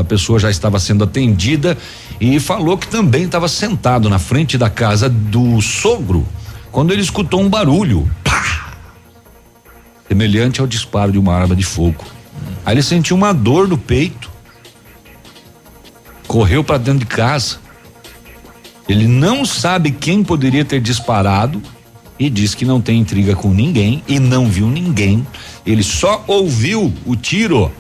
a 0.01 0.05
pessoa 0.05 0.39
já 0.39 0.51
estava 0.51 0.81
sendo 0.81 1.05
atendida 1.05 1.77
e 2.21 2.41
falou 2.41 2.79
que 2.79 2.89
também 2.89 3.25
estava 3.25 3.49
sentado 3.49 4.09
na 4.09 4.19
frente 4.19 4.57
da 4.57 4.71
casa 4.71 5.09
do 5.09 5.61
sogro 5.61 6.27
quando 6.71 6.93
ele 6.93 7.03
escutou 7.03 7.41
um 7.41 7.49
barulho, 7.49 8.11
pá, 8.23 8.75
semelhante 10.09 10.61
ao 10.61 10.67
disparo 10.67 11.13
de 11.13 11.19
uma 11.19 11.35
arma 11.35 11.57
de 11.57 11.65
fogo. 11.65 12.05
Aí 12.65 12.75
ele 12.75 12.83
sentiu 12.83 13.17
uma 13.17 13.33
dor 13.33 13.67
no 13.67 13.79
peito, 13.79 14.31
correu 16.27 16.63
para 16.63 16.79
dentro 16.79 17.01
de 17.01 17.07
casa. 17.07 17.59
Ele 18.89 19.07
não 19.07 19.45
sabe 19.45 19.91
quem 19.91 20.23
poderia 20.23 20.65
ter 20.65 20.81
disparado 20.81 21.63
e 22.19 22.31
diz 22.31 22.55
que 22.55 22.65
não 22.65 22.81
tem 22.81 23.01
intriga 23.01 23.35
com 23.35 23.53
ninguém 23.53 24.03
e 24.07 24.19
não 24.19 24.49
viu 24.49 24.69
ninguém. 24.69 25.27
Ele 25.65 25.83
só 25.83 26.23
ouviu 26.27 26.93
o 27.05 27.17
tiro 27.17 27.73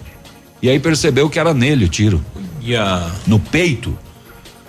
e 0.62 0.68
aí 0.68 0.80
percebeu 0.80 1.28
que 1.28 1.38
era 1.38 1.52
nele 1.52 1.84
o 1.84 1.88
tiro. 1.88 2.24
Yeah. 2.62 3.12
No 3.26 3.38
peito. 3.38 3.96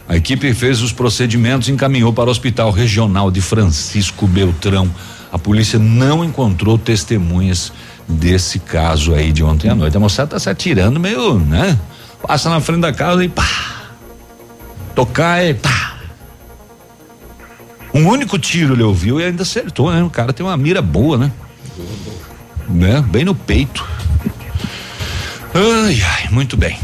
A 0.10 0.16
equipe 0.16 0.54
fez 0.54 0.82
os 0.82 0.94
procedimentos 0.94 1.68
e 1.68 1.72
encaminhou 1.72 2.14
para 2.14 2.30
o 2.30 2.32
Hospital 2.32 2.72
Regional 2.72 3.30
de 3.30 3.42
Francisco 3.42 4.26
Beltrão. 4.26 4.90
A 5.32 5.38
polícia 5.38 5.78
não 5.78 6.24
encontrou 6.24 6.78
testemunhas 6.78 7.74
desse 8.08 8.60
caso 8.60 9.14
aí 9.14 9.34
de 9.34 9.44
ontem 9.44 9.70
à 9.70 9.76
noite. 9.76 9.98
A 9.98 10.00
moçada 10.00 10.32
tá 10.32 10.40
se 10.40 10.50
atirando 10.50 11.00
meio, 11.00 11.38
né? 11.38 11.78
Passa 12.26 12.50
na 12.50 12.62
frente 12.62 12.80
da 12.80 12.94
casa 12.94 13.24
e 13.24 13.28
pá. 13.28 13.48
Tocar 14.96 15.46
e 15.46 15.54
pá. 15.54 15.98
Um 17.94 18.08
único 18.08 18.40
tiro 18.40 18.76
ele 18.76 18.84
ouviu 18.84 19.20
e 19.20 19.26
ainda 19.26 19.44
acertou, 19.44 19.92
né? 19.92 20.02
O 20.04 20.10
cara 20.10 20.32
tem 20.32 20.46
uma 20.46 20.56
mira 20.56 20.82
boa, 20.82 21.18
né? 21.18 21.32
Né? 22.70 23.04
Bem 23.10 23.26
no 23.26 23.36
peito. 23.36 23.86
Ai, 25.54 26.02
ai, 26.02 26.30
muito 26.30 26.56
bem. 26.56 26.78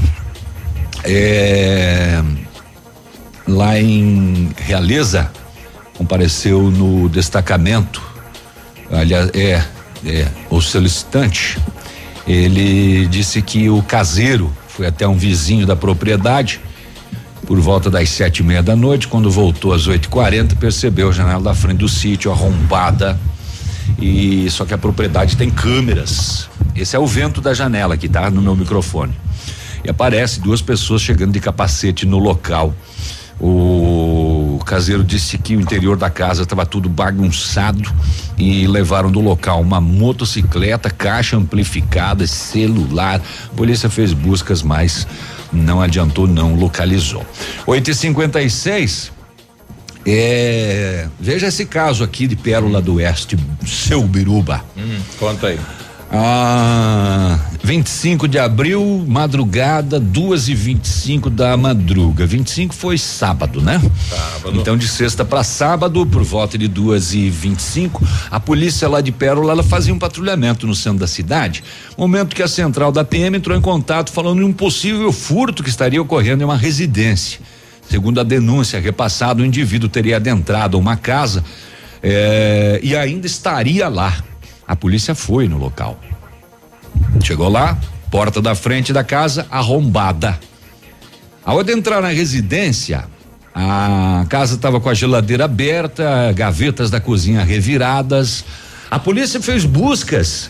É, 1.04 2.22
lá 3.48 3.80
em 3.80 4.50
Realeza, 4.58 5.32
compareceu 5.98 6.72
no 6.72 7.10
destacamento, 7.10 8.02
aliás, 8.92 9.30
é, 9.34 9.64
é, 10.06 10.28
o 10.50 10.62
solicitante, 10.62 11.60
ele 12.28 13.06
disse 13.08 13.42
que 13.42 13.70
o 13.70 13.82
caseiro 13.82 14.52
foi 14.68 14.88
até 14.88 15.08
um 15.08 15.18
vizinho 15.18 15.66
da 15.66 15.76
propriedade 15.76 16.62
por 17.46 17.60
volta 17.60 17.90
das 17.90 18.10
sete 18.10 18.40
e 18.40 18.44
meia 18.44 18.64
da 18.64 18.76
noite, 18.76 19.08
quando 19.08 19.30
voltou 19.30 19.74
às 19.74 19.86
oito 19.88 20.06
e 20.06 20.08
quarenta, 20.08 20.56
percebeu 20.56 21.10
a 21.10 21.12
janela 21.12 21.42
da 21.42 21.54
frente 21.54 21.80
do 21.80 21.90
sítio 21.90 22.32
arrombada 22.32 23.20
e 24.00 24.50
só 24.50 24.66
que 24.66 24.74
a 24.74 24.78
propriedade 24.78 25.36
tem 25.36 25.50
câmeras. 25.50 26.50
Esse 26.76 26.96
é 26.96 27.00
o 27.00 27.06
vento 27.06 27.42
da 27.42 27.54
janela 27.54 27.98
que 27.98 28.08
tá 28.08 28.32
no 28.32 28.42
meu 28.42 28.56
microfone. 28.56 29.14
E 29.84 29.90
aparece 29.90 30.40
duas 30.40 30.62
pessoas 30.62 31.02
chegando 31.02 31.34
de 31.34 31.40
capacete 31.40 32.06
no 32.06 32.18
local. 32.18 32.74
O 33.40 34.60
caseiro 34.66 35.04
disse 35.04 35.38
que 35.38 35.56
o 35.56 35.62
interior 35.62 35.98
da 35.98 36.10
casa 36.10 36.44
estava 36.44 36.66
tudo 36.66 36.88
bagunçado 36.88 37.92
e 38.38 38.66
levaram 38.68 39.12
do 39.12 39.20
local 39.20 39.62
uma 39.62 39.82
motocicleta, 39.82 40.90
caixa 40.90 41.36
amplificada, 41.36 42.26
celular. 42.26 43.22
A 43.52 43.56
polícia 43.56 43.90
fez 43.90 44.14
buscas, 44.14 44.62
mas 44.62 45.08
não 45.52 45.82
adiantou, 45.82 46.28
não 46.28 46.56
localizou. 46.56 47.26
8 47.66 47.92
e 47.92 47.96
56 47.96 49.12
é, 50.06 51.08
veja 51.20 51.48
esse 51.48 51.66
caso 51.66 52.04
aqui 52.04 52.28
de 52.28 52.36
Pérola 52.36 52.82
do 52.82 52.96
Oeste, 52.96 53.38
seu 53.66 54.04
Biruba. 54.04 54.64
Hum, 54.78 55.00
conta 55.18 55.48
aí. 55.48 55.60
Ah, 56.16 57.40
25 57.64 58.28
de 58.28 58.38
abril, 58.38 59.04
madrugada, 59.08 60.00
duas 60.00 60.48
e 60.48 60.54
25 60.54 61.28
da 61.28 61.58
madruga. 61.58 62.24
25 62.28 62.76
foi 62.76 63.00
sábado, 63.00 63.60
né? 63.60 63.82
Sábado. 64.10 64.60
Então 64.60 64.78
de 64.78 64.88
sexta 64.88 65.26
para 65.26 65.44
sábado, 65.44 66.06
por 66.06 66.24
volta 66.24 66.56
de 66.56 66.68
duas 66.68 67.16
e 67.16 67.32
25, 67.32 68.08
a 68.30 68.40
polícia 68.40 68.88
lá 68.88 69.02
de 69.02 69.12
Pérola 69.12 69.54
ela 69.54 69.64
fazia 69.64 69.92
um 69.92 69.98
patrulhamento 69.98 70.68
no 70.68 70.76
centro 70.76 71.00
da 71.00 71.08
cidade. 71.08 71.64
Momento 71.98 72.36
que 72.36 72.44
a 72.44 72.48
central 72.48 72.92
da 72.92 73.04
PM 73.04 73.38
entrou 73.38 73.58
em 73.58 73.62
contato 73.62 74.12
falando 74.12 74.38
de 74.38 74.46
um 74.46 74.54
possível 74.54 75.12
furto 75.12 75.64
que 75.64 75.70
estaria 75.70 76.00
ocorrendo 76.00 76.44
em 76.44 76.46
uma 76.46 76.58
residência. 76.58 77.40
Segundo 77.90 78.20
a 78.20 78.24
denúncia 78.24 78.80
repassada, 78.80 79.42
o 79.42 79.46
indivíduo 79.46 79.90
teria 79.90 80.18
adentrado 80.18 80.78
uma 80.78 80.96
casa 80.96 81.44
eh, 82.04 82.80
e 82.84 82.96
ainda 82.96 83.26
estaria 83.26 83.90
lá. 83.90 84.24
A 84.68 84.76
polícia 84.76 85.14
foi 85.14 85.48
no 85.48 85.58
local. 85.58 86.00
Chegou 87.24 87.50
lá, 87.50 87.78
porta 88.10 88.42
da 88.42 88.56
frente 88.56 88.94
da 88.94 89.04
casa 89.04 89.48
arrombada. 89.50 90.40
Ao 91.46 91.60
adentrar 91.60 92.02
na 92.02 92.10
residência, 92.10 93.06
a 93.54 94.26
casa 94.30 94.56
estava 94.56 94.80
com 94.80 94.90
a 94.90 94.94
geladeira 94.94 95.46
aberta, 95.46 96.32
gavetas 96.34 96.90
da 96.90 97.00
cozinha 97.00 97.44
reviradas. 97.44 98.46
A 98.90 98.98
polícia 98.98 99.42
fez 99.42 99.66
buscas 99.66 100.50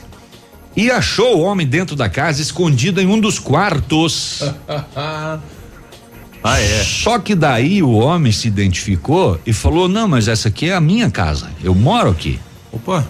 e 0.76 0.90
achou 0.91 1.38
o 1.38 1.41
homem 1.41 1.65
dentro 1.65 1.95
da 1.95 2.10
casa 2.10 2.41
escondido 2.41 3.02
em 3.02 3.07
um 3.07 3.19
dos 3.19 3.40
quartos. 3.40 4.41
Ah, 6.45 6.60
é? 6.60 6.84
Só 6.84 7.19
que 7.19 7.35
daí 7.35 7.81
o 7.81 7.91
homem 7.91 8.30
se 8.34 8.49
identificou 8.49 9.40
e 9.45 9.53
falou: 9.53 9.88
Não, 9.88 10.10
mas 10.10 10.27
essa 10.27 10.49
aqui 10.49 10.69
é 10.69 10.73
a 10.73 10.81
minha 10.81 11.10
casa. 11.10 11.49
Eu 11.64 11.73
moro 11.73 12.10
aqui. 12.10 12.38
Opa. 12.69 13.07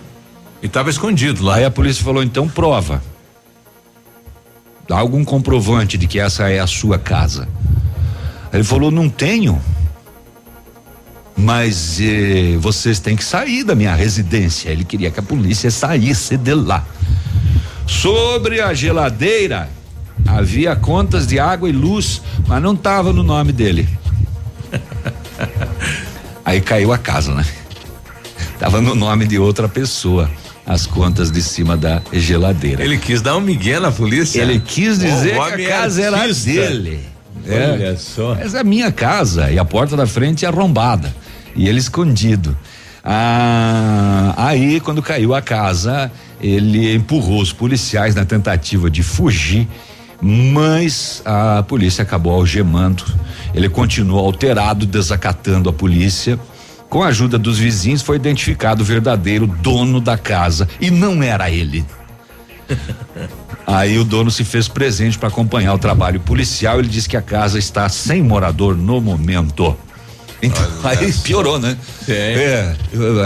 E 0.63 0.65
estava 0.65 0.89
escondido 0.89 1.43
lá. 1.43 1.55
Aí 1.55 1.65
a 1.65 1.69
polícia 1.69 2.01
falou: 2.01 2.23
Então 2.23 2.47
prova. 2.47 3.03
Dá 4.87 4.97
algum 4.97 5.23
comprovante 5.25 5.97
de 5.97 6.07
que 6.07 6.17
essa 6.17 6.49
é 6.49 6.59
a 6.59 6.65
sua 6.65 6.97
casa. 6.97 7.49
Ele 8.51 8.63
falou: 8.63 8.89
Não 8.89 9.09
tenho. 9.09 9.61
Mas 11.35 11.99
eh, 11.99 12.57
vocês 12.59 12.99
têm 12.99 13.15
que 13.15 13.23
sair 13.25 13.65
da 13.65 13.75
minha 13.75 13.93
residência. 13.93 14.69
Ele 14.69 14.85
queria 14.85 15.11
que 15.11 15.19
a 15.19 15.23
polícia 15.23 15.69
saísse 15.69 16.37
de 16.37 16.53
lá. 16.53 16.85
Sobre 17.85 18.61
a 18.61 18.73
geladeira, 18.73 19.69
havia 20.25 20.75
contas 20.75 21.27
de 21.27 21.39
água 21.39 21.67
e 21.67 21.73
luz, 21.73 22.21
mas 22.47 22.61
não 22.61 22.73
estava 22.73 23.11
no 23.11 23.23
nome 23.23 23.51
dele. 23.51 23.89
Aí 26.45 26.61
caiu 26.61 26.93
a 26.93 26.97
casa, 26.97 27.33
né? 27.33 27.45
Tava 28.59 28.79
no 28.79 28.95
nome 28.95 29.27
de 29.27 29.37
outra 29.37 29.67
pessoa. 29.67 30.29
As 30.65 30.85
contas 30.85 31.29
de 31.29 31.41
cima 31.41 31.75
da 31.75 32.01
geladeira. 32.13 32.83
Ele 32.83 32.97
quis 32.97 33.21
dar 33.21 33.35
um 33.35 33.41
migué 33.41 33.79
na 33.79 33.91
polícia. 33.91 34.41
Ele 34.41 34.59
quis 34.59 34.97
dizer 34.97 35.33
que 35.33 35.65
a 35.65 35.69
casa 35.69 36.01
é 36.01 36.05
era 36.05 36.17
artista. 36.17 36.51
dele. 36.51 37.13
Olha 37.45 37.97
só. 37.97 38.35
Essa 38.35 38.57
é 38.57 38.61
a 38.61 38.63
minha 38.63 38.91
casa 38.91 39.51
e 39.51 39.59
a 39.59 39.65
porta 39.65 39.97
da 39.97 40.07
frente 40.07 40.45
é 40.45 40.47
arrombada 40.47 41.13
e 41.55 41.67
ele 41.67 41.79
escondido. 41.79 42.57
Ah, 43.03 44.33
aí 44.37 44.79
quando 44.79 45.01
caiu 45.01 45.35
a 45.35 45.41
casa, 45.41 46.09
ele 46.41 46.95
empurrou 46.95 47.41
os 47.41 47.51
policiais 47.51 48.15
na 48.15 48.23
tentativa 48.23 48.89
de 48.89 49.03
fugir, 49.03 49.67
mas 50.21 51.21
a 51.25 51.63
polícia 51.67 52.01
acabou 52.01 52.33
algemando. 52.33 53.03
Ele 53.53 53.67
continuou 53.67 54.25
alterado, 54.25 54.85
desacatando 54.85 55.69
a 55.69 55.73
polícia. 55.73 56.39
Com 56.93 57.01
a 57.01 57.07
ajuda 57.07 57.39
dos 57.39 57.57
vizinhos 57.57 58.03
foi 58.03 58.17
identificado 58.17 58.83
o 58.83 58.85
verdadeiro 58.85 59.47
dono 59.47 59.99
da 59.99 60.15
casa 60.15 60.69
e 60.79 60.91
não 60.91 61.23
era 61.23 61.49
ele. 61.49 61.83
Aí 63.65 63.97
o 63.97 64.03
dono 64.03 64.29
se 64.29 64.43
fez 64.43 64.67
presente 64.67 65.17
para 65.17 65.27
acompanhar 65.27 65.73
o 65.73 65.79
trabalho 65.79 66.19
policial. 66.19 66.77
Ele 66.77 66.87
disse 66.87 67.09
que 67.09 67.17
a 67.17 67.21
casa 67.21 67.57
está 67.57 67.89
sem 67.89 68.21
morador 68.21 68.77
no 68.77 69.01
momento. 69.01 69.75
Então 70.39 70.61
aí 70.83 71.11
piorou, 71.13 71.57
né? 71.57 71.75
É. 72.07 72.75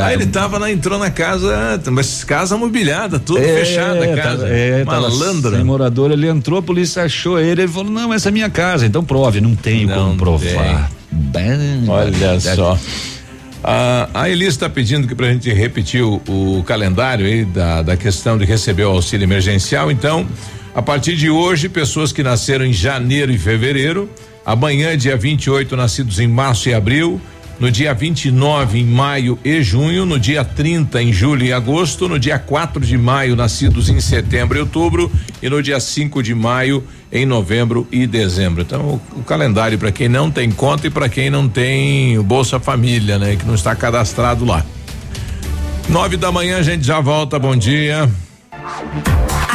Aí 0.05 0.13
ele 0.13 0.27
tava 0.27 0.57
lá, 0.57 0.71
entrou 0.71 0.97
na 0.97 1.11
casa, 1.11 1.81
mas 1.91 2.23
casa 2.23 2.55
mobiliada, 2.55 3.19
tudo 3.19 3.39
É, 3.39 3.65
fechada 3.65 4.01
a 4.01 4.15
casa. 4.15 4.47
é, 4.47 4.85
tava 4.85 5.09
Malandro. 5.09 5.51
Sem 5.51 5.63
morador, 5.65 6.11
ele 6.11 6.29
entrou, 6.29 6.59
a 6.59 6.61
polícia 6.61 7.03
achou 7.03 7.37
ele, 7.37 7.63
ele 7.63 7.71
falou: 7.71 7.91
"Não, 7.91 8.13
essa 8.13 8.29
é 8.29 8.31
minha 8.31 8.49
casa". 8.49 8.85
Então 8.85 9.03
prove, 9.03 9.41
não 9.41 9.55
tenho 9.55 9.89
como 9.89 10.15
provar. 10.15 10.89
Bem, 11.11 11.83
Olha 11.89 12.39
só. 12.39 12.77
A, 13.63 14.09
a 14.13 14.29
Elis 14.29 14.49
está 14.49 14.69
pedindo 14.69 15.07
que 15.07 15.15
pra 15.15 15.31
gente 15.31 15.51
repetir 15.51 16.03
o, 16.03 16.21
o 16.27 16.63
calendário 16.65 17.25
aí 17.25 17.43
da, 17.43 17.81
da 17.81 17.97
questão 17.97 18.37
de 18.37 18.45
receber 18.45 18.83
o 18.85 18.91
auxílio 18.91 19.25
emergencial. 19.25 19.91
Então, 19.91 20.27
a 20.75 20.81
partir 20.81 21.15
de 21.15 21.29
hoje, 21.29 21.67
pessoas 21.67 22.11
que 22.11 22.21
nasceram 22.21 22.65
em 22.65 22.73
janeiro 22.73 23.31
e 23.31 23.37
fevereiro, 23.37 24.09
amanhã, 24.45 24.95
dia 24.95 25.17
28, 25.17 25.75
nascidos 25.75 26.19
em 26.19 26.27
março 26.27 26.69
e 26.69 26.73
abril, 26.73 27.19
no 27.59 27.71
dia 27.71 27.93
29 27.93 28.79
em 28.79 28.85
maio 28.85 29.37
e 29.43 29.61
junho, 29.61 30.05
no 30.05 30.19
dia 30.19 30.45
30 30.45 31.01
em 31.01 31.11
julho 31.11 31.45
e 31.45 31.51
agosto, 31.51 32.07
no 32.07 32.19
dia 32.19 32.37
4 32.37 32.85
de 32.85 32.97
maio 32.97 33.35
nascidos 33.35 33.89
em 33.89 33.99
setembro 33.99 34.57
e 34.57 34.61
outubro 34.61 35.11
e 35.41 35.49
no 35.49 35.61
dia 35.61 35.79
5 35.79 36.21
de 36.21 36.35
maio 36.35 36.83
em 37.11 37.25
novembro 37.25 37.87
e 37.91 38.05
dezembro. 38.05 38.61
Então, 38.61 39.01
o, 39.15 39.19
o 39.19 39.23
calendário 39.23 39.77
para 39.77 39.91
quem 39.91 40.07
não 40.07 40.29
tem 40.29 40.51
conta 40.51 40.87
e 40.87 40.89
para 40.89 41.09
quem 41.09 41.29
não 41.29 41.47
tem 41.49 42.17
o 42.17 42.23
Bolsa 42.23 42.59
Família, 42.59 43.17
né, 43.17 43.35
que 43.35 43.45
não 43.45 43.55
está 43.55 43.75
cadastrado 43.75 44.45
lá. 44.45 44.63
Nove 45.89 46.17
da 46.17 46.31
manhã 46.31 46.57
a 46.57 46.63
gente 46.63 46.85
já 46.85 46.99
volta. 46.99 47.39
Bom 47.39 47.55
dia. 47.55 48.09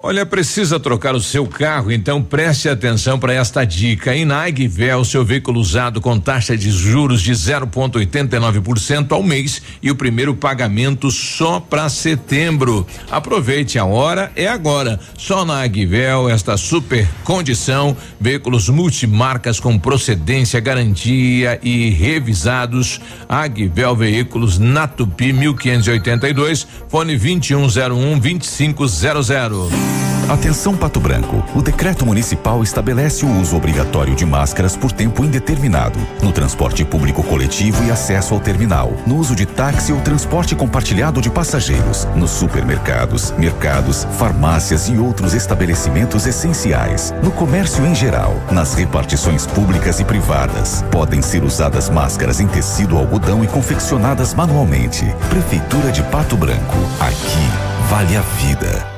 Olha, 0.00 0.24
precisa 0.24 0.78
trocar 0.78 1.16
o 1.16 1.20
seu 1.20 1.44
carro, 1.44 1.90
então 1.90 2.22
preste 2.22 2.68
atenção 2.68 3.18
para 3.18 3.34
esta 3.34 3.64
dica. 3.64 4.14
Inag 4.14 4.68
Vel, 4.68 5.04
seu 5.04 5.24
veículo 5.24 5.58
usado 5.58 6.00
com 6.00 6.20
taxa 6.20 6.56
de 6.56 6.70
juros 6.70 7.20
de 7.20 7.32
0,89% 7.32 9.10
ao 9.10 9.24
mês 9.24 9.60
e 9.82 9.90
o 9.90 9.96
primeiro 9.96 10.36
pagamento 10.36 11.10
só 11.10 11.58
para 11.58 11.88
setembro. 11.88 12.86
Aproveite 13.10 13.76
a 13.76 13.84
hora, 13.84 14.30
é 14.36 14.46
agora. 14.46 15.00
Só 15.16 15.44
na 15.44 15.64
Agvel, 15.64 16.28
esta 16.28 16.56
super 16.56 17.08
condição, 17.24 17.96
veículos 18.20 18.68
multimarcas 18.68 19.58
com 19.58 19.76
procedência, 19.76 20.60
garantia 20.60 21.58
e 21.60 21.90
revisados. 21.90 23.00
Agvel 23.28 23.96
Veículos 23.96 24.60
na 24.60 24.86
Tupi 24.86 25.32
1582, 25.32 26.68
fone 26.88 27.16
2101 27.16 28.16
2500. 28.20 29.87
Atenção 30.28 30.76
Pato 30.76 31.00
Branco. 31.00 31.42
O 31.54 31.62
decreto 31.62 32.04
municipal 32.04 32.62
estabelece 32.62 33.24
o 33.24 33.40
uso 33.40 33.56
obrigatório 33.56 34.14
de 34.14 34.26
máscaras 34.26 34.76
por 34.76 34.92
tempo 34.92 35.24
indeterminado 35.24 35.98
no 36.22 36.30
transporte 36.32 36.84
público 36.84 37.22
coletivo 37.22 37.82
e 37.84 37.90
acesso 37.90 38.34
ao 38.34 38.40
terminal, 38.40 38.92
no 39.06 39.16
uso 39.16 39.34
de 39.34 39.46
táxi 39.46 39.90
ou 39.90 40.00
transporte 40.02 40.54
compartilhado 40.54 41.22
de 41.22 41.30
passageiros, 41.30 42.06
nos 42.14 42.30
supermercados, 42.30 43.30
mercados, 43.38 44.06
farmácias 44.18 44.88
e 44.90 44.98
outros 44.98 45.32
estabelecimentos 45.32 46.26
essenciais, 46.26 47.14
no 47.22 47.30
comércio 47.30 47.86
em 47.86 47.94
geral, 47.94 48.36
nas 48.52 48.74
repartições 48.74 49.46
públicas 49.46 49.98
e 49.98 50.04
privadas. 50.04 50.84
Podem 50.90 51.22
ser 51.22 51.42
usadas 51.42 51.88
máscaras 51.88 52.38
em 52.38 52.46
tecido 52.46 52.98
algodão 52.98 53.42
e 53.42 53.46
confeccionadas 53.46 54.34
manualmente. 54.34 55.06
Prefeitura 55.30 55.90
de 55.90 56.02
Pato 56.02 56.36
Branco. 56.36 56.76
Aqui 57.00 57.48
vale 57.88 58.14
a 58.14 58.20
vida. 58.20 58.97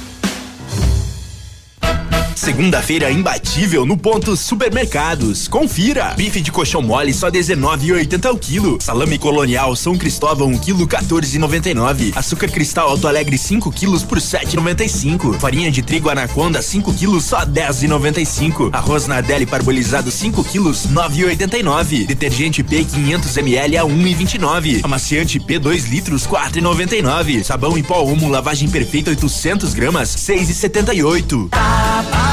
Segunda-feira 2.41 3.11
imbatível 3.11 3.85
no 3.85 3.95
ponto 3.95 4.35
supermercados. 4.35 5.47
Confira. 5.47 6.15
Bife 6.17 6.41
de 6.41 6.51
colchão 6.51 6.81
mole 6.81 7.13
só 7.13 7.29
19,80 7.29 8.33
o 8.33 8.35
quilo. 8.35 8.77
Salame 8.81 9.19
colonial 9.19 9.75
São 9.75 9.95
Cristóvão 9.95 10.47
1 10.47 10.57
quilo 10.57 10.87
14,99. 10.87 12.17
Açúcar 12.17 12.49
cristal 12.49 12.89
Alto 12.89 13.07
Alegre 13.07 13.37
5 13.37 13.71
quilos 13.71 14.03
por 14.03 14.17
7,95. 14.17 15.39
Farinha 15.39 15.69
de 15.69 15.83
trigo 15.83 16.09
Anaconda 16.09 16.63
5 16.63 16.91
quilos 16.95 17.25
só 17.25 17.45
10,95. 17.45 18.73
Arroz 18.73 19.05
Nardelli 19.05 19.45
parbolizado 19.45 20.09
5 20.09 20.43
quilos 20.45 20.87
9,89. 20.87 22.07
Detergente 22.07 22.63
P 22.63 22.83
500 22.83 23.37
ml 23.37 23.77
a 23.77 23.83
1,29. 23.83 24.83
Amaciante 24.83 25.39
P 25.39 25.59
2 25.59 25.89
litros 25.89 26.25
4,99. 26.25 27.43
Sabão 27.43 27.77
em 27.77 27.83
pó 27.83 28.01
Omo 28.01 28.29
lavagem 28.29 28.67
perfeita 28.67 29.11
800 29.11 29.75
gramas 29.75 30.15
6,78. 30.15 32.30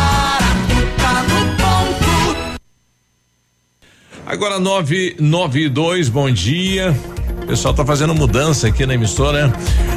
Agora 4.28 4.60
992, 4.60 6.10
bom 6.10 6.30
dia. 6.30 6.94
O 7.42 7.46
pessoal 7.46 7.72
tá 7.72 7.82
fazendo 7.82 8.14
mudança 8.14 8.66
aqui 8.68 8.84
na 8.84 8.92
emissora. 8.92 9.50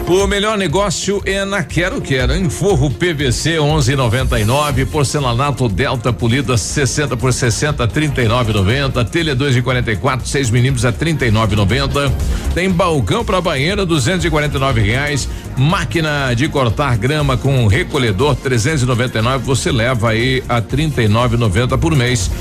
O 0.08 0.26
melhor 0.26 0.58
negócio 0.58 1.22
é 1.26 1.44
na 1.44 1.64
Quero 1.64 2.00
Quero, 2.00 2.34
em 2.34 2.50
forro 2.50 2.90
PVC 2.90 3.58
11,99, 3.58 4.86
porcelanato 4.86 5.68
Delta 5.68 6.14
polida 6.14 6.56
60 6.56 7.18
por 7.18 7.34
60 7.34 7.86
39,90, 7.86 9.10
telha 9.10 9.36
2 9.36 9.56
de 9.56 9.62
44 9.62 10.26
6 10.26 10.50
milímetros 10.50 10.86
a 10.86 10.94
39,90. 10.94 12.10
Tem 12.54 12.70
balcão 12.70 13.26
para 13.26 13.42
banheira 13.42 13.86
249 13.86 14.80
reais, 14.80 15.28
máquina 15.58 16.34
de 16.34 16.48
cortar 16.48 16.98
grama 16.98 17.36
com 17.36 17.68
recolhedor 17.68 18.36
399, 18.38 19.44
você 19.44 19.74
leva 19.74 20.12
aí 20.12 20.42
a 20.48 20.62
39,90 20.62 21.78
por 21.78 21.94
mês. 21.94 22.32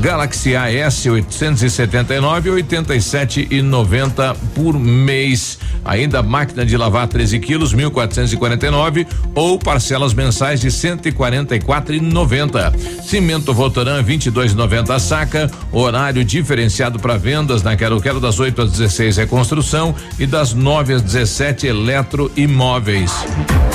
Galaxy 0.00 0.54
AS 0.54 1.06
879 1.06 2.50
87 2.50 3.48
e 3.50 3.62
90 3.62 4.34
por 4.54 4.78
mês. 4.78 5.58
Ainda 5.84 6.22
máquina 6.22 6.66
de 6.66 6.76
lavar 6.76 7.06
13 7.06 7.38
quilos 7.38 7.72
1449 7.72 9.06
ou 9.34 9.58
parcelas 9.58 10.12
mensais 10.12 10.60
de 10.60 10.70
144 10.70 11.94
e 11.94 12.00
90. 12.00 12.72
Cimento 13.02 13.54
Votoran 13.54 14.02
22,90 14.02 14.90
a 14.90 14.98
saca. 14.98 15.50
Horário 15.70 16.24
diferenciado 16.24 16.98
para 16.98 17.16
vendas 17.16 17.62
na 17.62 17.76
Quero 17.76 18.00
Quero 18.00 18.20
das 18.20 18.40
8 18.40 18.62
às 18.62 18.72
16 18.72 19.18
é 19.18 19.26
construção 19.26 19.94
e 20.18 20.26
das 20.26 20.52
9 20.52 20.94
às 20.94 21.02
17 21.02 21.66
eletro 21.66 22.30
imóveis. 22.36 23.12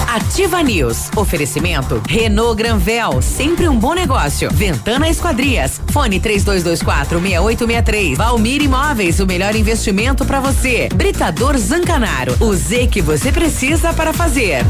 Ativa 0.07 0.61
News. 0.61 1.09
Oferecimento 1.15 2.01
Renault 2.07 2.55
Granvel, 2.57 3.21
sempre 3.21 3.69
um 3.69 3.77
bom 3.77 3.93
negócio. 3.93 4.49
Ventana 4.51 5.07
Esquadrias. 5.07 5.81
Fone 6.01 6.19
3224 6.19 7.19
6863. 7.19 8.17
Valmir 8.17 8.63
Imóveis, 8.63 9.19
o 9.19 9.27
melhor 9.27 9.55
investimento 9.55 10.25
para 10.25 10.39
você. 10.39 10.89
Britador 10.95 11.55
Zancanaro. 11.59 12.35
O 12.39 12.55
Z 12.55 12.87
que 12.87 13.03
você 13.03 13.31
precisa 13.31 13.93
para 13.93 14.11
fazer. 14.11 14.65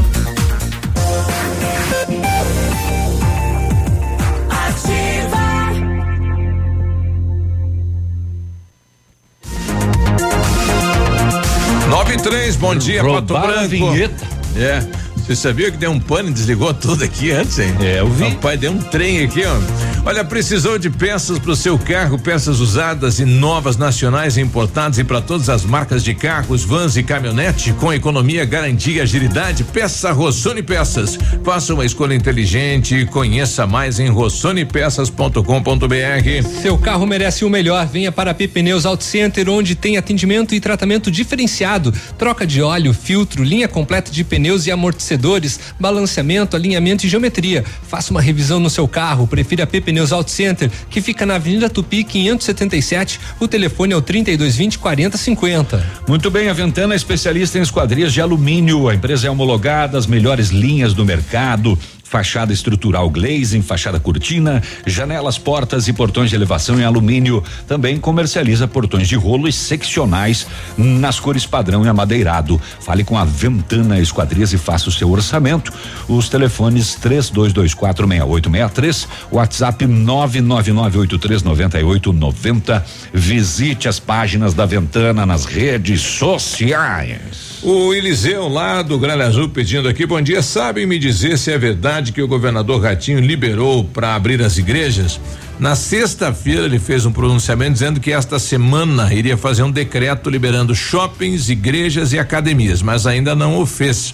Nove 11.88 12.14
e 12.14 12.16
três, 12.18 12.56
bom 12.56 12.74
dia, 12.74 13.02
Pato 13.02 13.10
Roubaram 13.12 13.54
Branco. 13.54 13.68
vinheta. 13.68 14.28
É. 14.54 15.01
Você 15.22 15.36
sabia 15.36 15.70
que 15.70 15.76
deu 15.76 15.92
um 15.92 16.00
pane 16.00 16.30
e 16.30 16.32
desligou 16.32 16.74
tudo 16.74 17.04
aqui 17.04 17.30
antes, 17.30 17.60
hein? 17.60 17.72
É, 17.80 18.00
eu 18.00 18.10
vi. 18.10 18.24
Rapaz, 18.24 18.58
deu 18.58 18.72
um 18.72 18.78
trem 18.78 19.22
aqui, 19.22 19.44
ó. 19.44 19.56
Olha, 20.04 20.24
precisou 20.24 20.80
de 20.80 20.90
peças 20.90 21.38
para 21.38 21.52
o 21.52 21.56
seu 21.56 21.78
carro, 21.78 22.18
peças 22.18 22.58
usadas 22.58 23.20
e 23.20 23.24
novas 23.24 23.76
nacionais 23.76 24.36
importadas 24.36 24.98
e 24.98 25.04
para 25.04 25.20
todas 25.20 25.48
as 25.48 25.64
marcas 25.64 26.02
de 26.02 26.12
carros, 26.12 26.64
vans 26.64 26.96
e 26.96 27.04
caminhonete 27.04 27.72
com 27.74 27.92
economia, 27.92 28.44
garantia 28.44 28.96
e 28.96 29.00
agilidade. 29.00 29.62
Peça 29.62 30.10
Rossoni 30.10 30.60
Peças. 30.60 31.16
Faça 31.44 31.72
uma 31.72 31.84
escolha 31.84 32.14
inteligente 32.14 32.96
e 32.96 33.06
conheça 33.06 33.64
mais 33.64 34.00
em 34.00 34.08
rossonepeças.com.br. 34.08 36.60
Seu 36.60 36.76
carro 36.76 37.06
merece 37.06 37.44
o 37.44 37.50
melhor. 37.50 37.86
Venha 37.86 38.10
para 38.10 38.32
a 38.32 38.34
Pneus 38.34 38.84
Auto 38.84 39.04
Center, 39.04 39.48
onde 39.48 39.76
tem 39.76 39.96
atendimento 39.96 40.52
e 40.52 40.58
tratamento 40.58 41.12
diferenciado. 41.12 41.94
Troca 42.18 42.44
de 42.44 42.60
óleo, 42.60 42.92
filtro, 42.92 43.44
linha 43.44 43.68
completa 43.68 44.10
de 44.10 44.24
pneus 44.24 44.66
e 44.66 44.72
amortecedores 44.72 45.11
balanceamento, 45.78 46.56
alinhamento 46.56 47.06
e 47.06 47.08
geometria. 47.08 47.64
Faça 47.88 48.10
uma 48.10 48.20
revisão 48.20 48.60
no 48.60 48.70
seu 48.70 48.86
carro. 48.86 49.26
Prefira 49.26 49.64
a 49.64 49.66
PP 49.66 49.92
Pneus 49.92 50.12
Auto 50.12 50.30
Center, 50.30 50.70
que 50.88 51.00
fica 51.00 51.26
na 51.26 51.34
Avenida 51.34 51.68
Tupi 51.68 52.04
577. 52.04 53.20
O 53.40 53.48
telefone 53.48 53.92
é 53.92 53.96
o 53.96 54.02
3220 54.02 54.78
4050. 54.78 55.84
Muito 56.06 56.30
bem, 56.30 56.48
a 56.48 56.52
Ventana 56.52 56.94
é 56.94 56.96
especialista 56.96 57.58
em 57.58 57.62
esquadrias 57.62 58.12
de 58.12 58.20
alumínio. 58.20 58.88
A 58.88 58.94
empresa 58.94 59.26
é 59.26 59.30
homologada, 59.30 59.98
as 59.98 60.06
melhores 60.06 60.50
linhas 60.50 60.94
do 60.94 61.04
mercado 61.04 61.78
fachada 62.12 62.52
estrutural 62.52 63.08
glazing, 63.08 63.62
fachada 63.62 63.98
cortina, 63.98 64.62
janelas, 64.86 65.38
portas 65.38 65.88
e 65.88 65.94
portões 65.94 66.28
de 66.28 66.36
elevação 66.36 66.78
em 66.78 66.84
alumínio. 66.84 67.42
Também 67.66 67.98
comercializa 67.98 68.68
portões 68.68 69.08
de 69.08 69.16
rolo 69.16 69.48
e 69.48 69.52
seccionais 69.52 70.46
nas 70.76 71.18
cores 71.18 71.46
padrão 71.46 71.86
e 71.86 71.88
amadeirado. 71.88 72.60
Fale 72.80 73.02
com 73.02 73.16
a 73.16 73.24
Ventana 73.24 73.98
Esquadrias 73.98 74.52
e 74.52 74.58
faça 74.58 74.90
o 74.90 74.92
seu 74.92 75.10
orçamento. 75.10 75.72
Os 76.06 76.28
telefones 76.28 76.98
32246863, 77.02 79.06
WhatsApp 79.32 79.86
999839890. 79.86 82.82
Visite 83.14 83.88
as 83.88 83.98
páginas 83.98 84.52
da 84.52 84.66
Ventana 84.66 85.24
nas 85.24 85.46
redes 85.46 86.02
sociais. 86.02 87.51
O 87.64 87.94
Eliseu 87.94 88.48
lá 88.48 88.82
do 88.82 88.98
Gralha 88.98 89.24
Azul 89.24 89.48
pedindo 89.48 89.88
aqui, 89.88 90.04
bom 90.04 90.20
dia, 90.20 90.42
sabem 90.42 90.84
me 90.84 90.98
dizer 90.98 91.38
se 91.38 91.52
é 91.52 91.56
verdade 91.56 92.10
que 92.10 92.20
o 92.20 92.26
governador 92.26 92.82
Ratinho 92.82 93.20
liberou 93.20 93.84
para 93.84 94.16
abrir 94.16 94.42
as 94.42 94.58
igrejas? 94.58 95.20
Na 95.60 95.76
sexta-feira 95.76 96.64
ele 96.64 96.80
fez 96.80 97.06
um 97.06 97.12
pronunciamento 97.12 97.74
dizendo 97.74 98.00
que 98.00 98.10
esta 98.10 98.40
semana 98.40 99.14
iria 99.14 99.36
fazer 99.36 99.62
um 99.62 99.70
decreto 99.70 100.28
liberando 100.28 100.74
shoppings, 100.74 101.50
igrejas 101.50 102.12
e 102.12 102.18
academias, 102.18 102.82
mas 102.82 103.06
ainda 103.06 103.32
não 103.32 103.56
o 103.60 103.64
fez. 103.64 104.12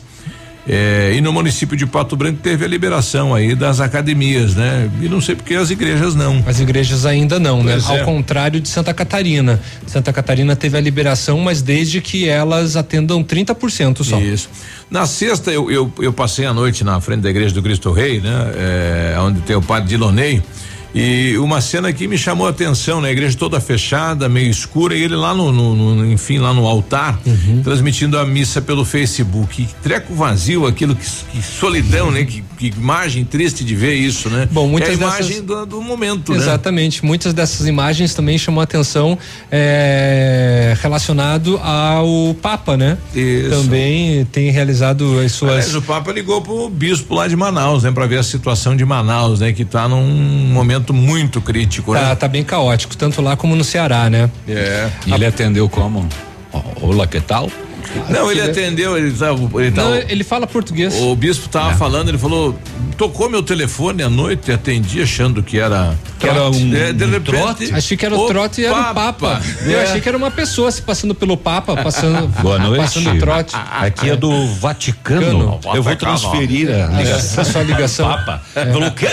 É, 0.68 1.14
e 1.16 1.20
no 1.22 1.32
município 1.32 1.74
de 1.74 1.86
Pato 1.86 2.14
Branco 2.14 2.40
teve 2.42 2.62
a 2.62 2.68
liberação 2.68 3.34
aí 3.34 3.54
das 3.54 3.80
academias, 3.80 4.54
né? 4.54 4.90
E 5.00 5.08
não 5.08 5.18
sei 5.18 5.34
porque 5.34 5.54
as 5.54 5.70
igrejas 5.70 6.14
não. 6.14 6.44
As 6.46 6.60
igrejas 6.60 7.06
ainda 7.06 7.40
não, 7.40 7.64
né? 7.64 7.72
Pois 7.72 7.88
Ao 7.88 7.96
é. 7.96 8.04
contrário 8.04 8.60
de 8.60 8.68
Santa 8.68 8.92
Catarina. 8.92 9.58
Santa 9.86 10.12
Catarina 10.12 10.54
teve 10.54 10.76
a 10.76 10.80
liberação, 10.80 11.40
mas 11.40 11.62
desde 11.62 12.02
que 12.02 12.28
elas 12.28 12.76
atendam 12.76 13.24
30% 13.24 14.04
só. 14.04 14.20
Isso. 14.20 14.50
Na 14.90 15.06
sexta 15.06 15.50
eu, 15.50 15.70
eu, 15.70 15.90
eu 16.00 16.12
passei 16.12 16.44
a 16.44 16.52
noite 16.52 16.84
na 16.84 17.00
frente 17.00 17.20
da 17.22 17.30
igreja 17.30 17.54
do 17.54 17.62
Cristo 17.62 17.90
Rei, 17.90 18.20
né? 18.20 18.52
É, 18.54 19.16
onde 19.20 19.40
tem 19.40 19.56
o 19.56 19.62
padre 19.62 19.88
Dilonei. 19.88 20.42
E 20.94 21.36
uma 21.38 21.60
cena 21.60 21.92
que 21.92 22.08
me 22.08 22.16
chamou 22.16 22.46
a 22.46 22.50
atenção, 22.50 23.00
né? 23.00 23.08
A 23.10 23.12
igreja 23.12 23.36
toda 23.36 23.60
fechada, 23.60 24.28
meio 24.28 24.50
escura, 24.50 24.96
e 24.96 25.02
ele 25.02 25.14
lá 25.16 25.34
no, 25.34 25.52
no- 25.52 25.74
no- 25.94 26.12
enfim, 26.12 26.38
lá 26.38 26.52
no 26.54 26.66
altar, 26.66 27.20
Uhum. 27.26 27.62
transmitindo 27.62 28.18
a 28.18 28.24
missa 28.24 28.62
pelo 28.62 28.84
Facebook. 28.84 29.66
Que 29.66 29.74
treco 29.82 30.14
vazio, 30.14 30.66
aquilo, 30.66 30.96
que, 30.96 31.04
que 31.30 31.42
solidão, 31.42 32.10
né? 32.10 32.24
Que, 32.24 32.42
que 32.58 32.66
imagem 32.76 33.24
triste 33.24 33.64
de 33.64 33.74
ver 33.76 33.94
isso, 33.94 34.28
né? 34.28 34.48
Bom, 34.50 34.66
muitas 34.66 34.90
é 34.90 34.92
a 34.92 34.96
imagem 34.96 35.26
dessas- 35.42 35.44
do, 35.46 35.66
do 35.66 35.80
momento, 35.82 36.32
né? 36.32 36.38
Exatamente. 36.38 37.04
Muitas 37.04 37.32
dessas 37.32 37.66
imagens 37.68 38.14
também 38.14 38.36
chamam 38.36 38.60
a 38.60 38.64
atenção 38.64 39.16
é, 39.50 40.74
relacionado 40.82 41.58
ao 41.62 42.34
Papa, 42.42 42.76
né? 42.76 42.98
Isso. 43.14 43.50
Também 43.50 44.24
tem 44.26 44.50
realizado 44.50 45.20
as 45.20 45.32
suas. 45.32 45.52
Aliás, 45.52 45.74
o 45.74 45.82
Papa 45.82 46.10
ligou 46.12 46.40
pro 46.42 46.68
bispo 46.68 47.14
lá 47.14 47.28
de 47.28 47.36
Manaus, 47.36 47.82
né? 47.84 47.92
Pra 47.92 48.06
ver 48.06 48.18
a 48.18 48.22
situação 48.22 48.76
de 48.76 48.84
Manaus, 48.84 49.40
né? 49.40 49.52
Que 49.52 49.64
tá 49.64 49.88
num 49.88 50.02
momento 50.52 50.92
muito 50.92 51.40
crítico, 51.40 51.92
Tá, 51.94 52.08
né? 52.08 52.14
tá 52.14 52.26
bem 52.28 52.42
caótico, 52.42 52.96
tanto 52.96 53.22
lá 53.22 53.36
como 53.36 53.54
no 53.54 53.62
Ceará, 53.64 54.10
né? 54.10 54.28
É. 54.48 54.88
E 55.06 55.12
ele 55.12 55.24
atendeu 55.26 55.68
como? 55.68 56.08
Olá, 56.80 57.06
que 57.06 57.20
tal? 57.20 57.50
Não, 58.10 58.30
ele 58.30 58.40
atendeu, 58.42 58.96
ele 58.96 59.10
tava, 59.12 59.62
ele 59.62 59.70
tava- 59.72 59.88
Não, 59.90 59.96
ele 59.96 60.24
fala 60.24 60.46
português. 60.46 60.94
O 60.96 61.14
bispo 61.16 61.48
tava 61.48 61.74
falando, 61.76 62.08
ele 62.08 62.18
falou, 62.18 62.58
tocou 62.96 63.28
meu 63.30 63.42
telefone 63.42 64.02
à 64.02 64.08
noite, 64.10 64.50
atendi 64.52 65.00
achando 65.02 65.42
que 65.42 65.58
era 65.58 65.94
Que 66.18 66.26
era 66.28 66.50
um- 66.50 66.74
É, 66.74 66.92
de 66.92 67.04
um 67.04 67.10
repente, 67.10 67.24
trote? 67.38 67.74
Achei 67.74 67.96
que 67.96 68.04
era 68.04 68.14
o 68.16 68.26
trote 68.26 68.60
e 68.60 68.64
era 68.64 68.90
o 68.90 68.94
Papa. 68.94 69.40
Eu 69.64 69.78
É. 69.78 69.82
achei 69.84 70.00
que 70.00 70.08
era 70.08 70.18
uma 70.18 70.30
pessoa 70.30 70.70
se 70.70 70.82
passando 70.82 71.14
pelo 71.14 71.36
Papa, 71.36 71.76
passando, 71.76 72.26
Boa 72.42 72.58
noite. 72.58 72.80
passando 72.82 73.18
trote. 73.18 73.54
Aqui 73.54 74.10
é 74.10 74.16
do 74.16 74.46
Vaticano. 74.54 75.60
Eu 75.74 75.82
vou 75.82 75.96
transferir 75.96 76.68
a 76.70 76.86
ligação. 76.88 77.42
É, 77.42 77.44
sua 77.44 77.62
ligação. 77.62 78.08
Papa. 78.08 78.42
É. 78.54 78.64
Pelo 78.66 78.90
quê? 78.92 79.08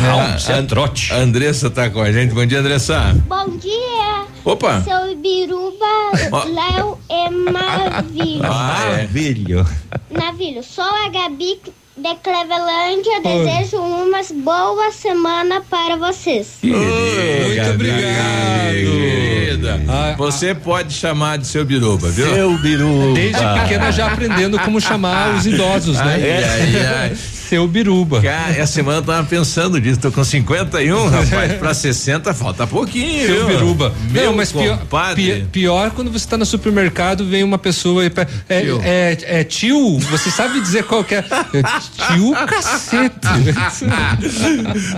Não, 0.00 0.36
isso 0.36 0.52
é 0.52 0.62
trote. 0.62 1.12
A 1.12 1.16
Andressa 1.18 1.70
tá 1.70 1.90
com 1.90 2.00
a 2.00 2.12
gente. 2.12 2.34
Bom 2.34 2.44
dia, 2.46 2.60
Andressa. 2.60 3.14
Bom 3.26 3.56
dia. 3.56 4.24
Opa. 4.44 4.80
Seu 4.82 5.10
Ibiruba, 5.12 5.86
Ó. 6.32 6.44
Léo 6.44 6.98
e 7.10 7.30
Maravilha. 7.52 8.48
Ah, 8.48 8.76
é. 8.84 8.90
Maravilha. 8.90 9.66
Navilho, 10.10 10.62
sou 10.62 10.84
a 10.84 11.08
Gabi 11.08 11.60
de 11.96 12.14
Clevelândia. 12.22 13.20
Desejo 13.22 13.78
uma 13.78 14.20
boa 14.44 14.90
semana 14.92 15.60
para 15.68 15.96
vocês. 15.96 16.58
Muito 16.62 17.70
obrigado. 17.74 18.72
Querida. 18.72 19.80
Ah, 19.88 20.14
Você 20.16 20.54
pode 20.54 20.94
chamar 20.94 21.38
de 21.38 21.46
seu 21.46 21.64
biruba, 21.64 22.08
viu? 22.10 22.32
Seu 22.32 22.58
biruba. 22.58 23.14
Desde 23.14 23.42
pequena 23.60 23.90
já 23.90 24.06
aprendendo 24.06 24.58
como 24.60 24.80
chamar 24.80 25.34
os 25.34 25.46
idosos, 25.46 25.96
né? 25.96 26.14
Ai, 26.14 26.44
ai, 26.44 26.86
ai. 27.10 27.16
Seu 27.48 27.66
biruba. 27.66 28.20
Cara, 28.20 28.52
essa 28.52 28.72
semana 28.74 28.98
eu 28.98 29.02
tava 29.02 29.26
pensando 29.26 29.80
disso. 29.80 29.98
Tô 30.00 30.12
com 30.12 30.22
51, 30.22 31.08
rapaz. 31.08 31.52
Pra 31.54 31.72
60 31.72 32.34
falta 32.34 32.66
pouquinho. 32.66 33.26
Seu 33.26 33.46
biruba. 33.46 33.94
Meu 34.10 34.26
Não, 34.26 34.36
mas 34.36 34.52
pior, 34.52 34.78
pi- 35.14 35.46
pior 35.50 35.90
quando 35.92 36.10
você 36.10 36.26
tá 36.28 36.36
no 36.36 36.44
supermercado, 36.44 37.24
vem 37.24 37.42
uma 37.42 37.58
pessoa 37.58 38.04
e 38.04 38.12
é, 38.48 38.60
Tio. 38.60 38.80
é, 38.84 39.18
é 39.22 39.44
tio, 39.44 39.98
você 39.98 40.30
sabe 40.30 40.60
dizer 40.60 40.84
qual 40.84 41.02
que 41.02 41.14
é? 41.14 41.18
É 41.18 42.14
Tio 42.14 42.32
cacete. 42.46 43.14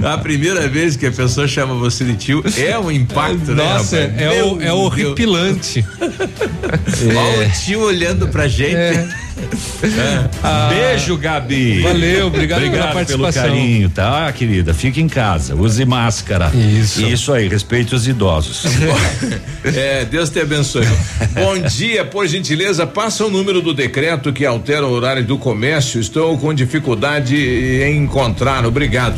A 0.04 0.18
primeira 0.18 0.68
vez 0.68 0.96
que 0.96 1.06
a 1.06 1.12
pessoa 1.12 1.46
chama 1.46 1.74
você 1.74 2.04
de 2.04 2.14
tio 2.16 2.42
é 2.56 2.78
um 2.78 2.90
impacto, 2.90 3.52
né? 3.54 3.62
Nossa, 3.62 3.96
é, 3.96 4.08
Meu 4.08 4.54
o, 4.56 4.62
é 4.62 4.72
horripilante. 4.72 5.84
Olha 6.00 7.46
o 7.48 7.50
tio 7.64 7.80
olhando 7.80 8.28
pra 8.28 8.48
gente. 8.48 8.74
Ah, 10.42 10.68
Beijo, 10.68 11.16
Gabi. 11.16 11.80
Valeu, 11.80 12.26
obrigado 12.26 12.60
pela 12.60 12.68
obrigado 12.72 12.94
participação. 12.94 13.42
pelo 13.42 13.54
carinho, 13.54 13.88
tá, 13.90 14.32
querida? 14.32 14.74
Fique 14.74 15.00
em 15.00 15.08
casa, 15.08 15.54
use 15.54 15.84
máscara. 15.84 16.50
Isso. 16.54 17.02
Isso 17.06 17.32
aí, 17.32 17.48
respeite 17.48 17.94
os 17.94 18.06
idosos. 18.06 18.64
É, 19.62 20.06
Deus 20.06 20.30
te 20.30 20.40
abençoe. 20.40 20.86
Bom 21.34 21.58
dia, 21.68 22.02
por 22.04 22.26
gentileza, 22.26 22.86
passa 22.86 23.26
o 23.26 23.30
número 23.30 23.60
do 23.60 23.74
decreto 23.74 24.32
que 24.32 24.46
altera 24.46 24.86
o 24.86 24.90
horário 24.90 25.22
do 25.22 25.36
comércio. 25.36 26.00
Estou 26.00 26.36
com 26.38 26.52
dificuldade 26.54 27.36
em 27.36 27.98
encontrar. 27.98 28.64
Obrigado. 28.64 29.16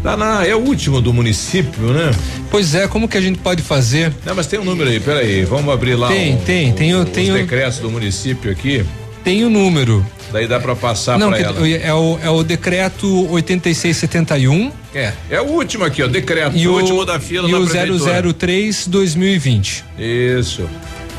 Tá 0.00 0.16
na, 0.16 0.46
é 0.46 0.54
o 0.54 0.60
último 0.60 1.00
do 1.00 1.12
município, 1.12 1.92
né? 1.92 2.12
Pois 2.52 2.72
é, 2.74 2.86
como 2.86 3.08
que 3.08 3.18
a 3.18 3.20
gente 3.20 3.40
pode 3.40 3.62
fazer? 3.62 4.12
Não, 4.24 4.34
mas 4.34 4.46
tem 4.46 4.60
um 4.60 4.64
número 4.64 4.88
aí, 4.88 5.00
peraí, 5.00 5.44
vamos 5.44 5.74
abrir 5.74 5.96
lá. 5.96 6.06
Tem, 6.08 6.36
o- 6.36 6.38
tem, 6.38 6.72
tem 6.72 6.94
o- 6.94 7.02
os 7.02 7.10
tem 7.10 7.30
o- 7.30 7.34
decretos 7.34 7.78
do 7.80 7.90
município 7.90 8.50
aqui. 8.50 8.84
Tem 9.30 9.44
o 9.44 9.48
número. 9.48 10.04
Daí 10.32 10.48
dá 10.48 10.58
pra 10.58 10.74
passar 10.74 11.16
que- 11.16 11.22
ela. 11.22 11.38
é, 11.68 11.94
o, 11.94 12.18
é 12.20 12.28
o 12.30 12.42
decreto 12.42 13.06
8671 13.30 14.72
É, 14.92 15.12
é 15.30 15.40
o 15.40 15.44
último 15.44 15.84
aqui, 15.84 16.02
ó, 16.02 16.08
decreto, 16.08 16.56
e 16.56 16.66
o 16.66 16.72
último 16.72 17.04
da 17.04 17.20
fila 17.20 17.48
e 17.48 17.52
na 17.52 17.58
o 17.60 17.64
prefeitura. 17.64 18.22
003 18.32 18.88
2020. 18.88 19.84
Isso. 19.96 20.68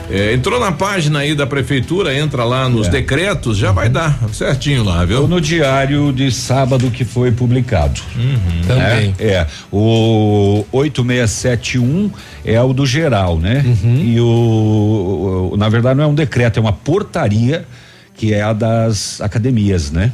É, 0.10 0.34
entrou 0.34 0.60
na 0.60 0.74
página 0.74 1.20
aí 1.20 1.34
da 1.34 1.48
prefeitura, 1.48 2.14
entra 2.14 2.44
lá 2.44 2.68
nos 2.68 2.88
É. 2.88 2.90
decretos, 2.90 3.58
já 3.58 3.72
vai 3.72 3.88
dar 3.88 4.20
certinho 4.34 4.84
lá, 4.84 5.06
viu? 5.06 5.22
Ou 5.22 5.28
no 5.30 5.40
diário 5.40 6.12
de 6.12 6.30
sábado 6.34 6.92
que 6.92 7.06
foi 7.06 7.32
publicado. 7.32 8.02
Também. 8.68 9.16
É, 9.20 9.26
é. 9.28 9.48
o 9.72 10.66
8671 10.74 12.12
é 12.44 12.62
o 12.62 12.74
do 12.74 12.86
geral, 12.86 13.40
né? 13.40 13.64
E 14.04 14.20
o, 14.20 15.52
o- 15.54 15.58
na 15.58 15.70
verdade 15.70 15.96
não 15.96 16.04
é 16.04 16.08
um 16.08 16.14
decreto, 16.16 16.58
é 16.58 16.60
uma 16.62 16.74
portaria 16.74 17.64
que 18.22 18.36
é 18.36 18.44
a 18.44 18.54
das 18.54 19.20
academias, 19.20 19.90
né? 19.90 20.12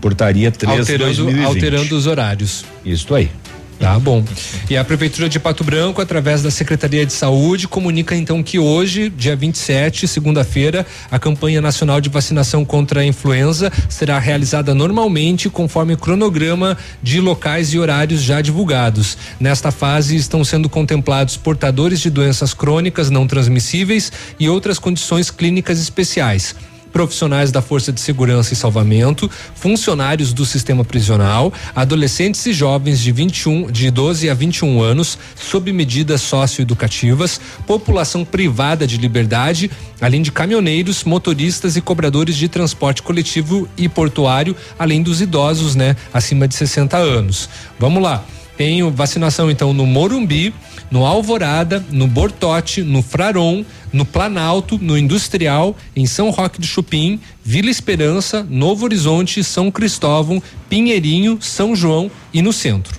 Portaria 0.00 0.50
3 0.50 0.80
Alterando, 0.80 1.04
2020. 1.04 1.46
alterando 1.46 1.96
os 1.96 2.08
horários. 2.08 2.64
Isso 2.84 3.14
aí. 3.14 3.30
Tá 3.78 3.96
bom. 3.96 4.24
E 4.68 4.76
a 4.76 4.84
Prefeitura 4.84 5.28
de 5.28 5.38
Pato 5.38 5.62
Branco, 5.62 6.02
através 6.02 6.42
da 6.42 6.50
Secretaria 6.50 7.06
de 7.06 7.12
Saúde, 7.12 7.68
comunica 7.68 8.16
então 8.16 8.42
que 8.42 8.58
hoje, 8.58 9.08
dia 9.08 9.36
27, 9.36 10.08
segunda-feira, 10.08 10.84
a 11.08 11.20
campanha 11.20 11.60
nacional 11.60 12.00
de 12.00 12.08
vacinação 12.08 12.64
contra 12.64 13.02
a 13.02 13.04
influenza 13.04 13.72
será 13.88 14.18
realizada 14.18 14.74
normalmente, 14.74 15.48
conforme 15.48 15.92
o 15.94 15.96
cronograma 15.96 16.76
de 17.00 17.20
locais 17.20 17.72
e 17.72 17.78
horários 17.78 18.20
já 18.20 18.40
divulgados. 18.40 19.16
Nesta 19.38 19.70
fase 19.70 20.16
estão 20.16 20.42
sendo 20.42 20.68
contemplados 20.68 21.36
portadores 21.36 22.00
de 22.00 22.10
doenças 22.10 22.52
crônicas 22.52 23.08
não 23.08 23.28
transmissíveis 23.28 24.10
e 24.40 24.48
outras 24.48 24.80
condições 24.80 25.30
clínicas 25.30 25.80
especiais. 25.80 26.56
Profissionais 26.92 27.52
da 27.52 27.62
Força 27.62 27.92
de 27.92 28.00
Segurança 28.00 28.52
e 28.52 28.56
Salvamento, 28.56 29.30
funcionários 29.54 30.32
do 30.32 30.44
sistema 30.44 30.84
prisional, 30.84 31.52
adolescentes 31.74 32.44
e 32.46 32.52
jovens 32.52 33.00
de 33.00 33.12
21, 33.12 33.70
de 33.70 33.90
12 33.90 34.30
a 34.30 34.34
21 34.34 34.82
anos, 34.82 35.18
sob 35.36 35.72
medidas 35.72 36.20
socioeducativas, 36.22 37.40
população 37.66 38.24
privada 38.24 38.86
de 38.86 38.96
liberdade, 38.96 39.70
além 40.00 40.22
de 40.22 40.32
caminhoneiros, 40.32 41.04
motoristas 41.04 41.76
e 41.76 41.80
cobradores 41.80 42.36
de 42.36 42.48
transporte 42.48 43.02
coletivo 43.02 43.68
e 43.76 43.88
portuário, 43.88 44.56
além 44.78 45.02
dos 45.02 45.20
idosos, 45.20 45.74
né, 45.74 45.96
acima 46.12 46.48
de 46.48 46.54
60 46.54 46.96
anos. 46.96 47.48
Vamos 47.78 48.02
lá. 48.02 48.24
Tem 48.58 48.82
vacinação 48.90 49.48
então 49.48 49.72
no 49.72 49.86
Morumbi, 49.86 50.52
no 50.90 51.06
Alvorada, 51.06 51.84
no 51.92 52.08
Bortote, 52.08 52.82
no 52.82 53.02
Fraron, 53.02 53.64
no 53.92 54.04
Planalto, 54.04 54.76
no 54.82 54.98
Industrial, 54.98 55.76
em 55.94 56.06
São 56.06 56.30
Roque 56.30 56.60
do 56.60 56.66
Chupim, 56.66 57.20
Vila 57.44 57.70
Esperança, 57.70 58.44
Novo 58.50 58.84
Horizonte, 58.84 59.44
São 59.44 59.70
Cristóvão, 59.70 60.42
Pinheirinho, 60.68 61.38
São 61.40 61.76
João 61.76 62.10
e 62.34 62.42
no 62.42 62.52
centro. 62.52 62.98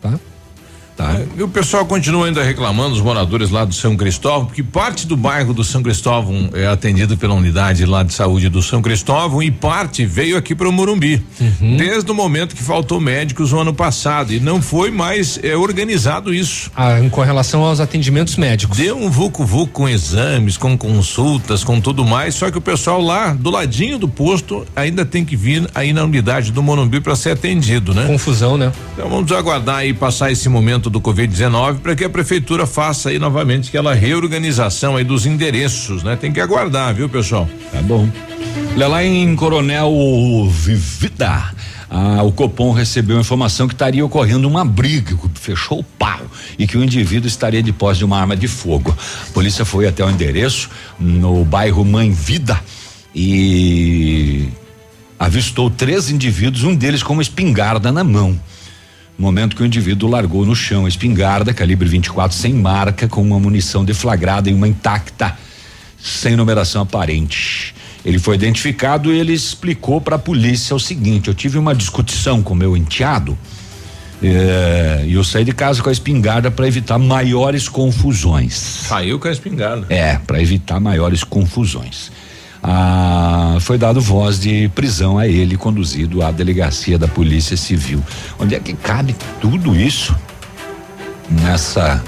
Tá? 0.00 0.18
Tá. 0.96 1.20
E 1.36 1.42
o 1.42 1.48
pessoal 1.48 1.84
continua 1.84 2.26
ainda 2.26 2.42
reclamando, 2.42 2.94
os 2.94 3.00
moradores 3.00 3.50
lá 3.50 3.64
do 3.64 3.74
São 3.74 3.96
Cristóvão, 3.96 4.46
porque 4.46 4.62
parte 4.62 5.06
do 5.06 5.16
bairro 5.16 5.52
do 5.52 5.64
São 5.64 5.82
Cristóvão 5.82 6.50
é 6.52 6.66
atendido 6.66 7.16
pela 7.16 7.34
unidade 7.34 7.84
lá 7.84 8.02
de 8.02 8.12
saúde 8.12 8.48
do 8.48 8.62
São 8.62 8.80
Cristóvão 8.80 9.42
e 9.42 9.50
parte 9.50 10.06
veio 10.06 10.36
aqui 10.36 10.54
para 10.54 10.68
o 10.68 10.72
Morumbi. 10.72 11.20
Uhum. 11.40 11.76
Desde 11.76 12.10
o 12.10 12.14
momento 12.14 12.54
que 12.54 12.62
faltou 12.62 13.00
médicos 13.00 13.50
no 13.50 13.60
ano 13.60 13.74
passado 13.74 14.32
e 14.32 14.38
não 14.38 14.62
foi 14.62 14.90
mais 14.92 15.38
é, 15.42 15.56
organizado 15.56 16.32
isso. 16.32 16.70
Ah, 16.76 16.98
com 17.10 17.20
relação 17.22 17.64
aos 17.64 17.80
atendimentos 17.80 18.36
médicos. 18.36 18.76
Deu 18.76 18.96
um 18.96 19.10
vucu-vucu 19.10 19.72
com 19.72 19.88
exames, 19.88 20.56
com 20.56 20.78
consultas, 20.78 21.64
com 21.64 21.80
tudo 21.80 22.04
mais, 22.04 22.34
só 22.36 22.50
que 22.50 22.58
o 22.58 22.60
pessoal 22.60 23.02
lá 23.02 23.32
do 23.32 23.50
ladinho 23.50 23.98
do 23.98 24.08
posto 24.08 24.64
ainda 24.76 25.04
tem 25.04 25.24
que 25.24 25.36
vir 25.36 25.68
aí 25.74 25.92
na 25.92 26.04
unidade 26.04 26.52
do 26.52 26.62
Morumbi 26.62 27.00
para 27.00 27.16
ser 27.16 27.30
atendido, 27.30 27.92
né? 27.92 28.06
Confusão, 28.06 28.56
né? 28.56 28.72
Então 28.92 29.08
vamos 29.08 29.30
aguardar 29.32 29.84
e 29.84 29.92
passar 29.92 30.30
esse 30.30 30.48
momento 30.48 30.83
do 30.90 31.00
Covid-19 31.00 31.78
para 31.78 31.94
que 31.94 32.04
a 32.04 32.10
prefeitura 32.10 32.66
faça 32.66 33.10
aí 33.10 33.18
novamente 33.18 33.68
aquela 33.68 33.94
reorganização 33.94 34.96
aí 34.96 35.04
dos 35.04 35.26
endereços, 35.26 36.02
né? 36.02 36.16
Tem 36.16 36.32
que 36.32 36.40
aguardar, 36.40 36.94
viu, 36.94 37.08
pessoal? 37.08 37.48
Tá 37.72 37.82
bom. 37.82 38.08
Olha 38.74 38.88
lá 38.88 39.04
em 39.04 39.34
Coronel 39.36 39.92
Vivida. 40.50 41.54
Ah, 41.90 42.22
o 42.22 42.32
Copom 42.32 42.72
recebeu 42.72 43.20
informação 43.20 43.68
que 43.68 43.74
estaria 43.74 44.04
ocorrendo 44.04 44.48
uma 44.48 44.64
briga, 44.64 45.16
fechou 45.34 45.78
o 45.78 45.84
pau 45.84 46.20
e 46.58 46.66
que 46.66 46.76
o 46.76 46.82
indivíduo 46.82 47.28
estaria 47.28 47.62
de 47.62 47.72
posse 47.72 47.98
de 47.98 48.04
uma 48.04 48.18
arma 48.18 48.36
de 48.36 48.48
fogo. 48.48 48.96
A 49.28 49.32
polícia 49.32 49.64
foi 49.64 49.86
até 49.86 50.04
o 50.04 50.10
endereço 50.10 50.70
no 50.98 51.44
bairro 51.44 51.84
Mãe 51.84 52.10
Vida 52.10 52.60
e 53.14 54.48
avistou 55.18 55.70
três 55.70 56.10
indivíduos, 56.10 56.64
um 56.64 56.74
deles 56.74 57.02
com 57.02 57.12
uma 57.12 57.22
espingarda 57.22 57.92
na 57.92 58.02
mão 58.02 58.38
momento 59.22 59.54
que 59.54 59.62
o 59.62 59.66
indivíduo 59.66 60.10
largou 60.10 60.44
no 60.44 60.54
chão 60.54 60.86
a 60.86 60.88
espingarda 60.88 61.54
calibre 61.54 61.88
24 61.88 62.36
sem 62.36 62.52
marca 62.52 63.06
com 63.06 63.22
uma 63.22 63.38
munição 63.38 63.84
deflagrada 63.84 64.50
e 64.50 64.54
uma 64.54 64.66
intacta 64.66 65.36
sem 66.02 66.36
numeração 66.36 66.82
aparente. 66.82 67.74
Ele 68.04 68.18
foi 68.18 68.34
identificado 68.34 69.12
e 69.12 69.18
ele 69.18 69.32
explicou 69.32 70.00
para 70.00 70.16
a 70.16 70.18
polícia 70.18 70.74
o 70.74 70.80
seguinte: 70.80 71.28
eu 71.28 71.34
tive 71.34 71.58
uma 71.58 71.74
discussão 71.74 72.42
com 72.42 72.54
meu 72.54 72.76
enteado 72.76 73.38
eh, 74.22 75.04
e 75.06 75.14
eu 75.14 75.24
saí 75.24 75.44
de 75.44 75.52
casa 75.52 75.82
com 75.82 75.88
a 75.88 75.92
espingarda 75.92 76.50
para 76.50 76.66
evitar 76.66 76.98
maiores 76.98 77.68
confusões. 77.68 78.54
Saiu 78.54 79.18
com 79.18 79.28
a 79.28 79.32
espingarda. 79.32 79.86
É, 79.88 80.18
para 80.18 80.42
evitar 80.42 80.80
maiores 80.80 81.24
confusões 81.24 82.10
ah, 82.66 83.58
foi 83.60 83.76
dado 83.76 84.00
voz 84.00 84.40
de 84.40 84.70
prisão 84.70 85.18
a 85.18 85.28
ele, 85.28 85.54
conduzido 85.54 86.22
à 86.22 86.30
delegacia 86.30 86.98
da 86.98 87.06
Polícia 87.06 87.58
Civil. 87.58 88.02
Onde 88.38 88.54
é 88.54 88.58
que 88.58 88.72
cabe 88.72 89.14
tudo 89.38 89.76
isso? 89.76 90.16
Nessa 91.28 92.02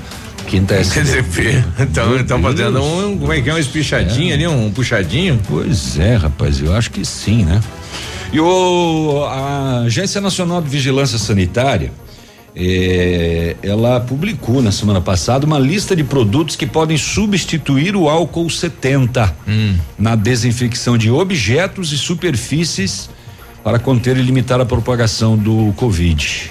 quinta 0.46 0.82
dizer, 0.82 1.24
então, 1.78 2.16
estão 2.16 2.40
fazendo 2.40 2.82
um, 2.82 3.18
como 3.18 3.32
é 3.34 3.42
que 3.42 3.50
é, 3.50 3.52
uma 3.52 3.60
espichadinha 3.60 4.32
é. 4.32 4.34
ali, 4.34 4.46
um 4.46 4.70
puxadinho? 4.70 5.38
Pois 5.46 5.98
é, 5.98 6.16
rapaz, 6.16 6.58
eu 6.62 6.74
acho 6.74 6.90
que 6.90 7.04
sim, 7.04 7.44
né? 7.44 7.60
E 8.32 8.40
o, 8.40 9.26
a 9.28 9.80
Agência 9.80 10.22
Nacional 10.22 10.62
de 10.62 10.70
Vigilância 10.70 11.18
Sanitária 11.18 11.92
é, 12.58 13.54
ela 13.62 14.00
publicou 14.00 14.62
na 14.62 14.72
semana 14.72 14.98
passada 14.98 15.44
uma 15.44 15.58
lista 15.58 15.94
de 15.94 16.02
produtos 16.02 16.56
que 16.56 16.66
podem 16.66 16.96
substituir 16.96 17.94
o 17.94 18.08
álcool 18.08 18.48
70 18.48 19.36
hum. 19.46 19.76
na 19.98 20.16
desinfecção 20.16 20.96
de 20.96 21.10
objetos 21.10 21.92
e 21.92 21.98
superfícies 21.98 23.10
para 23.62 23.78
conter 23.78 24.16
e 24.16 24.22
limitar 24.22 24.58
a 24.58 24.64
propagação 24.64 25.36
do 25.36 25.74
Covid. 25.76 26.50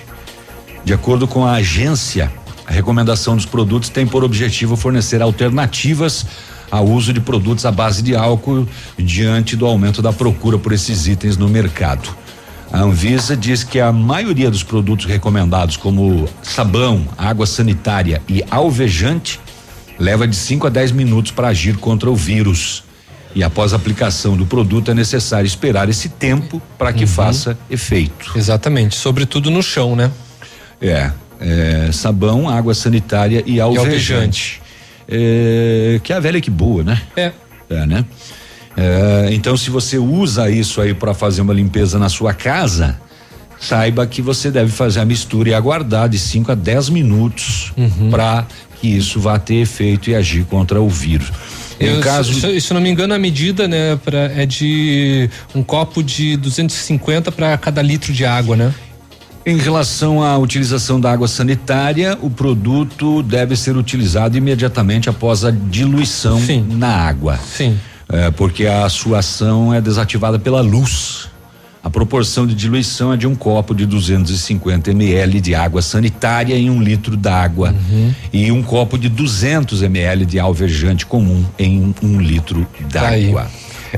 De 0.84 0.94
acordo 0.94 1.27
com 1.27 1.44
a 1.44 1.53
agência, 1.53 2.32
a 2.68 2.72
recomendação 2.72 3.36
dos 3.36 3.45
produtos 3.45 3.90
tem 3.90 4.06
por 4.06 4.23
objetivo 4.23 4.76
fornecer 4.76 5.23
alternativas 5.23 6.23
ao 6.69 6.86
uso 6.86 7.14
de 7.14 7.19
produtos 7.19 7.65
à 7.65 7.72
base 7.72 8.03
de 8.03 8.15
álcool 8.15 8.68
diante 8.95 9.56
do 9.56 9.65
aumento 9.65 10.03
da 10.03 10.14
procura 10.14 10.60
por 10.60 10.72
esses 10.72 11.07
itens 11.07 11.36
no 11.36 11.49
mercado. 11.49 12.15
A 12.72 12.82
Anvisa 12.82 13.38
diz 13.38 13.64
que 13.64 13.80
a 13.80 13.92
maioria 13.92 14.50
dos 14.50 14.64
produtos 14.64 15.06
recomendados, 15.06 15.78
como 15.78 16.28
sabão, 16.42 17.08
água 17.18 17.46
sanitária 17.46 18.22
e 18.28 18.44
alvejante, 18.50 19.40
leva 20.00 20.28
de 20.28 20.36
5 20.36 20.68
a 20.68 20.70
10 20.70 20.92
minutos 20.92 21.32
para 21.32 21.50
agir 21.50 21.78
contra 21.78 22.10
o 22.10 22.16
vírus. 22.16 22.84
E 23.34 23.44
após 23.44 23.74
a 23.74 23.76
aplicação 23.76 24.38
do 24.38 24.46
produto 24.46 24.92
é 24.92 24.94
necessário 24.94 25.46
esperar 25.46 25.90
esse 25.90 26.10
tempo 26.10 26.62
para 26.78 26.94
que 26.94 27.04
uhum. 27.04 27.10
faça 27.10 27.58
efeito. 27.70 28.32
Exatamente, 28.36 28.96
sobretudo 28.96 29.52
no 29.52 29.62
chão, 29.62 29.96
né? 29.96 30.10
É, 30.82 31.12
é 31.40 31.90
sabão, 31.92 32.50
água 32.50 32.74
sanitária 32.74 33.44
e 33.46 33.60
alvejante. 33.60 33.90
E 33.90 34.14
alvejante. 34.14 34.62
É, 35.08 36.00
que 36.02 36.14
é 36.14 36.16
a 36.16 36.20
velha 36.20 36.40
que 36.42 36.50
boa, 36.50 36.84
né? 36.84 37.02
É. 37.16 37.32
É, 37.70 37.86
né? 37.86 38.06
É, 38.78 39.30
então, 39.32 39.56
se 39.56 39.70
você 39.70 39.98
usa 39.98 40.50
isso 40.50 40.82
aí 40.82 40.94
para 40.94 41.14
fazer 41.14 41.42
uma 41.42 41.54
limpeza 41.54 41.98
na 41.98 42.10
sua 42.10 42.34
casa, 42.34 43.00
saiba 43.60 44.06
que 44.06 44.22
você 44.22 44.52
deve 44.52 44.72
fazer 44.72 45.00
a 45.00 45.06
mistura 45.06 45.50
e 45.50 45.54
aguardar 45.54 46.10
de 46.10 46.20
5 46.20 46.52
a 46.52 46.56
10 46.56 46.90
minutos 46.90 47.72
uhum. 47.78 48.10
para 48.10 48.46
que 48.80 48.88
isso 48.88 49.20
vá 49.20 49.40
ter 49.40 49.56
efeito 49.56 50.10
e 50.10 50.16
agir 50.16 50.46
contra 50.46 50.82
o 50.82 50.90
vírus. 50.90 51.32
Eu, 51.80 52.00
caso... 52.00 52.34
se, 52.34 52.62
se, 52.62 52.74
não 52.74 52.82
me 52.82 52.90
engano, 52.90 53.14
a 53.14 53.20
medida, 53.20 53.68
né, 53.68 53.98
pra, 54.04 54.32
é 54.36 54.46
de 54.46 55.30
um 55.54 55.64
copo 55.64 56.04
de 56.04 56.38
250 56.38 57.32
para 57.32 57.58
cada 57.58 57.82
litro 57.82 58.14
de 58.14 58.26
água, 58.26 58.56
né? 58.56 58.74
Em 59.46 59.58
relação 59.58 60.24
à 60.24 60.38
utilização 60.38 61.00
da 61.00 61.12
água 61.12 61.28
sanitária, 61.28 62.18
o 62.22 62.30
produto 62.30 63.22
deve 63.22 63.56
ser 63.56 63.78
utilizado 63.78 64.36
imediatamente 64.36 65.08
após 65.08 65.46
a 65.46 65.52
diluição 65.52 66.40
Sim. 66.40 66.66
na 66.72 66.88
água. 66.88 67.38
Sim 67.38 67.78
é, 68.10 68.32
porque 68.32 68.65
a 68.65 68.88
sua 68.90 69.19
ação 69.19 69.73
é 69.73 69.82
desativada 69.82 70.38
pela 70.38 70.61
luz. 70.61 71.30
A 71.84 71.90
proporção 71.90 72.48
de 72.48 72.56
diluição 72.56 73.14
é 73.14 73.18
de 73.18 73.27
um 73.27 73.36
copo 73.36 73.76
de 73.76 73.86
250 73.86 74.90
ml 74.90 75.40
de 75.40 75.53
água 75.53 75.84
sanitária 75.84 76.56
em 76.56 76.68
um 76.68 76.82
litro 76.82 77.15
d'água 77.15 77.76
uhum. 77.91 78.14
e 78.34 78.52
um 78.52 78.64
copo 78.64 78.98
de 78.98 79.07
200 79.07 79.84
ml 79.84 80.26
de 80.26 80.40
alvejante 80.40 81.06
comum 81.06 81.45
em 81.60 81.94
um 82.02 82.19
litro 82.19 82.65
d'água. 82.90 83.48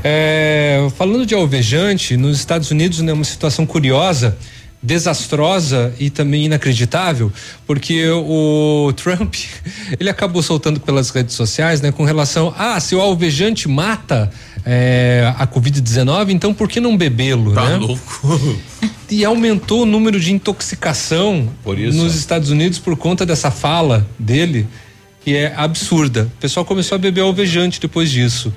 É, 0.04 0.86
falando 0.96 1.24
de 1.24 1.34
alvejante, 1.34 2.16
nos 2.16 2.36
Estados 2.36 2.70
Unidos 2.70 3.00
é 3.00 3.04
né, 3.04 3.12
uma 3.12 3.24
situação 3.24 3.64
curiosa 3.64 4.36
desastrosa 4.82 5.92
e 5.98 6.08
também 6.08 6.44
inacreditável, 6.44 7.32
porque 7.66 8.08
o 8.08 8.92
Trump 8.96 9.34
ele 9.98 10.08
acabou 10.08 10.42
soltando 10.42 10.78
pelas 10.80 11.10
redes 11.10 11.34
sociais, 11.34 11.80
né, 11.80 11.90
com 11.90 12.04
relação 12.04 12.54
ah, 12.56 12.78
se 12.78 12.94
o 12.94 13.00
alvejante 13.00 13.68
mata 13.68 14.30
é, 14.64 15.32
a 15.36 15.46
Covid-19, 15.46 16.30
então 16.30 16.54
por 16.54 16.68
que 16.68 16.80
não 16.80 16.96
bebê-lo, 16.96 17.52
tá 17.54 17.68
né? 17.68 17.76
louco. 17.76 18.60
E 19.10 19.24
aumentou 19.24 19.84
o 19.84 19.86
número 19.86 20.20
de 20.20 20.34
intoxicação 20.34 21.48
nos 21.64 22.14
Estados 22.14 22.50
Unidos 22.50 22.78
por 22.78 22.94
conta 22.94 23.24
dessa 23.24 23.50
fala 23.50 24.06
dele, 24.18 24.66
que 25.24 25.34
é 25.34 25.54
absurda. 25.56 26.24
O 26.36 26.40
pessoal 26.40 26.62
começou 26.62 26.96
a 26.96 26.98
beber 26.98 27.22
alvejante 27.22 27.80
depois 27.80 28.10
disso. 28.10 28.52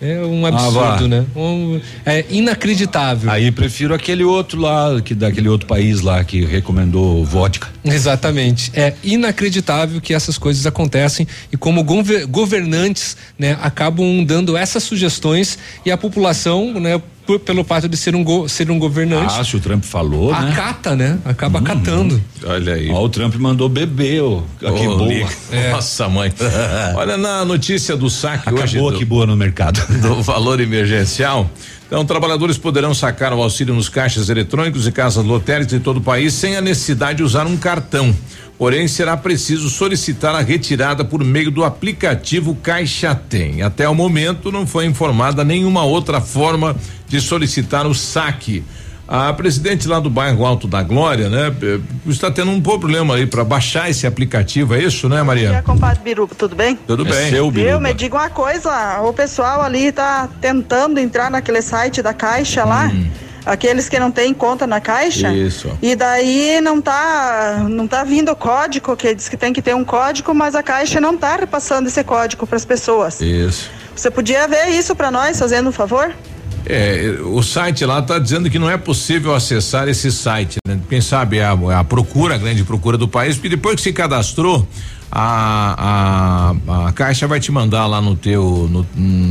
É 0.00 0.18
um 0.24 0.46
absurdo, 0.46 1.04
ah, 1.04 1.08
né? 1.08 1.26
Um, 1.36 1.78
é 2.06 2.24
inacreditável. 2.30 3.30
Aí 3.30 3.50
prefiro 3.52 3.92
aquele 3.92 4.24
outro 4.24 4.58
lá, 4.58 4.98
que 5.02 5.14
daquele 5.14 5.48
outro 5.48 5.66
país 5.66 6.00
lá 6.00 6.24
que 6.24 6.42
recomendou 6.44 7.22
vodka. 7.22 7.68
Exatamente. 7.94 8.70
É 8.74 8.94
inacreditável 9.02 10.00
que 10.00 10.14
essas 10.14 10.38
coisas 10.38 10.66
acontecem 10.66 11.26
e 11.52 11.56
como 11.56 11.82
gover 11.82 12.26
governantes, 12.26 13.16
né, 13.38 13.58
acabam 13.62 14.24
dando 14.24 14.56
essas 14.56 14.82
sugestões 14.82 15.58
e 15.84 15.90
a 15.90 15.96
população, 15.96 16.78
né, 16.80 17.00
por, 17.26 17.38
pelo 17.38 17.62
fato 17.62 17.88
de 17.88 17.96
ser 17.96 18.16
um 18.16 18.24
go, 18.24 18.48
ser 18.48 18.70
um 18.70 18.78
governante. 18.78 19.34
Ah, 19.38 19.44
se 19.44 19.56
o 19.56 19.60
Trump 19.60 19.84
falou, 19.84 20.32
né? 20.32 20.50
Acata, 20.50 20.96
né? 20.96 21.18
Acaba 21.24 21.58
hum, 21.58 21.62
acatando. 21.62 22.22
Olha 22.44 22.74
aí. 22.74 22.90
Ó, 22.90 23.04
o 23.04 23.08
Trump 23.08 23.34
mandou 23.36 23.68
beber, 23.68 24.20
ó. 24.22 24.42
Oh, 24.62 24.72
que 24.72 24.86
boa. 24.86 25.30
É. 25.52 25.70
Nossa, 25.70 26.08
mãe. 26.08 26.32
Olha 26.96 27.16
na 27.16 27.44
notícia 27.44 27.96
do 27.96 28.10
saque 28.10 28.48
Acabou 28.48 28.62
hoje. 28.64 28.78
Acabou 28.78 28.98
que 28.98 29.04
boa 29.04 29.26
no 29.26 29.36
mercado. 29.36 29.80
Do 30.02 30.22
valor 30.22 30.60
emergencial. 30.60 31.48
Então, 31.90 32.04
trabalhadores 32.04 32.56
poderão 32.56 32.94
sacar 32.94 33.32
o 33.32 33.42
auxílio 33.42 33.74
nos 33.74 33.88
caixas 33.88 34.28
eletrônicos 34.28 34.86
e 34.86 34.92
casas 34.92 35.24
lotéricas 35.24 35.72
de 35.72 35.80
todo 35.80 35.96
o 35.96 36.00
país 36.00 36.32
sem 36.32 36.56
a 36.56 36.60
necessidade 36.60 37.16
de 37.16 37.24
usar 37.24 37.48
um 37.48 37.56
cartão. 37.56 38.14
Porém, 38.56 38.86
será 38.86 39.16
preciso 39.16 39.68
solicitar 39.68 40.32
a 40.36 40.40
retirada 40.40 41.04
por 41.04 41.24
meio 41.24 41.50
do 41.50 41.64
aplicativo 41.64 42.54
Caixa 42.54 43.12
Tem. 43.12 43.62
Até 43.62 43.88
o 43.88 43.94
momento, 43.94 44.52
não 44.52 44.68
foi 44.68 44.86
informada 44.86 45.42
nenhuma 45.42 45.82
outra 45.82 46.20
forma 46.20 46.76
de 47.08 47.20
solicitar 47.20 47.88
o 47.88 47.94
saque. 47.94 48.62
A 49.10 49.32
presidente 49.32 49.88
lá 49.88 49.98
do 49.98 50.08
bairro 50.08 50.46
Alto 50.46 50.68
da 50.68 50.84
Glória, 50.84 51.28
né, 51.28 51.52
eh, 51.60 51.80
está 52.06 52.30
tendo 52.30 52.52
um 52.52 52.60
problema 52.60 53.16
aí 53.16 53.26
para 53.26 53.42
baixar 53.42 53.90
esse 53.90 54.06
aplicativo, 54.06 54.72
é 54.72 54.84
isso, 54.84 55.08
né, 55.08 55.20
Maria? 55.20 55.56
É, 55.56 55.62
compadre 55.62 56.00
Biruba, 56.00 56.32
tudo 56.38 56.54
bem? 56.54 56.78
Tudo 56.86 57.04
é 57.08 57.10
bem. 57.10 57.30
Seu, 57.30 57.50
Biruba. 57.50 57.72
Eu 57.72 57.80
me 57.80 57.92
diga 57.92 58.14
uma 58.14 58.30
coisa, 58.30 59.00
o 59.00 59.12
pessoal 59.12 59.62
ali 59.62 59.86
está 59.86 60.28
tentando 60.40 61.00
entrar 61.00 61.28
naquele 61.28 61.60
site 61.60 62.00
da 62.00 62.14
Caixa 62.14 62.64
lá. 62.64 62.86
Hum. 62.86 63.10
Aqueles 63.44 63.88
que 63.88 63.98
não 63.98 64.12
têm 64.12 64.34
conta 64.34 64.66
na 64.66 64.80
caixa. 64.80 65.32
Isso. 65.32 65.76
E 65.80 65.96
daí 65.96 66.60
não 66.60 66.78
tá, 66.80 67.66
não 67.68 67.88
tá 67.88 68.04
vindo 68.04 68.30
o 68.30 68.36
código, 68.36 68.94
que 68.94 69.14
diz 69.14 69.30
que 69.30 69.36
tem 69.36 69.50
que 69.50 69.62
ter 69.62 69.74
um 69.74 69.82
código, 69.82 70.34
mas 70.34 70.54
a 70.54 70.62
caixa 70.62 71.00
não 71.00 71.16
tá 71.16 71.36
repassando 71.36 71.88
esse 71.88 72.04
código 72.04 72.46
para 72.46 72.56
as 72.56 72.66
pessoas. 72.66 73.20
Isso. 73.20 73.70
Você 73.96 74.10
podia 74.10 74.46
ver 74.46 74.68
isso 74.68 74.94
para 74.94 75.10
nós, 75.10 75.38
fazendo 75.38 75.70
um 75.70 75.72
favor? 75.72 76.14
É, 76.66 77.18
o 77.24 77.42
site 77.42 77.84
lá 77.84 78.00
está 78.00 78.18
dizendo 78.18 78.50
que 78.50 78.58
não 78.58 78.70
é 78.70 78.76
possível 78.76 79.34
acessar 79.34 79.88
esse 79.88 80.12
site. 80.12 80.58
Né? 80.66 80.78
Quem 80.88 81.00
sabe 81.00 81.38
é 81.38 81.44
a, 81.44 81.58
é 81.70 81.74
a, 81.74 81.84
procura, 81.84 82.34
a 82.34 82.38
grande 82.38 82.64
procura 82.64 82.96
do 82.98 83.08
país, 83.08 83.36
porque 83.36 83.48
depois 83.48 83.76
que 83.76 83.82
se 83.82 83.92
cadastrou, 83.92 84.66
a, 85.10 86.54
a, 86.68 86.86
a 86.86 86.92
caixa 86.92 87.26
vai 87.26 87.40
te 87.40 87.50
mandar 87.50 87.86
lá 87.86 88.00
no 88.00 88.14
teu, 88.14 88.68
no, 88.70 88.86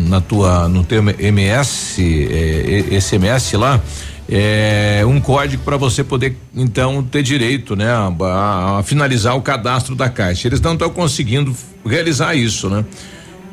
na 0.10 0.20
tua, 0.20 0.68
no 0.68 0.84
teu 0.84 1.02
MS, 1.20 2.28
é, 2.30 3.00
SMS 3.00 3.54
lá, 3.54 3.82
é, 4.28 5.04
um 5.08 5.20
código 5.20 5.64
para 5.64 5.78
você 5.78 6.04
poder 6.04 6.38
então 6.56 7.02
ter 7.02 7.24
direito, 7.24 7.76
né, 7.76 7.90
a, 7.90 8.80
a 8.80 8.84
finalizar 8.84 9.36
o 9.36 9.42
cadastro 9.42 9.96
da 9.96 10.10
caixa. 10.10 10.48
Eles 10.48 10.62
não 10.62 10.74
estão 10.74 10.90
conseguindo 10.90 11.56
realizar 11.86 12.36
isso, 12.36 12.70
né? 12.70 12.84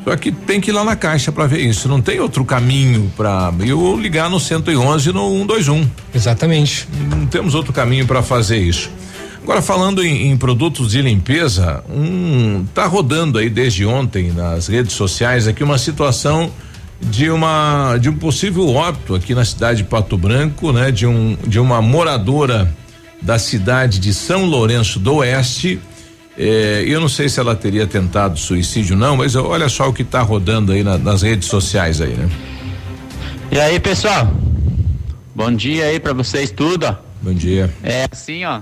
Só 0.06 0.16
que 0.16 0.30
tem 0.30 0.60
que 0.60 0.70
ir 0.70 0.72
lá 0.72 0.84
na 0.84 0.94
caixa 0.94 1.32
para 1.32 1.48
ver 1.48 1.62
isso. 1.62 1.88
Não 1.88 2.00
tem 2.00 2.20
outro 2.20 2.44
caminho 2.44 3.10
para 3.16 3.52
eu 3.66 3.98
ligar 3.98 4.30
no 4.30 4.38
111 4.38 5.12
no 5.12 5.36
121. 5.40 5.90
Exatamente. 6.14 6.86
Não 7.10 7.26
temos 7.26 7.56
outro 7.56 7.72
caminho 7.72 8.06
para 8.06 8.22
fazer 8.22 8.58
isso. 8.58 8.88
Agora 9.42 9.60
falando 9.60 10.04
em, 10.04 10.30
em, 10.30 10.36
produtos 10.36 10.92
de 10.92 11.02
limpeza, 11.02 11.82
um 11.90 12.64
tá 12.72 12.86
rodando 12.86 13.36
aí 13.36 13.50
desde 13.50 13.84
ontem 13.84 14.30
nas 14.30 14.68
redes 14.68 14.92
sociais 14.92 15.48
aqui 15.48 15.64
uma 15.64 15.76
situação 15.76 16.52
de 17.00 17.28
uma 17.28 17.98
de 17.98 18.08
um 18.08 18.16
possível 18.16 18.68
óbito 18.68 19.12
aqui 19.12 19.34
na 19.34 19.44
cidade 19.44 19.78
de 19.78 19.88
Pato 19.88 20.16
Branco, 20.16 20.72
né, 20.72 20.92
de 20.92 21.04
um 21.04 21.36
de 21.44 21.58
uma 21.58 21.82
moradora 21.82 22.72
da 23.20 23.40
cidade 23.40 23.98
de 23.98 24.14
São 24.14 24.44
Lourenço 24.44 25.00
do 25.00 25.16
Oeste 25.16 25.80
é, 26.38 26.84
eu 26.86 27.00
não 27.00 27.08
sei 27.08 27.28
se 27.28 27.40
ela 27.40 27.56
teria 27.56 27.86
tentado 27.86 28.38
suicídio 28.38 28.96
não, 28.96 29.16
mas 29.16 29.34
olha 29.34 29.68
só 29.68 29.88
o 29.88 29.92
que 29.92 30.02
está 30.02 30.20
rodando 30.20 30.72
aí 30.72 30.84
na, 30.84 30.98
nas 30.98 31.22
redes 31.22 31.48
sociais 31.48 32.00
aí, 32.00 32.14
né? 32.14 32.28
E 33.50 33.58
aí, 33.58 33.80
pessoal? 33.80 34.30
Bom 35.34 35.52
dia 35.52 35.86
aí 35.86 35.98
para 35.98 36.12
vocês 36.12 36.50
tudo. 36.50 36.96
Bom 37.22 37.32
dia. 37.32 37.72
É 37.82 38.06
assim, 38.10 38.44
ó. 38.44 38.60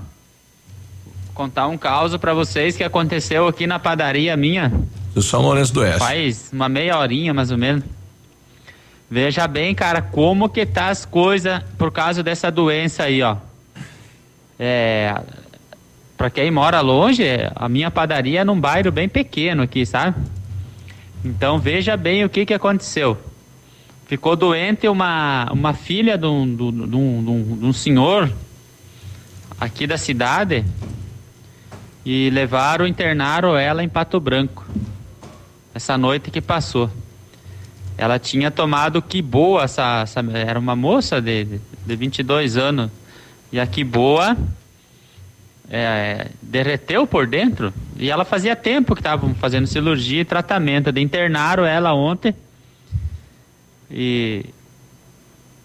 Contar 1.33 1.67
um 1.67 1.77
caso 1.77 2.19
para 2.19 2.33
vocês 2.33 2.77
que 2.77 2.85
aconteceu 2.85 3.49
aqui 3.49 3.67
na 3.67 3.79
padaria 3.79 4.37
minha. 4.37 4.73
Do 5.13 5.21
São 5.21 5.43
Lourenço 5.43 5.75
do 5.75 5.81
Oeste. 5.81 5.99
Faz 5.99 6.51
uma 6.53 6.69
meia 6.69 6.99
horinha 6.99 7.35
mais 7.35 7.51
ou 7.51 7.59
menos. 7.59 7.83
Veja 9.11 9.47
bem, 9.49 9.75
cara, 9.75 10.01
como 10.01 10.49
que 10.49 10.65
tá 10.65 10.89
as 10.89 11.05
coisas 11.05 11.61
por 11.77 11.91
causa 11.91 12.23
dessa 12.23 12.51
doença 12.51 13.05
aí, 13.05 13.23
ó. 13.23 13.37
É, 14.59 15.15
para 16.17 16.31
quem 16.31 16.51
mora 16.51 16.81
longe, 16.81 17.25
a 17.55 17.69
minha 17.69 17.91
padaria 17.91 18.41
é 18.41 18.45
num 18.45 18.59
bairro 18.59 18.93
bem 18.93 19.09
pequeno 19.09 19.63
aqui, 19.63 19.85
sabe? 19.85 20.17
Então 21.25 21.59
veja 21.59 21.97
bem 21.97 22.25
o 22.25 22.29
que, 22.29 22.47
que 22.47 22.55
aconteceu. 22.55 23.19
Ficou 24.07 24.37
doente 24.37 24.87
uma, 24.87 25.51
uma 25.51 25.73
filha 25.73 26.17
de 26.17 26.27
um, 26.27 26.55
de, 26.55 26.63
um, 26.63 26.89
de, 26.89 26.97
um, 26.97 27.59
de 27.59 27.67
um 27.67 27.73
senhor 27.73 28.31
aqui 29.59 29.87
da 29.87 29.97
cidade 29.97 30.65
e 32.05 32.31
levaram, 32.31 32.87
internaram 32.87 33.57
ela 33.57 33.83
em 33.83 33.89
Pato 33.89 34.21
Branco. 34.21 34.65
Essa 35.75 35.97
noite 35.97 36.31
que 36.31 36.41
passou. 36.41 36.91
Ela 37.97 38.19
tinha 38.19 38.51
tomado 38.51 39.01
que 39.01 39.23
boa, 39.23 39.65
essa, 39.65 40.03
essa, 40.03 40.21
era 40.33 40.59
uma 40.59 40.77
moça 40.77 41.21
de, 41.21 41.59
de 41.87 41.97
22 41.97 42.57
anos. 42.57 42.91
E 43.51 43.59
a 43.59 43.67
que 43.67 43.83
boa 43.83 44.37
é, 45.71 46.29
derreteu 46.43 47.07
por 47.07 47.27
dentro 47.27 47.73
e 47.97 48.11
ela 48.11 48.25
fazia 48.25 48.55
tempo 48.55 48.95
que 48.95 49.01
estavam 49.01 49.35
fazendo 49.35 49.67
cirurgia 49.67 50.21
e 50.21 50.25
tratamento. 50.25 50.93
De 50.93 51.01
internaram 51.01 51.65
ela 51.65 51.95
ontem 51.95 52.35
e, 53.91 54.47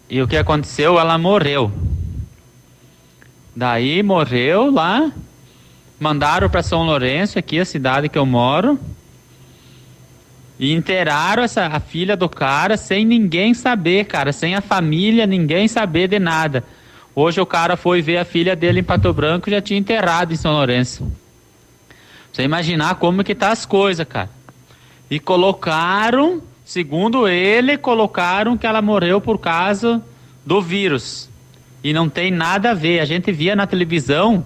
e 0.10 0.22
o 0.22 0.28
que 0.28 0.38
aconteceu? 0.38 1.00
Ela 1.00 1.18
morreu. 1.18 1.72
Daí 3.56 4.02
morreu 4.04 4.72
lá, 4.72 5.12
mandaram 6.00 6.50
para 6.50 6.64
São 6.64 6.86
Lourenço, 6.86 7.40
aqui 7.40 7.60
a 7.60 7.66
cidade 7.66 8.08
que 8.08 8.18
eu 8.18 8.26
moro, 8.26 8.80
e 10.58 10.74
enterraram 10.74 11.44
essa, 11.44 11.66
a 11.68 11.80
filha 11.80 12.16
do 12.16 12.30
cara 12.30 12.78
sem 12.78 13.04
ninguém 13.04 13.54
saber, 13.54 14.06
cara, 14.06 14.32
sem 14.32 14.56
a 14.56 14.62
família, 14.62 15.26
ninguém 15.26 15.68
saber 15.68 16.08
de 16.08 16.20
nada. 16.20 16.64
Hoje 17.16 17.42
o 17.42 17.46
cara 17.46 17.76
foi 17.76 18.02
ver 18.02 18.18
a 18.18 18.26
filha 18.26 18.56
dele 18.56 18.80
em 18.80 18.84
Pato 18.84 19.12
Branco 19.12 19.50
e 19.50 19.52
já 19.52 19.62
tinha 19.62 19.80
enterrado 19.80 20.34
em 20.34 20.38
São 20.38 20.54
Lourenço. 20.54 21.12
Você 22.32 22.44
imaginar 22.44 22.96
como 22.96 23.24
que 23.24 23.36
tá 23.36 23.52
as 23.52 23.66
coisas, 23.66 24.08
cara. 24.08 24.30
E 25.10 25.20
colocaram, 25.20 26.42
segundo 26.64 27.28
ele, 27.28 27.78
colocaram 27.78 28.56
que 28.56 28.68
ela 28.68 28.82
morreu 28.82 29.20
por 29.20 29.40
causa 29.40 30.02
do 30.46 30.62
vírus. 30.62 31.30
E 31.84 31.92
não 31.94 32.08
tem 32.08 32.32
nada 32.32 32.72
a 32.72 32.74
ver. 32.74 33.00
A 33.00 33.06
gente 33.06 33.32
via 33.32 33.56
na 33.56 33.66
televisão 33.66 34.46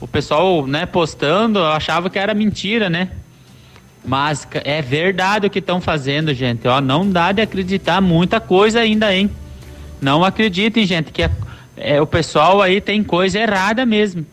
o 0.00 0.08
pessoal, 0.08 0.66
né, 0.66 0.86
postando, 0.86 1.62
achava 1.62 2.10
que 2.10 2.18
era 2.18 2.34
mentira, 2.34 2.90
né? 2.90 3.10
Mas 4.04 4.46
é 4.52 4.80
verdade 4.80 5.46
o 5.46 5.50
que 5.50 5.58
estão 5.58 5.80
fazendo, 5.80 6.32
gente. 6.32 6.66
Ó, 6.66 6.80
não 6.80 7.08
dá 7.10 7.32
de 7.32 7.42
acreditar 7.42 8.00
muita 8.00 8.40
coisa 8.40 8.80
ainda, 8.80 9.14
hein? 9.14 9.30
Não 10.00 10.24
acreditem, 10.24 10.86
gente, 10.86 11.12
que 11.12 11.22
é 11.22 11.30
é, 11.80 12.00
o 12.00 12.06
pessoal 12.06 12.60
aí 12.60 12.80
tem 12.80 13.02
coisa 13.02 13.38
errada 13.38 13.84
mesmo. 13.84 14.24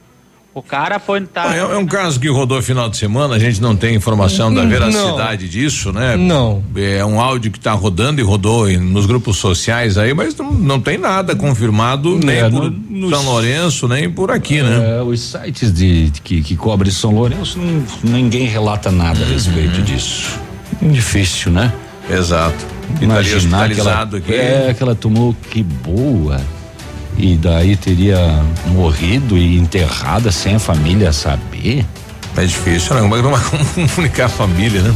O 0.57 0.61
cara 0.63 0.97
foi. 0.97 1.21
Tá... 1.21 1.55
É, 1.55 1.59
é, 1.59 1.77
um 1.77 1.85
caso 1.85 2.19
que 2.19 2.27
rodou 2.27 2.59
final 2.63 2.89
de 2.89 2.97
semana, 2.97 3.35
a 3.35 3.39
gente 3.39 3.61
não 3.61 3.75
tem 3.75 3.93
informação 3.93 4.51
da 4.51 4.65
veracidade 4.65 5.43
não. 5.43 5.51
disso, 5.51 5.93
né? 5.93 6.17
Não. 6.17 6.63
É 6.75 7.05
um 7.05 7.21
áudio 7.21 7.51
que 7.51 7.59
está 7.59 7.73
rodando 7.73 8.19
e 8.19 8.23
rodou 8.23 8.67
nos 8.67 9.05
grupos 9.05 9.37
sociais 9.37 9.99
aí, 9.99 10.15
mas 10.15 10.35
não, 10.35 10.51
não 10.51 10.79
tem 10.79 10.97
nada 10.97 11.35
confirmado 11.35 12.17
nem 12.17 12.37
é, 12.37 12.49
por 12.49 12.71
no, 12.71 13.07
São 13.11 13.23
Lourenço, 13.25 13.87
nem 13.87 14.09
por 14.09 14.31
aqui, 14.31 14.63
né? 14.63 14.97
É, 14.97 15.03
os 15.03 15.19
sites 15.21 15.71
de, 15.71 16.09
de, 16.09 16.21
que, 16.21 16.41
que 16.41 16.55
cobrem 16.55 16.91
São 16.91 17.11
Lourenço, 17.11 17.59
não, 17.59 17.83
ninguém 18.03 18.47
relata 18.47 18.89
nada 18.89 19.23
a 19.23 19.27
respeito 19.27 19.77
uhum. 19.77 19.83
disso. 19.83 20.39
Difícil, 20.81 21.51
né? 21.51 21.71
Exato. 22.09 22.65
Imaginar 22.99 23.69
que 23.69 23.79
ela, 23.79 24.01
aqui. 24.01 24.33
É, 24.33 24.73
que 24.75 24.81
ela 24.81 24.95
tomou 24.95 25.35
que 25.51 25.61
boa 25.61 26.41
e 27.17 27.35
daí 27.35 27.75
teria 27.75 28.17
morrido 28.67 29.37
e 29.37 29.57
enterrada 29.57 30.31
sem 30.31 30.55
a 30.55 30.59
família 30.59 31.11
saber? 31.11 31.85
É 32.35 32.45
difícil, 32.45 32.95
né? 32.95 33.01
Como 33.01 33.35
comunicar 33.95 34.25
a 34.25 34.29
família, 34.29 34.81
né? 34.81 34.95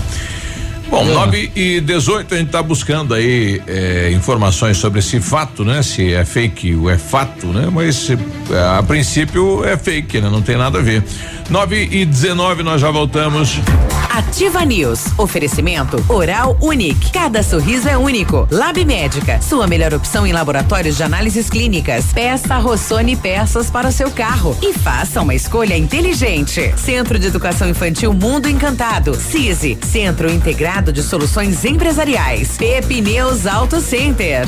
Bom, 0.91 1.07
é. 1.07 1.13
9 1.13 1.51
e 1.55 1.79
18 1.79 2.35
a 2.35 2.37
gente 2.37 2.47
está 2.47 2.61
buscando 2.61 3.13
aí 3.13 3.61
é, 3.65 4.11
informações 4.11 4.75
sobre 4.75 4.99
esse 4.99 5.21
fato, 5.21 5.63
né? 5.63 5.81
Se 5.81 6.13
é 6.13 6.25
fake 6.25 6.75
ou 6.75 6.89
é 6.89 6.97
fato, 6.97 7.47
né? 7.47 7.69
Mas 7.71 8.09
é, 8.09 8.77
a 8.77 8.83
princípio 8.83 9.63
é 9.63 9.77
fake, 9.77 10.19
né? 10.19 10.29
Não 10.29 10.41
tem 10.41 10.57
nada 10.57 10.79
a 10.79 10.81
ver. 10.81 11.01
9 11.49 11.89
e 11.91 12.05
19 12.05 12.63
nós 12.63 12.81
já 12.81 12.91
voltamos. 12.91 13.59
Ativa 14.09 14.65
News. 14.65 15.05
Oferecimento 15.17 16.03
Oral 16.09 16.57
Unique. 16.61 17.11
Cada 17.11 17.41
sorriso 17.41 17.87
é 17.87 17.97
único. 17.97 18.45
Lab 18.51 18.83
Médica. 18.83 19.41
Sua 19.41 19.67
melhor 19.67 19.93
opção 19.93 20.27
em 20.27 20.33
laboratórios 20.33 20.97
de 20.97 21.03
análises 21.03 21.49
clínicas. 21.49 22.05
Peça 22.13 22.57
Rossoni 22.57 23.15
peças 23.15 23.69
para 23.69 23.87
o 23.87 23.91
seu 23.91 24.11
carro 24.11 24.57
e 24.61 24.73
faça 24.73 25.21
uma 25.21 25.33
escolha 25.33 25.77
inteligente. 25.77 26.73
Centro 26.77 27.17
de 27.17 27.27
Educação 27.27 27.69
Infantil 27.69 28.13
Mundo 28.13 28.49
Encantado. 28.49 29.15
CISI. 29.15 29.77
Centro 29.81 30.29
Integrado 30.29 30.80
de 30.89 31.03
Soluções 31.03 31.65
Empresariais. 31.65 32.57
Pepineus 32.57 33.45
Auto 33.45 33.81
Center. 33.81 34.45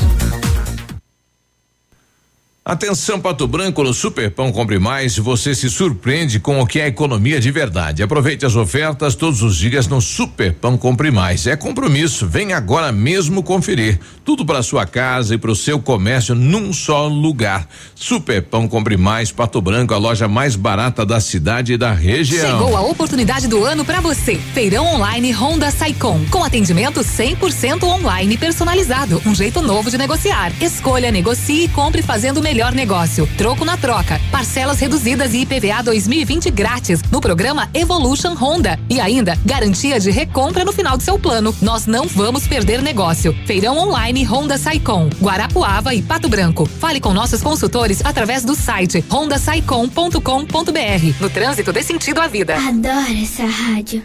Atenção 2.66 3.20
Pato 3.20 3.46
Branco 3.46 3.84
no 3.84 3.92
Super 3.92 4.30
Pão 4.30 4.50
Compre 4.50 4.78
Mais, 4.78 5.18
você 5.18 5.54
se 5.54 5.68
surpreende 5.68 6.40
com 6.40 6.58
o 6.58 6.66
que 6.66 6.80
é 6.80 6.86
economia 6.86 7.38
de 7.38 7.50
verdade. 7.50 8.02
Aproveite 8.02 8.46
as 8.46 8.56
ofertas 8.56 9.14
todos 9.14 9.42
os 9.42 9.54
dias 9.54 9.86
no 9.86 10.00
Super 10.00 10.54
Pão 10.54 10.78
Compre 10.78 11.10
Mais. 11.10 11.46
É 11.46 11.56
compromisso, 11.56 12.26
vem 12.26 12.54
agora 12.54 12.90
mesmo 12.90 13.42
conferir. 13.42 14.00
Tudo 14.24 14.46
para 14.46 14.62
sua 14.62 14.86
casa 14.86 15.34
e 15.34 15.38
para 15.38 15.50
o 15.50 15.54
seu 15.54 15.78
comércio 15.78 16.34
num 16.34 16.72
só 16.72 17.06
lugar. 17.06 17.68
Super 17.94 18.40
Pão 18.40 18.66
Compre 18.66 18.96
Mais 18.96 19.30
Pato 19.30 19.60
Branco, 19.60 19.92
a 19.92 19.98
loja 19.98 20.26
mais 20.26 20.56
barata 20.56 21.04
da 21.04 21.20
cidade 21.20 21.74
e 21.74 21.76
da 21.76 21.92
região. 21.92 22.60
Chegou 22.60 22.78
a 22.78 22.80
oportunidade 22.80 23.46
do 23.46 23.62
ano 23.62 23.84
para 23.84 24.00
você. 24.00 24.36
Feirão 24.54 24.86
online 24.86 25.32
Honda 25.32 25.70
Saicom, 25.70 26.24
com 26.30 26.42
atendimento 26.42 27.00
100% 27.00 27.82
online 27.82 28.38
personalizado, 28.38 29.20
um 29.26 29.34
jeito 29.34 29.60
novo 29.60 29.90
de 29.90 29.98
negociar. 29.98 30.50
Escolha, 30.62 31.12
negocie 31.12 31.64
e 31.64 31.68
compre 31.68 32.00
fazendo 32.00 32.40
o 32.40 32.42
melhor 32.54 32.72
negócio. 32.72 33.28
Troco 33.36 33.64
na 33.64 33.76
troca, 33.76 34.20
parcelas 34.30 34.78
reduzidas 34.78 35.34
e 35.34 35.38
IPVA 35.38 35.82
2020 35.82 36.52
grátis 36.52 37.02
no 37.10 37.20
programa 37.20 37.68
Evolution 37.74 38.34
Honda 38.34 38.78
e 38.88 39.00
ainda 39.00 39.36
garantia 39.44 39.98
de 39.98 40.12
recompra 40.12 40.64
no 40.64 40.72
final 40.72 40.96
do 40.96 41.02
seu 41.02 41.18
plano. 41.18 41.52
Nós 41.60 41.84
não 41.84 42.06
vamos 42.06 42.46
perder 42.46 42.80
negócio. 42.80 43.36
Feirão 43.44 43.76
online 43.76 44.22
Honda 44.22 44.56
Saicom, 44.56 45.10
Guarapuava 45.20 45.96
e 45.96 46.00
Pato 46.00 46.28
Branco. 46.28 46.64
Fale 46.64 47.00
com 47.00 47.12
nossos 47.12 47.42
consultores 47.42 48.00
através 48.04 48.44
do 48.44 48.54
site 48.54 49.04
hondasaicom.com.br. 49.10 51.20
No 51.20 51.28
trânsito 51.28 51.72
dê 51.72 51.82
sentido 51.82 52.20
à 52.20 52.28
vida. 52.28 52.56
Adoro 52.56 53.18
essa 53.20 53.44
rádio. 53.44 54.04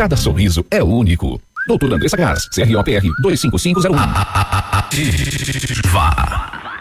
Cada 0.00 0.16
sorriso 0.16 0.64
é 0.70 0.82
único. 0.82 1.38
Doutor 1.68 1.92
Andressa 1.92 2.16
Gás, 2.16 2.48
CROPR 2.48 3.02
25501. 3.20 3.92
Vá. 5.92 6.80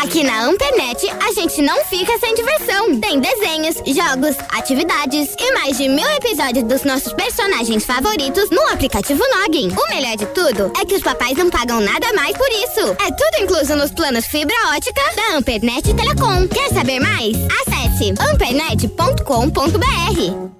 Aqui 0.00 0.22
na 0.22 0.44
Ampernet, 0.44 1.10
a 1.10 1.32
gente 1.32 1.60
não 1.62 1.84
fica 1.86 2.16
sem 2.20 2.36
diversão. 2.36 3.00
Tem 3.00 3.18
desenhos, 3.18 3.74
jogos, 3.78 4.36
atividades 4.56 5.34
e 5.36 5.52
mais 5.52 5.78
de 5.78 5.88
mil 5.88 6.08
episódios 6.10 6.62
dos 6.62 6.84
nossos 6.84 7.12
personagens 7.12 7.84
favoritos 7.84 8.50
no 8.50 8.62
aplicativo 8.68 9.24
Login. 9.40 9.74
O 9.76 9.88
melhor 9.92 10.16
de 10.16 10.26
tudo 10.26 10.70
é 10.80 10.84
que 10.84 10.94
os 10.94 11.02
papais 11.02 11.36
não 11.36 11.50
pagam 11.50 11.80
nada 11.80 12.12
mais 12.12 12.36
por 12.36 12.48
isso. 12.50 12.96
É 13.04 13.10
tudo 13.10 13.42
incluso 13.42 13.74
nos 13.74 13.90
planos 13.90 14.26
fibra 14.26 14.54
ótica 14.76 15.02
da 15.16 15.38
Ampernet 15.38 15.92
Telecom. 15.92 16.46
Quer 16.46 16.72
saber 16.72 17.00
mais? 17.00 17.36
Acesse 17.66 18.14
ampernet.com.br. 18.32 20.57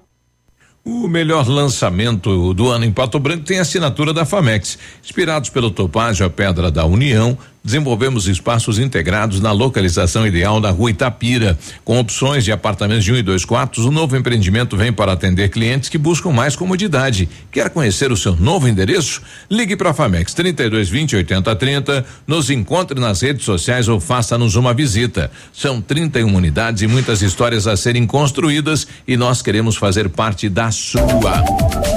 O 0.84 1.06
melhor 1.06 1.46
lançamento 1.48 2.54
do 2.54 2.68
ano 2.68 2.84
em 2.84 2.92
Pato 2.92 3.18
Branco 3.18 3.44
tem 3.44 3.58
assinatura 3.58 4.12
da 4.12 4.24
Famex. 4.24 4.78
Inspirados 5.04 5.50
pelo 5.50 5.70
Topázio, 5.70 6.24
a 6.24 6.30
Pedra 6.30 6.70
da 6.70 6.84
União, 6.86 7.36
desenvolvemos 7.68 8.26
espaços 8.26 8.78
integrados 8.78 9.40
na 9.40 9.52
localização 9.52 10.26
ideal 10.26 10.58
da 10.58 10.70
rua 10.70 10.90
Itapira. 10.90 11.58
Com 11.84 12.00
opções 12.00 12.42
de 12.42 12.50
apartamentos 12.50 13.04
de 13.04 13.12
um 13.12 13.16
e 13.16 13.22
dois 13.22 13.44
quartos, 13.44 13.84
o 13.84 13.90
novo 13.90 14.16
empreendimento 14.16 14.74
vem 14.74 14.90
para 14.90 15.12
atender 15.12 15.50
clientes 15.50 15.90
que 15.90 15.98
buscam 15.98 16.30
mais 16.30 16.56
comodidade. 16.56 17.28
Quer 17.52 17.68
conhecer 17.68 18.10
o 18.10 18.16
seu 18.16 18.34
novo 18.34 18.66
endereço? 18.66 19.20
Ligue 19.50 19.76
para 19.76 19.90
a 19.90 19.94
Famex 19.94 20.32
3220 20.32 21.16
8030, 21.16 22.06
nos 22.26 22.48
encontre 22.48 22.98
nas 22.98 23.20
redes 23.20 23.44
sociais 23.44 23.86
ou 23.86 24.00
faça-nos 24.00 24.56
uma 24.56 24.72
visita. 24.72 25.30
São 25.52 25.78
31 25.82 26.34
unidades 26.34 26.80
e 26.80 26.86
muitas 26.86 27.20
histórias 27.20 27.66
a 27.66 27.76
serem 27.76 28.06
construídas 28.06 28.86
e 29.06 29.14
nós 29.14 29.42
queremos 29.42 29.76
fazer 29.76 30.08
parte 30.08 30.48
da 30.48 30.70
sua. 30.70 31.44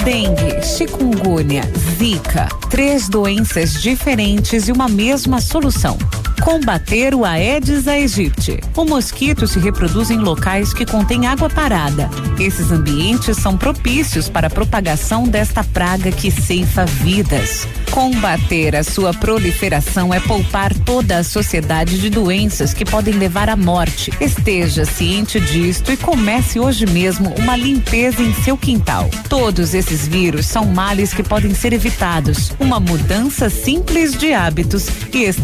Dengue, 0.04 0.62
chikungunya, 0.66 1.64
zika, 1.98 2.50
três 2.70 3.08
doenças 3.08 3.82
diferentes 3.82 4.68
e 4.68 4.72
uma 4.74 4.90
mesma 4.90 5.40
solução. 5.40 5.61
Combater 6.42 7.14
o 7.14 7.24
Aedes 7.24 7.88
aegypti. 7.88 8.60
O 8.76 8.84
mosquito 8.84 9.48
se 9.48 9.60
reproduz 9.60 10.10
em 10.10 10.18
locais 10.18 10.74
que 10.74 10.88
contêm 10.88 11.28
água 11.28 11.48
parada. 11.48 12.10
Esses 12.40 12.72
ambientes 12.72 13.38
são 13.38 13.56
propícios 13.56 14.28
para 14.28 14.48
a 14.48 14.50
propagação 14.50 15.28
desta 15.28 15.64
praga 15.64 16.12
que 16.12 16.32
ceifa 16.32 16.84
vidas. 16.86 17.68
Combater 17.92 18.76
a 18.76 18.84
sua 18.84 19.14
proliferação 19.14 20.14
é 20.14 20.20
poupar 20.20 20.74
toda 20.74 21.18
a 21.18 21.24
sociedade 21.24 22.00
de 22.00 22.10
doenças 22.10 22.74
que 22.74 22.86
podem 22.86 23.14
levar 23.14 23.50
à 23.50 23.56
morte. 23.56 24.12
Esteja 24.20 24.86
ciente 24.86 25.40
disto 25.40 25.92
e 25.92 25.98
comece 25.98 26.60
hoje 26.60 26.86
mesmo 26.88 27.36
uma 27.38 27.56
limpeza 27.56 28.24
em 28.24 28.34
seu 28.34 28.58
quintal. 28.58 29.10
Todos 29.30 29.74
esses 29.74 30.08
vírus 30.08 30.48
são 30.48 30.66
males 30.66 31.14
que 31.14 31.22
podem 31.22 31.54
ser 31.54 31.74
evitados. 31.74 32.52
Uma 32.60 32.80
mudança 32.80 33.50
simples 33.50 34.18
de 34.18 34.34
hábitos 34.34 34.88
e 35.14 35.24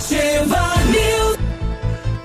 Ativa 0.00 0.56
News. 0.56 0.69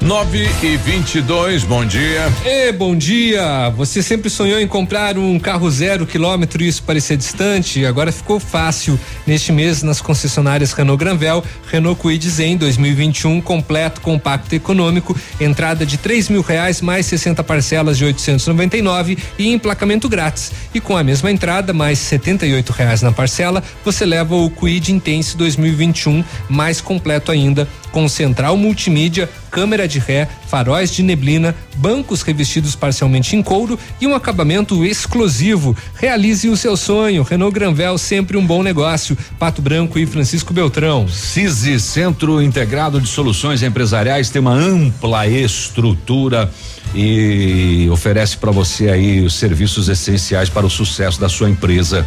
9 0.05 0.47
e 0.61 0.77
22, 0.77 1.63
bom 1.63 1.83
dia. 1.83 2.31
E 2.45 2.71
bom 2.71 2.95
dia! 2.95 3.71
Você 3.71 4.03
sempre 4.03 4.29
sonhou 4.29 4.59
em 4.59 4.67
comprar 4.67 5.17
um 5.17 5.39
carro 5.39 5.67
zero 5.71 6.05
quilômetro 6.05 6.61
e 6.61 6.67
isso 6.67 6.83
parecia 6.83 7.17
distante? 7.17 7.83
Agora 7.83 8.11
ficou 8.11 8.39
fácil. 8.39 8.99
Neste 9.25 9.51
mês, 9.51 9.81
nas 9.81 9.99
concessionárias 9.99 10.73
Renault 10.73 11.03
Granvel, 11.03 11.43
Renault 11.71 11.99
Kwid 11.99 12.29
Zen 12.29 12.55
2021 12.55 13.41
completo, 13.41 13.99
compacto 13.99 14.53
econômico, 14.53 15.17
entrada 15.41 15.83
de 15.83 15.97
três 15.97 16.29
mil 16.29 16.43
reais 16.43 16.81
mais 16.81 17.07
60 17.07 17.43
parcelas 17.43 17.97
de 17.97 18.05
899 18.05 19.17
e 19.39 19.51
emplacamento 19.51 20.07
grátis. 20.07 20.51
E 20.71 20.79
com 20.79 20.95
a 20.95 21.03
mesma 21.03 21.31
entrada 21.31 21.73
mais 21.73 21.97
78 21.97 22.69
reais 22.73 23.01
na 23.01 23.11
parcela, 23.11 23.63
você 23.83 24.05
leva 24.05 24.35
o 24.35 24.51
Kwid 24.51 24.91
Intense 24.91 25.35
2021 25.35 26.23
mais 26.47 26.79
completo 26.79 27.31
ainda 27.31 27.67
com 27.95 28.09
central 28.09 28.57
multimídia, 28.57 29.29
câmera 29.49 29.87
de 29.87 29.94
ré, 29.99 30.27
faróis 30.47 30.91
de 30.91 31.03
neblina, 31.03 31.55
bancos 31.75 32.21
revestidos 32.21 32.75
parcialmente 32.75 33.35
em 33.35 33.41
couro 33.41 33.77
e 33.99 34.07
um 34.07 34.15
acabamento 34.15 34.83
exclusivo. 34.85 35.75
Realize 35.95 36.47
o 36.49 36.57
seu 36.57 36.75
sonho. 36.77 37.23
Renault 37.23 37.53
Granvel, 37.53 37.97
sempre 37.97 38.37
um 38.37 38.45
bom 38.45 38.63
negócio. 38.63 39.17
Pato 39.37 39.61
Branco 39.61 39.97
e 39.99 40.05
Francisco 40.05 40.53
Beltrão. 40.53 41.07
CISI, 41.07 41.79
Centro 41.79 42.41
Integrado 42.41 42.99
de 42.99 43.07
Soluções 43.07 43.63
Empresariais, 43.63 44.29
tem 44.29 44.41
uma 44.41 44.53
ampla 44.53 45.27
estrutura 45.27 46.51
e 46.93 47.89
oferece 47.91 48.37
para 48.37 48.51
você 48.51 48.89
aí 48.89 49.21
os 49.21 49.35
serviços 49.35 49.89
essenciais 49.89 50.49
para 50.49 50.65
o 50.65 50.69
sucesso 50.69 51.19
da 51.19 51.27
sua 51.27 51.49
empresa. 51.49 52.05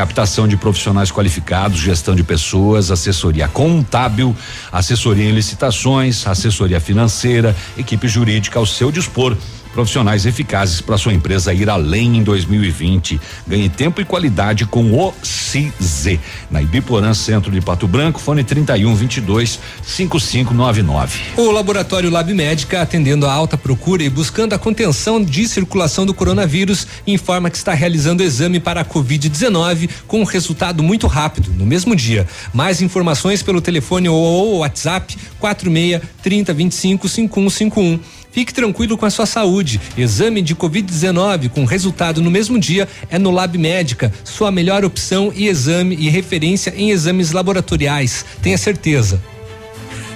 Captação 0.00 0.48
de 0.48 0.56
profissionais 0.56 1.10
qualificados, 1.10 1.78
gestão 1.78 2.14
de 2.14 2.24
pessoas, 2.24 2.90
assessoria 2.90 3.46
contábil, 3.46 4.34
assessoria 4.72 5.28
em 5.28 5.32
licitações, 5.32 6.26
assessoria 6.26 6.80
financeira, 6.80 7.54
equipe 7.76 8.08
jurídica 8.08 8.58
ao 8.58 8.64
seu 8.64 8.90
dispor 8.90 9.36
profissionais 9.72 10.26
eficazes 10.26 10.80
para 10.80 10.98
sua 10.98 11.12
empresa 11.12 11.52
ir 11.52 11.68
além 11.68 12.16
em 12.18 12.22
2020. 12.22 13.20
Ganhe 13.46 13.68
tempo 13.68 14.00
e 14.00 14.04
qualidade 14.04 14.66
com 14.66 14.92
o 14.92 15.12
CIZ. 15.22 16.18
Na 16.50 16.60
Ibiporã, 16.62 17.14
centro 17.14 17.50
de 17.50 17.60
Pato 17.60 17.86
Branco, 17.86 18.20
fone 18.20 18.44
31 18.44 18.94
22 18.94 19.58
5599. 19.82 21.20
O 21.36 21.50
laboratório 21.50 22.10
Lab 22.10 22.32
Médica, 22.32 22.82
atendendo 22.82 23.26
a 23.26 23.32
alta 23.32 23.56
procura 23.56 24.02
e 24.02 24.10
buscando 24.10 24.52
a 24.52 24.58
contenção 24.58 25.22
de 25.22 25.46
circulação 25.48 26.04
do 26.04 26.14
coronavírus, 26.14 26.86
informa 27.06 27.50
que 27.50 27.56
está 27.56 27.72
realizando 27.72 28.22
exame 28.22 28.60
para 28.60 28.80
a 28.80 28.84
Covid-19 28.84 29.88
com 30.06 30.20
um 30.20 30.24
resultado 30.24 30.82
muito 30.82 31.06
rápido, 31.06 31.52
no 31.52 31.66
mesmo 31.66 31.94
dia. 31.94 32.26
Mais 32.52 32.82
informações 32.82 33.42
pelo 33.42 33.60
telefone 33.60 34.08
ou 34.08 34.58
WhatsApp 34.58 35.16
46 35.38 36.02
30 36.22 36.52
25 36.52 37.08
5151. 37.08 38.19
Fique 38.32 38.54
tranquilo 38.54 38.96
com 38.96 39.06
a 39.06 39.10
sua 39.10 39.26
saúde. 39.26 39.80
Exame 39.96 40.40
de 40.40 40.54
Covid-19 40.54 41.48
com 41.48 41.64
resultado 41.64 42.20
no 42.20 42.30
mesmo 42.30 42.58
dia 42.58 42.88
é 43.10 43.18
no 43.18 43.30
Lab 43.30 43.56
Médica, 43.58 44.12
sua 44.24 44.52
melhor 44.52 44.84
opção 44.84 45.32
e 45.34 45.48
exame 45.48 45.96
e 45.96 46.08
referência 46.08 46.72
em 46.76 46.90
exames 46.90 47.32
laboratoriais. 47.32 48.24
Tenha 48.42 48.58
certeza. 48.58 49.20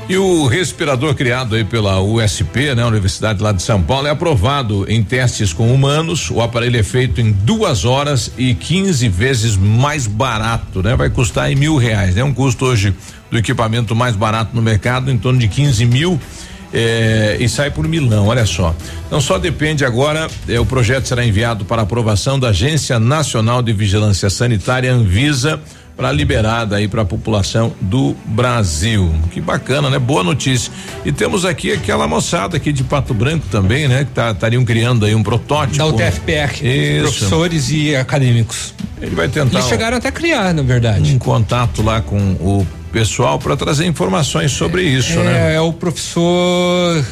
E 0.06 0.18
o 0.18 0.46
respirador 0.46 1.14
criado 1.14 1.54
aí 1.54 1.64
pela 1.64 1.98
USP, 1.98 2.74
né, 2.74 2.84
Universidade 2.84 3.42
lá 3.42 3.52
de 3.52 3.62
São 3.62 3.82
Paulo, 3.82 4.06
é 4.06 4.10
aprovado 4.10 4.84
em 4.86 5.02
testes 5.02 5.50
com 5.50 5.72
humanos. 5.72 6.30
O 6.30 6.42
aparelho 6.42 6.78
é 6.78 6.82
feito 6.82 7.22
em 7.22 7.32
duas 7.32 7.86
horas 7.86 8.30
e 8.36 8.54
15 8.54 9.08
vezes 9.08 9.56
mais 9.56 10.06
barato, 10.06 10.82
né? 10.82 10.94
Vai 10.94 11.08
custar 11.08 11.50
em 11.50 11.54
mil 11.54 11.78
reais, 11.78 12.14
né? 12.16 12.22
Um 12.22 12.34
custo 12.34 12.66
hoje 12.66 12.94
do 13.30 13.38
equipamento 13.38 13.96
mais 13.96 14.14
barato 14.14 14.54
no 14.54 14.60
mercado, 14.60 15.10
em 15.10 15.16
torno 15.16 15.38
de 15.38 15.48
15 15.48 15.86
mil. 15.86 16.20
É, 16.76 17.36
e 17.38 17.48
sai 17.48 17.70
por 17.70 17.86
milão, 17.86 18.26
olha 18.26 18.44
só. 18.44 18.74
Então 19.06 19.20
só 19.20 19.38
depende 19.38 19.84
agora, 19.84 20.28
é, 20.48 20.58
o 20.58 20.66
projeto 20.66 21.06
será 21.06 21.24
enviado 21.24 21.64
para 21.64 21.82
aprovação 21.82 22.36
da 22.36 22.48
Agência 22.48 22.98
Nacional 22.98 23.62
de 23.62 23.72
Vigilância 23.72 24.28
Sanitária, 24.28 24.92
Anvisa, 24.92 25.60
para 25.96 26.10
liberada 26.10 26.74
aí 26.74 26.88
para 26.88 27.02
a 27.02 27.04
população 27.04 27.72
do 27.80 28.16
Brasil. 28.24 29.14
Que 29.30 29.40
bacana, 29.40 29.88
né? 29.88 30.00
Boa 30.00 30.24
notícia. 30.24 30.72
E 31.04 31.12
temos 31.12 31.44
aqui 31.44 31.72
aquela 31.72 32.08
moçada 32.08 32.56
aqui 32.56 32.72
de 32.72 32.82
Pato 32.82 33.14
Branco 33.14 33.46
também, 33.48 33.86
né? 33.86 34.04
Que 34.04 34.10
tá, 34.10 34.32
estariam 34.32 34.64
criando 34.64 35.06
aí 35.06 35.14
um 35.14 35.22
protótipo. 35.22 35.78
Da 35.78 35.86
UTFPR, 35.86 36.66
Isso. 36.66 37.02
professores 37.02 37.70
e 37.70 37.94
acadêmicos. 37.94 38.74
Ele 39.00 39.14
vai 39.14 39.28
tentar. 39.28 39.58
Eles 39.58 39.68
chegaram 39.68 39.96
até 39.96 40.08
a 40.08 40.12
criar, 40.12 40.52
na 40.52 40.62
verdade. 40.62 41.12
Um 41.12 41.18
contato 41.18 41.82
lá 41.82 42.00
com 42.00 42.18
o 42.40 42.66
pessoal 42.94 43.40
para 43.40 43.56
trazer 43.56 43.86
informações 43.86 44.52
sobre 44.52 44.84
isso, 44.84 45.18
é, 45.18 45.24
né? 45.24 45.54
É 45.56 45.60
o 45.60 45.72
professor 45.72 47.04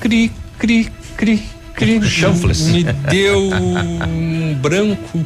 Cri, 0.00 0.32
Cri, 0.58 0.90
Cri, 1.16 1.42
Cri. 1.74 2.02
Chanfles. 2.04 2.62
Me 2.62 2.82
deu 2.82 3.38
um 4.08 4.54
branco. 4.54 5.24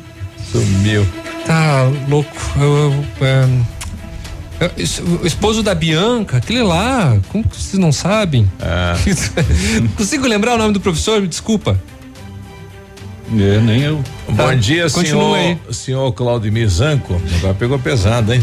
Sumiu. 0.52 1.08
Tá 1.46 1.90
louco. 2.10 2.30
Eu, 2.60 3.04
eu, 3.22 3.66
é, 4.60 4.70
o 5.22 5.26
esposo 5.26 5.62
da 5.62 5.74
Bianca, 5.74 6.36
aquele 6.36 6.62
lá, 6.62 7.18
como 7.30 7.42
que 7.42 7.56
vocês 7.56 7.78
não 7.80 7.90
sabem? 7.90 8.46
É. 8.60 8.92
Consigo 9.96 10.28
lembrar 10.28 10.56
o 10.56 10.58
nome 10.58 10.74
do 10.74 10.80
professor? 10.80 11.22
Me 11.22 11.26
desculpa. 11.26 11.80
É, 13.34 13.58
nem 13.60 13.82
eu. 13.82 14.02
Bom 14.28 14.36
Tá, 14.36 14.54
dia, 14.54 14.88
continua 14.90 15.36
senhor, 15.38 15.58
senhor 15.70 16.12
Claudemir 16.12 16.68
Zanco. 16.68 17.20
Agora 17.38 17.54
pegou 17.54 17.78
pesado, 17.78 18.32
hein? 18.32 18.42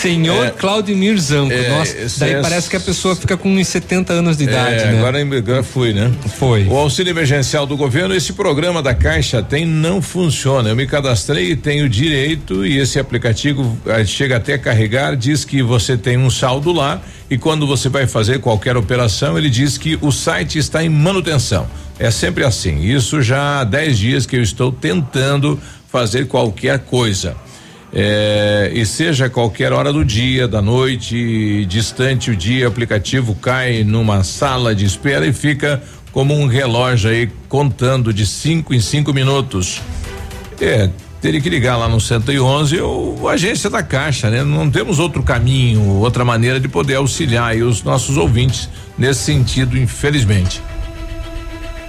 Senhor 0.00 0.46
É. 0.46 0.50
Claudemir 0.50 1.18
Zanco. 1.18 1.52
É, 1.52 1.68
Nossa, 1.70 1.94
daí 2.18 2.32
é- 2.34 2.40
parece 2.42 2.68
que 2.70 2.76
a 2.76 2.80
pessoa 2.80 3.16
fica 3.16 3.36
com 3.36 3.48
uns 3.54 3.66
70 3.68 4.12
anos 4.12 4.36
de 4.36 4.44
idade, 4.44 4.82
É, 4.82 4.92
né? 4.92 4.98
agora, 4.98 5.20
agora 5.22 5.62
fui, 5.62 5.92
né? 5.92 6.12
Foi. 6.38 6.64
O 6.68 6.76
auxílio 6.76 7.10
emergencial 7.10 7.66
do 7.66 7.76
governo, 7.76 8.14
esse 8.14 8.32
programa 8.34 8.82
da 8.82 8.94
Caixa 8.94 9.42
tem, 9.42 9.64
não 9.64 10.00
funciona. 10.02 10.68
Eu 10.68 10.76
me 10.76 10.86
cadastrei 10.86 11.52
e 11.52 11.56
tenho 11.56 11.88
direito 11.88 12.64
e 12.64 12.78
esse 12.78 12.98
aplicativo 12.98 13.76
eh, 13.86 14.04
chega 14.04 14.36
até 14.36 14.54
a 14.54 14.58
carregar, 14.58 15.16
diz 15.16 15.44
que 15.44 15.62
você 15.62 15.96
tem 15.96 16.16
um 16.18 16.30
saldo 16.30 16.72
lá 16.72 17.00
e 17.28 17.36
quando 17.36 17.66
você 17.66 17.88
vai 17.88 18.06
fazer 18.06 18.40
qualquer 18.40 18.76
operação, 18.76 19.36
ele 19.36 19.50
diz 19.50 19.76
que 19.76 19.98
o 20.00 20.12
site 20.12 20.58
está 20.58 20.84
em 20.84 20.88
manutenção. 20.88 21.66
É 21.98 22.10
sempre 22.10 22.44
assim. 22.44 22.84
Isso 22.84 23.20
já 23.20 23.60
há 23.60 23.64
10 23.64 23.98
dias 23.98 24.26
que 24.26 24.36
eu 24.36 24.42
estou 24.42 24.70
tentando 24.70 25.58
fazer 25.88 26.26
qualquer 26.28 26.80
coisa. 26.80 27.36
É, 27.92 28.70
e 28.74 28.84
seja 28.84 29.28
qualquer 29.28 29.72
hora 29.72 29.92
do 29.92 30.04
dia, 30.04 30.46
da 30.46 30.60
noite, 30.60 31.64
distante 31.66 32.30
o 32.30 32.36
dia, 32.36 32.66
o 32.66 32.68
aplicativo 32.68 33.34
cai 33.34 33.82
numa 33.84 34.22
sala 34.22 34.74
de 34.74 34.84
espera 34.84 35.26
e 35.26 35.32
fica 35.32 35.82
como 36.12 36.34
um 36.34 36.46
relógio 36.46 37.10
aí 37.10 37.30
contando 37.48 38.12
de 38.12 38.26
cinco 38.26 38.74
em 38.74 38.80
cinco 38.80 39.12
minutos. 39.12 39.80
É, 40.60 40.90
teria 41.26 41.40
que 41.40 41.50
ligar 41.50 41.76
lá 41.76 41.88
no 41.88 42.00
111 42.00 42.80
ou 42.80 43.28
agência 43.28 43.68
da 43.68 43.82
Caixa, 43.82 44.30
né? 44.30 44.44
Não 44.44 44.70
temos 44.70 45.00
outro 45.00 45.24
caminho, 45.24 45.82
outra 45.96 46.24
maneira 46.24 46.60
de 46.60 46.68
poder 46.68 46.94
auxiliar 46.94 47.56
os 47.56 47.82
nossos 47.82 48.16
ouvintes 48.16 48.68
nesse 48.96 49.24
sentido, 49.24 49.76
infelizmente. 49.76 50.62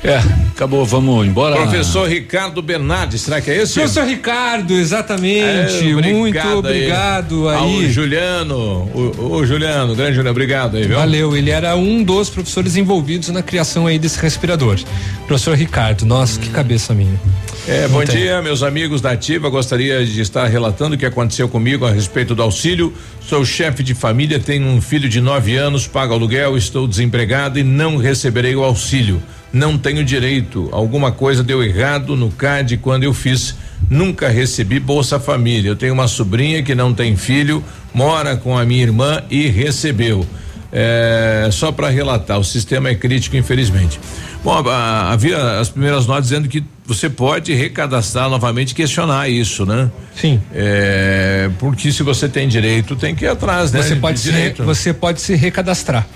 É, 0.04 0.18
acabou, 0.52 0.86
vamos 0.86 1.26
embora. 1.26 1.56
Professor 1.56 2.08
Ricardo 2.08 2.62
Bernardi, 2.62 3.18
será 3.18 3.42
que 3.42 3.50
é 3.50 3.58
esse? 3.64 3.74
Professor 3.74 4.06
Ricardo, 4.06 4.74
exatamente. 4.74 5.90
É, 5.90 5.94
obrigado 5.94 6.16
Muito 6.16 6.38
aí. 6.38 6.54
obrigado 6.54 7.50
Ao 7.50 7.66
aí. 7.66 7.92
Juliano, 7.92 8.56
o, 8.94 9.38
o 9.38 9.46
Juliano, 9.46 9.96
grande 9.96 10.14
Juliano, 10.14 10.30
obrigado 10.30 10.78
aí, 10.78 10.88
viu? 10.88 10.98
Valeu, 10.98 11.36
ele 11.36 11.50
era 11.50 11.76
um 11.76 12.04
dos 12.04 12.30
professores 12.30 12.76
envolvidos 12.76 13.30
na 13.30 13.42
criação 13.42 13.88
aí 13.88 13.98
desse 13.98 14.20
respirador. 14.20 14.80
Professor 15.26 15.56
Ricardo, 15.58 16.06
nossa, 16.06 16.40
que 16.40 16.50
cabeça 16.50 16.94
minha. 16.94 17.20
É, 17.68 17.86
bom 17.88 18.04
dia, 18.04 18.42
meus 18.42 18.64
amigos 18.64 19.02
da 19.02 19.12
Ativa. 19.12 19.50
Gostaria 19.50 20.06
de 20.06 20.22
estar 20.22 20.46
relatando 20.48 20.96
o 20.96 20.98
que 20.98 21.06
aconteceu 21.06 21.50
comigo 21.50 21.86
a 21.86 21.92
respeito 21.92 22.34
do 22.34 22.42
auxílio. 22.42 22.94
Sou 23.20 23.44
chefe 23.44 23.84
de 23.84 23.94
família, 23.94 24.40
tenho 24.40 24.66
um 24.68 24.80
filho 24.80 25.10
de 25.10 25.20
nove 25.20 25.58
anos, 25.58 25.86
pago 25.86 26.14
aluguel, 26.14 26.56
estou 26.56 26.88
desempregado 26.88 27.60
e 27.60 27.64
não 27.64 27.98
receberei 27.98 28.56
o 28.56 28.64
auxílio. 28.64 29.22
Não 29.52 29.78
tenho 29.78 30.04
direito. 30.04 30.70
Alguma 30.72 31.12
coisa 31.12 31.44
deu 31.44 31.64
errado 31.64 32.16
no 32.16 32.30
CAD 32.30 32.78
quando 32.78 33.04
eu 33.04 33.14
fiz. 33.14 33.56
Nunca 33.90 34.28
recebi 34.28 34.80
Bolsa 34.80 35.20
Família. 35.20 35.70
Eu 35.70 35.76
tenho 35.76 35.94
uma 35.94 36.08
sobrinha 36.08 36.62
que 36.62 36.76
não 36.76 36.94
tem 36.94 37.16
filho, 37.16 37.64
mora 37.94 38.36
com 38.36 38.58
a 38.58 38.66
minha 38.66 38.84
irmã 38.84 39.24
e 39.30 39.48
recebeu. 39.48 40.26
É, 40.72 41.48
só 41.52 41.72
para 41.72 41.90
relatar, 41.90 42.38
o 42.38 42.44
sistema 42.44 42.90
é 42.90 42.96
crítico, 42.96 43.38
infelizmente. 43.38 44.00
Bom, 44.44 44.64
havia 44.70 45.60
as 45.60 45.70
primeiras 45.70 46.06
notas 46.06 46.26
dizendo 46.26 46.48
que 46.48 46.64
você 46.86 47.10
pode 47.10 47.54
recadastrar 47.54 48.30
novamente 48.30 48.72
e 48.72 48.76
questionar 48.76 49.30
isso, 49.30 49.66
né? 49.66 49.90
Sim. 50.16 50.40
É, 50.54 51.50
porque 51.60 51.92
se 51.92 52.04
você 52.04 52.30
tem 52.30 52.48
direito, 52.48 52.96
tem 52.96 53.16
que 53.16 53.26
ir 53.26 53.28
atrás, 53.28 53.72
né? 53.72 53.82
Você 53.82 53.96
de 53.96 54.02
pode, 54.02 54.20
se, 54.20 54.32
direito. 54.32 54.64
você 54.64 54.94
pode 54.94 55.20
se 55.20 55.36
recadastrar. 55.36 56.08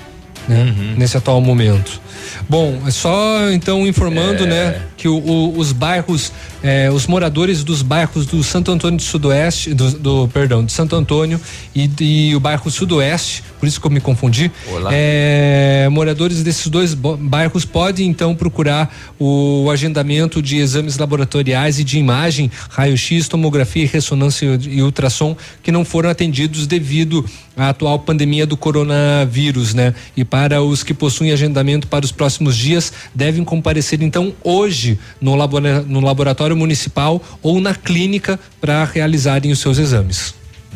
Né? 0.52 0.64
Uhum. 0.64 0.96
Nesse 0.98 1.18
atual 1.18 1.40
momento. 1.42 2.02
Bom, 2.50 2.82
é 2.86 2.92
só 2.92 3.50
então 3.52 3.88
informando, 3.88 4.44
É. 4.44 4.48
né, 4.48 4.82
que 5.02 5.08
o- 5.08 5.18
o- 5.18 5.58
os 5.58 5.72
bairros, 5.72 6.32
eh, 6.62 6.88
os 6.92 7.08
moradores 7.08 7.64
dos 7.64 7.82
bairros 7.82 8.28
do 8.28 8.44
Santo 8.44 8.72
Antônio 8.72 8.98
do 8.98 9.02
Sudoeste, 9.04 9.74
do, 9.74 9.90
do- 9.98 10.28
perdão, 10.28 10.64
de 10.64 10.72
Santo 10.72 10.96
Antônio 10.96 11.42
e, 11.76 11.90
e 12.00 12.36
o 12.36 12.40
bairro 12.40 12.70
Sudoeste, 12.70 13.44
por 13.60 13.66
isso 13.68 13.82
que 13.82 13.88
eu 13.88 13.90
me 13.92 14.00
confundi. 14.00 14.52
Eh, 14.94 15.90
moradores 15.92 16.44
desses 16.44 16.68
dois 16.68 16.94
bairros 16.94 17.66
podem 17.66 18.08
então 18.08 18.36
procurar 18.36 18.96
o 19.20 19.70
agendamento 19.72 20.40
de 20.40 20.58
exames 20.58 20.98
laboratoriais 21.00 21.80
e 21.80 21.84
de 21.84 21.98
imagem, 21.98 22.52
raio-x, 22.70 23.28
tomografia, 23.28 23.90
ressonância 23.92 24.60
e 24.70 24.84
ultrassom 24.84 25.36
que 25.64 25.72
não 25.72 25.84
foram 25.84 26.12
atendidos 26.12 26.68
devido 26.68 27.26
à 27.58 27.70
atual 27.70 27.98
pandemia 28.00 28.46
do 28.46 28.56
coronavírus, 28.56 29.74
né? 29.74 29.94
E 30.16 30.24
para 30.24 30.62
os 30.62 30.84
que 30.84 30.94
possuem 30.94 31.32
agendamento 31.32 31.88
para 31.88 32.06
os 32.06 32.12
próximos 32.12 32.56
dias, 32.56 32.94
devem 33.16 33.44
comparecer 33.44 34.02
então 34.04 34.34
hoje 34.44 34.91
no, 35.20 35.36
labora- 35.36 35.82
no 35.82 36.00
laboratório 36.00 36.56
municipal 36.56 37.22
ou 37.42 37.60
na 37.62 37.74
clínica 37.76 38.40
para 38.60 38.84
realizarem 38.86 39.52
os 39.52 39.60
seus 39.60 39.78
exames. 39.78 40.34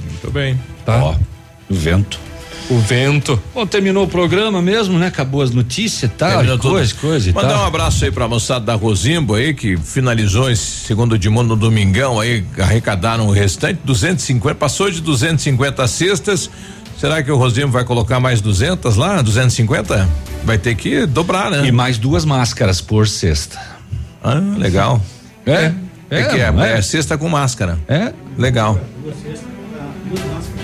Muito 0.09 0.31
bem. 0.31 0.59
Tá? 0.85 1.03
Ó, 1.03 1.15
vento. 1.69 2.19
O 2.67 2.79
vento. 2.79 3.39
Bom, 3.53 3.63
terminou 3.67 4.05
o 4.05 4.07
programa 4.07 4.59
mesmo, 4.59 4.97
né? 4.97 5.05
Acabou 5.07 5.43
as 5.43 5.51
notícias 5.51 6.09
e 6.11 6.13
tal, 6.15 6.31
Terminou 6.31 6.57
tudo. 6.57 6.71
coisa, 6.71 6.93
coisa 6.95 7.29
e 7.29 7.33
Mandar 7.33 7.49
tal. 7.49 7.63
um 7.63 7.65
abraço 7.67 8.03
aí 8.03 8.11
pra 8.11 8.27
moçada 8.27 8.65
da 8.65 8.73
Rosimbo 8.73 9.35
aí, 9.35 9.53
que 9.53 9.77
finalizou 9.77 10.49
esse 10.49 10.63
segundo 10.87 11.17
de 11.17 11.29
mundo 11.29 11.49
no 11.49 11.55
domingão 11.55 12.19
aí, 12.19 12.43
arrecadaram 12.57 13.27
o 13.27 13.31
restante, 13.31 13.79
250, 13.85 14.55
passou 14.55 14.89
de 14.89 14.99
250 14.99 15.85
cestas. 15.87 16.49
Será 16.99 17.21
que 17.21 17.29
o 17.31 17.37
Rosimbo 17.37 17.71
vai 17.71 17.83
colocar 17.83 18.19
mais 18.19 18.41
200 18.41 18.95
lá? 18.95 19.21
250? 19.21 20.09
Vai 20.43 20.57
ter 20.57 20.73
que 20.73 21.05
dobrar, 21.05 21.51
né? 21.51 21.67
E 21.67 21.71
mais 21.71 21.99
duas 21.99 22.25
máscaras 22.25 22.81
por 22.81 23.07
cesta. 23.07 23.59
Ah, 24.27 24.41
legal. 24.57 24.99
É? 25.45 25.71
É, 26.09 26.23
que 26.23 26.37
é, 26.39 26.77
é 26.77 26.81
cesta 26.81 27.15
com 27.15 27.29
máscara. 27.29 27.77
É? 27.87 28.11
Legal. 28.35 28.79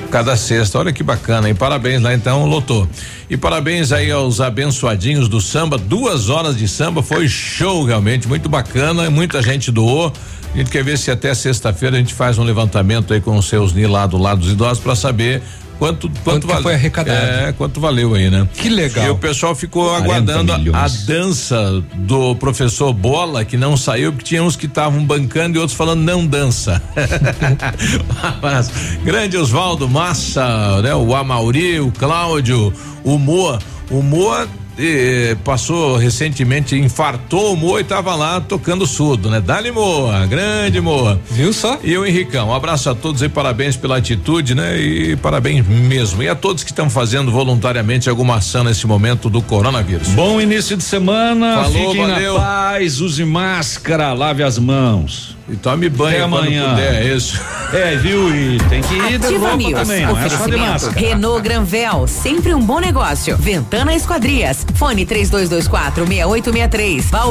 Cada 0.09 0.35
sexta, 0.35 0.79
olha 0.79 0.91
que 0.91 1.03
bacana, 1.03 1.47
hein? 1.47 1.53
Parabéns 1.53 2.01
lá 2.01 2.11
então, 2.11 2.45
lotou. 2.47 2.89
E 3.29 3.37
parabéns 3.37 3.91
aí 3.91 4.11
aos 4.11 4.41
abençoadinhos 4.41 5.29
do 5.29 5.39
samba, 5.39 5.77
duas 5.77 6.27
horas 6.27 6.57
de 6.57 6.67
samba, 6.67 7.03
foi 7.03 7.29
show 7.29 7.85
realmente, 7.85 8.27
muito 8.27 8.49
bacana, 8.49 9.11
muita 9.11 9.43
gente 9.43 9.71
doou. 9.71 10.11
A 10.53 10.57
gente 10.57 10.71
quer 10.71 10.83
ver 10.83 10.97
se 10.97 11.11
até 11.11 11.33
sexta-feira 11.33 11.95
a 11.95 11.99
gente 11.99 12.15
faz 12.15 12.39
um 12.39 12.43
levantamento 12.43 13.13
aí 13.13 13.21
com 13.21 13.37
os 13.37 13.47
seus 13.47 13.73
NI 13.73 13.85
lá 13.85 14.07
do 14.07 14.17
lado 14.17 14.41
dos 14.41 14.51
idosos 14.51 14.83
para 14.83 14.95
saber 14.95 15.41
quanto 15.81 16.07
quanto, 16.09 16.21
Quanto 16.23 16.41
que 16.47 16.53
vale- 16.53 16.63
foi 16.63 16.73
arrecadado. 16.75 17.17
É, 17.19 17.51
quanto 17.53 17.81
valeu 17.81 18.13
aí, 18.13 18.29
né? 18.29 18.47
Que 18.53 18.69
legal. 18.69 19.03
E 19.07 19.09
o 19.09 19.15
pessoal 19.17 19.55
ficou 19.55 19.85
40 19.89 20.05
aguardando 20.05 20.51
a, 20.51 20.55
a 20.55 20.57
milhões. 20.59 21.05
dança 21.07 21.83
do 21.95 22.35
professor 22.35 22.93
Bola, 22.93 23.43
que 23.43 23.57
não 23.57 23.75
saiu, 23.75 24.11
porque 24.13 24.25
tinha 24.25 24.43
uns 24.43 24.55
que 24.55 24.67
estavam 24.67 25.03
bancando 25.03 25.57
e 25.57 25.59
outros 25.59 25.75
falando 25.75 26.01
não 26.01 26.23
dança. 26.27 26.79
Mas, 28.41 28.71
grande 29.03 29.37
Oswaldo 29.37 29.89
Massa, 29.89 30.81
né? 30.83 30.93
O 30.93 31.15
Amauri, 31.15 31.79
o 31.79 31.91
Cláudio, 31.91 32.71
o 33.03 33.17
Moa. 33.17 33.57
O 33.89 34.01
Moa 34.03 34.47
eh, 34.81 35.37
passou 35.43 35.97
recentemente, 35.97 36.75
infartou 36.75 37.53
o 37.53 37.57
Moa 37.57 37.79
e 37.81 37.83
tava 37.83 38.15
lá 38.15 38.41
tocando 38.41 38.85
surdo, 38.87 39.29
né? 39.29 39.39
Dali 39.39 39.71
Moa, 39.71 40.25
grande 40.25 40.79
Moa. 40.81 41.19
Viu 41.29 41.53
só? 41.53 41.79
E 41.83 41.97
o 41.97 42.05
Henricão, 42.05 42.49
um 42.49 42.53
abraço 42.53 42.89
a 42.89 42.95
todos 42.95 43.21
e 43.21 43.29
parabéns 43.29 43.75
pela 43.77 43.97
atitude, 43.97 44.55
né? 44.55 44.79
E 44.79 45.15
parabéns 45.15 45.65
mesmo. 45.67 46.23
E 46.23 46.29
a 46.29 46.35
todos 46.35 46.63
que 46.63 46.71
estão 46.71 46.89
fazendo 46.89 47.31
voluntariamente 47.31 48.09
alguma 48.09 48.35
ação 48.35 48.63
nesse 48.63 48.85
momento 48.87 49.29
do 49.29 49.41
coronavírus. 49.41 50.07
Bom 50.09 50.39
início 50.41 50.75
de 50.75 50.83
semana. 50.83 51.63
Falou, 51.63 51.91
Fiquem 51.91 52.07
valeu. 52.07 52.33
na 52.33 52.39
paz, 52.39 52.99
use 53.01 53.23
máscara, 53.23 54.13
lave 54.13 54.43
as 54.43 54.57
mãos. 54.57 55.35
E 55.51 55.55
tome 55.57 55.89
banho 55.89 56.19
Até 56.23 56.29
quando 56.29 56.37
amanhã. 56.45 56.69
puder, 56.69 56.95
é 57.01 57.13
isso. 57.15 57.41
É, 57.71 57.95
viu? 57.95 58.35
E 58.35 58.57
tem 58.67 58.81
que 58.81 58.93
ir 58.95 59.17
de 59.17 59.27
Ativa 59.27 59.47
roupa 59.47 59.55
News. 59.55 59.73
também, 59.79 60.05
não 60.05 60.19
é 60.19 60.27
só 60.27 60.45
de 60.45 60.57
máscara. 60.57 60.99
Renault 60.99 61.41
Granvel, 61.41 62.05
sempre 62.05 62.53
um 62.53 62.59
bom 62.59 62.79
negócio. 62.81 63.37
Ventana 63.37 63.95
Esquadrias. 63.95 64.65
Fone 64.75 65.05
3224 65.05 66.05
6863. 66.05 67.05
Valmir 67.05 67.29